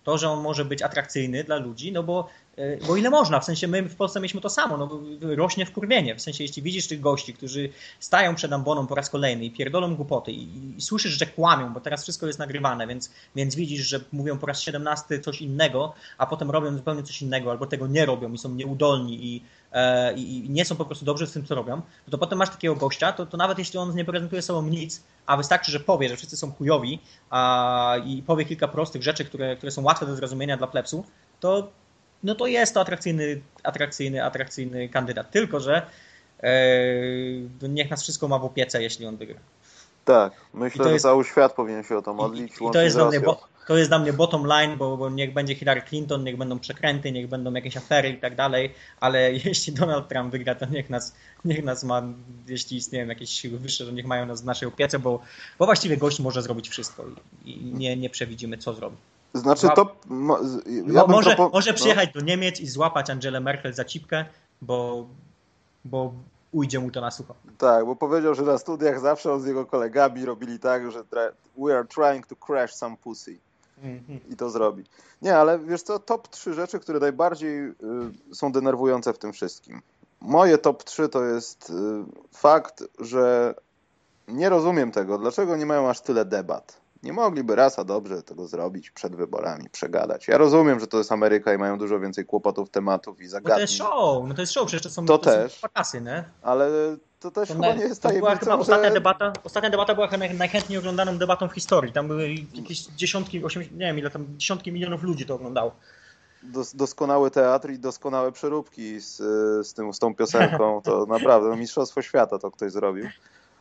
to, 0.04 0.18
że 0.18 0.30
on 0.30 0.40
może 0.40 0.64
być 0.64 0.82
atrakcyjny 0.82 1.44
dla 1.44 1.56
ludzi, 1.56 1.92
no 1.92 2.02
bo 2.02 2.28
bo 2.86 2.96
ile 2.96 3.11
można, 3.11 3.40
w 3.40 3.44
sensie 3.44 3.68
my 3.68 3.82
w 3.82 3.96
Polsce 3.96 4.20
mieliśmy 4.20 4.40
to 4.40 4.50
samo, 4.50 4.76
no, 4.76 5.00
rośnie 5.36 5.66
wkurwienie, 5.66 6.14
w 6.14 6.22
sensie 6.22 6.44
jeśli 6.44 6.62
widzisz 6.62 6.88
tych 6.88 7.00
gości, 7.00 7.34
którzy 7.34 7.68
stają 8.00 8.34
przed 8.34 8.53
amboną 8.53 8.86
po 8.86 8.94
raz 8.94 9.11
kolejny 9.11 9.44
i 9.44 9.50
pierdolą 9.50 9.96
głupoty 9.96 10.32
i, 10.32 10.76
i, 10.76 10.80
słyszysz, 10.80 11.12
że 11.12 11.26
kłamią, 11.26 11.72
bo 11.72 11.80
teraz 11.80 12.03
wszystko 12.03 12.26
jest 12.26 12.38
nagrywane, 12.38 12.86
więc, 12.86 13.11
więc 13.36 13.55
widzisz, 13.55 13.86
że 13.86 14.00
mówią 14.12 14.38
po 14.38 14.46
raz 14.46 14.61
17 14.61 15.20
coś 15.20 15.42
innego, 15.42 15.94
a 16.18 16.26
potem 16.26 16.50
robią 16.50 16.76
zupełnie 16.76 17.03
coś 17.03 17.22
innego, 17.22 17.50
albo 17.50 17.66
tego 17.66 17.86
nie 17.86 18.07
robią 18.07 18.32
i 18.32 18.38
są 18.38 18.48
nieudolni 18.55 19.26
i, 19.26 19.42
e, 19.72 20.14
i 20.14 20.50
nie 20.50 20.64
są 20.64 20.76
po 20.76 20.84
prostu 20.84 21.05
dobrzy 21.05 21.26
w 21.26 21.32
tym, 21.32 21.46
co 21.46 21.55
robią, 21.55 21.76
no 21.76 22.11
to 22.11 22.18
potem 22.18 22.38
masz 22.38 22.50
takiego 22.50 22.74
gościa, 22.74 23.12
to, 23.12 23.26
to 23.26 23.36
nawet 23.36 23.59
jeśli 23.59 23.78
on 23.78 23.94
nie 23.94 24.05
prezentuje 24.05 24.42
sobą 24.42 24.62
nic, 24.62 25.03
a 25.26 25.36
wystarczy, 25.36 25.72
że 25.72 25.80
powie, 25.80 26.09
że 26.09 26.16
wszyscy 26.16 26.36
są 26.36 26.53
chujowi 26.53 26.98
a, 27.30 27.96
i 28.07 28.22
powie 28.22 28.44
kilka 28.44 28.68
prostych 28.68 29.03
rzeczy, 29.03 29.24
które, 29.24 29.57
które 29.57 29.72
są 29.72 29.82
łatwe 29.82 30.07
do 30.07 30.16
zrozumienia 30.16 30.57
dla 30.57 30.66
plepsu, 30.66 31.05
to 31.40 31.72
no 32.22 32.34
to 32.34 32.46
jest 32.46 32.74
to 32.74 32.80
atrakcyjny, 32.80 33.40
atrakcyjny, 33.62 34.24
atrakcyjny 34.24 34.88
kandydat. 34.88 35.30
Tylko, 35.30 35.60
że 35.60 35.86
e, 36.42 37.68
niech 37.68 37.90
nas 37.90 38.02
wszystko 38.02 38.28
ma 38.28 38.38
w 38.38 38.44
opiece, 38.44 38.82
jeśli 38.82 39.06
on 39.06 39.16
wygra. 39.16 39.40
Tak, 40.04 40.32
myślę, 40.54 40.92
jest, 40.92 41.04
że 41.04 41.08
cały 41.08 41.24
świat 41.24 41.52
powinien 41.52 41.84
się 41.84 41.96
o 41.96 42.02
to 42.02 42.14
modlić. 42.14 42.52
I, 42.60 42.64
i 42.64 42.70
to, 42.72 42.82
jest 42.82 42.96
dla 42.96 43.08
mnie 43.08 43.20
bo, 43.20 43.46
to 43.66 43.76
jest 43.76 43.90
dla 43.90 43.98
mnie 43.98 44.12
bottom 44.12 44.46
line, 44.46 44.76
bo, 44.76 44.96
bo, 44.96 45.10
niech 45.10 45.32
będzie 45.32 45.54
Hillary 45.54 45.82
Clinton, 45.82 46.24
niech 46.24 46.36
będą 46.36 46.58
przekręty, 46.58 47.12
niech 47.12 47.28
będą 47.28 47.52
jakieś 47.52 47.76
afery 47.76 48.08
i 48.08 48.18
tak 48.18 48.36
dalej, 48.36 48.74
ale 49.00 49.32
jeśli 49.44 49.72
Donald 49.72 50.08
Trump 50.08 50.32
wygra, 50.32 50.54
to 50.54 50.66
niech 50.66 50.90
nas, 50.90 51.14
niech 51.44 51.64
nas 51.64 51.84
ma, 51.84 52.02
jeśli 52.48 52.76
istnieją 52.76 53.06
jakieś 53.06 53.30
siły 53.30 53.58
wyższe, 53.58 53.86
to 53.86 53.90
niech 53.90 54.06
mają 54.06 54.26
nas 54.26 54.42
w 54.42 54.44
naszej 54.44 54.68
opiece, 54.68 54.98
bo, 54.98 55.20
bo 55.58 55.66
właściwie 55.66 55.96
gość 55.96 56.20
może 56.20 56.42
zrobić 56.42 56.68
wszystko 56.68 57.04
i, 57.44 57.50
i 57.50 57.64
nie, 57.64 57.96
nie 57.96 58.10
przewidzimy, 58.10 58.58
co 58.58 58.74
zrobi. 58.74 58.96
Znaczy 59.34 59.68
to... 59.76 59.96
Ja 60.86 61.06
może, 61.06 61.36
może 61.52 61.70
no. 61.70 61.76
przyjechać 61.76 62.10
no. 62.14 62.20
do 62.20 62.26
Niemiec 62.26 62.60
i 62.60 62.66
złapać 62.66 63.10
Angelę 63.10 63.40
Merkel 63.40 63.72
za 63.74 63.84
cipkę, 63.84 64.24
bo, 64.62 65.06
bo 65.84 66.12
ujdzie 66.52 66.80
mu 66.80 66.90
to 66.90 67.00
na 67.00 67.10
sucho. 67.10 67.34
Tak, 67.58 67.86
bo 67.86 67.96
powiedział, 67.96 68.34
że 68.34 68.42
na 68.42 68.58
studiach 68.58 69.00
zawsze 69.00 69.32
on 69.32 69.40
z 69.40 69.46
jego 69.46 69.66
kolegami 69.66 70.24
robili 70.24 70.58
tak, 70.58 70.90
że 70.90 71.04
we 71.58 71.78
are 71.78 71.84
trying 71.84 72.26
to 72.26 72.36
crash 72.36 72.74
some 72.74 72.96
pussy. 72.96 73.38
Mm-hmm. 73.82 74.18
I 74.32 74.36
to 74.36 74.50
zrobi. 74.50 74.84
Nie, 75.22 75.36
ale 75.36 75.58
wiesz 75.58 75.82
co, 75.82 75.98
top 75.98 76.28
3 76.28 76.54
rzeczy, 76.54 76.78
które 76.78 77.00
najbardziej 77.00 77.68
y, 77.68 77.74
są 78.32 78.52
denerwujące 78.52 79.12
w 79.12 79.18
tym 79.18 79.32
wszystkim. 79.32 79.82
Moje 80.20 80.58
top 80.58 80.84
3 80.84 81.08
to 81.08 81.24
jest 81.24 81.70
y, 81.70 81.74
fakt, 82.32 82.84
że 83.00 83.54
nie 84.28 84.48
rozumiem 84.48 84.92
tego, 84.92 85.18
dlaczego 85.18 85.56
nie 85.56 85.66
mają 85.66 85.90
aż 85.90 86.00
tyle 86.00 86.24
debat. 86.24 86.81
Nie 87.03 87.12
mogliby 87.12 87.57
raz 87.57 87.78
a 87.78 87.84
dobrze 87.84 88.22
tego 88.22 88.46
zrobić 88.46 88.90
przed 88.90 89.16
wyborami, 89.16 89.70
przegadać. 89.70 90.28
Ja 90.28 90.38
rozumiem, 90.38 90.80
że 90.80 90.86
to 90.86 90.98
jest 90.98 91.12
Ameryka 91.12 91.55
i 91.55 91.59
mają 91.59 91.78
dużo 91.78 92.00
więcej 92.00 92.26
kłopotów, 92.26 92.70
tematów 92.70 93.20
i 93.20 93.26
zagadnień. 93.26 93.53
No 93.53 93.57
to 93.57 93.61
jest 93.61 93.74
show, 93.74 94.28
no 94.28 94.34
to 94.34 94.40
jest 94.40 94.53
show, 94.53 94.66
przecież 94.66 94.82
to 94.82 94.90
są, 94.90 95.07
to, 95.07 95.18
to 95.18 95.24
też, 95.24 95.61
są 95.84 96.00
nie? 96.00 96.24
Ale 96.42 96.70
to 97.20 97.30
też 97.30 97.48
to 97.48 97.55
chyba 97.55 97.74
nie 97.74 97.84
jest 97.84 98.03
tajemnicą, 98.03 98.44
że... 98.44 98.55
ostatnia, 98.55 98.90
debata, 98.90 99.32
ostatnia 99.44 99.70
debata 99.70 99.94
była 99.94 100.09
chyba 100.09 100.24
najchętniej 100.34 100.78
oglądaną 100.78 101.18
debatą 101.18 101.48
w 101.48 101.53
historii. 101.53 101.92
Tam 101.92 102.09
były 102.09 102.34
jakieś 102.55 102.80
dziesiątki, 102.86 103.44
osiem, 103.44 103.62
nie 103.62 103.86
wiem 103.86 103.98
ile 103.98 104.11
tam, 104.11 104.26
dziesiątki 104.38 104.72
milionów 104.72 105.03
ludzi 105.03 105.26
to 105.26 105.34
oglądało. 105.34 105.74
Dos, 106.42 106.76
doskonały 106.76 107.30
teatr 107.30 107.70
i 107.70 107.78
doskonałe 107.78 108.32
przeróbki 108.32 109.00
z, 109.00 109.16
z, 109.66 109.74
tym, 109.74 109.92
z 109.92 109.98
tą 109.98 110.14
piosenką. 110.14 110.82
To 110.84 111.07
naprawdę 111.16 111.48
no, 111.48 111.57
mistrzostwo 111.57 112.03
świata 112.03 112.38
to 112.38 112.50
ktoś 112.50 112.72
zrobił 112.72 113.07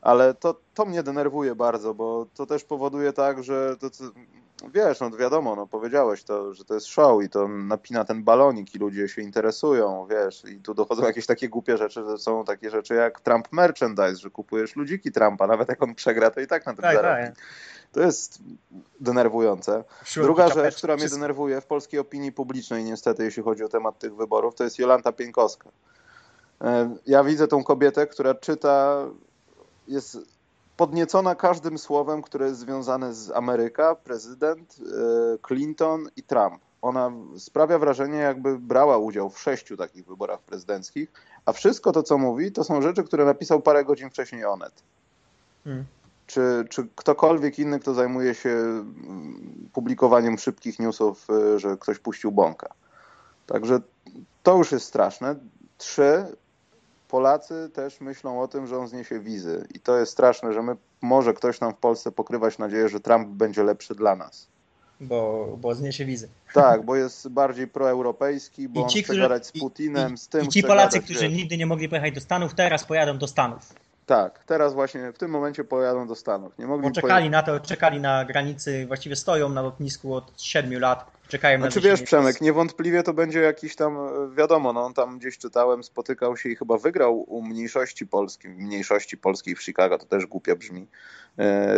ale 0.02 0.34
to, 0.34 0.56
to 0.74 0.86
mnie 0.86 1.04
denerwuje 1.04 1.56
bardzo, 1.56 1.94
bo 1.94 2.26
to 2.34 2.46
też 2.46 2.64
powoduje 2.64 3.14
tak, 3.14 3.44
że 3.44 3.78
to, 3.78 3.88
wiesz, 4.74 5.00
no 5.00 5.12
wiadomo, 5.12 5.56
no 5.56 5.68
powiedziałeś 5.68 6.24
to, 6.24 6.54
że 6.54 6.66
to 6.66 6.74
jest 6.74 6.88
show 6.88 7.24
i 7.24 7.30
to 7.30 7.48
napina 7.48 8.04
ten 8.04 8.24
balonik 8.24 8.76
i 8.76 8.80
ludzie 8.80 9.08
się 9.08 9.22
interesują, 9.22 10.08
wiesz, 10.10 10.46
i 10.46 10.60
tu 10.60 10.74
dochodzą 10.74 11.04
jakieś 11.04 11.26
takie 11.26 11.50
głupie 11.50 11.78
rzeczy, 11.78 12.04
że 12.04 12.18
są 12.18 12.46
takie 12.46 12.70
rzeczy 12.70 12.94
jak 12.94 13.20
Trump 13.20 13.52
merchandise, 13.52 14.16
że 14.16 14.30
kupujesz 14.30 14.76
ludziki 14.76 15.12
Trumpa, 15.12 15.48
nawet 15.48 15.70
jak 15.70 15.84
on 15.84 15.96
przegra, 15.96 16.32
to 16.32 16.42
i 16.42 16.48
tak 16.48 16.66
na 16.66 16.74
tym 16.74 16.82
tak, 16.82 16.96
zarobi. 16.96 17.24
Tak. 17.24 17.36
To 17.92 18.00
jest 18.00 18.40
denerwujące. 19.00 19.84
Druga 20.16 20.50
rzecz, 20.50 20.78
która 20.78 20.96
mnie 20.96 21.10
denerwuje 21.10 21.62
w 21.62 21.66
polskiej 21.66 22.00
opinii 22.00 22.32
publicznej 22.32 22.84
niestety, 22.84 23.24
jeśli 23.24 23.44
chodzi 23.44 23.64
o 23.64 23.70
temat 23.70 24.00
tych 24.00 24.16
wyborów, 24.16 24.56
to 24.56 24.64
jest 24.64 24.80
Jolanta 24.80 25.12
Pieńkowska 25.12 25.70
E, 26.62 26.96
ja 27.08 27.24
widzę 27.24 27.48
tą 27.48 27.64
kobietę, 27.64 28.08
która 28.08 28.36
czyta, 28.36 29.06
jest 29.92 30.18
podniecona 30.78 31.36
każdym 31.36 31.78
słowem, 31.78 32.22
które 32.22 32.48
jest 32.48 32.60
związane 32.60 33.14
z 33.14 33.32
Ameryka, 33.32 33.96
prezydent, 33.96 34.76
e, 34.80 35.38
Clinton 35.48 36.10
i 36.16 36.24
Trump. 36.24 36.62
Ona 36.82 37.12
sprawia 37.38 37.80
wrażenie, 37.80 38.18
jakby 38.18 38.60
brała 38.60 38.98
udział 38.98 39.30
w 39.30 39.40
sześciu 39.40 39.78
takich 39.78 40.06
wyborach 40.06 40.40
prezydenckich, 40.40 41.12
a 41.46 41.54
wszystko 41.54 41.92
to, 41.92 42.04
co 42.04 42.18
mówi, 42.18 42.52
to 42.52 42.64
są 42.64 42.82
rzeczy, 42.82 43.04
które 43.04 43.26
napisał 43.26 43.62
parę 43.62 43.86
godzin 43.86 44.10
wcześniej 44.10 44.46
Onet. 44.46 44.84
Hmm. 45.64 45.86
Czy, 46.28 46.66
czy 46.70 46.88
ktokolwiek 46.96 47.60
inny, 47.60 47.80
kto 47.80 47.94
zajmuje 47.94 48.36
się 48.36 48.50
mm, 48.50 49.70
publikowaniem 49.74 50.38
szybkich 50.38 50.80
newsów, 50.80 51.28
e, 51.30 51.60
że 51.60 51.78
ktoś 51.78 52.00
puścił 52.00 52.32
bąka. 52.32 52.70
Także 53.48 53.80
to 54.44 54.58
już 54.58 54.72
jest 54.72 54.86
straszne. 54.86 55.36
Trzy, 55.78 56.26
Polacy 57.12 57.70
też 57.74 58.02
myślą 58.02 58.42
o 58.42 58.48
tym, 58.48 58.68
że 58.68 58.78
on 58.78 58.88
zniesie 58.88 59.20
wizy. 59.20 59.68
I 59.76 59.80
to 59.80 59.98
jest 60.00 60.12
straszne, 60.12 60.54
że 60.54 60.62
my 60.62 60.76
może 61.02 61.34
ktoś 61.34 61.60
nam 61.60 61.74
w 61.74 61.78
Polsce 61.78 62.12
pokrywać 62.12 62.58
nadzieję, 62.58 62.90
że 62.90 63.00
Trump 63.00 63.28
będzie 63.28 63.64
lepszy 63.64 63.96
dla 63.96 64.16
nas. 64.16 64.48
Bo, 65.02 65.48
bo 65.58 65.76
zniesie 65.76 66.06
wizy. 66.06 66.30
Tak, 66.54 66.86
bo 66.86 66.96
jest 66.96 67.30
bardziej 67.30 67.68
proeuropejski, 67.68 68.70
bo 68.70 68.86
I 68.86 68.90
ci, 68.90 69.00
on 69.00 69.04
chce 69.04 69.04
którzy, 69.04 69.22
gadać 69.22 69.48
z 69.48 69.52
Putinem, 69.52 70.14
i, 70.14 70.18
z 70.18 70.28
tym 70.28 70.46
I 70.46 70.48
ci 70.48 70.64
Polacy, 70.64 70.98
gadać, 70.98 71.06
którzy 71.06 71.30
wiesz. 71.30 71.38
nigdy 71.38 71.58
nie 71.58 71.66
mogli 71.66 71.90
pojechać 71.90 72.14
do 72.14 72.22
Stanów, 72.22 72.54
teraz 72.54 72.86
pojadą 72.86 73.18
do 73.18 73.28
Stanów. 73.28 73.74
Tak, 74.06 74.44
teraz 74.46 74.74
właśnie 74.74 75.12
w 75.12 75.18
tym 75.18 75.32
momencie 75.32 75.64
pojadą 75.64 76.08
do 76.08 76.16
Stanów. 76.16 76.58
Nie 76.58 76.68
mogli 76.68 76.88
Bo 76.90 76.96
czekali 76.96 77.30
na 77.30 77.44
to, 77.44 77.60
czekali 77.60 78.00
na 78.00 78.26
granicy, 78.26 78.86
właściwie 78.88 79.16
stoją 79.16 79.50
na 79.50 79.62
lotnisku 79.62 80.16
od 80.16 80.42
7 80.42 80.80
lat, 80.80 81.12
czekają 81.32 81.60
znaczy, 81.60 81.68
na 81.68 81.82
Znaczy 81.82 81.88
wiesz 81.88 82.02
Przemek, 82.08 82.42
niewątpliwie 82.42 83.04
to 83.04 83.14
będzie 83.14 83.40
jakiś 83.40 83.76
tam, 83.76 83.98
e, 83.98 84.36
wiadomo, 84.36 84.74
no 84.74 84.86
on 84.86 84.94
tam 84.94 85.20
gdzieś 85.20 85.38
czytałem, 85.38 85.84
spotykał 85.84 86.38
się 86.38 86.50
i 86.50 86.56
chyba 86.56 86.78
wygrał 86.78 87.22
u 87.22 87.42
mniejszości 87.42 88.08
polskiej, 88.08 88.52
mniejszości 88.52 89.18
polskiej 89.18 89.56
w 89.56 89.64
Chicago, 89.64 89.98
to 89.98 90.06
też 90.06 90.26
głupia 90.26 90.56
brzmi. 90.56 90.88
E, 91.40 91.76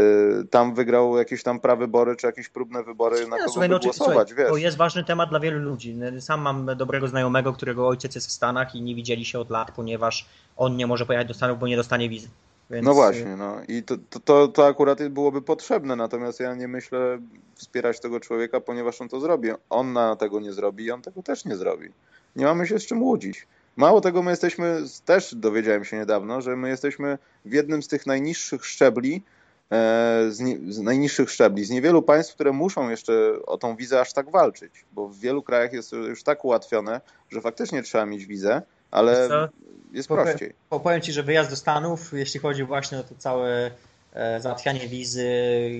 tam 0.50 0.76
wygrał 0.76 1.18
jakieś 1.18 1.44
tam 1.44 1.60
prawybory, 1.60 2.16
czy 2.16 2.28
jakieś 2.28 2.50
próbne 2.50 2.84
wybory, 2.84 3.28
na 3.28 3.38
kogo 3.38 3.52
słuchaj, 3.52 3.70
by 3.70 3.74
no, 3.74 3.80
głosować, 3.80 4.28
słuchaj, 4.28 4.46
wiesz. 4.46 4.54
To 4.54 4.58
jest 4.58 4.78
ważny 4.78 5.04
temat 5.04 5.30
dla 5.30 5.40
wielu 5.40 5.60
ludzi. 5.60 5.96
Sam 6.20 6.42
mam 6.42 6.66
dobrego 6.78 7.08
znajomego, 7.08 7.54
którego 7.54 7.88
ojciec 7.88 8.16
jest 8.16 8.28
w 8.28 8.32
Stanach 8.32 8.76
i 8.76 8.82
nie 8.82 8.96
widzieli 8.96 9.26
się 9.26 9.40
od 9.40 9.50
lat, 9.50 9.72
ponieważ 9.72 10.26
on 10.58 10.78
nie 10.78 10.88
może 10.88 11.06
pojechać 11.06 11.28
do 11.28 11.34
Stanów, 11.34 11.60
bo 11.60 11.68
nie 11.68 11.76
dostanie 11.76 12.10
wizy. 12.10 12.28
Więc... 12.70 12.86
No 12.86 12.94
właśnie, 12.94 13.36
no 13.36 13.58
i 13.68 13.84
to, 13.84 13.96
to, 14.24 14.48
to, 14.48 14.68
akurat 14.68 15.08
byłoby 15.08 15.42
potrzebne, 15.42 15.96
natomiast 15.96 16.40
ja 16.40 16.56
nie 16.56 16.68
myślę 16.68 17.20
wspierać 17.56 18.00
tego 18.00 18.20
człowieka, 18.20 18.62
ponieważ 18.62 19.02
on 19.02 19.10
to 19.10 19.20
zrobi. 19.20 19.50
On 19.70 19.94
na 19.94 20.16
tego 20.16 20.40
nie 20.40 20.54
zrobi 20.54 20.86
i 20.86 20.92
on 20.92 21.02
tego 21.02 21.24
też 21.24 21.46
nie 21.46 21.56
zrobi. 21.56 21.90
Nie 22.36 22.46
mamy 22.46 22.68
się 22.68 22.80
z 22.80 22.86
czym 22.86 23.04
łudzić. 23.04 23.48
Mało 23.76 24.02
tego, 24.02 24.24
my 24.24 24.32
jesteśmy, 24.32 24.82
też 25.06 25.36
dowiedziałem 25.36 25.86
się 25.86 25.98
niedawno, 25.98 26.42
że 26.42 26.56
my 26.56 26.70
jesteśmy 26.70 27.18
w 27.46 27.54
jednym 27.54 27.84
z 27.84 27.88
tych 27.88 28.06
najniższych 28.06 28.66
szczebli, 28.66 29.24
e, 29.72 30.26
z, 30.30 30.40
nie, 30.40 30.58
z, 30.74 30.80
najniższych 30.80 31.32
szczebli, 31.32 31.66
z 31.66 31.70
niewielu 31.70 32.02
państw, 32.02 32.34
które 32.34 32.52
muszą 32.52 32.90
jeszcze 32.90 33.34
o 33.46 33.58
tą 33.58 33.76
wizę 33.76 34.02
aż 34.02 34.14
tak 34.14 34.32
walczyć, 34.32 34.86
bo 34.92 35.08
w 35.08 35.20
wielu 35.20 35.44
krajach 35.44 35.74
jest 35.74 35.92
już 35.92 36.24
tak 36.24 36.46
ułatwione, 36.46 37.02
że 37.30 37.42
faktycznie 37.42 37.84
trzeba 37.84 38.06
mieć 38.06 38.26
wizę, 38.26 38.62
ale 38.94 39.50
jest 39.94 40.08
prościej. 40.08 40.54
Powiem 40.70 41.02
Ci, 41.02 41.14
że 41.14 41.24
wyjazd 41.24 41.50
do 41.50 41.56
Stanów, 41.56 42.14
jeśli 42.14 42.40
chodzi 42.40 42.64
właśnie 42.64 42.98
o 42.98 43.04
to 43.04 43.16
całe 43.18 43.72
e, 44.14 44.42
załatwianie 44.42 44.88
wizy 44.88 45.30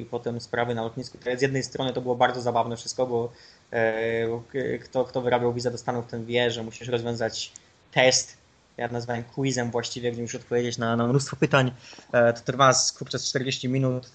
i 0.02 0.06
potem 0.06 0.42
sprawy 0.42 0.76
na 0.76 0.84
lotnisku, 0.84 1.18
to 1.18 1.38
z 1.38 1.42
jednej 1.42 1.64
strony 1.64 1.94
to 1.94 2.02
było 2.02 2.16
bardzo 2.16 2.42
zabawne 2.42 2.78
wszystko, 2.78 3.08
bo 3.08 3.32
e, 3.72 4.80
kto, 4.80 5.06
kto 5.06 5.22
wyrabiał 5.22 5.54
wizę 5.54 5.72
do 5.72 5.78
Stanów, 5.78 6.08
ten 6.08 6.26
wie, 6.26 6.52
że 6.52 6.64
musisz 6.64 6.88
rozwiązać 6.88 7.52
test, 7.92 8.38
ja 8.78 8.88
nazwałem 8.88 9.24
quizem 9.24 9.72
właściwie, 9.72 10.12
gdzie 10.12 10.22
musisz 10.22 10.42
odpowiedzieć 10.42 10.78
na, 10.78 10.96
na 10.96 11.08
mnóstwo 11.08 11.36
pytań. 11.36 11.72
E, 12.12 12.34
to 12.34 12.42
trwa 12.42 12.74
przez 13.06 13.30
40 13.30 13.70
minut, 13.70 14.12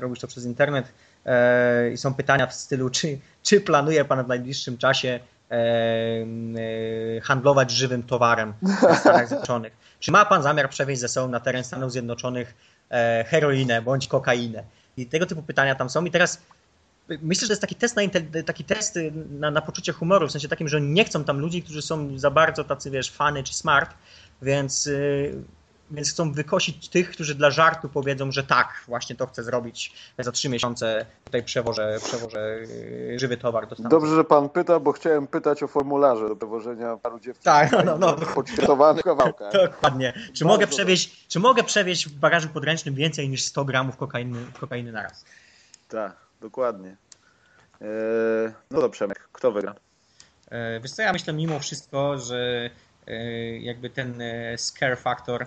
robisz 0.00 0.20
to 0.20 0.26
przez 0.26 0.44
internet 0.44 0.92
i 1.94 1.96
są 1.96 2.14
pytania 2.14 2.46
w 2.46 2.54
stylu, 2.54 2.90
czy, 2.90 3.18
czy 3.42 3.60
planuje 3.60 4.04
Pan 4.04 4.24
w 4.24 4.28
najbliższym 4.28 4.78
czasie 4.78 5.20
handlować 7.22 7.70
żywym 7.70 8.02
towarem 8.02 8.54
w 8.62 8.96
Stanach 8.96 9.28
Zjednoczonych. 9.28 9.72
Czy 10.00 10.12
ma 10.12 10.24
pan 10.24 10.42
zamiar 10.42 10.70
przewieźć 10.70 11.00
ze 11.00 11.08
sobą 11.08 11.28
na 11.28 11.40
teren 11.40 11.64
Stanów 11.64 11.92
Zjednoczonych 11.92 12.54
e, 12.90 13.24
heroinę 13.28 13.82
bądź 13.82 14.08
kokainę? 14.08 14.64
I 14.96 15.06
tego 15.06 15.26
typu 15.26 15.42
pytania 15.42 15.74
tam 15.74 15.90
są. 15.90 16.04
I 16.04 16.10
teraz 16.10 16.42
myślę, 17.08 17.40
że 17.40 17.48
to 17.48 17.52
jest 17.52 17.60
taki 17.60 17.74
test, 17.74 17.96
na, 17.96 18.02
taki 18.46 18.64
test 18.64 18.98
na, 19.30 19.50
na 19.50 19.60
poczucie 19.60 19.92
humoru, 19.92 20.28
w 20.28 20.32
sensie 20.32 20.48
takim, 20.48 20.68
że 20.68 20.80
nie 20.80 21.04
chcą 21.04 21.24
tam 21.24 21.38
ludzi, 21.38 21.62
którzy 21.62 21.82
są 21.82 22.18
za 22.18 22.30
bardzo 22.30 22.64
tacy, 22.64 22.90
wiesz, 22.90 23.10
fany 23.10 23.42
czy 23.42 23.54
smart, 23.54 23.94
więc 24.42 24.86
y, 24.86 25.44
więc 25.90 26.10
chcą 26.10 26.32
wykosić 26.32 26.88
tych, 26.88 27.10
którzy 27.10 27.34
dla 27.34 27.50
żartu 27.50 27.88
powiedzą, 27.88 28.32
że 28.32 28.44
tak, 28.44 28.84
właśnie 28.86 29.16
to 29.16 29.26
chcę 29.26 29.42
zrobić 29.42 29.92
za 30.18 30.32
trzy 30.32 30.48
miesiące, 30.48 31.06
tutaj 31.24 31.42
przewożę, 31.42 31.98
przewożę 32.04 32.58
yy, 33.10 33.18
żywy 33.18 33.36
towar 33.36 33.68
do 33.68 33.74
Stanów. 33.74 33.90
Dobrze, 33.90 34.16
że 34.16 34.24
pan 34.24 34.48
pyta, 34.48 34.80
bo 34.80 34.92
chciałem 34.92 35.26
pytać 35.26 35.62
o 35.62 35.68
formularze 35.68 36.28
do 36.28 36.36
przewożenia 36.36 36.96
paru 36.96 37.20
dziewczyn. 37.20 37.44
Tak, 37.44 37.72
no, 37.72 37.82
no. 37.84 37.98
no. 37.98 38.12
Podświetowanych 38.34 39.04
kawałkach. 39.04 39.52
Dokładnie. 39.66 40.12
Czy 40.32 40.44
mogę, 40.44 40.66
przewieźć, 40.66 41.28
czy 41.28 41.40
mogę 41.40 41.64
przewieźć 41.64 42.08
w 42.08 42.12
bagażu 42.12 42.48
podręcznym 42.48 42.94
więcej 42.94 43.28
niż 43.28 43.44
100 43.44 43.64
gramów 43.64 43.96
kokainy, 43.96 44.38
kokainy 44.60 44.92
na 44.92 45.02
raz? 45.02 45.24
Tak, 45.88 46.16
dokładnie. 46.40 46.96
Eee, 47.80 48.52
no 48.70 48.80
to 48.80 48.88
Przemek, 48.88 49.28
kto 49.32 49.52
wygra? 49.52 49.74
Eee, 50.50 50.80
wiesz 50.80 50.92
co, 50.92 51.02
ja 51.02 51.12
myślę 51.12 51.32
mimo 51.32 51.58
wszystko, 51.58 52.18
że 52.18 52.70
jakby 53.60 53.90
ten 53.90 54.22
scare 54.56 54.96
factor 54.96 55.46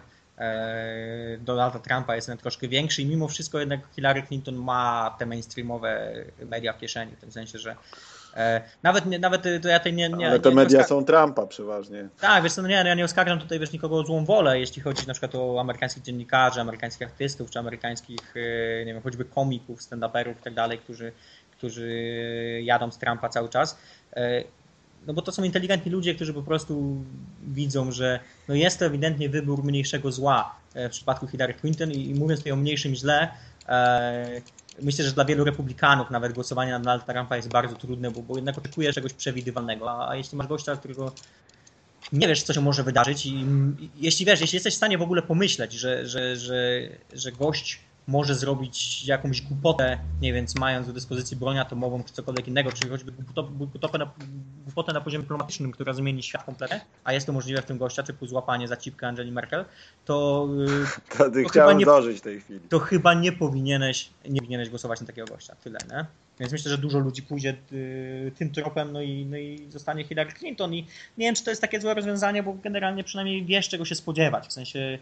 Donalda 1.39 1.79
Trumpa 1.79 2.15
jest 2.15 2.27
jednak 2.27 2.41
troszkę 2.41 2.67
większy 2.67 3.01
i 3.01 3.05
mimo 3.05 3.27
wszystko 3.27 3.59
jednak 3.59 3.79
Hillary 3.95 4.23
Clinton 4.23 4.55
ma 4.55 5.15
te 5.19 5.25
mainstreamowe 5.25 6.13
media 6.49 6.73
w 6.73 6.77
kieszeni, 6.77 7.11
w 7.15 7.19
tym 7.19 7.31
sensie, 7.31 7.59
że 7.59 7.75
e, 8.35 8.61
nawet, 8.83 9.05
nawet 9.05 9.43
to 9.61 9.67
ja 9.67 9.79
tej 9.79 9.93
nie, 9.93 10.09
nie 10.09 10.27
Ale 10.27 10.39
te 10.39 10.49
nie, 10.49 10.55
media 10.55 10.83
są 10.83 11.05
Trumpa 11.05 11.47
przeważnie. 11.47 12.09
Tak, 12.19 12.43
wiesz, 12.43 12.57
no 12.57 12.67
nie, 12.67 12.83
no 12.83 12.89
ja 12.89 12.95
nie 12.95 13.05
oskarżam 13.05 13.39
tutaj 13.39 13.59
wiesz, 13.59 13.71
nikogo 13.71 13.97
o 13.97 14.05
złą 14.05 14.25
wolę, 14.25 14.59
jeśli 14.59 14.81
chodzi 14.81 15.07
na 15.07 15.13
przykład 15.13 15.35
o 15.35 15.59
amerykańskich 15.59 16.03
dziennikarzy, 16.03 16.61
amerykańskich 16.61 17.07
artystów, 17.07 17.49
czy 17.49 17.59
amerykańskich, 17.59 18.33
e, 18.35 18.85
nie 18.85 18.93
wiem, 18.93 19.03
choćby 19.03 19.25
komików, 19.25 19.81
stand-uperów 19.81 20.31
i 20.31 20.43
tak 20.43 20.53
dalej, 20.53 20.79
którzy, 20.79 21.11
którzy 21.51 21.89
jadą 22.63 22.91
z 22.91 22.97
Trumpa 22.97 23.29
cały 23.29 23.49
czas 23.49 23.77
no 25.07 25.13
bo 25.13 25.21
to 25.21 25.31
są 25.31 25.43
inteligentni 25.43 25.91
ludzie, 25.91 26.15
którzy 26.15 26.33
po 26.33 26.43
prostu 26.43 27.03
widzą, 27.47 27.91
że 27.91 28.19
no 28.47 28.55
jest 28.55 28.79
to 28.79 28.85
ewidentnie 28.85 29.29
wybór 29.29 29.63
mniejszego 29.63 30.11
zła 30.11 30.55
e, 30.73 30.89
w 30.89 30.91
przypadku 30.91 31.27
Hillary 31.27 31.53
Clinton. 31.53 31.91
I, 31.91 32.09
i 32.09 32.15
mówiąc 32.15 32.39
tutaj 32.39 32.53
o 32.53 32.55
mniejszym 32.55 32.95
źle, 32.95 33.31
e, 33.67 34.41
myślę, 34.81 35.05
że 35.05 35.11
dla 35.11 35.25
wielu 35.25 35.43
republikanów 35.43 36.09
nawet 36.09 36.33
głosowanie 36.33 36.71
na 36.71 36.79
Donalda 36.79 37.13
Trumpa 37.13 37.35
jest 37.35 37.49
bardzo 37.49 37.75
trudne, 37.75 38.11
bo, 38.11 38.21
bo 38.21 38.35
jednak 38.35 38.57
oczekuje 38.57 38.93
czegoś 38.93 39.13
przewidywalnego, 39.13 39.91
a, 39.91 40.09
a 40.09 40.15
jeśli 40.15 40.37
masz 40.37 40.47
gościa, 40.47 40.75
którego 40.75 41.11
nie 42.11 42.27
wiesz, 42.27 42.43
co 42.43 42.53
się 42.53 42.61
może 42.61 42.83
wydarzyć 42.83 43.25
i, 43.25 43.29
i 43.79 43.89
jeśli 43.95 44.25
wiesz, 44.25 44.41
jeśli 44.41 44.55
jesteś 44.55 44.73
w 44.73 44.77
stanie 44.77 44.97
w 44.97 45.01
ogóle 45.01 45.21
pomyśleć, 45.21 45.73
że, 45.73 46.07
że, 46.07 46.35
że, 46.35 46.89
że 47.13 47.31
gość 47.31 47.79
może 48.07 48.35
zrobić 48.35 49.05
jakąś 49.05 49.41
głupotę, 49.41 49.97
nie 50.21 50.33
wiem, 50.33 50.45
mając 50.59 50.87
do 50.87 50.93
dyspozycji 50.93 51.37
broń 51.37 51.59
atomową 51.59 52.03
czy 52.03 52.13
cokolwiek 52.13 52.47
innego, 52.47 52.71
czyli 52.71 52.89
choćby 52.89 53.11
głupotę 53.51 53.97
na, 53.97 54.11
głupotę 54.63 54.93
na 54.93 55.01
poziomie 55.01 55.21
dyplomatycznym, 55.21 55.71
która 55.71 55.93
zmieni 55.93 56.23
świat 56.23 56.43
kompletnie, 56.43 56.81
a 57.03 57.13
jest 57.13 57.25
to 57.25 57.33
możliwe 57.33 57.61
w 57.61 57.65
tym 57.65 57.77
gościa, 57.77 58.03
typu 58.03 58.27
złapanie 58.27 58.67
za 58.67 58.77
cipkę 58.77 59.07
Angeli 59.07 59.31
Merkel, 59.31 59.65
to, 60.05 60.47
y, 61.13 61.17
to, 61.17 61.29
to 61.29 61.49
chyba 61.49 61.73
nie, 61.73 61.85
dożyć 61.85 62.21
tej 62.21 62.41
chwili. 62.41 62.59
To 62.59 62.79
chyba 62.79 63.13
nie 63.13 63.31
powinieneś, 63.31 64.09
nie 64.29 64.41
powinieneś 64.41 64.69
głosować 64.69 65.01
na 65.01 65.07
takiego 65.07 65.27
gościa. 65.27 65.55
Tyle, 65.63 65.79
nie? 65.89 66.05
Więc 66.39 66.51
myślę, 66.51 66.71
że 66.71 66.77
dużo 66.77 66.99
ludzi 66.99 67.23
pójdzie 67.23 67.55
y, 67.71 68.31
tym 68.37 68.51
tropem, 68.51 68.91
no 68.91 69.01
i, 69.01 69.25
no 69.25 69.37
i 69.37 69.65
zostanie 69.69 70.03
Hillary 70.03 70.31
Clinton. 70.31 70.73
I 70.73 70.87
nie 71.17 71.25
wiem, 71.25 71.35
czy 71.35 71.43
to 71.43 71.49
jest 71.49 71.61
takie 71.61 71.81
złe 71.81 71.93
rozwiązanie, 71.93 72.43
bo 72.43 72.53
generalnie 72.53 73.03
przynajmniej 73.03 73.45
wiesz, 73.45 73.69
czego 73.69 73.85
się 73.85 73.95
spodziewać. 73.95 74.47
W 74.47 74.53
sensie 74.53 74.99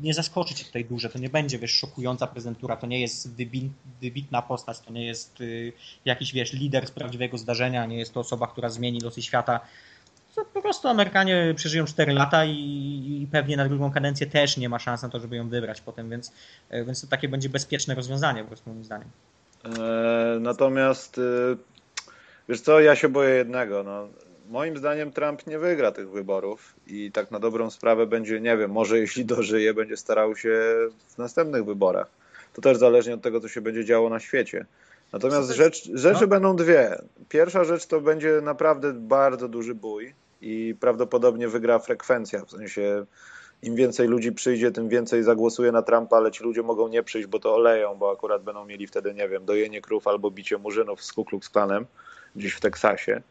nie 0.00 0.14
zaskoczy 0.14 0.54
cię 0.54 0.64
tutaj 0.64 0.84
duże, 0.84 1.08
to 1.08 1.18
nie 1.18 1.28
będzie, 1.28 1.58
wiesz, 1.58 1.72
szokująca 1.72 2.26
prezentura, 2.26 2.76
to 2.76 2.86
nie 2.86 3.00
jest 3.00 3.30
wybitna 4.00 4.42
postać, 4.42 4.80
to 4.80 4.92
nie 4.92 5.06
jest 5.06 5.40
y, 5.40 5.72
jakiś, 6.04 6.32
wiesz, 6.32 6.52
lider 6.52 6.86
z 6.86 6.90
prawdziwego 6.90 7.38
zdarzenia, 7.38 7.86
nie 7.86 7.98
jest 7.98 8.14
to 8.14 8.20
osoba, 8.20 8.46
która 8.46 8.68
zmieni 8.68 9.00
losy 9.00 9.22
świata. 9.22 9.60
To 10.34 10.44
po 10.44 10.62
prostu 10.62 10.88
Amerykanie 10.88 11.54
przeżyją 11.56 11.84
4 11.84 12.12
lata 12.12 12.44
i, 12.44 12.52
i, 13.22 13.26
pewnie 13.32 13.56
na 13.56 13.68
drugą 13.68 13.90
kadencję 13.90 14.26
też 14.26 14.56
nie 14.56 14.68
ma 14.68 14.78
szans 14.78 15.02
na 15.02 15.08
to, 15.08 15.20
żeby 15.20 15.36
ją 15.36 15.48
wybrać 15.48 15.80
potem, 15.80 16.10
więc, 16.10 16.32
e, 16.70 16.84
więc 16.84 17.00
to 17.00 17.06
takie 17.06 17.28
będzie 17.28 17.48
bezpieczne 17.48 17.94
rozwiązanie, 17.94 18.42
po 18.42 18.48
prostu 18.48 18.70
moim 18.70 18.84
zdaniem. 18.84 19.08
E, 19.64 20.38
natomiast, 20.40 21.18
y, 21.18 21.56
wiesz 22.48 22.60
co, 22.60 22.80
ja 22.80 22.96
się 22.96 23.08
boję 23.08 23.34
jednego, 23.34 23.82
no 23.82 24.08
moim 24.48 24.76
zdaniem 24.76 25.12
Trump 25.12 25.46
nie 25.46 25.58
wygra 25.58 25.92
tych 25.92 26.10
wyborów 26.10 26.74
i 26.86 27.12
tak 27.12 27.30
na 27.30 27.40
dobrą 27.40 27.70
sprawę 27.70 28.06
będzie, 28.06 28.40
nie 28.40 28.56
wiem, 28.56 28.70
może 28.70 28.98
jeśli 28.98 29.24
dożyje, 29.24 29.74
będzie 29.74 29.96
starał 29.96 30.36
się 30.36 30.74
w 31.08 31.18
następnych 31.18 31.64
wyborach. 31.64 32.10
To 32.52 32.62
też 32.62 32.78
zależnie 32.78 33.14
od 33.14 33.22
tego, 33.22 33.40
co 33.40 33.48
się 33.48 33.60
będzie 33.60 33.84
działo 33.84 34.10
na 34.10 34.20
świecie. 34.20 34.66
Natomiast 35.12 35.50
rzecz, 35.50 35.90
rzeczy 35.94 36.20
no. 36.20 36.26
będą 36.26 36.56
dwie. 36.56 36.98
Pierwsza 37.28 37.64
rzecz 37.64 37.86
to 37.86 38.00
będzie 38.00 38.40
naprawdę 38.42 38.92
bardzo 38.92 39.48
duży 39.48 39.74
bój 39.74 40.14
i 40.40 40.74
prawdopodobnie 40.80 41.48
wygra 41.48 41.78
frekwencja, 41.78 42.44
w 42.44 42.50
sensie 42.50 43.04
im 43.62 43.74
więcej 43.74 44.08
ludzi 44.08 44.32
przyjdzie, 44.32 44.70
tym 44.70 44.88
więcej 44.88 45.22
zagłosuje 45.22 45.72
na 45.72 45.82
Trumpa, 45.82 46.16
ale 46.16 46.30
ci 46.30 46.44
ludzie 46.44 46.62
mogą 46.62 46.88
nie 46.88 47.02
przyjść, 47.02 47.28
bo 47.28 47.38
to 47.38 47.54
oleją, 47.54 47.94
bo 47.94 48.12
akurat 48.12 48.42
będą 48.42 48.64
mieli 48.64 48.86
wtedy, 48.86 49.14
nie 49.14 49.28
wiem, 49.28 49.44
dojenie 49.44 49.80
krów 49.80 50.06
albo 50.06 50.30
bicie 50.30 50.58
murzynów 50.58 51.04
z 51.04 51.12
Ku 51.12 51.24
Klux 51.24 51.48
Klanem 51.48 51.86
gdzieś 52.36 52.52
w 52.52 52.60
Teksasie. 52.60 53.22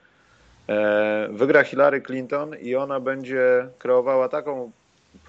E, 0.70 1.28
wygra 1.32 1.64
Hillary 1.64 2.02
Clinton 2.02 2.56
i 2.62 2.76
ona 2.76 3.00
będzie 3.00 3.68
kreowała 3.78 4.30
taką, 4.30 4.72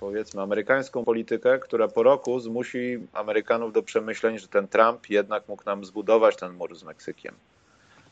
powiedzmy, 0.00 0.42
amerykańską 0.42 1.04
politykę, 1.04 1.58
która 1.58 1.88
po 1.88 2.02
roku 2.02 2.40
zmusi 2.40 2.98
Amerykanów 3.12 3.72
do 3.72 3.82
przemyśleń, 3.82 4.38
że 4.38 4.48
ten 4.48 4.68
Trump 4.68 5.10
jednak 5.10 5.48
mógł 5.48 5.64
nam 5.66 5.84
zbudować 5.84 6.36
ten 6.36 6.52
mur 6.52 6.76
z 6.76 6.84
Meksykiem. 6.84 7.34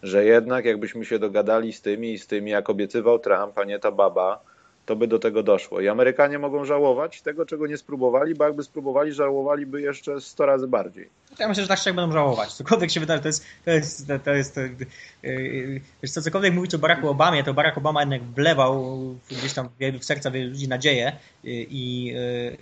Że 0.02 0.24
jednak 0.24 0.64
jakbyśmy 0.64 1.04
się 1.04 1.18
dogadali 1.18 1.72
z 1.72 1.82
tymi 1.82 2.12
i 2.12 2.18
z 2.18 2.26
tymi, 2.26 2.50
jak 2.50 2.70
obiecywał 2.70 3.18
Trump, 3.18 3.58
a 3.58 3.64
nie 3.64 3.78
ta 3.78 3.90
baba, 3.92 4.40
to 4.86 4.96
by 4.96 5.06
do 5.06 5.18
tego 5.18 5.42
doszło. 5.42 5.80
I 5.80 5.88
Amerykanie 5.88 6.38
mogą 6.38 6.64
żałować 6.64 7.22
tego, 7.22 7.46
czego 7.46 7.66
nie 7.66 7.76
spróbowali, 7.76 8.34
bo 8.34 8.44
jakby 8.44 8.62
spróbowali, 8.62 9.12
żałowaliby 9.12 9.80
jeszcze 9.80 10.20
100 10.20 10.46
razy 10.46 10.68
bardziej. 10.68 11.08
Ja 11.38 11.48
myślę, 11.48 11.62
że 11.62 11.68
tak 11.68 11.86
jak 11.86 11.94
będą 11.94 12.12
żałować. 12.12 12.52
Cokolwiek 12.52 12.90
się 12.90 13.00
wydarzy, 13.00 13.22
to 13.22 13.28
jest, 13.28 13.44
to 13.64 13.70
jest, 13.70 14.06
to 14.24 14.30
jest, 14.30 14.54
to 14.54 14.60
yy, 14.60 15.80
wiesz 16.02 16.12
co, 16.12 16.22
cokolwiek 16.22 16.54
mówić 16.54 16.74
o 16.74 16.78
Baracku 16.78 17.08
Obamie, 17.08 17.44
to 17.44 17.54
Barack 17.54 17.78
Obama 17.78 18.00
jednak 18.00 18.22
wlewał 18.22 18.96
gdzieś 19.30 19.52
tam 19.52 19.68
w 20.00 20.04
serca 20.04 20.30
wielu 20.30 20.50
ludzi 20.50 20.68
nadzieję 20.68 21.12
i, 21.44 22.04
yy, 22.04 22.56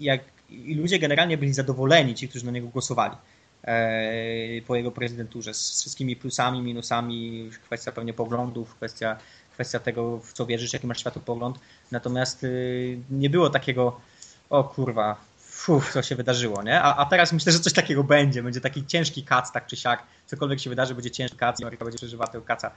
jak, 0.00 0.20
i 0.50 0.74
ludzie 0.74 0.98
generalnie 0.98 1.38
byli 1.38 1.52
zadowoleni, 1.52 2.14
ci, 2.14 2.28
którzy 2.28 2.46
na 2.46 2.52
niego 2.52 2.68
głosowali 2.68 3.16
po 4.66 4.76
jego 4.76 4.90
prezydenturze, 4.90 5.54
z 5.54 5.80
wszystkimi 5.80 6.16
plusami, 6.16 6.62
minusami, 6.62 7.50
kwestia 7.64 7.92
pewnie 7.92 8.12
poglądów, 8.12 8.74
kwestia 8.74 9.16
kwestia 9.56 9.78
tego, 9.78 10.18
w 10.18 10.32
co 10.32 10.46
wierzysz, 10.46 10.72
jaki 10.72 10.86
masz 10.86 11.00
światopogląd. 11.00 11.58
Natomiast 11.92 12.44
y, 12.44 12.98
nie 13.10 13.30
było 13.30 13.50
takiego, 13.50 14.00
o 14.50 14.64
kurwa, 14.64 15.16
fuf, 15.38 15.92
co 15.92 16.02
się 16.02 16.16
wydarzyło, 16.16 16.62
nie? 16.62 16.82
A, 16.82 16.96
a 16.96 17.06
teraz 17.06 17.32
myślę, 17.32 17.52
że 17.52 17.58
coś 17.58 17.72
takiego 17.72 18.04
będzie. 18.04 18.42
Będzie 18.42 18.60
taki 18.60 18.86
ciężki 18.86 19.24
kac, 19.24 19.52
tak 19.52 19.66
czy 19.66 19.76
siak. 19.76 20.02
Cokolwiek 20.26 20.60
się 20.60 20.70
wydarzy, 20.70 20.94
będzie 20.94 21.10
ciężki 21.10 21.36
kac 21.36 21.60
i 21.60 21.64
Ameryka 21.64 21.84
będzie 21.84 21.98
przeżywa 21.98 22.26
tego 22.26 22.44
kaca. 22.44 22.70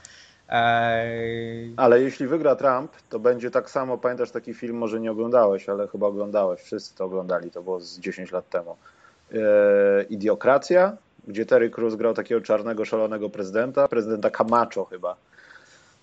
Eee... 0.48 1.74
Ale 1.76 2.00
jeśli 2.00 2.26
wygra 2.26 2.56
Trump, 2.56 2.92
to 3.08 3.18
będzie 3.18 3.50
tak 3.50 3.70
samo, 3.70 3.98
pamiętasz 3.98 4.30
taki 4.30 4.54
film, 4.54 4.76
może 4.76 5.00
nie 5.00 5.10
oglądałeś, 5.10 5.68
ale 5.68 5.88
chyba 5.88 6.06
oglądałeś, 6.06 6.60
wszyscy 6.60 6.94
to 6.94 7.04
oglądali, 7.04 7.50
to 7.50 7.62
było 7.62 7.80
z 7.80 7.98
10 7.98 8.32
lat 8.32 8.48
temu. 8.48 8.76
Eee, 9.32 9.38
Idiokracja, 10.10 10.96
gdzie 11.28 11.46
Terry 11.46 11.70
Crews 11.70 11.94
grał 11.94 12.14
takiego 12.14 12.40
czarnego, 12.40 12.84
szalonego 12.84 13.30
prezydenta, 13.30 13.88
prezydenta 13.88 14.30
Camacho 14.30 14.84
chyba. 14.84 15.16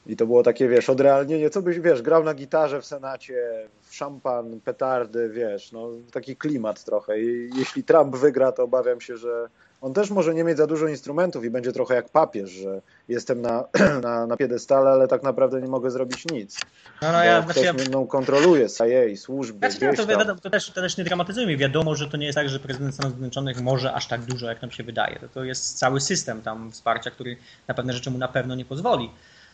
I 0.07 0.15
to 0.15 0.25
było 0.25 0.43
takie, 0.43 0.67
wiesz, 0.67 0.89
odrealnienie, 0.89 1.49
co 1.49 1.61
byś, 1.61 1.79
wiesz, 1.79 2.01
grał 2.01 2.23
na 2.23 2.33
gitarze 2.33 2.81
w 2.81 2.85
Senacie, 2.85 3.67
szampan, 3.91 4.59
petardy, 4.59 5.29
wiesz, 5.29 5.71
no 5.71 5.89
taki 6.11 6.35
klimat 6.35 6.83
trochę. 6.83 7.19
I 7.21 7.49
jeśli 7.55 7.83
Trump 7.83 8.15
wygra, 8.15 8.51
to 8.51 8.63
obawiam 8.63 9.01
się, 9.01 9.17
że 9.17 9.49
on 9.81 9.93
też 9.93 10.09
może 10.09 10.33
nie 10.33 10.43
mieć 10.43 10.57
za 10.57 10.67
dużo 10.67 10.87
instrumentów 10.87 11.45
i 11.45 11.49
będzie 11.49 11.71
trochę 11.71 11.95
jak 11.95 12.09
papież, 12.09 12.49
że 12.49 12.81
jestem 13.07 13.41
na, 13.41 13.63
na, 14.03 14.27
na 14.27 14.37
piedestale, 14.37 14.89
ale 14.89 15.07
tak 15.07 15.23
naprawdę 15.23 15.61
nie 15.61 15.67
mogę 15.67 15.91
zrobić 15.91 16.25
nic. 16.31 16.59
No, 17.01 17.11
no, 17.11 17.23
ja, 17.23 17.41
ktoś 17.41 17.63
znaczy, 17.63 17.89
mną 17.89 18.07
kontroluje, 18.07 18.69
CIA, 18.69 19.17
służby, 19.17 19.71
znaczy, 19.71 19.85
no, 19.85 20.03
to, 20.03 20.07
wiadomo, 20.07 20.39
to, 20.39 20.49
też, 20.49 20.71
to 20.71 20.81
też 20.81 20.97
nie 20.97 21.03
dramatyzujmy. 21.03 21.57
Wiadomo, 21.57 21.95
że 21.95 22.07
to 22.07 22.17
nie 22.17 22.25
jest 22.25 22.35
tak, 22.35 22.49
że 22.49 22.59
prezydent 22.59 22.93
Stanów 22.93 23.11
Zjednoczonych 23.11 23.61
może 23.61 23.93
aż 23.93 24.07
tak 24.07 24.21
dużo, 24.21 24.47
jak 24.47 24.61
nam 24.61 24.71
się 24.71 24.83
wydaje. 24.83 25.19
To, 25.19 25.27
to 25.27 25.43
jest 25.43 25.77
cały 25.77 26.01
system 26.01 26.41
tam 26.41 26.71
wsparcia, 26.71 27.11
który 27.11 27.37
na 27.67 27.73
pewne 27.73 27.93
rzeczy 27.93 28.11
mu 28.11 28.17
na 28.17 28.27
pewno 28.27 28.55
nie 28.55 28.65
pozwoli. 28.65 29.09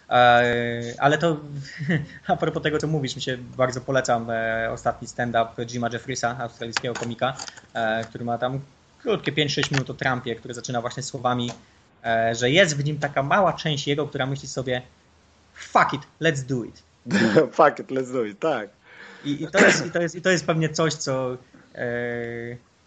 E, 0.10 0.94
ale 1.00 1.18
to 1.18 1.38
a 2.28 2.36
propos 2.36 2.64
tego, 2.64 2.78
co 2.78 2.88
mówisz, 2.88 3.16
mi 3.16 3.22
się 3.22 3.38
bardzo 3.38 3.82
polecam 3.82 4.30
e, 4.30 4.70
ostatni 4.72 5.08
stand-up 5.08 5.66
Jima 5.66 5.90
Jeffrisa, 5.94 6.38
australijskiego 6.40 6.94
komika, 6.94 7.34
e, 7.74 8.04
który 8.04 8.26
ma 8.26 8.38
tam 8.38 8.60
krótkie 9.02 9.32
5-6 9.32 9.72
minut 9.72 9.90
o 9.90 9.94
Trumpie, 9.94 10.36
który 10.36 10.54
zaczyna 10.54 10.82
właśnie 10.82 11.04
słowami, 11.04 11.52
że 12.32 12.52
jest 12.52 12.78
w 12.78 12.84
nim 12.84 13.00
taka 13.00 13.24
mała 13.24 13.54
część 13.54 13.88
jego, 13.88 14.08
która 14.08 14.26
myśli 14.26 14.48
sobie 14.48 14.82
fuck 15.54 15.94
it, 15.94 16.02
let's 16.22 16.46
do 16.46 16.64
it. 16.64 16.84
fuck 17.58 17.80
it, 17.80 17.88
let's 17.88 18.14
do 18.14 18.26
it, 18.26 18.40
tak. 18.40 18.70
I, 19.26 19.44
i, 19.44 19.48
to, 19.48 19.66
jest, 19.66 19.86
i, 19.86 19.92
to, 19.92 20.02
jest, 20.02 20.16
i 20.16 20.22
to 20.22 20.30
jest 20.30 20.46
pewnie 20.46 20.70
coś, 20.70 20.94
co 20.94 21.38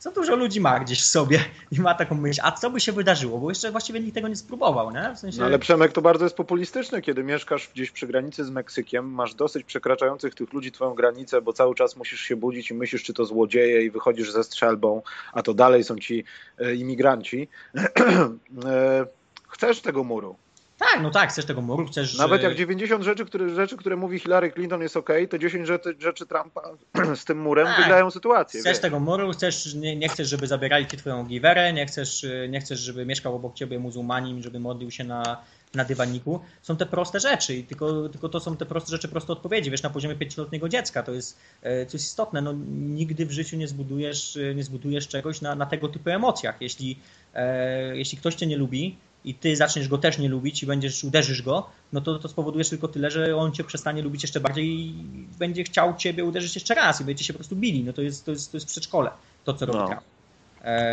co 0.06 0.12
dużo 0.12 0.36
ludzi 0.36 0.60
ma 0.60 0.80
gdzieś 0.80 1.02
w 1.02 1.06
sobie 1.06 1.44
i 1.78 1.80
ma 1.80 1.94
taką 1.94 2.14
myśl, 2.14 2.40
a 2.44 2.52
co 2.52 2.70
by 2.70 2.80
się 2.80 2.92
wydarzyło, 2.92 3.38
bo 3.38 3.48
jeszcze 3.48 3.70
właściwie 3.70 4.00
nikt 4.00 4.14
tego 4.14 4.28
nie 4.28 4.36
spróbował, 4.36 4.90
nie? 4.90 5.14
W 5.14 5.18
sensie... 5.18 5.38
No 5.38 5.44
ale 5.44 5.58
Przemek 5.58 5.92
to 5.92 6.02
bardzo 6.02 6.24
jest 6.24 6.36
populistyczne, 6.36 7.02
kiedy 7.02 7.24
mieszkasz 7.24 7.70
gdzieś 7.74 7.90
przy 7.90 8.06
granicy 8.06 8.44
z 8.44 8.50
Meksykiem, 8.50 9.10
masz 9.10 9.34
dosyć 9.34 9.64
przekraczających 9.64 10.34
tych 10.34 10.52
ludzi 10.52 10.72
twoją 10.72 10.94
granicę, 10.94 11.42
bo 11.42 11.52
cały 11.52 11.74
czas 11.74 11.96
musisz 11.96 12.20
się 12.20 12.36
budzić 12.36 12.70
i 12.70 12.74
myślisz, 12.74 13.02
czy 13.02 13.14
to 13.14 13.24
złodzieje 13.24 13.82
i 13.82 13.90
wychodzisz 13.90 14.32
ze 14.32 14.44
strzelbą, 14.44 15.02
a 15.32 15.42
to 15.42 15.54
dalej 15.54 15.84
są 15.84 15.98
ci 15.98 16.24
e, 16.58 16.74
imigranci. 16.74 17.48
E, 18.64 19.06
chcesz 19.48 19.80
tego 19.80 20.04
muru, 20.04 20.36
tak, 20.78 21.02
no 21.02 21.10
tak, 21.10 21.30
chcesz 21.30 21.44
tego 21.44 21.60
muru, 21.60 21.86
chcesz... 21.86 22.18
Nawet 22.18 22.42
jak 22.42 22.54
90 22.54 23.04
rzeczy, 23.04 23.24
które, 23.24 23.54
rzeczy, 23.54 23.76
które 23.76 23.96
mówi 23.96 24.18
Hillary 24.18 24.52
Clinton 24.52 24.82
jest 24.82 24.96
ok, 24.96 25.10
to 25.30 25.38
10 25.38 25.66
rzeczy, 25.66 25.96
rzeczy 25.98 26.26
Trumpa 26.26 26.62
z 27.14 27.24
tym 27.24 27.40
murem 27.40 27.66
tak. 27.66 27.76
wygrają 27.76 28.10
sytuację. 28.10 28.60
Chcesz 28.60 28.72
wiesz. 28.72 28.82
tego 28.82 29.00
muru, 29.00 29.32
chcesz, 29.32 29.74
nie, 29.74 29.96
nie, 29.96 30.08
chcesz, 30.08 30.28
żeby 30.28 30.46
zabierali 30.46 30.86
ci 30.86 30.96
twoją 30.96 31.24
giwerę, 31.24 31.72
nie 31.72 31.86
chcesz, 31.86 32.26
nie 32.48 32.60
chcesz, 32.60 32.80
żeby 32.80 33.06
mieszkał 33.06 33.36
obok 33.36 33.54
ciebie 33.54 33.78
muzułmanin, 33.78 34.42
żeby 34.42 34.60
modlił 34.60 34.90
się 34.90 35.04
na, 35.04 35.42
na 35.74 35.84
dywaniku. 35.84 36.40
Są 36.62 36.76
te 36.76 36.86
proste 36.86 37.20
rzeczy 37.20 37.54
i 37.54 37.64
tylko, 37.64 38.08
tylko 38.08 38.28
to 38.28 38.40
są 38.40 38.56
te 38.56 38.66
proste 38.66 38.90
rzeczy, 38.90 39.08
proste 39.08 39.32
odpowiedzi. 39.32 39.70
Wiesz, 39.70 39.82
na 39.82 39.90
poziomie 39.90 40.14
pięcioletniego 40.14 40.68
dziecka 40.68 41.02
to 41.02 41.12
jest 41.12 41.38
e, 41.62 41.86
coś 41.86 42.00
istotne. 42.00 42.42
No, 42.42 42.54
nigdy 42.70 43.26
w 43.26 43.30
życiu 43.30 43.56
nie 43.56 43.68
zbudujesz, 43.68 44.38
nie 44.54 44.64
zbudujesz 44.64 45.08
czegoś 45.08 45.40
na, 45.40 45.54
na 45.54 45.66
tego 45.66 45.88
typu 45.88 46.10
emocjach. 46.10 46.56
Jeśli, 46.60 46.98
e, 47.34 47.96
jeśli 47.96 48.18
ktoś 48.18 48.34
cię 48.34 48.46
nie 48.46 48.56
lubi, 48.56 48.96
i 49.26 49.34
ty 49.34 49.56
zaczniesz 49.56 49.88
go 49.88 49.98
też 49.98 50.18
nie 50.18 50.28
lubić 50.28 50.62
i 50.62 50.66
będziesz, 50.66 51.04
uderzysz 51.04 51.42
go, 51.42 51.70
no 51.92 52.00
to, 52.00 52.18
to 52.18 52.28
spowodujesz 52.28 52.68
tylko 52.68 52.88
tyle, 52.88 53.10
że 53.10 53.36
on 53.36 53.52
cię 53.52 53.64
przestanie 53.64 54.02
lubić 54.02 54.22
jeszcze 54.22 54.40
bardziej 54.40 54.66
i 54.66 54.94
będzie 55.38 55.64
chciał 55.64 55.96
ciebie 55.96 56.24
uderzyć 56.24 56.54
jeszcze 56.54 56.74
raz 56.74 57.00
i 57.00 57.04
będziecie 57.04 57.24
się 57.24 57.32
po 57.32 57.38
prostu 57.38 57.56
bili. 57.56 57.84
No 57.84 57.92
to 57.92 58.02
jest, 58.02 58.24
to 58.24 58.30
jest, 58.30 58.52
to 58.52 58.56
jest 58.56 58.66
przedszkole, 58.66 59.10
to 59.44 59.54
co 59.54 59.66
robi 59.66 59.78
no, 59.78 59.86
Trump. 59.86 60.02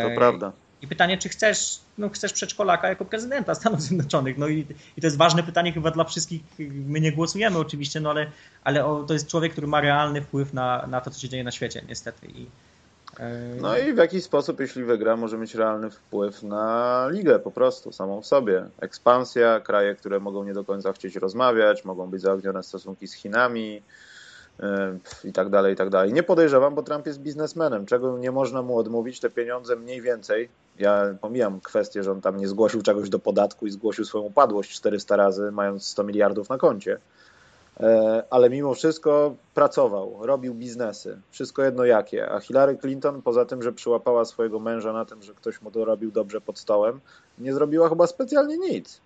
To 0.02 0.14
prawda. 0.16 0.52
I 0.82 0.86
pytanie, 0.86 1.18
czy 1.18 1.28
chcesz, 1.28 1.80
no 1.98 2.08
chcesz 2.08 2.32
przedszkolaka 2.32 2.88
jako 2.88 3.04
prezydenta 3.04 3.54
Stanów 3.54 3.82
Zjednoczonych? 3.82 4.38
No 4.38 4.48
i, 4.48 4.66
i 4.96 5.00
to 5.00 5.06
jest 5.06 5.16
ważne 5.16 5.42
pytanie 5.42 5.72
chyba 5.72 5.90
dla 5.90 6.04
wszystkich. 6.04 6.42
My 6.86 7.00
nie 7.00 7.12
głosujemy 7.12 7.58
oczywiście, 7.58 8.00
no 8.00 8.10
ale, 8.10 8.26
ale 8.64 8.86
o, 8.86 9.02
to 9.02 9.12
jest 9.12 9.28
człowiek, 9.28 9.52
który 9.52 9.66
ma 9.66 9.80
realny 9.80 10.22
wpływ 10.22 10.52
na, 10.52 10.86
na 10.86 11.00
to, 11.00 11.10
co 11.10 11.20
się 11.20 11.28
dzieje 11.28 11.44
na 11.44 11.50
świecie, 11.50 11.84
niestety. 11.88 12.26
I, 12.26 12.46
no 13.60 13.78
i 13.78 13.92
w 13.92 13.96
jakiś 13.96 14.24
sposób, 14.24 14.60
jeśli 14.60 14.84
wygra, 14.84 15.16
może 15.16 15.38
mieć 15.38 15.54
realny 15.54 15.90
wpływ 15.90 16.42
na 16.42 17.06
ligę 17.10 17.38
po 17.38 17.50
prostu, 17.50 17.92
samą 17.92 18.20
w 18.20 18.26
sobie. 18.26 18.64
Ekspansja, 18.80 19.60
kraje, 19.60 19.94
które 19.94 20.20
mogą 20.20 20.44
nie 20.44 20.54
do 20.54 20.64
końca 20.64 20.92
chcieć 20.92 21.16
rozmawiać, 21.16 21.84
mogą 21.84 22.06
być 22.06 22.22
zaognione 22.22 22.62
stosunki 22.62 23.08
z 23.08 23.14
Chinami 23.14 23.82
i 25.24 25.32
tak 25.32 25.48
dalej, 25.48 25.72
i 25.72 25.76
tak 25.76 25.90
dalej. 25.90 26.12
Nie 26.12 26.22
podejrzewam, 26.22 26.74
bo 26.74 26.82
Trump 26.82 27.06
jest 27.06 27.20
biznesmenem, 27.20 27.86
czego 27.86 28.18
nie 28.18 28.30
można 28.30 28.62
mu 28.62 28.78
odmówić, 28.78 29.20
te 29.20 29.30
pieniądze 29.30 29.76
mniej 29.76 30.02
więcej, 30.02 30.48
ja 30.78 31.14
pomijam 31.20 31.60
kwestię, 31.60 32.02
że 32.02 32.12
on 32.12 32.20
tam 32.20 32.36
nie 32.36 32.48
zgłosił 32.48 32.82
czegoś 32.82 33.08
do 33.08 33.18
podatku 33.18 33.66
i 33.66 33.70
zgłosił 33.70 34.04
swoją 34.04 34.24
upadłość 34.24 34.70
400 34.70 35.16
razy, 35.16 35.52
mając 35.52 35.86
100 35.86 36.04
miliardów 36.04 36.48
na 36.48 36.58
koncie, 36.58 36.98
ale 38.30 38.50
mimo 38.50 38.74
wszystko 38.74 39.34
pracował, 39.54 40.26
robił 40.26 40.54
biznesy, 40.54 41.20
wszystko 41.30 41.62
jedno 41.62 41.84
jakie. 41.84 42.30
A 42.30 42.40
Hillary 42.40 42.76
Clinton, 42.76 43.22
poza 43.22 43.44
tym, 43.44 43.62
że 43.62 43.72
przyłapała 43.72 44.24
swojego 44.24 44.60
męża 44.60 44.92
na 44.92 45.04
tym, 45.04 45.22
że 45.22 45.34
ktoś 45.34 45.62
mu 45.62 45.70
to 45.70 45.84
robił 45.84 46.10
dobrze 46.10 46.40
pod 46.40 46.58
stołem, 46.58 47.00
nie 47.38 47.54
zrobiła 47.54 47.88
chyba 47.88 48.06
specjalnie 48.06 48.58
nic. 48.58 49.00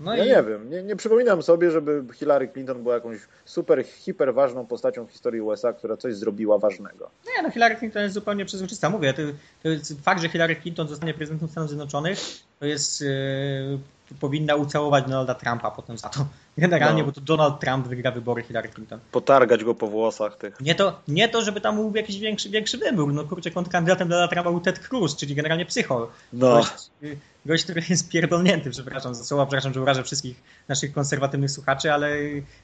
No 0.00 0.16
ja 0.16 0.24
i... 0.24 0.28
nie 0.28 0.42
wiem, 0.42 0.70
nie, 0.70 0.82
nie, 0.82 0.96
przypominam 0.96 1.42
sobie, 1.42 1.70
żeby 1.70 2.04
Hillary 2.14 2.48
Clinton 2.48 2.82
była 2.82 2.94
jakąś 2.94 3.18
super, 3.44 3.84
hiper 3.84 4.34
ważną 4.34 4.66
postacią 4.66 5.06
w 5.06 5.10
historii 5.10 5.40
USA, 5.40 5.72
która 5.72 5.96
coś 5.96 6.14
zrobiła 6.14 6.58
ważnego. 6.58 7.10
Nie, 7.26 7.42
no 7.42 7.50
Hillary 7.50 7.76
Clinton 7.76 8.02
jest 8.02 8.14
zupełnie 8.14 8.44
przezroczysta. 8.44 8.90
Mówię, 8.90 9.14
to, 9.14 9.22
to 9.62 9.68
jest 9.68 10.00
fakt, 10.02 10.22
że 10.22 10.28
Hillary 10.28 10.56
Clinton 10.56 10.88
zostanie 10.88 11.14
prezydentem 11.14 11.48
Stanów 11.48 11.68
Zjednoczonych, 11.68 12.18
to 12.58 12.66
jest 12.66 13.00
yy, 13.00 13.78
powinna 14.20 14.54
ucałować 14.54 15.04
Donalda 15.04 15.34
Trumpa 15.34 15.70
potem 15.70 15.98
za 15.98 16.08
to. 16.08 16.26
Generalnie, 16.58 17.02
no. 17.02 17.06
bo 17.06 17.12
to 17.12 17.20
Donald 17.20 17.60
Trump 17.60 17.88
wygra 17.88 18.10
wybory 18.10 18.42
Hillary 18.42 18.68
Clinton. 18.68 19.00
Potargać 19.12 19.64
go 19.64 19.74
po 19.74 19.86
włosach 19.86 20.36
tych. 20.36 20.60
Nie 20.60 20.74
to, 20.74 21.00
nie 21.08 21.28
to 21.28 21.42
żeby 21.42 21.60
tam 21.60 21.76
był 21.76 21.94
jakiś 21.94 22.18
większy, 22.18 22.50
większy 22.50 22.78
wybór. 22.78 23.12
No 23.12 23.24
kurczę, 23.24 23.50
kandydatem 23.50 24.08
Donalda 24.08 24.28
Trumpa 24.28 24.50
był 24.50 24.60
Ted 24.60 24.78
Cruz, 24.78 25.16
czyli 25.16 25.34
generalnie 25.34 25.66
psycho. 25.66 26.10
No. 26.32 26.56
Gość, 26.56 26.90
gość, 27.46 27.64
który 27.64 27.82
jest 27.90 28.08
pierdolnięty, 28.08 28.70
przepraszam 28.70 29.14
za 29.14 29.24
słowa, 29.24 29.46
przepraszam, 29.46 29.72
że 29.72 29.80
urażę 29.80 30.04
wszystkich 30.04 30.42
naszych 30.68 30.92
konserwatywnych 30.92 31.50
słuchaczy, 31.50 31.92
ale 31.92 32.16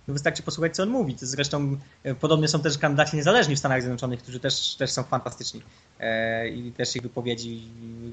no 0.09 0.15
wystarczy 0.15 0.43
posłuchać, 0.43 0.77
co 0.77 0.83
on 0.83 0.89
mówi. 0.89 1.17
Zresztą 1.19 1.77
e, 2.05 2.15
podobnie 2.15 2.49
są 2.49 2.61
też 2.61 2.79
kandydaci 2.79 3.17
niezależni 3.17 3.57
w 3.57 3.59
Stanach 3.59 3.81
Zjednoczonych, 3.81 4.23
którzy 4.23 4.41
też, 4.41 4.75
też 4.75 4.91
są 4.91 5.03
fantastyczni. 5.03 5.63
E, 6.01 6.49
I 6.49 6.73
też 6.73 6.97
ich 6.97 7.03
wypowiedzi, 7.03 7.63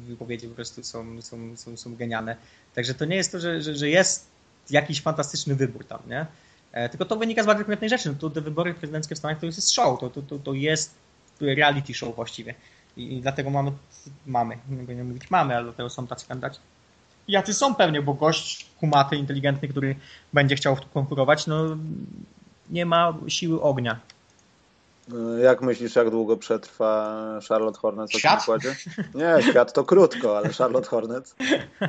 wypowiedzi 0.07 0.47
po 0.47 0.55
prostu 0.55 0.83
są, 0.83 1.21
są, 1.21 1.57
są, 1.57 1.77
są 1.77 1.95
genialne. 1.95 2.35
Także 2.75 2.93
to 2.93 3.05
nie 3.05 3.15
jest 3.15 3.31
to, 3.31 3.39
że, 3.39 3.61
że, 3.61 3.75
że 3.75 3.89
jest 3.89 4.38
jakiś 4.71 5.01
fantastyczny 5.01 5.55
wybór 5.55 5.85
tam, 5.85 5.99
nie? 6.07 6.25
E, 6.71 6.89
tylko 6.89 7.05
to 7.05 7.15
wynika 7.15 7.43
z 7.43 7.45
bardzo 7.45 7.63
konkretnej 7.63 7.89
rzeczy. 7.89 8.09
No 8.09 8.15
to 8.19 8.29
te 8.29 8.41
wybory 8.41 8.73
prezydenckie 8.73 9.15
w 9.15 9.17
Stanach 9.17 9.39
to 9.39 9.45
jest 9.45 9.73
show, 9.73 9.99
to, 9.99 10.09
to, 10.09 10.39
to, 10.39 10.53
jest 10.53 10.95
reality 11.41 11.93
show 11.93 12.15
właściwie. 12.15 12.55
I, 12.97 13.17
I, 13.17 13.21
dlatego 13.21 13.49
mamy, 13.49 13.71
mamy, 14.25 14.57
nie 14.69 14.83
będę 14.83 15.03
mówić 15.03 15.31
mamy, 15.31 15.55
ale 15.55 15.63
dlatego 15.63 15.89
są 15.89 16.07
tacy 16.07 16.27
kandydaci. 16.27 16.59
Jacy 17.27 17.53
są 17.53 17.75
pewnie, 17.75 18.01
bo 18.01 18.13
gość 18.13 18.65
kumaty, 18.79 19.15
inteligentny, 19.15 19.67
który 19.67 19.95
będzie 20.33 20.55
chciał 20.55 20.77
konkurować, 20.93 21.47
no 21.47 21.77
nie 22.69 22.85
ma 22.85 23.13
siły 23.27 23.61
ognia. 23.61 23.99
Jak 25.43 25.61
myślisz, 25.61 25.95
jak 25.95 26.09
długo 26.09 26.37
przetrwa 26.37 27.15
Charlotte 27.49 27.79
Hornets 27.79 28.17
w 28.17 28.21
tym 28.21 28.31
układzie? 28.41 28.75
Nie, 29.15 29.43
świat 29.43 29.73
to 29.73 29.83
krótko, 29.83 30.37
ale 30.37 30.53
Charlotte 30.53 30.89
Hornets? 30.89 31.35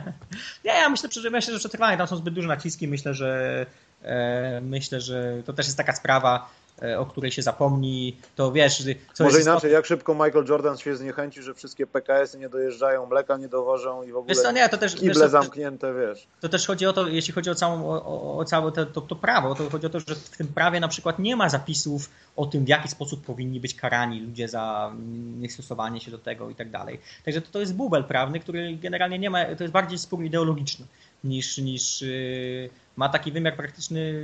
Nie, 0.65 0.71
ja 0.73 0.89
myślę, 0.89 1.09
że, 1.13 1.31
myślę, 1.31 1.53
że 1.53 1.59
przetrwanie, 1.59 1.99
tam 1.99 2.07
są 2.07 2.17
zbyt 2.17 2.35
duże 2.35 2.49
naciski, 2.49 2.89
myślę, 2.89 3.15
że 3.15 3.67
e, 4.03 4.61
myślę, 4.61 5.01
że 5.01 5.43
to 5.47 5.53
też 5.53 5.67
jest 5.67 5.77
taka 5.77 5.93
sprawa, 5.93 6.51
o 6.99 7.07
której 7.07 7.31
się 7.31 7.43
zapomni, 7.43 8.17
to 8.37 8.53
wiesz... 8.53 8.83
Może 9.21 9.41
inaczej, 9.41 9.73
jak 9.73 9.87
szybko 9.87 10.15
Michael 10.15 10.45
Jordan 10.49 10.79
się 10.79 10.97
zniechęci, 10.97 11.43
że 11.43 11.55
wszystkie 11.55 11.87
PKS-y 11.87 12.39
nie 12.39 12.49
dojeżdżają, 12.49 13.07
mleka 13.07 13.37
nie 13.37 13.49
dowożą 13.49 14.03
i 14.03 14.13
w 14.13 14.17
ogóle 14.17 14.35
wiesz, 14.35 14.55
nie, 14.55 14.69
to 14.69 14.79
też, 14.79 14.97
kible 14.97 15.23
wiesz, 15.23 15.31
zamknięte, 15.31 15.95
wiesz. 15.95 16.27
To 16.41 16.49
też 16.49 16.67
chodzi 16.67 16.87
o 16.87 16.93
to, 16.93 17.09
jeśli 17.09 17.35
chodzi 17.35 17.51
o, 17.51 17.55
całą, 17.55 17.91
o, 17.91 18.39
o 18.39 18.45
całe 18.45 18.73
to, 18.73 18.87
to, 18.87 19.01
to, 19.01 19.17
prawo, 19.17 19.55
to 19.55 19.71
chodzi 19.71 19.87
o 19.87 19.91
to, 19.91 20.01
że 20.01 20.15
w 20.15 20.37
tym 20.37 20.47
prawie 20.47 20.81
na 20.81 20.89
przykład 20.89 21.19
nie 21.19 21.37
ma 21.37 21.49
zapisów 21.49 22.11
o 22.37 22.47
tym, 22.47 22.65
w 22.65 22.69
jaki 22.69 22.89
sposób 22.89 23.25
powinni 23.25 23.61
być 23.61 23.75
karani 23.75 24.21
ludzie 24.21 24.49
za 24.49 24.93
niestosowanie 25.39 26.01
się 26.01 26.11
do 26.11 26.19
tego 26.19 26.51
i 26.51 26.55
tak 26.55 26.71
dalej. 26.71 27.01
Także 27.25 27.41
to, 27.41 27.51
to 27.53 27.61
jest 27.61 27.75
bubel 27.75 28.05
prawny, 28.05 28.41
który 28.41 28.77
generalnie 28.77 29.19
nie 29.19 29.31
ma, 29.31 29.45
to 29.45 29.65
jest 29.65 29.73
bardziej 29.73 29.99
spór 29.99 30.23
ideologiczny 30.23 30.87
niż, 31.25 31.59
niż 31.59 32.03
yy, 32.03 32.71
ma 33.01 33.09
taki 33.09 33.33
wymiar 33.33 33.57
praktyczny, 33.57 34.15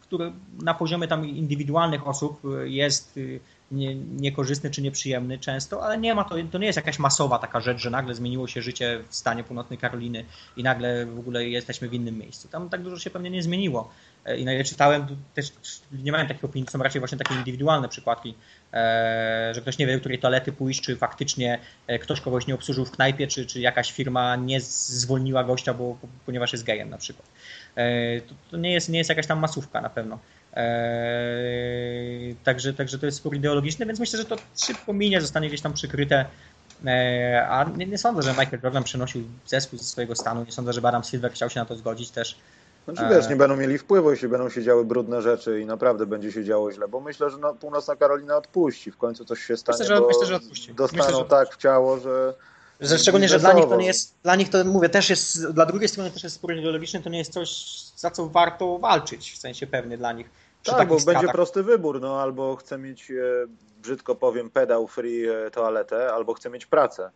który 0.00 0.32
na 0.62 0.74
poziomie 0.74 1.08
tam 1.08 1.24
indywidualnych 1.24 2.06
osób 2.06 2.42
jest 2.64 3.16
y, 3.16 3.40
nie, 3.70 3.94
niekorzystny 3.94 4.70
czy 4.70 4.82
nieprzyjemny 4.82 5.38
często, 5.38 5.84
ale 5.84 5.98
nie 5.98 6.14
ma 6.14 6.24
to, 6.24 6.34
to 6.52 6.58
nie 6.58 6.66
jest 6.66 6.76
jakaś 6.76 6.98
masowa 6.98 7.38
taka 7.38 7.60
rzecz, 7.60 7.78
że 7.78 7.90
nagle 7.90 8.14
zmieniło 8.14 8.46
się 8.46 8.62
życie 8.62 9.00
w 9.08 9.14
stanie 9.14 9.44
północnej 9.44 9.78
Karoliny 9.78 10.24
i 10.56 10.62
nagle 10.62 11.06
w 11.06 11.18
ogóle 11.18 11.48
jesteśmy 11.48 11.88
w 11.88 11.94
innym 11.94 12.18
miejscu. 12.18 12.48
Tam 12.48 12.68
tak 12.68 12.82
dużo 12.82 12.98
się 12.98 13.10
pewnie 13.10 13.30
nie 13.30 13.42
zmieniło. 13.42 13.90
E, 14.24 14.38
I 14.38 14.44
na 14.44 14.52
ile 14.52 14.64
czytałem, 14.64 15.06
też 15.34 15.52
nie 15.92 16.12
mają 16.12 16.26
takich 16.26 16.44
opinii, 16.44 16.66
to 16.66 16.72
są 16.72 16.78
raczej 16.78 17.00
właśnie 17.00 17.18
takie 17.18 17.34
indywidualne 17.34 17.88
przykładki, 17.88 18.34
e, 18.72 19.52
że 19.54 19.60
ktoś 19.60 19.78
nie 19.78 19.86
wie, 19.86 19.94
do 19.94 20.00
której 20.00 20.18
toalety 20.18 20.52
pójść, 20.52 20.80
czy 20.80 20.96
faktycznie 20.96 21.58
e, 21.86 21.98
ktoś 21.98 22.20
kogoś 22.20 22.46
nie 22.46 22.54
obsłużył 22.54 22.84
w 22.84 22.90
knajpie, 22.90 23.26
czy, 23.26 23.46
czy 23.46 23.60
jakaś 23.60 23.92
firma 23.92 24.36
nie 24.36 24.60
zwolniła 24.60 25.44
gościa, 25.44 25.74
bo, 25.74 25.98
ponieważ 26.26 26.52
jest 26.52 26.64
gejem 26.64 26.90
na 26.90 26.98
przykład. 26.98 27.28
To, 28.28 28.34
to 28.50 28.56
nie, 28.56 28.72
jest, 28.72 28.88
nie 28.88 28.98
jest 28.98 29.10
jakaś 29.10 29.26
tam 29.26 29.38
masówka 29.38 29.80
na 29.80 29.90
pewno. 29.90 30.18
Eee, 30.56 32.34
także, 32.44 32.74
także 32.74 32.98
to 32.98 33.06
jest 33.06 33.18
spór 33.18 33.34
ideologiczny, 33.34 33.86
więc 33.86 34.00
myślę, 34.00 34.18
że 34.18 34.24
to 34.24 34.36
szybko 34.58 34.92
minie, 34.92 35.20
zostanie 35.20 35.48
gdzieś 35.48 35.60
tam 35.60 35.72
przykryte. 35.72 36.24
Eee, 36.86 37.36
a 37.48 37.64
nie, 37.76 37.86
nie, 37.86 37.98
sądzę, 37.98 38.22
że 38.22 38.30
Michael 38.30 38.60
Jordan 38.62 38.84
przenosił 38.84 39.24
zespół 39.46 39.78
ze 39.78 39.84
swojego 39.84 40.16
stanu. 40.16 40.44
Nie 40.44 40.52
sądzę, 40.52 40.72
że 40.72 40.80
Adam 40.84 41.04
Silver 41.04 41.32
chciał 41.32 41.50
się 41.50 41.60
na 41.60 41.66
to 41.66 41.76
zgodzić 41.76 42.10
też. 42.10 42.36
Znaczy 42.84 43.14
wiesz, 43.14 43.28
nie 43.28 43.36
będą 43.36 43.56
mieli 43.56 43.78
wpływu, 43.78 44.10
jeśli 44.10 44.28
będą 44.28 44.48
się 44.48 44.62
działy 44.62 44.84
brudne 44.84 45.22
rzeczy 45.22 45.60
i 45.60 45.66
naprawdę 45.66 46.06
będzie 46.06 46.32
się 46.32 46.44
działo 46.44 46.72
źle, 46.72 46.88
bo 46.88 47.00
myślę, 47.00 47.30
że 47.30 47.38
no, 47.38 47.54
północna 47.54 47.96
Karolina 47.96 48.36
odpuści, 48.36 48.90
w 48.90 48.96
końcu 48.96 49.24
coś 49.24 49.42
się 49.42 49.56
stanie, 49.56 49.78
myślę, 49.78 49.96
że, 49.96 50.02
myślę, 50.06 50.26
że 50.26 50.36
odpuści. 50.36 50.74
dostaną 50.74 51.04
myślę, 51.04 51.18
że... 51.18 51.24
tak 51.24 51.54
w 51.54 51.56
ciało, 51.56 51.98
że... 51.98 52.34
że 52.80 52.98
szczególnie, 52.98 53.28
że 53.28 53.38
dla 53.38 53.52
nich 53.52 53.68
to 53.68 53.76
nie 53.76 53.86
jest, 53.86 54.14
dla 54.22 54.36
nich 54.36 54.48
to 54.48 54.64
mówię, 54.64 54.88
też 54.88 55.10
jest, 55.10 55.50
dla 55.52 55.66
drugiej 55.66 55.88
strony 55.88 56.10
też 56.10 56.22
jest 56.22 56.36
spór 56.36 56.54
ideologiczny, 56.54 57.02
to 57.02 57.10
nie 57.10 57.18
jest 57.18 57.32
coś, 57.32 57.80
za 57.96 58.10
co 58.10 58.28
warto 58.28 58.78
walczyć, 58.78 59.32
w 59.32 59.38
sensie 59.38 59.66
pewnie 59.66 59.98
dla 59.98 60.12
nich 60.12 60.30
tak, 60.72 60.88
bo 60.88 60.96
będzie 61.06 61.28
prosty 61.28 61.62
wybór, 61.62 62.00
no 62.00 62.20
albo 62.20 62.56
chcę 62.56 62.78
mieć, 62.78 63.10
e, 63.10 63.14
brzydko 63.82 64.14
powiem, 64.14 64.50
pedał 64.50 64.86
free 64.86 65.28
e, 65.28 65.50
toaletę, 65.50 66.12
albo 66.12 66.34
chcę 66.34 66.50
mieć 66.50 66.66
pracę. 66.66 67.10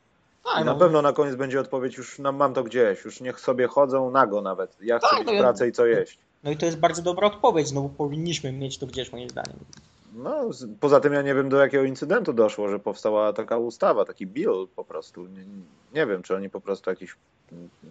Tak, 0.45 0.65
no. 0.65 0.73
Na 0.73 0.79
pewno 0.79 1.03
na 1.03 1.13
koniec 1.13 1.37
będzie 1.37 1.61
odpowiedź, 1.61 1.97
już 1.97 2.19
no, 2.19 2.33
mam 2.33 2.55
to 2.55 2.65
gdzieś, 2.65 3.05
już 3.05 3.21
niech 3.21 3.41
sobie 3.41 3.67
chodzą 3.67 4.11
nago 4.11 4.43
nawet. 4.43 4.77
Ja 4.81 4.99
chcę 4.99 5.09
tak, 5.11 5.19
mieć 5.19 5.37
no, 5.37 5.41
pracę 5.41 5.69
i 5.69 5.73
co 5.73 5.87
jeść. 5.87 6.19
No 6.45 6.51
i 6.51 6.57
to 6.57 6.67
jest 6.67 6.79
bardzo 6.79 7.03
dobra 7.03 7.27
odpowiedź, 7.27 7.73
no 7.73 7.83
bo 7.83 7.89
powinniśmy 7.89 8.53
mieć 8.53 8.79
to 8.79 8.87
gdzieś 8.87 9.13
moim 9.13 9.29
zdaniem. 9.29 9.57
No, 10.13 10.51
poza 10.81 11.01
tym 11.01 11.13
ja 11.13 11.23
nie 11.23 11.35
wiem 11.35 11.49
do 11.49 11.57
jakiego 11.57 11.85
incydentu 11.85 12.33
doszło, 12.33 12.69
że 12.69 12.79
powstała 12.79 13.33
taka 13.33 13.59
ustawa, 13.59 14.05
taki 14.05 14.27
bill 14.27 14.69
po 14.77 14.85
prostu. 14.85 15.27
Nie, 15.27 15.45
nie 15.95 16.07
wiem, 16.07 16.23
czy 16.23 16.35
oni 16.35 16.51
po 16.51 16.61
prostu 16.61 16.91
jakiś 16.91 17.17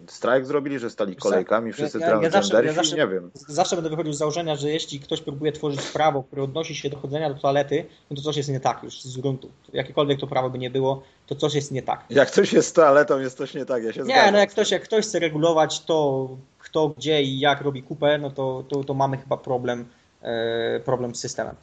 strajk 0.06 0.46
zrobili, 0.46 0.78
że 0.78 0.90
stali 0.90 1.16
kolejkami, 1.16 1.72
wszyscy 1.72 1.98
ja, 1.98 2.08
ja, 2.08 2.22
ja 2.22 2.30
zawsze, 2.30 2.64
ja 2.64 2.72
zawsze, 2.72 2.96
nie 2.96 3.06
wiem. 3.06 3.30
Zawsze 3.34 3.76
będę 3.76 3.90
wychodził 3.90 4.12
z 4.12 4.18
założenia, 4.18 4.56
że 4.56 4.70
jeśli 4.70 5.00
ktoś 5.00 5.20
próbuje 5.20 5.52
tworzyć 5.52 5.80
prawo, 5.82 6.22
które 6.22 6.42
odnosi 6.42 6.74
się 6.74 6.90
do 6.90 6.96
chodzenia 6.96 7.34
do 7.34 7.40
toalety, 7.40 7.86
no 8.10 8.16
to 8.16 8.22
coś 8.22 8.36
jest 8.36 8.48
nie 8.48 8.60
tak 8.60 8.82
już 8.82 9.02
z 9.02 9.16
gruntu. 9.16 9.50
Jakiekolwiek 9.72 10.20
to 10.20 10.26
prawo 10.26 10.50
by 10.50 10.58
nie 10.58 10.70
było, 10.70 11.02
to 11.26 11.34
coś 11.34 11.54
jest 11.54 11.72
nie 11.72 11.82
tak. 11.82 12.04
Jak 12.10 12.30
coś 12.30 12.52
jest 12.52 12.68
z 12.68 12.72
toaletą, 12.72 13.18
jest 13.18 13.36
coś 13.36 13.54
nie 13.54 13.64
tak, 13.64 13.84
ja 13.84 13.92
się 13.92 14.00
Nie, 14.00 14.04
zgadzam. 14.04 14.32
no 14.32 14.38
jak 14.38 14.50
ktoś, 14.50 14.70
jak 14.70 14.82
ktoś 14.82 15.04
chce 15.04 15.18
regulować 15.18 15.84
to, 15.84 16.28
kto, 16.58 16.88
gdzie 16.88 17.22
i 17.22 17.40
jak 17.40 17.60
robi 17.60 17.82
kupę, 17.82 18.18
no 18.18 18.30
to, 18.30 18.64
to, 18.68 18.84
to 18.84 18.94
mamy 18.94 19.16
chyba 19.16 19.36
problem, 19.36 19.84
e, 20.22 20.80
problem 20.80 21.14
z 21.14 21.20
systemem. 21.20 21.54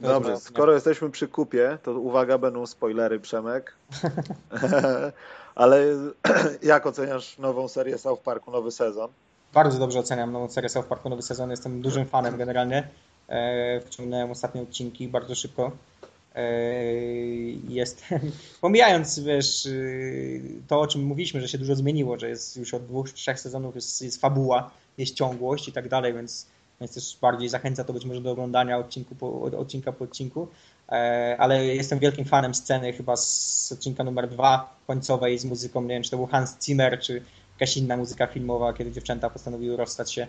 Dobrze, 0.00 0.36
skoro 0.36 0.72
jesteśmy 0.72 1.10
przy 1.10 1.28
kupie, 1.28 1.78
to 1.82 1.92
uwaga, 1.92 2.38
będą 2.38 2.66
spoilery, 2.66 3.20
Przemek. 3.20 3.76
Ale 5.54 5.84
jak 6.62 6.86
oceniasz 6.86 7.38
nową 7.38 7.68
serię 7.68 7.98
South 7.98 8.22
Parku, 8.22 8.50
nowy 8.50 8.70
sezon? 8.70 9.10
Bardzo 9.54 9.78
dobrze 9.78 9.98
oceniam 9.98 10.32
nową 10.32 10.48
serię 10.48 10.68
South 10.68 10.88
Parku, 10.88 11.08
nowy 11.08 11.22
sezon. 11.22 11.50
Jestem 11.50 11.82
dużym 11.82 12.06
fanem 12.06 12.36
generalnie. 12.36 12.88
E, 13.28 13.80
wciągnąłem 13.80 14.30
ostatnie 14.30 14.62
odcinki 14.62 15.08
bardzo 15.08 15.34
szybko. 15.34 15.72
E, 16.34 16.52
jestem, 17.68 18.20
pomijając 18.60 19.18
wiesz, 19.18 19.66
y, 19.66 20.42
to 20.68 20.80
o 20.80 20.86
czym 20.86 21.02
mówiliśmy, 21.02 21.40
że 21.40 21.48
się 21.48 21.58
dużo 21.58 21.76
zmieniło, 21.76 22.18
że 22.18 22.28
jest 22.28 22.56
już 22.56 22.74
od 22.74 22.86
dwóch, 22.86 23.10
trzech 23.10 23.40
sezonów 23.40 23.74
jest, 23.74 24.02
jest 24.02 24.20
fabuła, 24.20 24.70
jest 24.98 25.14
ciągłość 25.14 25.68
i 25.68 25.72
tak 25.72 25.88
dalej, 25.88 26.14
więc 26.14 26.46
więc 26.80 26.94
też 26.94 27.18
bardziej 27.20 27.48
zachęca 27.48 27.84
to 27.84 27.92
być 27.92 28.04
może 28.04 28.20
do 28.20 28.30
oglądania 28.30 28.78
odcinku 28.78 29.14
po, 29.14 29.42
odcinka 29.42 29.92
po 29.92 30.04
odcinku. 30.04 30.48
E, 30.88 31.36
ale 31.38 31.66
jestem 31.66 31.98
wielkim 31.98 32.24
fanem 32.24 32.54
sceny 32.54 32.92
chyba 32.92 33.16
z 33.16 33.72
odcinka 33.72 34.04
numer 34.04 34.28
dwa 34.28 34.76
końcowej 34.86 35.38
z 35.38 35.44
muzyką, 35.44 35.82
nie 35.82 35.88
wiem 35.88 36.02
czy 36.02 36.10
to 36.10 36.16
był 36.16 36.26
Hans 36.26 36.56
Zimmer, 36.64 37.00
czy 37.00 37.22
jakaś 37.60 37.76
inna 37.76 37.96
muzyka 37.96 38.26
filmowa, 38.26 38.72
kiedy 38.72 38.92
dziewczęta 38.92 39.30
postanowiły 39.30 39.76
rozstać 39.76 40.12
się 40.12 40.26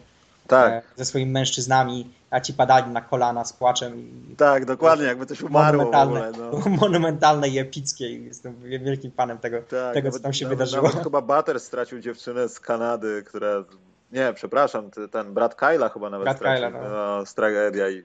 tak. 0.50 0.72
E, 0.74 0.82
ze 0.95 1.06
swoimi 1.06 1.32
mężczyznami, 1.32 2.14
a 2.30 2.39
ci 2.39 2.54
padali 2.54 2.91
na 2.91 3.02
kolana 3.02 3.45
z 3.45 3.54
płaczem. 3.54 4.00
I, 4.32 4.36
tak, 4.36 4.66
dokładnie, 4.66 5.06
jakby 5.06 5.26
coś 5.26 5.41
umarło 5.41 5.84
monumentalne, 5.84 6.32
w 6.32 6.45
ogóle, 6.45 6.70
no. 6.70 6.78
monumentalne 6.82 7.50
i 7.50 7.60
epickie 7.60 8.20
jestem 8.20 8.56
wielkim 8.62 9.12
fanem 9.12 9.38
tego, 9.38 9.58
tak, 9.62 9.93
tego 9.93 10.12
co 10.12 10.20
tam 10.20 10.34
się 10.34 10.45
nawet, 10.45 10.58
wydarzyło. 10.58 10.88
Nawet 10.88 11.04
chyba 11.04 11.22
Butter 11.22 11.60
stracił 11.60 12.00
dziewczynę 12.00 12.50
z 12.50 12.60
Kanady, 12.60 13.24
która 13.26 13.64
nie, 14.12 14.34
przepraszam, 14.34 14.91
ten 15.12 15.34
brat 15.34 15.55
Kyla 15.55 15.89
chyba 15.89 16.10
nawet 16.10 16.26
brat 16.26 16.38
stracił. 16.38 16.68
Kyla, 16.68 16.84
no. 16.84 16.89
no, 16.89 17.24
tragedia 17.36 17.89
i 17.89 18.03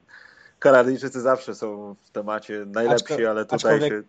Kanadyjczycy 0.58 1.20
zawsze 1.20 1.54
są 1.54 1.94
w 2.00 2.10
temacie 2.10 2.64
najlepsi, 2.66 3.14
Aczko, 3.14 3.30
ale 3.30 3.44
tutaj 3.44 3.80
się... 3.80 4.02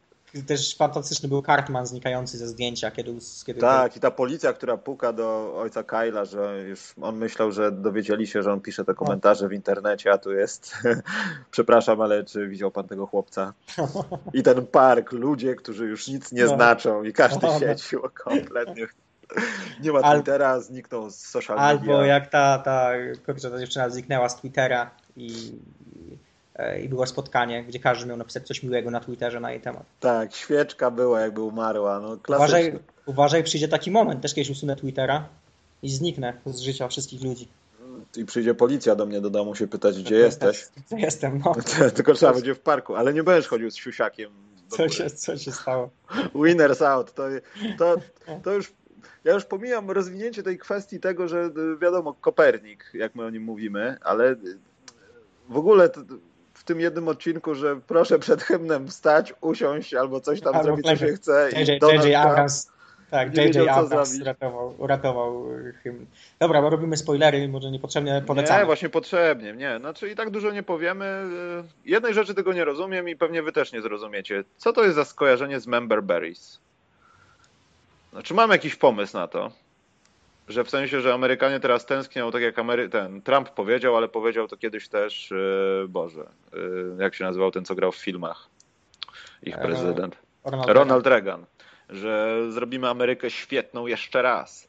Też 0.48 0.76
fantastyczny 0.76 1.30
był 1.30 1.42
Cartman 1.42 1.86
znikający 1.86 2.38
ze 2.38 2.48
zdjęcia, 2.48 2.92
kiedy... 2.92 3.16
kiedy 3.46 3.60
tak, 3.60 3.98
i 3.98 4.00
ta 4.00 4.12
policja, 4.12 4.54
która 4.54 4.78
puka 4.78 5.14
do 5.14 5.58
ojca 5.58 5.84
Kyla, 5.84 6.26
że 6.26 6.64
już 6.68 6.94
on 7.02 7.18
myślał, 7.18 7.52
że 7.52 7.72
dowiedzieli 7.72 8.28
się, 8.28 8.44
że 8.44 8.54
on 8.54 8.62
pisze 8.62 8.86
te 8.86 8.94
komentarze 8.94 9.48
w 9.48 9.54
internecie, 9.54 10.12
a 10.12 10.18
tu 10.18 10.32
jest 10.32 10.74
przepraszam, 11.52 12.02
ale 12.02 12.24
czy 12.24 12.48
widział 12.48 12.72
pan 12.72 12.88
tego 12.88 13.08
chłopca? 13.08 13.54
I 14.34 14.44
ten 14.44 14.68
park, 14.68 15.12
ludzie, 15.12 15.56
którzy 15.56 15.86
już 15.86 16.08
nic 16.08 16.32
nie 16.32 16.46
no. 16.46 16.56
znaczą 16.56 17.04
i 17.04 17.14
każdy 17.14 17.48
no. 17.48 17.60
siedzi 17.60 17.96
kompletnie 18.14 18.88
nie 19.84 19.92
ma 19.92 20.14
Twittera, 20.14 20.60
zniknął 20.60 21.10
z 21.10 21.16
social 21.16 21.58
media. 21.58 21.70
Albo 21.70 22.06
jak 22.06 22.30
ta, 22.30 22.58
ta, 22.58 22.92
ta 23.26 23.60
dziewczyna 23.60 23.90
zniknęła 23.90 24.30
z 24.30 24.36
Twittera 24.36 24.92
i, 25.18 25.52
e, 26.56 26.82
i 26.82 26.90
było 26.90 27.08
spotkanie, 27.08 27.64
gdzie 27.64 27.80
każdy 27.80 28.06
miał 28.06 28.18
napisać 28.18 28.48
coś 28.48 28.64
miłego 28.64 28.92
na 28.92 29.00
Twitterze 29.00 29.40
na 29.40 29.52
jej 29.52 29.62
temat. 29.62 29.84
Tak, 30.00 30.36
świeczka 30.36 30.92
była 30.92 31.22
jakby 31.22 31.42
umarła. 31.42 32.00
No, 32.00 32.18
uważaj, 32.28 32.80
uważaj, 33.06 33.44
przyjdzie 33.44 33.68
taki 33.68 33.92
moment, 33.92 34.22
też 34.22 34.34
kiedyś 34.34 34.50
usunę 34.50 34.76
Twittera 34.76 35.28
i 35.84 35.90
zniknę 35.90 36.34
z 36.46 36.60
życia 36.60 36.88
wszystkich 36.88 37.24
ludzi. 37.24 37.48
I 38.18 38.26
przyjdzie 38.26 38.54
policja 38.54 38.96
do 38.96 39.06
mnie 39.06 39.22
do 39.22 39.30
domu 39.30 39.56
się 39.56 39.68
pytać, 39.68 40.04
gdzie 40.04 40.16
jesteś. 40.28 40.68
Gdzie 40.88 41.06
jestem, 41.06 41.42
no. 41.46 41.56
Tylko 41.96 42.14
trzeba 42.14 42.34
będzie 42.34 42.56
w 42.56 42.60
parku, 42.60 42.96
ale 42.96 43.14
nie 43.14 43.24
będziesz 43.24 43.48
chodził 43.48 43.72
z 43.72 43.76
siusiakiem. 43.76 44.32
Co 44.70 44.90
się, 44.90 45.10
co 45.10 45.38
się 45.38 45.52
stało? 45.52 45.90
Winners 46.36 46.82
out. 46.82 47.14
To, 47.14 47.24
to, 47.78 47.96
to 48.44 48.52
już 48.52 48.72
ja 49.24 49.34
już 49.34 49.46
pomijam 49.46 49.92
rozwinięcie 49.92 50.44
tej 50.44 50.58
kwestii 50.58 51.00
tego, 51.00 51.28
że 51.28 51.50
y, 51.74 51.78
wiadomo, 51.78 52.14
Kopernik, 52.14 52.92
jak 52.94 53.16
my 53.16 53.26
o 53.26 53.30
nim 53.30 53.44
mówimy, 53.44 53.98
ale 54.02 54.32
y, 54.32 54.38
w 55.50 55.58
ogóle 55.58 55.90
w 56.54 56.64
tym 56.64 56.80
jednym 56.80 57.08
odcinku, 57.08 57.56
że 57.56 57.76
proszę 57.88 58.20
przed 58.20 58.44
hymnem 58.44 58.88
wstać, 58.88 59.34
usiąść 59.42 59.94
albo 59.94 60.20
coś 60.20 60.42
tam 60.42 60.56
albo 60.56 60.66
zrobić, 60.66 60.86
co 60.86 60.96
się 60.96 61.14
chce. 61.14 61.50
JJ 61.52 62.16
Abrams 62.16 62.72
Tak, 63.12 63.38
JJ 63.38 63.70
Abrams 63.70 64.22
uratował, 64.22 64.76
uratował 64.78 65.52
y, 65.52 65.74
hymn. 65.84 66.06
Dobra, 66.40 66.62
bo 66.62 66.70
robimy 66.70 66.98
spoilery, 66.98 67.48
może 67.48 67.72
niepotrzebnie 67.72 68.24
polecamy. 68.28 68.60
Nie, 68.60 68.66
właśnie 68.66 68.90
potrzebnie, 68.90 69.54
nie. 69.54 69.80
Znaczy 69.80 70.10
i 70.10 70.16
tak 70.16 70.30
dużo 70.30 70.52
nie 70.52 70.64
powiemy. 70.64 71.24
Jednej 71.86 72.14
rzeczy 72.14 72.34
tego 72.34 72.54
nie 72.54 72.66
rozumiem 72.66 73.10
i 73.10 73.16
pewnie 73.16 73.44
wy 73.44 73.52
też 73.52 73.74
nie 73.74 73.82
zrozumiecie. 73.82 74.44
Co 74.58 74.74
to 74.74 74.84
jest 74.84 74.96
za 74.96 75.06
skojarzenie 75.06 75.60
z 75.60 75.68
Member 75.68 76.04
Berries? 76.04 76.60
Znaczy 78.16 78.34
mam 78.34 78.52
jakiś 78.52 78.76
pomysł 78.76 79.18
na 79.18 79.28
to, 79.28 79.52
że 80.48 80.64
w 80.64 80.70
sensie, 80.70 81.02
że 81.02 81.14
Amerykanie 81.14 81.60
teraz 81.60 81.86
tęsknią, 81.86 82.32
tak 82.32 82.42
jak 82.42 82.56
Amery- 82.58 82.90
ten 82.90 83.22
Trump 83.22 83.50
powiedział, 83.50 83.98
ale 83.98 84.08
powiedział 84.08 84.48
to 84.48 84.58
kiedyś 84.58 84.88
też, 84.88 85.32
y, 85.32 85.86
Boże, 85.90 86.30
y, 86.54 87.04
jak 87.04 87.16
się 87.16 87.24
nazywał 87.24 87.52
ten, 87.52 87.66
co 87.66 87.76
grał 87.76 87.92
w 87.92 87.96
filmach? 87.96 88.50
Ich 89.44 89.58
E, 89.58 89.62
prezydent. 89.62 90.18
Ronald, 90.46 90.70
Ronald 90.70 91.08
Reagan, 91.08 91.46
że 91.90 92.42
zrobimy 92.52 92.90
Amerykę 92.90 93.30
świetną 93.30 93.88
jeszcze 93.88 94.22
raz. 94.22 94.68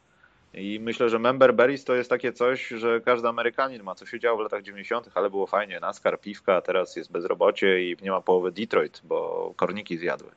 I 0.55 0.81
myślę, 0.81 1.09
że 1.09 1.19
Member 1.19 1.55
Berries 1.55 1.85
to 1.85 1.95
jest 1.95 2.11
takie 2.11 2.33
coś, 2.33 2.69
że 2.69 3.01
każdy 3.01 3.29
Amerykanin 3.29 3.83
ma, 3.83 3.95
co 3.95 4.07
się 4.07 4.21
działo 4.21 4.39
w 4.39 4.41
latach 4.41 4.63
90., 4.63 5.11
ale 5.15 5.31
było 5.31 5.47
fajnie. 5.47 5.81
NASCAR, 5.81 6.21
piwka, 6.21 6.57
a 6.57 6.61
teraz 6.61 6.97
jest 6.97 7.13
bezrobocie 7.13 7.91
i 7.91 7.97
nie 8.03 8.11
ma 8.11 8.21
połowy 8.21 8.53
Detroit, 8.53 9.01
bo 9.05 9.53
korniki 9.57 9.99
zjadły. 9.99 10.31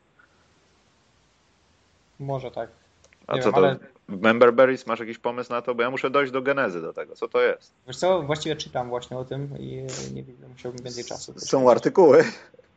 Może 2.20 2.52
tak. 2.52 2.70
A 3.30 3.36
Nie 3.36 3.42
co 3.42 3.52
wiem, 3.52 3.54
to? 3.54 3.58
ale- 3.68 3.78
Member 4.08 4.54
Berries, 4.54 4.88
masz 4.88 5.00
jakiś 5.00 5.18
pomysł 5.18 5.52
na 5.52 5.62
to? 5.62 5.76
Bo 5.76 5.84
ja 5.84 5.90
muszę 5.92 6.10
dojść 6.10 6.32
do 6.32 6.42
genezy 6.42 6.82
do 6.82 6.94
tego. 6.94 7.16
Co 7.16 7.28
to 7.28 7.42
jest? 7.42 7.74
Wiesz 7.88 7.98
co, 7.98 8.22
właściwie 8.24 8.56
czytam 8.56 8.90
właśnie 8.90 9.18
o 9.18 9.26
tym 9.26 9.50
i 9.60 9.86
nie 10.14 10.24
wiem, 10.24 10.36
musiałbym 10.52 10.84
więcej 10.84 11.04
czasu. 11.04 11.34
Są 11.40 11.72
artykuły. 11.72 12.24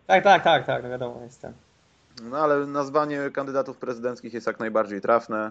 Tak, 0.07 0.25
tak, 0.25 0.45
tak, 0.45 0.67
tak, 0.67 0.83
no 0.83 0.89
wiadomo, 0.89 1.21
jestem. 1.25 1.53
No 2.23 2.39
ale 2.39 2.67
nazwanie 2.67 3.31
kandydatów 3.33 3.77
prezydenckich 3.77 4.33
jest 4.35 4.47
jak 4.47 4.61
najbardziej 4.61 5.01
trafne. 5.01 5.51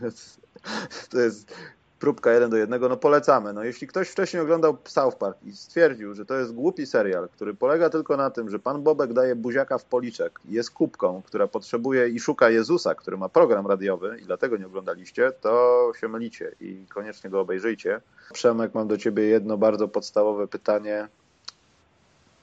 to 1.10 1.18
jest 1.18 1.54
próbka 2.00 2.32
jeden 2.32 2.50
do 2.50 2.56
jednego. 2.56 2.88
No 2.88 2.96
polecamy. 2.96 3.52
No, 3.52 3.64
jeśli 3.64 3.86
ktoś 3.86 4.08
wcześniej 4.08 4.42
oglądał 4.42 4.76
South 4.84 5.16
Park 5.16 5.38
i 5.44 5.52
stwierdził, 5.52 6.14
że 6.14 6.26
to 6.26 6.34
jest 6.34 6.52
głupi 6.52 6.86
serial, 6.86 7.28
który 7.28 7.54
polega 7.54 7.90
tylko 7.90 8.16
na 8.16 8.30
tym, 8.30 8.50
że 8.50 8.58
pan 8.58 8.82
Bobek 8.82 9.12
daje 9.12 9.36
buziaka 9.36 9.78
w 9.78 9.84
policzek 9.84 10.40
jest 10.48 10.70
kubką, 10.70 11.22
która 11.26 11.46
potrzebuje 11.46 12.08
i 12.08 12.20
szuka 12.20 12.50
Jezusa, 12.50 12.94
który 12.94 13.16
ma 13.16 13.28
program 13.28 13.66
radiowy 13.66 14.18
i 14.22 14.24
dlatego 14.24 14.56
nie 14.56 14.66
oglądaliście, 14.66 15.32
to 15.40 15.92
się 16.00 16.08
mylicie 16.08 16.52
i 16.60 16.86
koniecznie 16.88 17.30
go 17.30 17.40
obejrzyjcie. 17.40 18.00
Przemek, 18.32 18.74
mam 18.74 18.88
do 18.88 18.98
ciebie 18.98 19.22
jedno 19.22 19.56
bardzo 19.56 19.88
podstawowe 19.88 20.48
pytanie. 20.48 21.08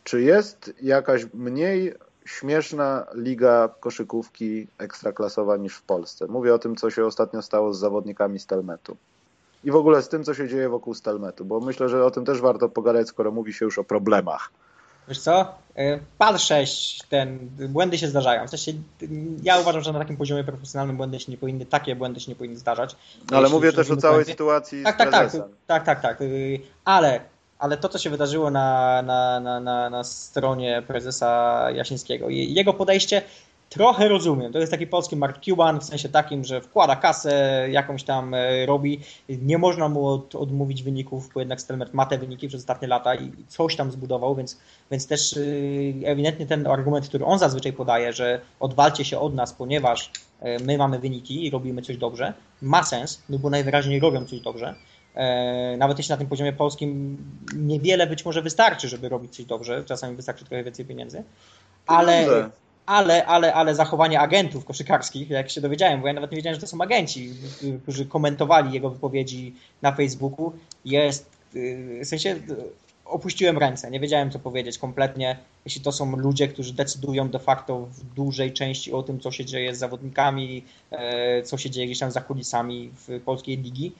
Czy 0.03 0.21
jest 0.21 0.73
jakaś 0.81 1.25
mniej 1.33 1.93
śmieszna 2.25 3.07
liga 3.13 3.69
koszykówki 3.79 4.67
ekstraklasowa 4.77 5.57
niż 5.57 5.75
w 5.75 5.81
Polsce? 5.81 6.27
Mówię 6.27 6.53
o 6.53 6.59
tym, 6.59 6.75
co 6.75 6.89
się 6.89 7.05
ostatnio 7.05 7.41
stało 7.41 7.73
z 7.73 7.79
zawodnikami 7.79 8.39
Stelmetu. 8.39 8.97
I 9.63 9.71
w 9.71 9.75
ogóle 9.75 10.01
z 10.01 10.09
tym, 10.09 10.23
co 10.23 10.33
się 10.33 10.47
dzieje 10.47 10.69
wokół 10.69 10.93
Stelmetu, 10.93 11.45
bo 11.45 11.59
myślę, 11.59 11.89
że 11.89 12.05
o 12.05 12.11
tym 12.11 12.25
też 12.25 12.41
warto 12.41 12.69
pogadać, 12.69 13.07
skoro 13.07 13.31
mówi 13.31 13.53
się 13.53 13.65
już 13.65 13.79
o 13.79 13.83
problemach. 13.83 14.51
Wiesz 15.07 15.19
co, 15.19 15.55
E, 15.77 15.99
PAL 16.17 16.37
6, 16.39 17.03
ten, 17.09 17.49
błędy 17.69 17.97
się 17.97 18.07
zdarzają. 18.07 18.47
W 18.47 18.49
sensie, 18.49 18.71
ja 19.43 19.59
uważam, 19.59 19.81
że 19.81 19.93
na 19.93 19.99
takim 19.99 20.17
poziomie 20.17 20.43
profesjonalnym 20.43 20.97
błędy 20.97 21.19
się 21.19 21.31
nie 21.31 21.37
powinny, 21.37 21.65
takie 21.65 21.95
błędy 21.95 22.19
się 22.19 22.31
nie 22.31 22.35
powinny 22.35 22.57
zdarzać. 22.57 22.95
No, 23.31 23.37
ale 23.37 23.49
mówię 23.49 23.73
też 23.73 23.91
o 23.91 23.97
całej 23.97 24.25
błędy- 24.25 24.31
sytuacji 24.31 24.83
Tak, 24.83 24.97
tak, 24.97 25.11
tak, 25.11 25.31
tak, 25.67 25.85
tak, 25.85 26.01
tak. 26.01 26.21
Y, 26.21 26.59
Ale, 26.85 27.19
ale 27.59 27.77
to, 27.77 27.89
co 27.89 27.97
się 27.97 28.09
wydarzyło 28.09 28.51
na, 28.51 29.01
na, 29.01 29.39
na, 29.39 29.59
na, 29.59 29.89
na 29.89 30.03
stronie 30.03 30.83
prezesa 30.87 31.61
Jasińskiego, 31.71 32.29
i 32.29 32.53
jego 32.53 32.73
podejście 32.73 33.21
trochę 33.69 34.07
rozumiem. 34.07 34.53
To 34.53 34.59
jest 34.59 34.71
taki 34.71 34.87
polski 34.87 35.15
Mark 35.15 35.41
Cuban 35.41 35.79
w 35.79 35.83
sensie 35.83 36.09
takim, 36.09 36.43
że 36.43 36.61
wkłada 36.61 36.95
kasę, 36.95 37.67
jakąś 37.71 38.03
tam 38.03 38.33
e, 38.33 38.65
robi. 38.65 38.99
Nie 39.29 39.57
można 39.57 39.89
mu 39.89 40.07
od, 40.07 40.35
odmówić 40.35 40.83
wyników, 40.83 41.29
bo 41.33 41.39
jednak 41.39 41.61
Stelmet 41.61 41.93
ma 41.93 42.05
te 42.05 42.17
wyniki 42.17 42.47
przez 42.47 42.61
ostatnie 42.61 42.87
lata 42.87 43.15
i 43.15 43.31
coś 43.47 43.75
tam 43.75 43.91
zbudował, 43.91 44.35
więc, 44.35 44.57
więc 44.91 45.07
też 45.07 45.33
y, 45.33 45.93
ewidentnie 46.05 46.45
ten 46.45 46.67
argument, 46.67 47.07
który 47.07 47.25
on 47.25 47.39
zazwyczaj 47.39 47.73
podaje, 47.73 48.13
że 48.13 48.41
odwalcie 48.59 49.05
się 49.05 49.19
od 49.19 49.35
nas, 49.35 49.53
ponieważ 49.53 50.11
e, 50.39 50.59
my 50.59 50.77
mamy 50.77 50.99
wyniki 50.99 51.45
i 51.45 51.49
robimy 51.49 51.81
coś 51.81 51.97
dobrze, 51.97 52.33
ma 52.61 52.83
sens, 52.83 53.21
no 53.29 53.39
bo 53.39 53.49
najwyraźniej 53.49 53.99
robią 53.99 54.25
coś 54.25 54.39
dobrze. 54.39 54.75
E, 55.15 55.77
Nawet 55.77 55.97
jeśli 55.97 56.11
na 56.11 56.17
tym 56.17 56.27
poziomie 56.27 56.53
polskim 56.53 57.17
niewiele 57.55 58.07
być 58.07 58.25
może 58.25 58.41
wystarczy, 58.41 58.87
żeby 58.87 59.09
robić 59.09 59.35
coś 59.35 59.45
dobrze, 59.45 59.83
czasami 59.83 60.15
wystarczy 60.15 60.45
trochę 60.45 60.63
więcej 60.63 60.85
pieniędzy, 60.85 61.23
ale, 61.87 62.13
Pieniądze. 62.13 62.49
Ale, 62.87 63.25
ale, 63.25 63.53
ale 63.53 63.75
zachowanie 63.75 64.19
agentów 64.19 64.65
koszykarskich, 64.65 65.29
jak 65.29 65.49
się 65.49 65.61
dowiedziałem, 65.61 66.01
bo 66.01 66.07
ja 66.07 66.13
nawet 66.13 66.31
nie 66.31 66.35
wiedziałem, 66.35 66.55
że 66.55 66.61
to 66.61 66.67
są 66.67 66.81
agenci, 66.81 67.33
którzy 67.83 68.05
komentowali 68.05 68.73
jego 68.73 68.89
wypowiedzi 68.89 69.55
na 69.81 69.91
Facebooku, 69.91 70.53
jest 70.85 71.29
y, 71.55 72.01
w 72.03 72.07
sensie 72.07 72.29
y, 72.29 72.37
opuściłem 73.05 73.57
ręce, 73.57 73.91
nie 73.91 73.99
wiedziałem 73.99 74.31
co 74.31 74.39
powiedzieć 74.39 74.77
kompletnie, 74.77 75.37
jeśli 75.65 75.81
to 75.81 75.91
są 75.91 76.15
ludzie, 76.15 76.47
którzy 76.47 76.73
decydują 76.73 77.29
de 77.29 77.39
facto 77.39 77.79
w 77.79 78.03
dużej 78.03 78.53
części 78.53 78.93
o 78.93 79.03
tym, 79.03 79.19
co 79.19 79.31
się 79.31 79.45
dzieje 79.45 79.75
z 79.75 79.79
zawodnikami, 79.79 80.63
e, 80.91 81.43
co 81.43 81.57
się 81.57 81.69
dzieje 81.69 81.87
gdzieś 81.87 81.99
tam 81.99 82.11
za 82.11 82.21
kulisami 82.21 82.91
w 83.07 83.21
polskiej 83.25 83.57
ligi, 83.57 83.91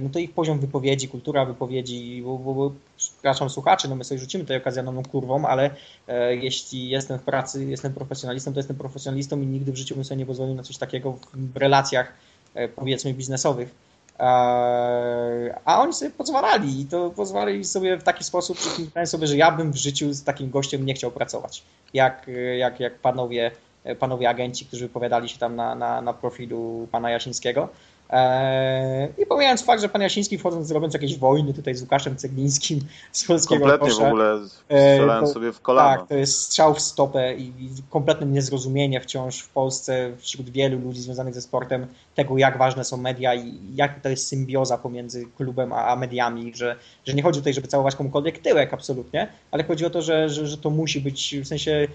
no 0.00 0.08
to 0.08 0.18
ich 0.18 0.34
poziom 0.34 0.58
wypowiedzi, 0.58 1.08
kultura 1.08 1.44
wypowiedzi, 1.44 2.22
bo, 2.24 2.38
bo, 2.38 2.54
bo 2.54 2.72
przepraszam 2.96 3.50
słuchaczy, 3.50 3.88
no 3.88 3.96
my 3.96 4.04
sobie 4.04 4.18
rzucimy 4.18 4.44
tutaj 4.44 4.56
okazjoną 4.56 5.02
kurwą, 5.02 5.46
ale 5.46 5.70
e, 6.08 6.36
jeśli 6.36 6.88
jestem 6.88 7.18
w 7.18 7.22
pracy, 7.22 7.64
jestem 7.64 7.94
profesjonalistą, 7.94 8.52
to 8.52 8.58
jestem 8.58 8.76
profesjonalistą 8.76 9.40
i 9.40 9.46
nigdy 9.46 9.72
w 9.72 9.76
życiu 9.76 9.94
bym 9.94 10.04
sobie 10.04 10.18
nie 10.18 10.26
pozwolił 10.26 10.54
na 10.54 10.62
coś 10.62 10.78
takiego 10.78 11.18
w 11.34 11.56
relacjach 11.56 12.12
e, 12.54 12.68
powiedzmy 12.68 13.14
biznesowych. 13.14 13.74
E, 14.18 14.22
A 15.64 15.80
oni 15.80 15.92
sobie 15.92 16.10
pozwalali 16.10 16.80
i 16.80 16.86
to 16.86 17.10
pozwalali 17.10 17.64
sobie 17.64 17.96
w 17.96 18.02
taki 18.02 18.24
sposób, 18.24 18.58
sobie, 19.04 19.26
że 19.26 19.36
ja 19.36 19.50
bym 19.50 19.72
w 19.72 19.76
życiu 19.76 20.12
z 20.12 20.24
takim 20.24 20.50
gościem 20.50 20.86
nie 20.86 20.94
chciał 20.94 21.10
pracować. 21.10 21.62
Jak, 21.94 22.26
jak, 22.58 22.80
jak 22.80 22.98
panowie, 22.98 23.50
panowie 23.98 24.28
agenci, 24.28 24.66
którzy 24.66 24.86
wypowiadali 24.86 25.28
się 25.28 25.38
tam 25.38 25.56
na, 25.56 25.74
na, 25.74 26.00
na 26.02 26.12
profilu 26.12 26.88
pana 26.90 27.10
Jasińskiego. 27.10 27.68
Eee, 28.12 29.08
I 29.18 29.26
pomijając 29.26 29.62
fakt, 29.64 29.82
że 29.82 29.88
pan 29.88 30.02
Jasiński 30.02 30.38
wchodząc, 30.38 30.70
robiąc 30.70 30.94
jakieś 30.94 31.18
wojny 31.18 31.54
tutaj 31.54 31.74
z 31.74 31.82
Łukaszem 31.82 32.16
Ceglińskim 32.16 32.80
z 33.12 33.24
polskiego 33.24 33.60
Kompletnie 33.60 33.88
kosza, 33.88 34.04
w 34.04 34.06
ogóle 34.06 34.38
E, 34.68 34.92
strzelałem 34.94 35.24
to- 35.24 35.32
sobie 35.32 35.52
w 35.52 35.60
kolano. 35.60 35.98
tak, 35.98 36.08
to 36.08 36.14
jest 36.14 36.40
strzał 36.42 36.74
w 36.74 36.80
stopę 36.80 37.34
i 37.34 37.42
i 37.42 37.68
kompletne 37.90 38.26
niezrozumienie 38.26 39.00
wciąż 39.00 39.38
w 39.38 39.48
Polsce 39.48 40.10
wśród 40.18 40.50
wielu 40.50 40.78
ludzi 40.78 41.00
związanych 41.00 41.34
ze 41.34 41.42
sportem 41.42 41.86
tego, 42.14 42.38
jak 42.38 42.58
ważne 42.58 42.84
są 42.84 42.96
media 42.96 43.34
i 43.34 43.54
jak 43.74 44.00
to 44.00 44.08
jest 44.08 44.28
symbioza 44.28 44.78
pomiędzy 44.78 45.26
klubem 45.36 45.72
a, 45.72 45.84
a 45.86 45.96
mediami, 45.96 46.52
że, 46.54 46.76
że 47.06 47.14
nie 47.14 47.22
chodzi 47.22 47.40
tutaj, 47.40 47.54
żeby 47.54 47.68
całować 47.68 47.96
komukolwiek 47.96 48.38
tyłek 48.38 48.74
absolutnie, 48.74 49.28
ale 49.50 49.64
chodzi 49.64 49.86
o 49.86 49.90
to, 49.90 50.02
że, 50.02 50.28
że, 50.28 50.46
że 50.46 50.58
to 50.58 50.70
musi 50.70 51.00
być 51.00 51.36
w 51.44 51.46
sensie 51.46 51.88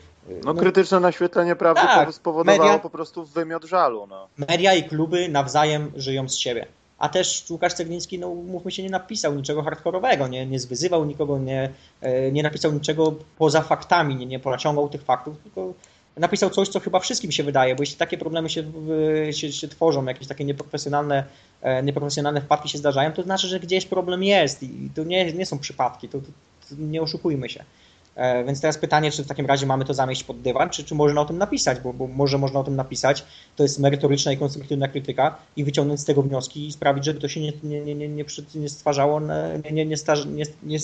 No, 0.45 0.53
krytyczne 0.53 0.99
naświetlenie 0.99 1.55
prawdy 1.55 1.81
Tak, 1.81 2.13
spowodowało 2.13 2.69
media- 2.69 2.79
po 2.79 2.89
prostu 2.89 3.25
wymiot 3.25 3.63
żalu. 3.63 4.07
No. 4.07 4.27
media 4.37 4.73
i 4.73 4.83
kluby 4.83 5.29
nawzajem 5.29 5.91
żyją 5.95 6.29
z 6.29 6.35
siebie. 6.35 6.65
A 6.97 7.09
też 7.09 7.45
Łukasz 7.49 7.73
Cegliński, 7.73 8.19
no 8.19 8.35
mówmy 8.35 8.71
się, 8.71 8.83
nie 8.83 8.89
napisał 8.89 9.35
niczego 9.35 9.63
hardkorowego, 9.63 10.27
nie, 10.27 10.45
nie 10.45 10.59
zwyzywał 10.59 11.05
nikogo, 11.05 11.39
nie, 11.39 11.69
e, 12.01 12.31
nie 12.31 12.43
napisał 12.43 12.71
niczego 12.71 13.13
poza 13.37 13.61
faktami, 13.61 14.15
nie, 14.15 14.25
nie 14.25 14.39
pociągał 14.39 14.89
tych 14.89 15.03
faktów, 15.03 15.37
tylko 15.43 15.73
napisał 16.17 16.49
coś, 16.49 16.69
co 16.69 16.79
chyba 16.79 16.99
wszystkim 16.99 17.31
się 17.31 17.43
wydaje, 17.43 17.75
bo 17.75 17.83
jeśli 17.83 17.97
takie 17.97 18.17
problemy 18.17 18.49
się, 18.49 18.63
się, 19.31 19.51
się 19.51 19.67
tworzą, 19.67 20.05
jakieś 20.05 20.27
takie 20.27 20.45
nieprofesjonalne, 20.45 21.23
e, 21.61 21.83
nieprofesjonalne 21.83 22.41
wpadki 22.41 22.69
się 22.69 22.77
zdarzają, 22.77 23.11
to 23.13 23.23
znaczy, 23.23 23.47
że 23.47 23.59
gdzieś 23.59 23.85
problem 23.85 24.23
jest 24.23 24.63
i 24.63 24.89
to 24.95 25.03
nie, 25.03 25.33
nie 25.33 25.45
są 25.45 25.59
przypadki, 25.59 26.09
to, 26.09 26.17
to, 26.17 26.25
to 26.69 26.75
nie 26.77 27.01
oszukujmy 27.01 27.49
się. 27.49 27.63
E, 28.17 28.43
Więc 28.43 28.61
teraz 28.61 28.77
pytanie, 28.77 29.11
czy 29.11 29.23
w 29.23 29.27
takim 29.27 29.45
razie 29.45 29.65
mamy 29.65 29.85
to 29.85 29.93
zamieść 29.93 30.23
pod 30.23 30.41
dywan, 30.41 30.69
czy, 30.69 30.83
czy 30.83 30.95
można 30.95 31.21
o 31.21 31.25
tym 31.25 31.37
napisać, 31.37 31.79
bo, 31.79 31.93
bo 31.93 32.07
może 32.07 32.37
można 32.37 32.59
o 32.59 32.63
tym 32.63 32.75
napisać, 32.75 33.23
to 33.55 33.63
jest 33.63 33.79
merytoryczna 33.79 34.31
i 34.31 34.37
konstruktywna 34.37 34.87
krytyka 34.87 35.35
i 35.55 35.63
wyciągnąć 35.63 35.99
z 35.99 36.05
tego 36.05 36.23
wnioski 36.23 36.67
i 36.67 36.71
sprawić, 36.71 37.05
żeby 37.05 37.19
to 37.19 37.27
się 37.27 37.41
nie, 37.41 37.53
nie, 37.63 37.81
nie, 37.81 37.95
nie, 37.95 38.25
nie, 38.55 38.69
stwarzało, 38.69 39.19
nie, 39.19 39.71
nie, 39.71 39.85
nie, 39.85 39.95
nie, 40.35 40.45
nie, 40.63 40.79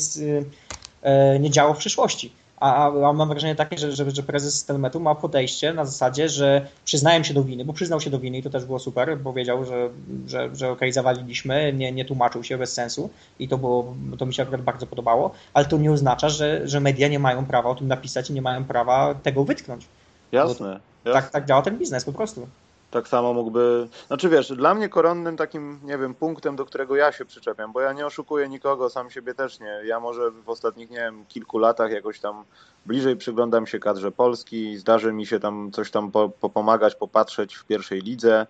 e, 1.02 1.40
nie 1.40 1.50
działo 1.50 1.74
w 1.74 1.78
przyszłości. 1.78 2.43
A, 2.64 2.88
a 2.88 3.14
mam 3.14 3.30
wrażenie 3.30 3.56
takie, 3.56 3.78
że, 3.78 3.92
że, 3.92 4.12
że 4.12 4.24
prezes 4.24 4.66
Telmetu 4.66 5.00
ma 5.00 5.16
podejście 5.16 5.74
na 5.74 5.86
zasadzie, 5.86 6.30
że 6.30 6.68
przyznają 6.86 7.24
się 7.24 7.34
do 7.34 7.44
winy, 7.44 7.66
bo 7.66 7.74
przyznał 7.74 8.02
się 8.02 8.10
do 8.10 8.20
winy 8.20 8.38
i 8.38 8.44
to 8.44 8.50
też 8.50 8.66
było 8.66 8.80
super, 8.80 9.18
powiedział, 9.24 9.66
że, 9.66 9.90
że, 10.28 10.56
że 10.56 10.72
okej, 10.72 10.92
zawaliliśmy, 10.92 11.74
nie, 11.74 11.92
nie 11.92 12.06
tłumaczył 12.06 12.44
się 12.44 12.58
bez 12.58 12.74
sensu 12.74 13.10
i 13.40 13.48
to 13.48 13.58
było, 13.58 13.96
to 14.18 14.26
mi 14.26 14.34
się 14.34 14.44
akurat 14.44 14.62
bardzo 14.62 14.88
podobało, 14.88 15.32
ale 15.54 15.66
to 15.66 15.78
nie 15.78 15.92
oznacza, 15.92 16.30
że, 16.30 16.68
że 16.68 16.80
media 16.80 17.08
nie 17.08 17.20
mają 17.20 17.46
prawa 17.46 17.70
o 17.70 17.76
tym 17.76 17.88
napisać 17.88 18.30
i 18.30 18.34
nie 18.34 18.42
mają 18.42 18.66
prawa 18.66 19.16
tego 19.16 19.44
wytknąć. 19.44 19.86
Jasne. 20.32 20.80
jasne. 21.06 21.22
Tak, 21.22 21.30
tak 21.30 21.46
działa 21.46 21.62
ten 21.62 21.78
biznes 21.78 22.06
po 22.06 22.14
prostu. 22.14 22.48
Tak 22.94 23.08
samo 23.08 23.34
mógłby. 23.34 23.88
Znaczy 24.08 24.30
wiesz, 24.30 24.56
dla 24.56 24.76
mnie 24.76 24.90
koronnym 24.90 25.38
takim, 25.38 25.80
nie 25.84 25.98
wiem, 25.98 26.16
punktem, 26.16 26.56
do 26.56 26.66
którego 26.66 26.96
ja 26.96 27.12
się 27.12 27.26
przyczepiam, 27.26 27.74
bo 27.74 27.82
ja 27.82 27.94
nie 27.94 28.06
oszukuję 28.06 28.50
nikogo, 28.50 28.90
sam 28.90 29.10
siebie 29.10 29.34
też 29.34 29.60
nie. 29.60 29.82
Ja 29.86 30.00
może 30.00 30.32
w 30.32 30.50
ostatnich, 30.50 30.90
nie 30.90 30.98
wiem, 30.98 31.26
kilku 31.26 31.58
latach 31.58 31.92
jakoś 31.92 32.20
tam 32.20 32.44
bliżej 32.86 33.16
przyglądam 33.16 33.68
się 33.68 33.80
kadrze 33.80 34.12
Polski, 34.12 34.78
zdarzy 34.78 35.14
mi 35.14 35.26
się 35.26 35.40
tam 35.40 35.72
coś 35.72 35.92
tam 35.92 36.12
po, 36.12 36.30
popomagać, 36.30 36.96
popatrzeć 36.96 37.56
w 37.56 37.66
pierwszej 37.66 38.02
lidze, 38.02 38.48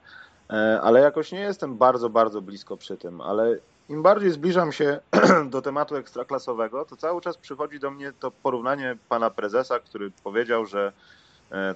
e, 0.49 0.81
ale 0.81 0.99
jakoś 0.99 1.31
nie 1.31 1.41
jestem 1.41 1.77
bardzo, 1.77 2.09
bardzo 2.09 2.41
blisko 2.41 2.77
przy 2.77 2.97
tym. 2.97 3.21
Ale 3.21 3.57
im 3.89 4.03
bardziej 4.03 4.31
zbliżam 4.31 4.71
się 4.71 4.99
do 5.53 5.61
tematu 5.61 5.95
ekstraklasowego, 5.95 6.85
to 6.85 6.95
cały 6.95 7.21
czas 7.21 7.37
przychodzi 7.37 7.79
do 7.79 7.91
mnie 7.91 8.13
to 8.19 8.31
porównanie 8.31 8.97
pana 9.09 9.29
prezesa, 9.29 9.79
który 9.79 10.11
powiedział, 10.23 10.65
że 10.65 10.93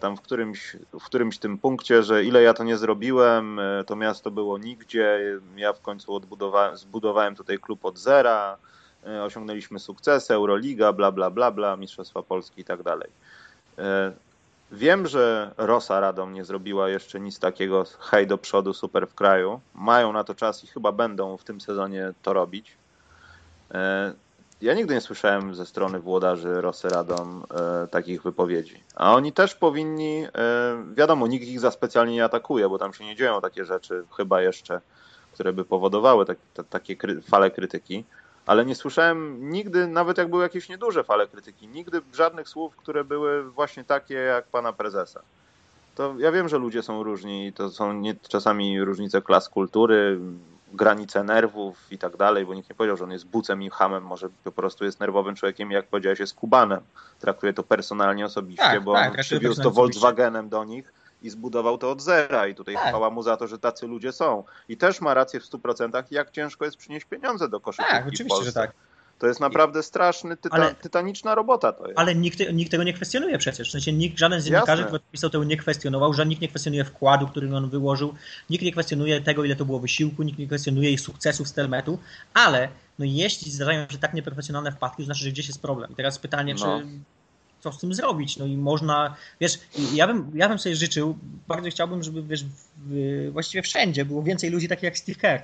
tam 0.01 0.17
w 0.17 0.21
którymś, 0.21 0.77
w 0.99 1.03
którymś 1.03 1.37
tym 1.37 1.57
punkcie, 1.57 2.03
że 2.03 2.23
ile 2.23 2.41
ja 2.41 2.53
to 2.53 2.63
nie 2.63 2.77
zrobiłem, 2.77 3.59
e, 3.59 3.83
to 3.83 3.95
miasto 3.95 4.31
było 4.31 4.57
nigdzie, 4.57 5.19
ja 5.55 5.73
w 5.73 5.81
końcu 5.81 6.15
odbudowałem, 6.15 6.77
zbudowałem 6.77 7.35
tutaj 7.35 7.59
klub 7.59 7.85
od 7.85 7.97
zera, 7.97 8.57
e, 9.07 9.23
osiągnęliśmy 9.23 9.79
sukcesy, 9.79 10.33
Euroliga, 10.33 10.93
bla, 10.93 11.11
bla, 11.11 11.29
bla, 11.29 11.51
bla, 11.51 11.75
Mistrzostwa 11.75 12.23
Polski 12.23 12.61
i 12.61 12.63
tak 12.63 12.83
dalej. 12.83 13.09
Wiem, 14.71 15.07
że 15.07 15.51
Rosa 15.57 15.99
Radom 15.99 16.33
nie 16.33 16.45
zrobiła 16.45 16.89
jeszcze 16.89 17.19
nic 17.19 17.39
takiego 17.39 17.85
hej 17.99 18.27
do 18.27 18.37
przodu, 18.37 18.73
super 18.73 19.07
w 19.07 19.15
kraju. 19.15 19.59
Mają 19.75 20.13
na 20.13 20.23
to 20.23 20.35
czas 20.35 20.63
i 20.63 20.67
chyba 20.67 20.91
będą 20.91 21.37
w 21.37 21.43
tym 21.43 21.61
sezonie 21.61 22.13
to 22.21 22.33
robić 22.33 22.77
ja 24.61 24.73
nigdy 24.73 24.93
nie 24.93 25.01
słyszałem 25.01 25.55
ze 25.55 25.65
strony 25.65 25.99
włodarzy 25.99 26.61
Rosy 26.61 26.89
Radom 26.89 27.43
e, 27.83 27.87
takich 27.87 28.23
wypowiedzi. 28.23 28.83
A 28.95 29.15
oni 29.15 29.33
też 29.33 29.55
powinni, 29.55 30.23
e, 30.25 30.29
wiadomo, 30.93 31.27
nikt 31.27 31.47
ich 31.47 31.59
za 31.59 31.71
specjalnie 31.71 32.13
nie 32.13 32.23
atakuje, 32.23 32.69
bo 32.69 32.77
tam 32.77 32.93
się 32.93 33.05
nie 33.05 33.15
dzieją 33.15 33.41
takie 33.41 33.65
rzeczy, 33.65 34.03
chyba 34.17 34.41
jeszcze, 34.41 34.81
które 35.33 35.53
by 35.53 35.65
powodowały 35.65 36.25
tak, 36.25 36.37
te, 36.53 36.63
takie 36.63 36.95
kry, 36.95 37.21
fale 37.21 37.51
krytyki. 37.51 38.03
Ale 38.45 38.65
nie 38.65 38.75
słyszałem 38.75 39.49
nigdy, 39.49 39.87
nawet 39.87 40.17
jak 40.17 40.29
były 40.29 40.43
jakieś 40.43 40.69
nieduże 40.69 41.03
fale 41.03 41.27
krytyki, 41.27 41.67
nigdy 41.67 42.01
żadnych 42.13 42.49
słów, 42.49 42.75
które 42.75 43.03
były 43.03 43.51
właśnie 43.51 43.83
takie 43.83 44.13
jak 44.13 44.47
pana 44.47 44.73
prezesa. 44.73 45.21
To 45.95 46.15
ja 46.17 46.31
wiem, 46.31 46.49
że 46.49 46.57
ludzie 46.57 46.83
są 46.83 47.03
różni, 47.03 47.53
to 47.53 47.69
są 47.69 47.93
nie, 47.93 48.15
czasami 48.15 48.83
różnice 48.83 49.21
klas 49.21 49.49
kultury, 49.49 50.19
granice 50.73 51.23
nerwów 51.23 51.77
i 51.91 51.97
tak 51.97 52.17
dalej, 52.17 52.45
bo 52.45 52.53
nikt 52.53 52.69
nie 52.69 52.75
powiedział, 52.75 52.97
że 52.97 53.03
on 53.03 53.11
jest 53.11 53.25
bucem 53.25 53.63
i 53.63 53.69
hamem, 53.69 54.03
może 54.03 54.29
po 54.43 54.51
prostu 54.51 54.85
jest 54.85 54.99
nerwowym 54.99 55.35
człowiekiem, 55.35 55.71
jak 55.71 55.87
powiedziałeś, 55.87 56.19
jest 56.19 56.35
Kubanem. 56.35 56.81
Traktuje 57.19 57.53
to 57.53 57.63
personalnie 57.63 58.25
osobiście, 58.25 58.63
tak, 58.63 58.83
bo 58.83 58.93
tak, 58.93 59.11
on 59.11 59.17
przywiózł 59.17 59.63
to 59.63 59.71
Volkswagenem 59.71 60.49
do 60.49 60.63
nich 60.63 60.93
i 61.21 61.29
zbudował 61.29 61.77
to 61.77 61.91
od 61.91 62.01
zera 62.01 62.47
i 62.47 62.55
tutaj 62.55 62.75
tak. 62.75 62.87
chwała 62.87 63.09
mu 63.09 63.23
za 63.23 63.37
to, 63.37 63.47
że 63.47 63.59
tacy 63.59 63.87
ludzie 63.87 64.11
są. 64.11 64.43
I 64.69 64.77
też 64.77 65.01
ma 65.01 65.13
rację 65.13 65.39
w 65.39 65.43
100%, 65.43 66.03
jak 66.11 66.31
ciężko 66.31 66.65
jest 66.65 66.77
przynieść 66.77 67.05
pieniądze 67.05 67.49
do 67.49 67.59
koszykówki 67.59 67.95
Tak, 67.95 68.07
oczywiście, 68.07 68.43
że 68.43 68.53
tak. 68.53 68.71
To 69.19 69.27
jest 69.27 69.39
naprawdę 69.39 69.83
straszny, 69.83 70.37
tyta, 70.37 70.55
ale, 70.55 70.75
tytaniczna 70.75 71.35
robota 71.35 71.71
to 71.71 71.87
jest. 71.87 71.99
Ale 71.99 72.15
nikt, 72.15 72.39
nikt 72.53 72.71
tego 72.71 72.83
nie 72.83 72.93
kwestionuje 72.93 73.37
przecież. 73.37 73.69
W 73.69 73.71
sensie 73.71 73.93
nikt, 73.93 74.19
żaden 74.19 74.41
z 74.41 74.45
dziennikarzy, 74.45 74.83
który 74.83 74.99
pisał 75.11 75.29
tego 75.29 75.43
nie 75.43 75.57
kwestionował, 75.57 76.13
że 76.13 76.25
nikt 76.25 76.41
nie 76.41 76.47
kwestionuje 76.47 76.85
wkładu, 76.85 77.27
który 77.27 77.55
on 77.55 77.69
wyłożył, 77.69 78.13
nikt 78.49 78.63
nie 78.63 78.71
kwestionuje 78.71 79.21
tego, 79.21 79.43
ile 79.43 79.55
to 79.55 79.65
było 79.65 79.79
wysiłku, 79.79 80.23
nikt 80.23 80.39
nie 80.39 80.47
kwestionuje 80.47 80.91
ich 80.91 81.01
sukcesów 81.01 81.47
z 81.47 81.53
Telmetu, 81.53 81.99
ale 82.33 82.69
no 82.99 83.05
jeśli 83.05 83.51
zdarzają 83.51 83.87
się 83.89 83.97
tak 83.97 84.13
nieprofesjonalne 84.13 84.71
wpadki, 84.71 84.97
to 84.97 85.05
znaczy, 85.05 85.23
że 85.23 85.31
gdzieś 85.31 85.47
jest 85.47 85.61
problem. 85.61 85.91
I 85.91 85.95
teraz 85.95 86.19
pytanie, 86.19 86.55
no. 86.59 86.79
czy 86.79 86.87
co 87.59 87.71
z 87.71 87.79
tym 87.79 87.93
zrobić. 87.93 88.37
No 88.37 88.45
i 88.45 88.57
można, 88.57 89.15
wiesz, 89.39 89.59
ja 89.93 90.07
bym, 90.07 90.31
ja 90.33 90.49
bym 90.49 90.59
sobie 90.59 90.75
życzył, 90.75 91.17
bardzo 91.47 91.69
chciałbym, 91.69 92.03
żeby 92.03 92.23
wiesz, 92.23 92.45
w, 92.77 93.29
właściwie 93.31 93.61
wszędzie 93.61 94.05
było 94.05 94.23
więcej 94.23 94.49
ludzi 94.49 94.67
takich 94.67 94.83
jak 94.83 94.97
Steve 94.97 95.19
Kerr. 95.19 95.41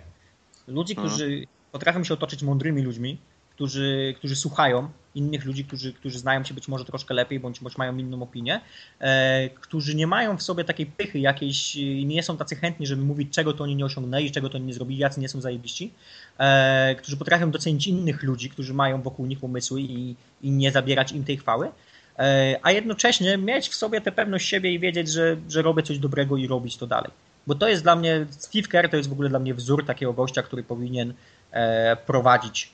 Ludzi, 0.67 0.93
mhm. 0.93 1.07
którzy 1.07 1.47
potrafią 1.71 2.03
się 2.03 2.13
otoczyć 2.13 2.43
mądrymi 2.43 2.81
ludźmi, 2.81 3.17
którzy, 3.55 4.13
którzy 4.17 4.35
słuchają 4.35 4.89
innych 5.15 5.45
ludzi, 5.45 5.65
którzy, 5.65 5.93
którzy 5.93 6.19
znają 6.19 6.43
się 6.43 6.53
być 6.53 6.67
może 6.67 6.85
troszkę 6.85 7.13
lepiej, 7.13 7.39
bądź, 7.39 7.59
bądź 7.59 7.77
mają 7.77 7.97
inną 7.97 8.23
opinię, 8.23 8.61
e, 8.99 9.49
którzy 9.49 9.95
nie 9.95 10.07
mają 10.07 10.37
w 10.37 10.43
sobie 10.43 10.63
takiej 10.63 10.85
pychy 10.85 11.19
jakiejś 11.19 11.75
i 11.75 12.05
nie 12.05 12.23
są 12.23 12.37
tacy 12.37 12.55
chętni, 12.55 12.87
żeby 12.87 13.03
mówić, 13.03 13.33
czego 13.33 13.53
to 13.53 13.63
oni 13.63 13.75
nie 13.75 13.85
osiągnęli, 13.85 14.31
czego 14.31 14.49
to 14.49 14.57
oni 14.57 14.65
nie 14.65 14.73
zrobili, 14.73 14.99
jacy 14.99 15.19
nie 15.19 15.29
są 15.29 15.41
zajebiści, 15.41 15.93
e, 16.37 16.95
którzy 16.95 17.17
potrafią 17.17 17.51
docenić 17.51 17.87
innych 17.87 18.23
ludzi, 18.23 18.49
którzy 18.49 18.73
mają 18.73 19.01
wokół 19.01 19.25
nich 19.25 19.43
umysły 19.43 19.81
i, 19.81 20.15
i 20.41 20.51
nie 20.51 20.71
zabierać 20.71 21.11
im 21.11 21.23
tej 21.23 21.37
chwały, 21.37 21.71
e, 22.19 22.59
a 22.63 22.71
jednocześnie 22.71 23.37
mieć 23.37 23.69
w 23.69 23.75
sobie 23.75 24.01
tę 24.01 24.11
pewność 24.11 24.47
siebie 24.47 24.73
i 24.73 24.79
wiedzieć, 24.79 25.09
że, 25.09 25.37
że 25.49 25.61
robię 25.61 25.83
coś 25.83 25.99
dobrego 25.99 26.37
i 26.37 26.47
robić 26.47 26.77
to 26.77 26.87
dalej. 26.87 27.11
Bo 27.47 27.55
to 27.55 27.67
jest 27.67 27.83
dla 27.83 27.95
mnie, 27.95 28.25
Steve 28.29 28.67
Kerr 28.67 28.89
to 28.89 28.97
jest 28.97 29.09
w 29.09 29.11
ogóle 29.11 29.29
dla 29.29 29.39
mnie 29.39 29.53
wzór 29.53 29.85
takiego 29.85 30.13
gościa, 30.13 30.43
który 30.43 30.63
powinien 30.63 31.13
e, 31.51 31.95
prowadzić 31.95 32.72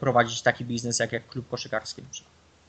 prowadzić 0.00 0.42
taki 0.42 0.64
biznes 0.64 0.98
jak, 0.98 1.12
jak 1.12 1.28
klub 1.28 1.48
koszykarski. 1.48 2.02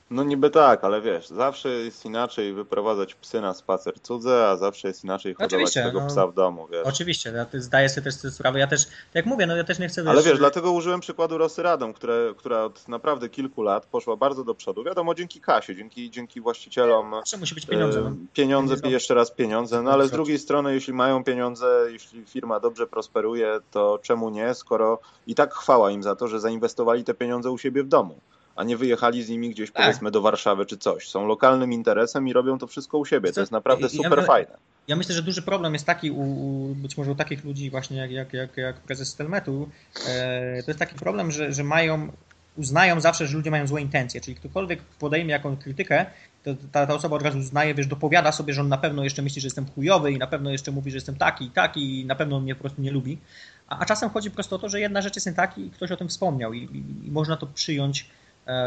No 0.10 0.24
niby 0.24 0.50
tak, 0.50 0.84
ale 0.84 1.02
wiesz, 1.02 1.28
zawsze 1.28 1.70
jest 1.70 2.06
inaczej 2.06 2.54
wyprowadzać 2.54 3.16
psy 3.16 3.42
na 3.42 3.54
spacer 3.54 4.02
cudze, 4.02 4.48
a 4.50 4.58
zawsze 4.58 4.88
jest 4.88 5.04
inaczej 5.04 5.34
hodować 5.34 5.54
Oczywiście, 5.54 5.84
tego 5.84 6.02
no, 6.02 6.08
psa 6.08 6.28
w 6.28 6.34
domu, 6.34 6.68
wiesz. 6.72 6.88
Oczywiście, 6.88 7.32
ja 7.32 7.46
zdaję 7.54 7.90
sobie 7.90 8.04
też 8.04 8.34
sprawę. 8.34 8.60
Ja 8.60 8.68
też, 8.68 8.86
tak 8.86 8.96
jak 9.14 9.26
mówię, 9.26 9.48
no 9.48 9.56
ja 9.56 9.64
też 9.64 9.80
nie 9.80 9.88
chcę... 9.88 10.04
Ale 10.08 10.24
wiesz, 10.24 10.38
dlatego 10.38 10.72
użyłem 10.72 11.00
przykładu 11.00 11.38
Rosy 11.38 11.64
Radą, 11.64 11.94
które, 11.94 12.34
która 12.38 12.64
od 12.64 12.88
naprawdę 12.88 13.30
kilku 13.30 13.64
lat 13.64 13.86
poszła 13.86 14.16
bardzo 14.16 14.44
do 14.44 14.56
przodu. 14.56 14.84
Wiadomo, 14.84 15.16
dzięki 15.16 15.42
Kasie, 15.42 15.76
dzięki, 15.76 16.12
dzięki 16.12 16.42
właścicielom. 16.42 17.12
Zawsze 17.12 17.38
musi 17.38 17.56
być 17.56 17.66
pieniądze. 17.66 18.02
No. 18.02 18.12
Pieniądze, 18.34 18.76
jeszcze 18.84 19.14
raz 19.14 19.32
pieniądze, 19.32 19.82
no 19.82 19.92
ale 19.92 20.08
z 20.08 20.12
drugiej 20.12 20.40
strony, 20.40 20.74
jeśli 20.74 20.94
mają 20.94 21.24
pieniądze, 21.24 21.88
jeśli 21.90 22.26
firma 22.26 22.60
dobrze 22.60 22.88
prosperuje, 22.88 23.60
to 23.72 24.00
czemu 24.02 24.30
nie, 24.30 24.54
skoro 24.54 25.00
i 25.28 25.36
tak 25.36 25.54
chwała 25.54 25.92
im 25.92 26.04
za 26.04 26.16
to, 26.16 26.28
że 26.28 26.40
zainwestowali 26.40 27.04
te 27.04 27.14
pieniądze 27.14 27.52
u 27.52 27.58
siebie 27.58 27.84
w 27.84 27.88
domu 27.88 28.20
a 28.56 28.64
nie 28.64 28.78
wyjechali 28.78 29.24
z 29.24 29.30
nimi 29.30 29.50
gdzieś 29.50 29.72
tak. 29.72 29.84
powiedzmy 29.84 30.12
do 30.12 30.22
Warszawy 30.22 30.66
czy 30.66 30.78
coś. 30.78 31.10
Są 31.10 31.28
lokalnym 31.28 31.74
interesem 31.74 32.28
i 32.28 32.34
robią 32.34 32.58
to 32.58 32.68
wszystko 32.68 32.98
u 32.98 33.06
siebie. 33.06 33.34
To 33.34 33.40
jest 33.40 33.52
naprawdę 33.52 33.90
super 33.90 34.20
ja, 34.20 34.26
fajne. 34.26 34.58
Ja 34.88 34.96
myślę, 34.96 35.16
że 35.16 35.22
duży 35.22 35.42
problem 35.42 35.74
jest 35.74 35.86
taki 35.86 36.12
u, 36.12 36.22
u, 36.22 36.76
być 36.76 36.98
może 36.98 37.12
u 37.12 37.16
takich 37.16 37.44
ludzi 37.44 37.70
właśnie 37.70 37.98
jak, 37.98 38.12
jak, 38.12 38.34
jak, 38.34 38.58
jak 38.58 38.76
prezes 38.76 39.08
Stelmetu, 39.08 39.70
e, 40.08 40.64
to 40.64 40.72
jest 40.72 40.80
taki 40.80 40.96
problem, 40.96 41.32
że, 41.32 41.54
że 41.54 41.64
mają 41.64 42.10
uznają 42.58 43.00
zawsze, 43.02 43.28
że 43.28 43.38
ludzie 43.38 43.52
mają 43.52 43.68
złe 43.68 43.82
intencje, 43.82 44.22
czyli 44.22 44.36
ktokolwiek 44.36 44.82
podejmie 44.82 45.32
jakąś 45.32 45.60
krytykę, 45.60 46.06
to 46.44 46.52
ta, 46.72 46.88
ta, 46.88 46.94
osoba 46.94 47.16
od 47.16 47.22
razu 47.22 47.38
uznaje, 47.38 47.74
wiesz, 47.74 47.88
dopowiada 47.88 48.32
sobie, 48.32 48.54
że 48.54 48.62
on 48.62 48.70
na 48.70 48.78
pewno 48.78 49.04
jeszcze 49.04 49.22
myśli, 49.22 49.42
że 49.42 49.46
jestem 49.46 49.66
chujowy 49.76 50.12
i 50.12 50.18
na 50.18 50.28
pewno 50.28 50.52
jeszcze 50.52 50.72
mówi, 50.72 50.92
że 50.92 50.98
jestem 50.98 51.16
taki 51.16 51.46
i 51.46 51.52
taki 51.52 52.02
i 52.02 52.06
na 52.06 52.16
pewno 52.16 52.40
mnie 52.40 52.56
po 52.56 52.62
prostu 52.62 52.82
nie 52.82 52.92
lubi. 52.92 53.18
A, 53.68 53.80
a 53.80 53.86
czasem 53.86 54.10
chodzi 54.10 54.30
po 54.30 54.36
prostu 54.36 54.56
o 54.56 54.60
to, 54.60 54.70
że 54.70 54.80
jedna 54.80 55.02
rzecz 55.02 55.16
jest 55.16 55.28
nie 55.28 55.34
tak 55.34 55.58
i 55.58 55.70
ktoś 55.70 55.92
o 55.92 55.98
tym 55.98 56.10
wspomniał 56.10 56.54
i, 56.54 56.60
i, 56.64 57.08
i 57.08 57.12
można 57.12 57.38
to 57.38 57.48
przyjąć 57.48 58.10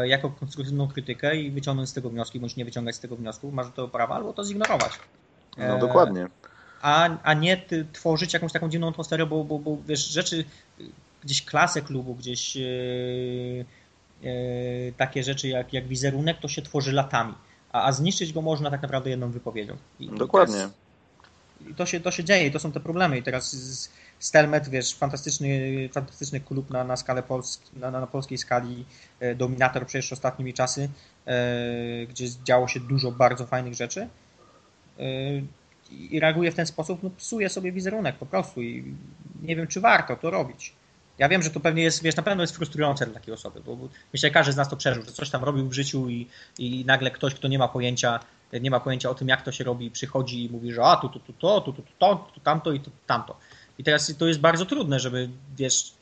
jako 0.03 0.29
konstruktywną 0.29 0.87
krytykę 0.87 1.35
i 1.35 1.51
wyciągnąć 1.51 1.89
z 1.89 1.93
tego 1.93 2.09
wnioski, 2.09 2.39
bądź 2.39 2.55
nie 2.55 2.65
wyciągać 2.65 2.95
z 2.95 2.99
tego 2.99 3.15
wniosku, 3.15 3.51
masz 3.51 3.67
to 3.75 3.87
prawo 3.87 4.15
albo 4.15 4.33
to 4.33 4.43
zignorować. 4.43 4.91
No 5.57 5.75
e, 5.75 5.79
dokładnie. 5.79 6.27
A, 6.81 7.09
a 7.23 7.33
nie 7.33 7.65
tworzyć 7.93 8.33
jakąś 8.33 8.51
taką 8.51 8.69
dziwną 8.69 8.89
atmosferę, 8.89 9.25
bo, 9.25 9.43
bo, 9.43 9.59
bo 9.59 9.77
wiesz, 9.87 10.07
rzeczy, 10.07 10.45
gdzieś 11.23 11.45
klasę 11.45 11.81
klubu, 11.81 12.15
gdzieś 12.15 12.57
e, 12.57 12.61
takie 14.97 15.23
rzeczy 15.23 15.47
jak, 15.47 15.73
jak 15.73 15.87
wizerunek, 15.87 16.39
to 16.39 16.47
się 16.47 16.61
tworzy 16.61 16.91
latami. 16.91 17.33
A, 17.71 17.83
a 17.83 17.91
zniszczyć 17.91 18.33
go 18.33 18.41
można 18.41 18.71
tak 18.71 18.81
naprawdę 18.81 19.09
jedną 19.09 19.31
wypowiedzią. 19.31 19.77
I, 19.99 20.09
dokładnie. 20.09 20.69
I 21.69 21.75
to, 21.75 21.85
się, 21.85 21.99
to 21.99 22.11
się 22.11 22.23
dzieje 22.23 22.47
i 22.47 22.51
to 22.51 22.59
są 22.59 22.71
te 22.71 22.79
problemy. 22.79 23.17
I 23.17 23.23
teraz 23.23 23.55
z, 23.55 23.89
Stelmet, 24.19 24.69
wiesz, 24.69 24.95
fantastyczny, 24.95 25.49
fantastyczny 25.93 26.39
klub 26.39 26.69
na, 26.69 26.83
na 26.83 26.97
skalę 26.97 27.23
polski, 27.23 27.79
na, 27.79 27.91
na 27.91 28.07
polskiej 28.07 28.37
skali, 28.37 28.85
e, 29.19 29.35
dominator 29.35 29.85
przecież 29.85 30.13
ostatnimi 30.13 30.53
czasy, 30.53 30.89
e, 31.25 32.05
gdzie 32.05 32.25
działo 32.43 32.67
się 32.67 32.79
dużo 32.79 33.11
bardzo 33.11 33.45
fajnych 33.45 33.73
rzeczy 33.73 34.01
e, 34.99 35.03
i 35.91 36.19
reaguje 36.19 36.51
w 36.51 36.55
ten 36.55 36.65
sposób, 36.65 37.03
no 37.03 37.09
psuje 37.09 37.49
sobie 37.49 37.71
wizerunek 37.71 38.15
po 38.15 38.25
prostu 38.25 38.61
i 38.61 38.95
nie 39.41 39.55
wiem, 39.55 39.67
czy 39.67 39.81
warto 39.81 40.15
to 40.15 40.29
robić. 40.29 40.73
Ja 41.17 41.29
wiem, 41.29 41.43
że 41.43 41.49
to 41.49 41.59
pewnie 41.59 41.83
jest, 41.83 42.03
wiesz, 42.03 42.15
na 42.15 42.23
pewno 42.23 42.43
jest 42.43 42.55
frustrujące 42.55 43.05
dla 43.05 43.13
takiej 43.13 43.33
osoby, 43.33 43.61
bo 43.65 43.75
myślę, 44.13 44.27
że 44.27 44.31
każdy 44.31 44.53
z 44.53 44.55
nas 44.55 44.69
to 44.69 44.77
przeżył, 44.77 45.03
że 45.03 45.11
coś 45.11 45.29
tam 45.29 45.43
robił 45.43 45.69
w 45.69 45.73
życiu 45.73 46.09
i, 46.09 46.27
i 46.59 46.85
nagle 46.85 47.11
ktoś, 47.11 47.35
kto 47.35 47.47
nie 47.47 47.59
ma 47.59 47.67
pojęcia, 47.67 48.19
nie 48.61 48.71
ma 48.71 48.79
pojęcia 48.79 49.09
o 49.09 49.15
tym, 49.15 49.27
jak 49.27 49.41
to 49.41 49.51
się 49.51 49.63
robi, 49.63 49.91
przychodzi 49.91 50.45
i 50.45 50.49
mówi, 50.49 50.73
że 50.73 50.83
a 50.83 50.97
tu, 50.97 51.09
tu, 51.09 51.19
tu, 51.19 51.33
to, 51.33 51.61
tu, 51.61 51.73
tu, 51.73 51.83
to, 51.99 52.29
tu, 52.33 52.39
tamto 52.39 52.71
i 52.71 52.79
tu, 52.79 52.91
tamto. 53.07 53.37
I 53.79 53.83
teraz 53.83 54.13
to 54.17 54.27
jest 54.27 54.39
bardzo 54.39 54.65
trudne, 54.65 54.99
żeby, 54.99 55.29
wiesz, 55.57 55.93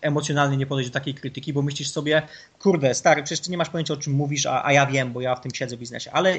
emocjonalnie 0.00 0.56
nie 0.56 0.66
podejść 0.66 0.90
do 0.90 0.94
takiej 0.94 1.14
krytyki, 1.14 1.52
bo 1.52 1.62
myślisz 1.62 1.90
sobie, 1.90 2.22
kurde, 2.58 2.94
stary, 2.94 3.22
przecież 3.22 3.44
ty 3.44 3.50
nie 3.50 3.58
masz 3.58 3.70
pojęcia 3.70 3.94
o 3.94 3.96
czym 3.96 4.12
mówisz, 4.12 4.46
a, 4.46 4.64
a 4.64 4.72
ja 4.72 4.86
wiem, 4.86 5.12
bo 5.12 5.20
ja 5.20 5.36
w 5.36 5.40
tym 5.40 5.54
siedzę 5.54 5.76
w 5.76 5.80
biznesie. 5.80 6.10
Ale, 6.12 6.36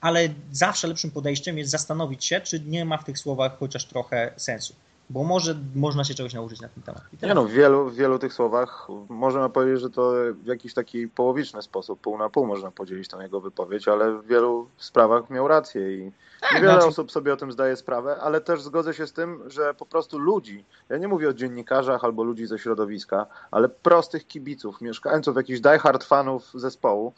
ale 0.00 0.28
zawsze 0.52 0.88
lepszym 0.88 1.10
podejściem 1.10 1.58
jest 1.58 1.70
zastanowić 1.70 2.24
się, 2.24 2.40
czy 2.40 2.60
nie 2.60 2.84
ma 2.84 2.98
w 2.98 3.04
tych 3.04 3.18
słowach 3.18 3.58
chociaż 3.58 3.84
trochę 3.84 4.32
sensu. 4.36 4.74
Bo 5.10 5.24
może 5.24 5.54
można 5.74 6.04
się 6.04 6.14
czegoś 6.14 6.34
nauczyć 6.34 6.60
na 6.60 6.68
ten 6.68 6.82
temat. 6.82 7.02
Nie 7.22 7.34
no, 7.34 7.44
w 7.44 7.50
wielu, 7.50 7.90
w 7.90 7.94
wielu 7.94 8.18
tych 8.18 8.34
słowach 8.34 8.88
możemy 9.08 9.50
powiedzieć, 9.50 9.80
że 9.80 9.90
to 9.90 10.12
w 10.42 10.46
jakiś 10.46 10.74
taki 10.74 11.08
połowiczny 11.08 11.62
sposób, 11.62 12.00
pół 12.00 12.18
na 12.18 12.28
pół 12.28 12.46
można 12.46 12.70
podzielić 12.70 13.08
tą 13.08 13.20
jego 13.20 13.40
wypowiedź, 13.40 13.88
ale 13.88 14.12
w 14.12 14.26
wielu 14.26 14.68
sprawach 14.76 15.30
miał 15.30 15.48
rację 15.48 15.96
i 15.96 16.12
niewiele 16.54 16.72
znaczy- 16.72 16.88
osób 16.88 17.12
sobie 17.12 17.32
o 17.32 17.36
tym 17.36 17.52
zdaje 17.52 17.76
sprawę, 17.76 18.16
ale 18.20 18.40
też 18.40 18.62
zgodzę 18.62 18.94
się 18.94 19.06
z 19.06 19.12
tym, 19.12 19.50
że 19.50 19.74
po 19.74 19.86
prostu 19.86 20.18
ludzi, 20.18 20.64
ja 20.88 20.96
nie 20.96 21.08
mówię 21.08 21.28
o 21.28 21.32
dziennikarzach 21.32 22.04
albo 22.04 22.22
ludzi 22.22 22.46
ze 22.46 22.58
środowiska, 22.58 23.26
ale 23.50 23.68
prostych 23.68 24.26
kibiców, 24.26 24.80
mieszkańców, 24.80 25.36
jakichś 25.36 25.60
diehard 25.60 26.04
fanów 26.04 26.50
zespołu, 26.54 27.12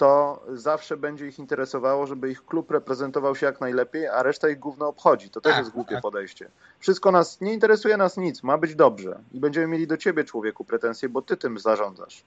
to 0.00 0.42
zawsze 0.52 0.96
będzie 0.96 1.26
ich 1.26 1.38
interesowało, 1.38 2.06
żeby 2.06 2.30
ich 2.30 2.44
klub 2.46 2.70
reprezentował 2.70 3.36
się 3.36 3.46
jak 3.46 3.60
najlepiej, 3.60 4.08
a 4.08 4.22
reszta 4.22 4.48
ich 4.48 4.58
gówno 4.58 4.88
obchodzi. 4.88 5.30
To 5.30 5.40
też 5.40 5.52
Tak, 5.52 5.58
jest 5.58 5.70
głupie 5.70 5.94
tak. 5.94 6.02
podejście. 6.02 6.50
Wszystko 6.78 7.10
nas, 7.10 7.40
nie 7.40 7.52
interesuje 7.52 7.96
nas 7.96 8.16
nic, 8.16 8.42
ma 8.42 8.58
być 8.58 8.74
dobrze. 8.74 9.18
I 9.32 9.40
będziemy 9.40 9.66
mieli 9.66 9.86
do 9.86 9.96
ciebie, 9.96 10.24
człowieku, 10.24 10.64
pretensje, 10.64 11.08
bo 11.08 11.22
ty 11.22 11.36
tym 11.36 11.58
zarządzasz. 11.58 12.24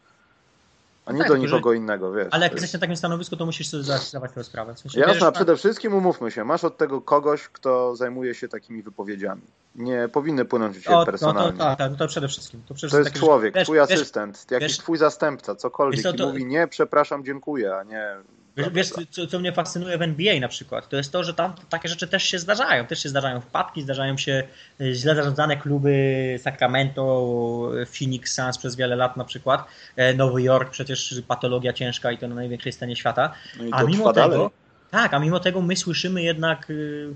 A 1.06 1.12
nie 1.12 1.20
tak, 1.20 1.28
do 1.28 1.38
nikogo 1.38 1.74
innego, 1.74 2.12
wiesz. 2.14 2.28
Ale 2.32 2.44
jak 2.46 2.52
To 2.52 2.56
jest- 2.56 2.62
jesteś 2.64 2.74
na 2.74 2.80
takim 2.80 2.98
stanowisku, 2.98 3.38
to 3.38 3.46
musisz 3.46 3.68
sobie 3.68 3.84
zdawać 3.84 4.32
tę 4.32 4.44
sprawę. 4.44 4.74
W 4.76 4.80
sensie, 4.80 5.00
Jasne, 5.00 5.14
bierzesz 5.14 5.34
przede 5.34 5.56
wszystkim 5.58 5.94
umówmy 5.94 6.32
się, 6.32 6.44
masz 6.44 6.64
od 6.64 6.78
tego 6.78 7.02
kogoś, 7.02 7.48
kto 7.48 7.96
zajmuje 7.96 8.36
się 8.36 8.48
takimi 8.48 8.84
wypowiedziami. 8.84 9.42
Nie 9.76 10.10
powinny 10.12 10.46
płynąć 10.46 10.76
ciebie 10.78 10.90
O, 10.96 11.00
no 11.00 11.06
to, 11.06 11.12
personalnie. 11.12 11.58
tak, 11.60 11.78
tak, 11.78 11.92
no 11.92 11.98
to 11.98 12.08
przede 12.08 12.28
wszystkim. 12.28 12.64
To, 12.68 12.74
przede 12.74 12.92
To 12.92 13.00
jest 13.00 13.14
człowiek, 13.14 13.56
wiesz, 13.56 13.64
twój 13.64 13.78
wiesz, 13.78 13.92
asystent, 13.92 14.46
jakiś 14.52 14.68
wiesz- 14.68 14.78
twój 14.78 14.98
zastępca, 14.98 15.56
cokolwiek 15.56 15.96
Wiesz 15.96 16.04
co, 16.04 16.16
i 16.16 16.18
to- 16.18 16.28
mówi 16.28 16.46
nie, 16.46 16.68
przepraszam, 16.68 17.24
dziękuję, 17.26 17.76
a 17.76 17.84
nie... 17.84 18.16
Wiesz, 18.58 18.68
wiesz 18.74 18.90
co, 19.10 19.28
co 19.28 19.40
mnie 19.40 19.52
fascynuje 19.52 19.98
w 19.98 20.02
NBA 20.02 20.40
na 20.40 20.48
przykład, 20.48 20.90
to 20.90 20.98
jest 20.98 21.12
to, 21.12 21.24
że 21.24 21.34
tam 21.34 21.54
takie 21.70 21.88
rzeczy 21.90 22.08
też 22.08 22.24
się 22.24 22.40
zdarzają. 22.40 22.86
Też 22.86 23.04
się 23.04 23.10
zdarzają 23.10 23.42
wpadki, 23.42 23.82
zdarzają 23.82 24.18
się 24.18 24.44
e, 24.82 24.94
źle 24.94 25.16
zarządzane 25.16 25.58
kluby 25.58 25.94
Sacramento, 26.42 27.72
Phoenix 28.00 28.34
Suns 28.36 28.58
przez 28.58 28.76
wiele 28.76 28.96
lat 28.96 29.18
na 29.18 29.24
przykład, 29.26 29.66
e, 29.96 30.14
Nowy 30.14 30.42
Jork 30.42 30.70
przecież 30.70 31.22
patologia 31.28 31.74
ciężka 31.74 32.12
i 32.12 32.18
to 32.18 32.28
na 32.28 32.36
największej 32.36 32.72
scenie 32.72 32.96
świata. 32.96 33.34
No 33.60 33.66
A 33.72 33.84
mimo 33.84 34.14
tego, 34.14 34.30
dalej. 34.30 34.48
tak, 34.92 35.14
a 35.14 35.20
mimo 35.20 35.40
tego 35.40 35.62
my 35.62 35.76
słyszymy 35.76 36.24
jednak, 36.24 36.70
y, 36.70 37.14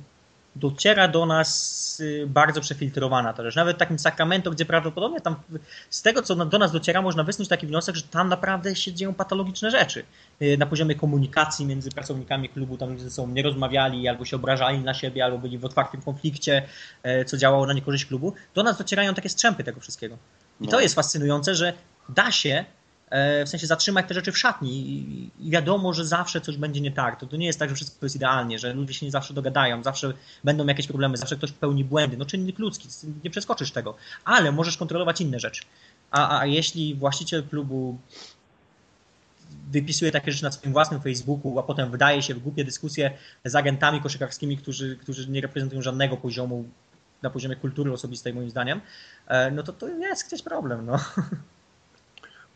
dociera 0.59 1.07
do 1.07 1.25
nas 1.25 1.99
y, 1.99 2.25
bardzo 2.27 2.61
przefiltrowana 2.61 3.34
ta 3.34 3.43
rzecz. 3.43 3.55
Nawet 3.55 3.75
w 3.77 3.79
takim 3.79 3.99
Sacramento, 3.99 4.51
gdzie 4.51 4.65
prawdopodobnie 4.65 5.21
tam 5.21 5.35
z 5.89 6.01
tego, 6.01 6.21
co 6.21 6.35
do 6.45 6.57
nas 6.57 6.71
dociera, 6.71 7.01
można 7.01 7.23
wysnuć 7.23 7.47
taki 7.49 7.67
wniosek, 7.67 7.95
że 7.95 8.01
tam 8.01 8.29
naprawdę 8.29 8.75
się 8.75 8.93
dzieją 8.93 9.13
patologiczne 9.13 9.71
rzeczy. 9.71 10.03
Y, 10.41 10.57
Na 10.57 10.65
poziomie 10.65 10.95
komunikacji 10.95 11.65
między 11.65 11.89
pracownikami 11.91 12.49
klubu, 12.49 12.77
tam 12.77 12.99
ze 12.99 13.11
sobą 13.11 13.27
nie 13.34 13.43
rozmawiali, 13.43 14.07
albo 14.07 14.25
się 14.25 14.35
obrażali 14.35 14.79
na 14.79 14.93
siebie, 14.93 15.23
albo 15.25 15.38
byli 15.38 15.57
w 15.57 15.65
otwartym 15.65 16.01
konflikcie, 16.01 16.67
e, 17.03 17.25
co 17.25 17.38
działało 17.38 17.65
na 17.65 17.73
niekorzyść 17.73 18.05
klubu. 18.05 18.34
Do 18.55 18.63
nas 18.63 18.77
docierają 18.77 19.13
takie 19.13 19.29
strzępy 19.29 19.63
tego 19.63 19.79
wszystkiego. 19.79 20.17
I 20.61 20.65
No. 20.65 20.71
to 20.71 20.79
jest 20.79 20.95
fascynujące, 20.95 21.55
że 21.55 21.73
da 22.09 22.31
się 22.31 22.65
w 23.45 23.49
sensie 23.49 23.67
zatrzymać 23.67 24.07
te 24.07 24.13
rzeczy 24.13 24.31
w 24.31 24.38
szatni 24.38 24.89
i, 24.89 25.29
i 25.47 25.49
wiadomo, 25.49 25.93
że 25.93 26.05
zawsze 26.05 26.41
coś 26.41 26.57
będzie 26.57 26.81
nie 26.81 26.91
tak. 26.91 27.19
To, 27.19 27.25
to 27.25 27.38
nie 27.38 27.45
jest 27.45 27.59
tak, 27.59 27.69
że 27.69 27.75
wszystko 27.75 28.05
jest 28.05 28.15
idealnie, 28.15 28.59
że 28.59 28.73
ludzie 28.73 28.93
się 28.93 29.05
nie 29.05 29.11
zawsze 29.11 29.34
dogadają, 29.34 29.84
zawsze 29.84 30.13
będą 30.43 30.65
jakieś 30.65 30.88
problemy, 30.88 31.17
zawsze 31.17 31.35
ktoś 31.35 31.51
popełni 31.51 31.84
błędy. 31.84 32.17
No 32.17 32.25
czynnik 32.25 32.59
ludzki, 32.59 32.88
nie 33.23 33.29
przeskoczysz 33.29 33.71
tego, 33.71 33.95
ale 34.25 34.51
możesz 34.51 34.77
kontrolować 34.77 35.21
inne 35.21 35.39
rzeczy. 35.39 35.61
A, 36.11 36.39
a 36.39 36.45
jeśli 36.45 36.95
właściciel 36.95 37.43
klubu 37.43 37.97
wypisuje 39.71 40.11
takie 40.11 40.31
rzeczy 40.31 40.43
na 40.43 40.51
swoim 40.51 40.73
własnym 40.73 41.01
Facebooku, 41.01 41.59
a 41.59 41.63
potem 41.63 41.91
wydaje 41.91 42.21
się 42.21 42.34
w 42.34 42.39
głupie 42.39 42.63
dyskusje 42.63 43.11
z 43.45 43.55
agentami 43.55 44.01
koszykarskimi, 44.01 44.57
którzy, 44.57 44.97
którzy 44.97 45.29
nie 45.29 45.41
reprezentują 45.41 45.81
żadnego 45.81 46.17
poziomu 46.17 46.65
na 47.21 47.29
poziomie 47.29 47.55
kultury 47.55 47.93
osobistej 47.93 48.34
moim 48.34 48.49
zdaniem, 48.49 48.81
e, 49.27 49.51
no 49.51 49.63
to 49.63 49.73
to 49.73 49.88
jest 49.88 50.27
gdzieś 50.27 50.41
problem. 50.41 50.85
No. 50.85 50.99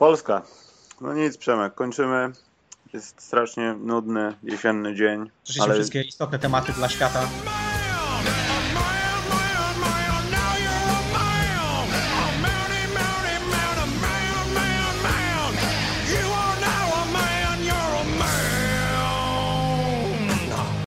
Polska. 0.01 0.41
No 1.01 1.13
nic, 1.13 1.37
Przemek, 1.37 1.75
kończymy. 1.75 2.31
Jest 2.93 3.21
strasznie 3.21 3.73
nudny 3.73 4.35
jesienny 4.43 4.95
dzień, 4.95 5.29
ale 5.61 5.73
wszystkie 5.73 6.01
istotne 6.01 6.39
tematy 6.39 6.73
dla 6.73 6.89
świata. 6.89 7.27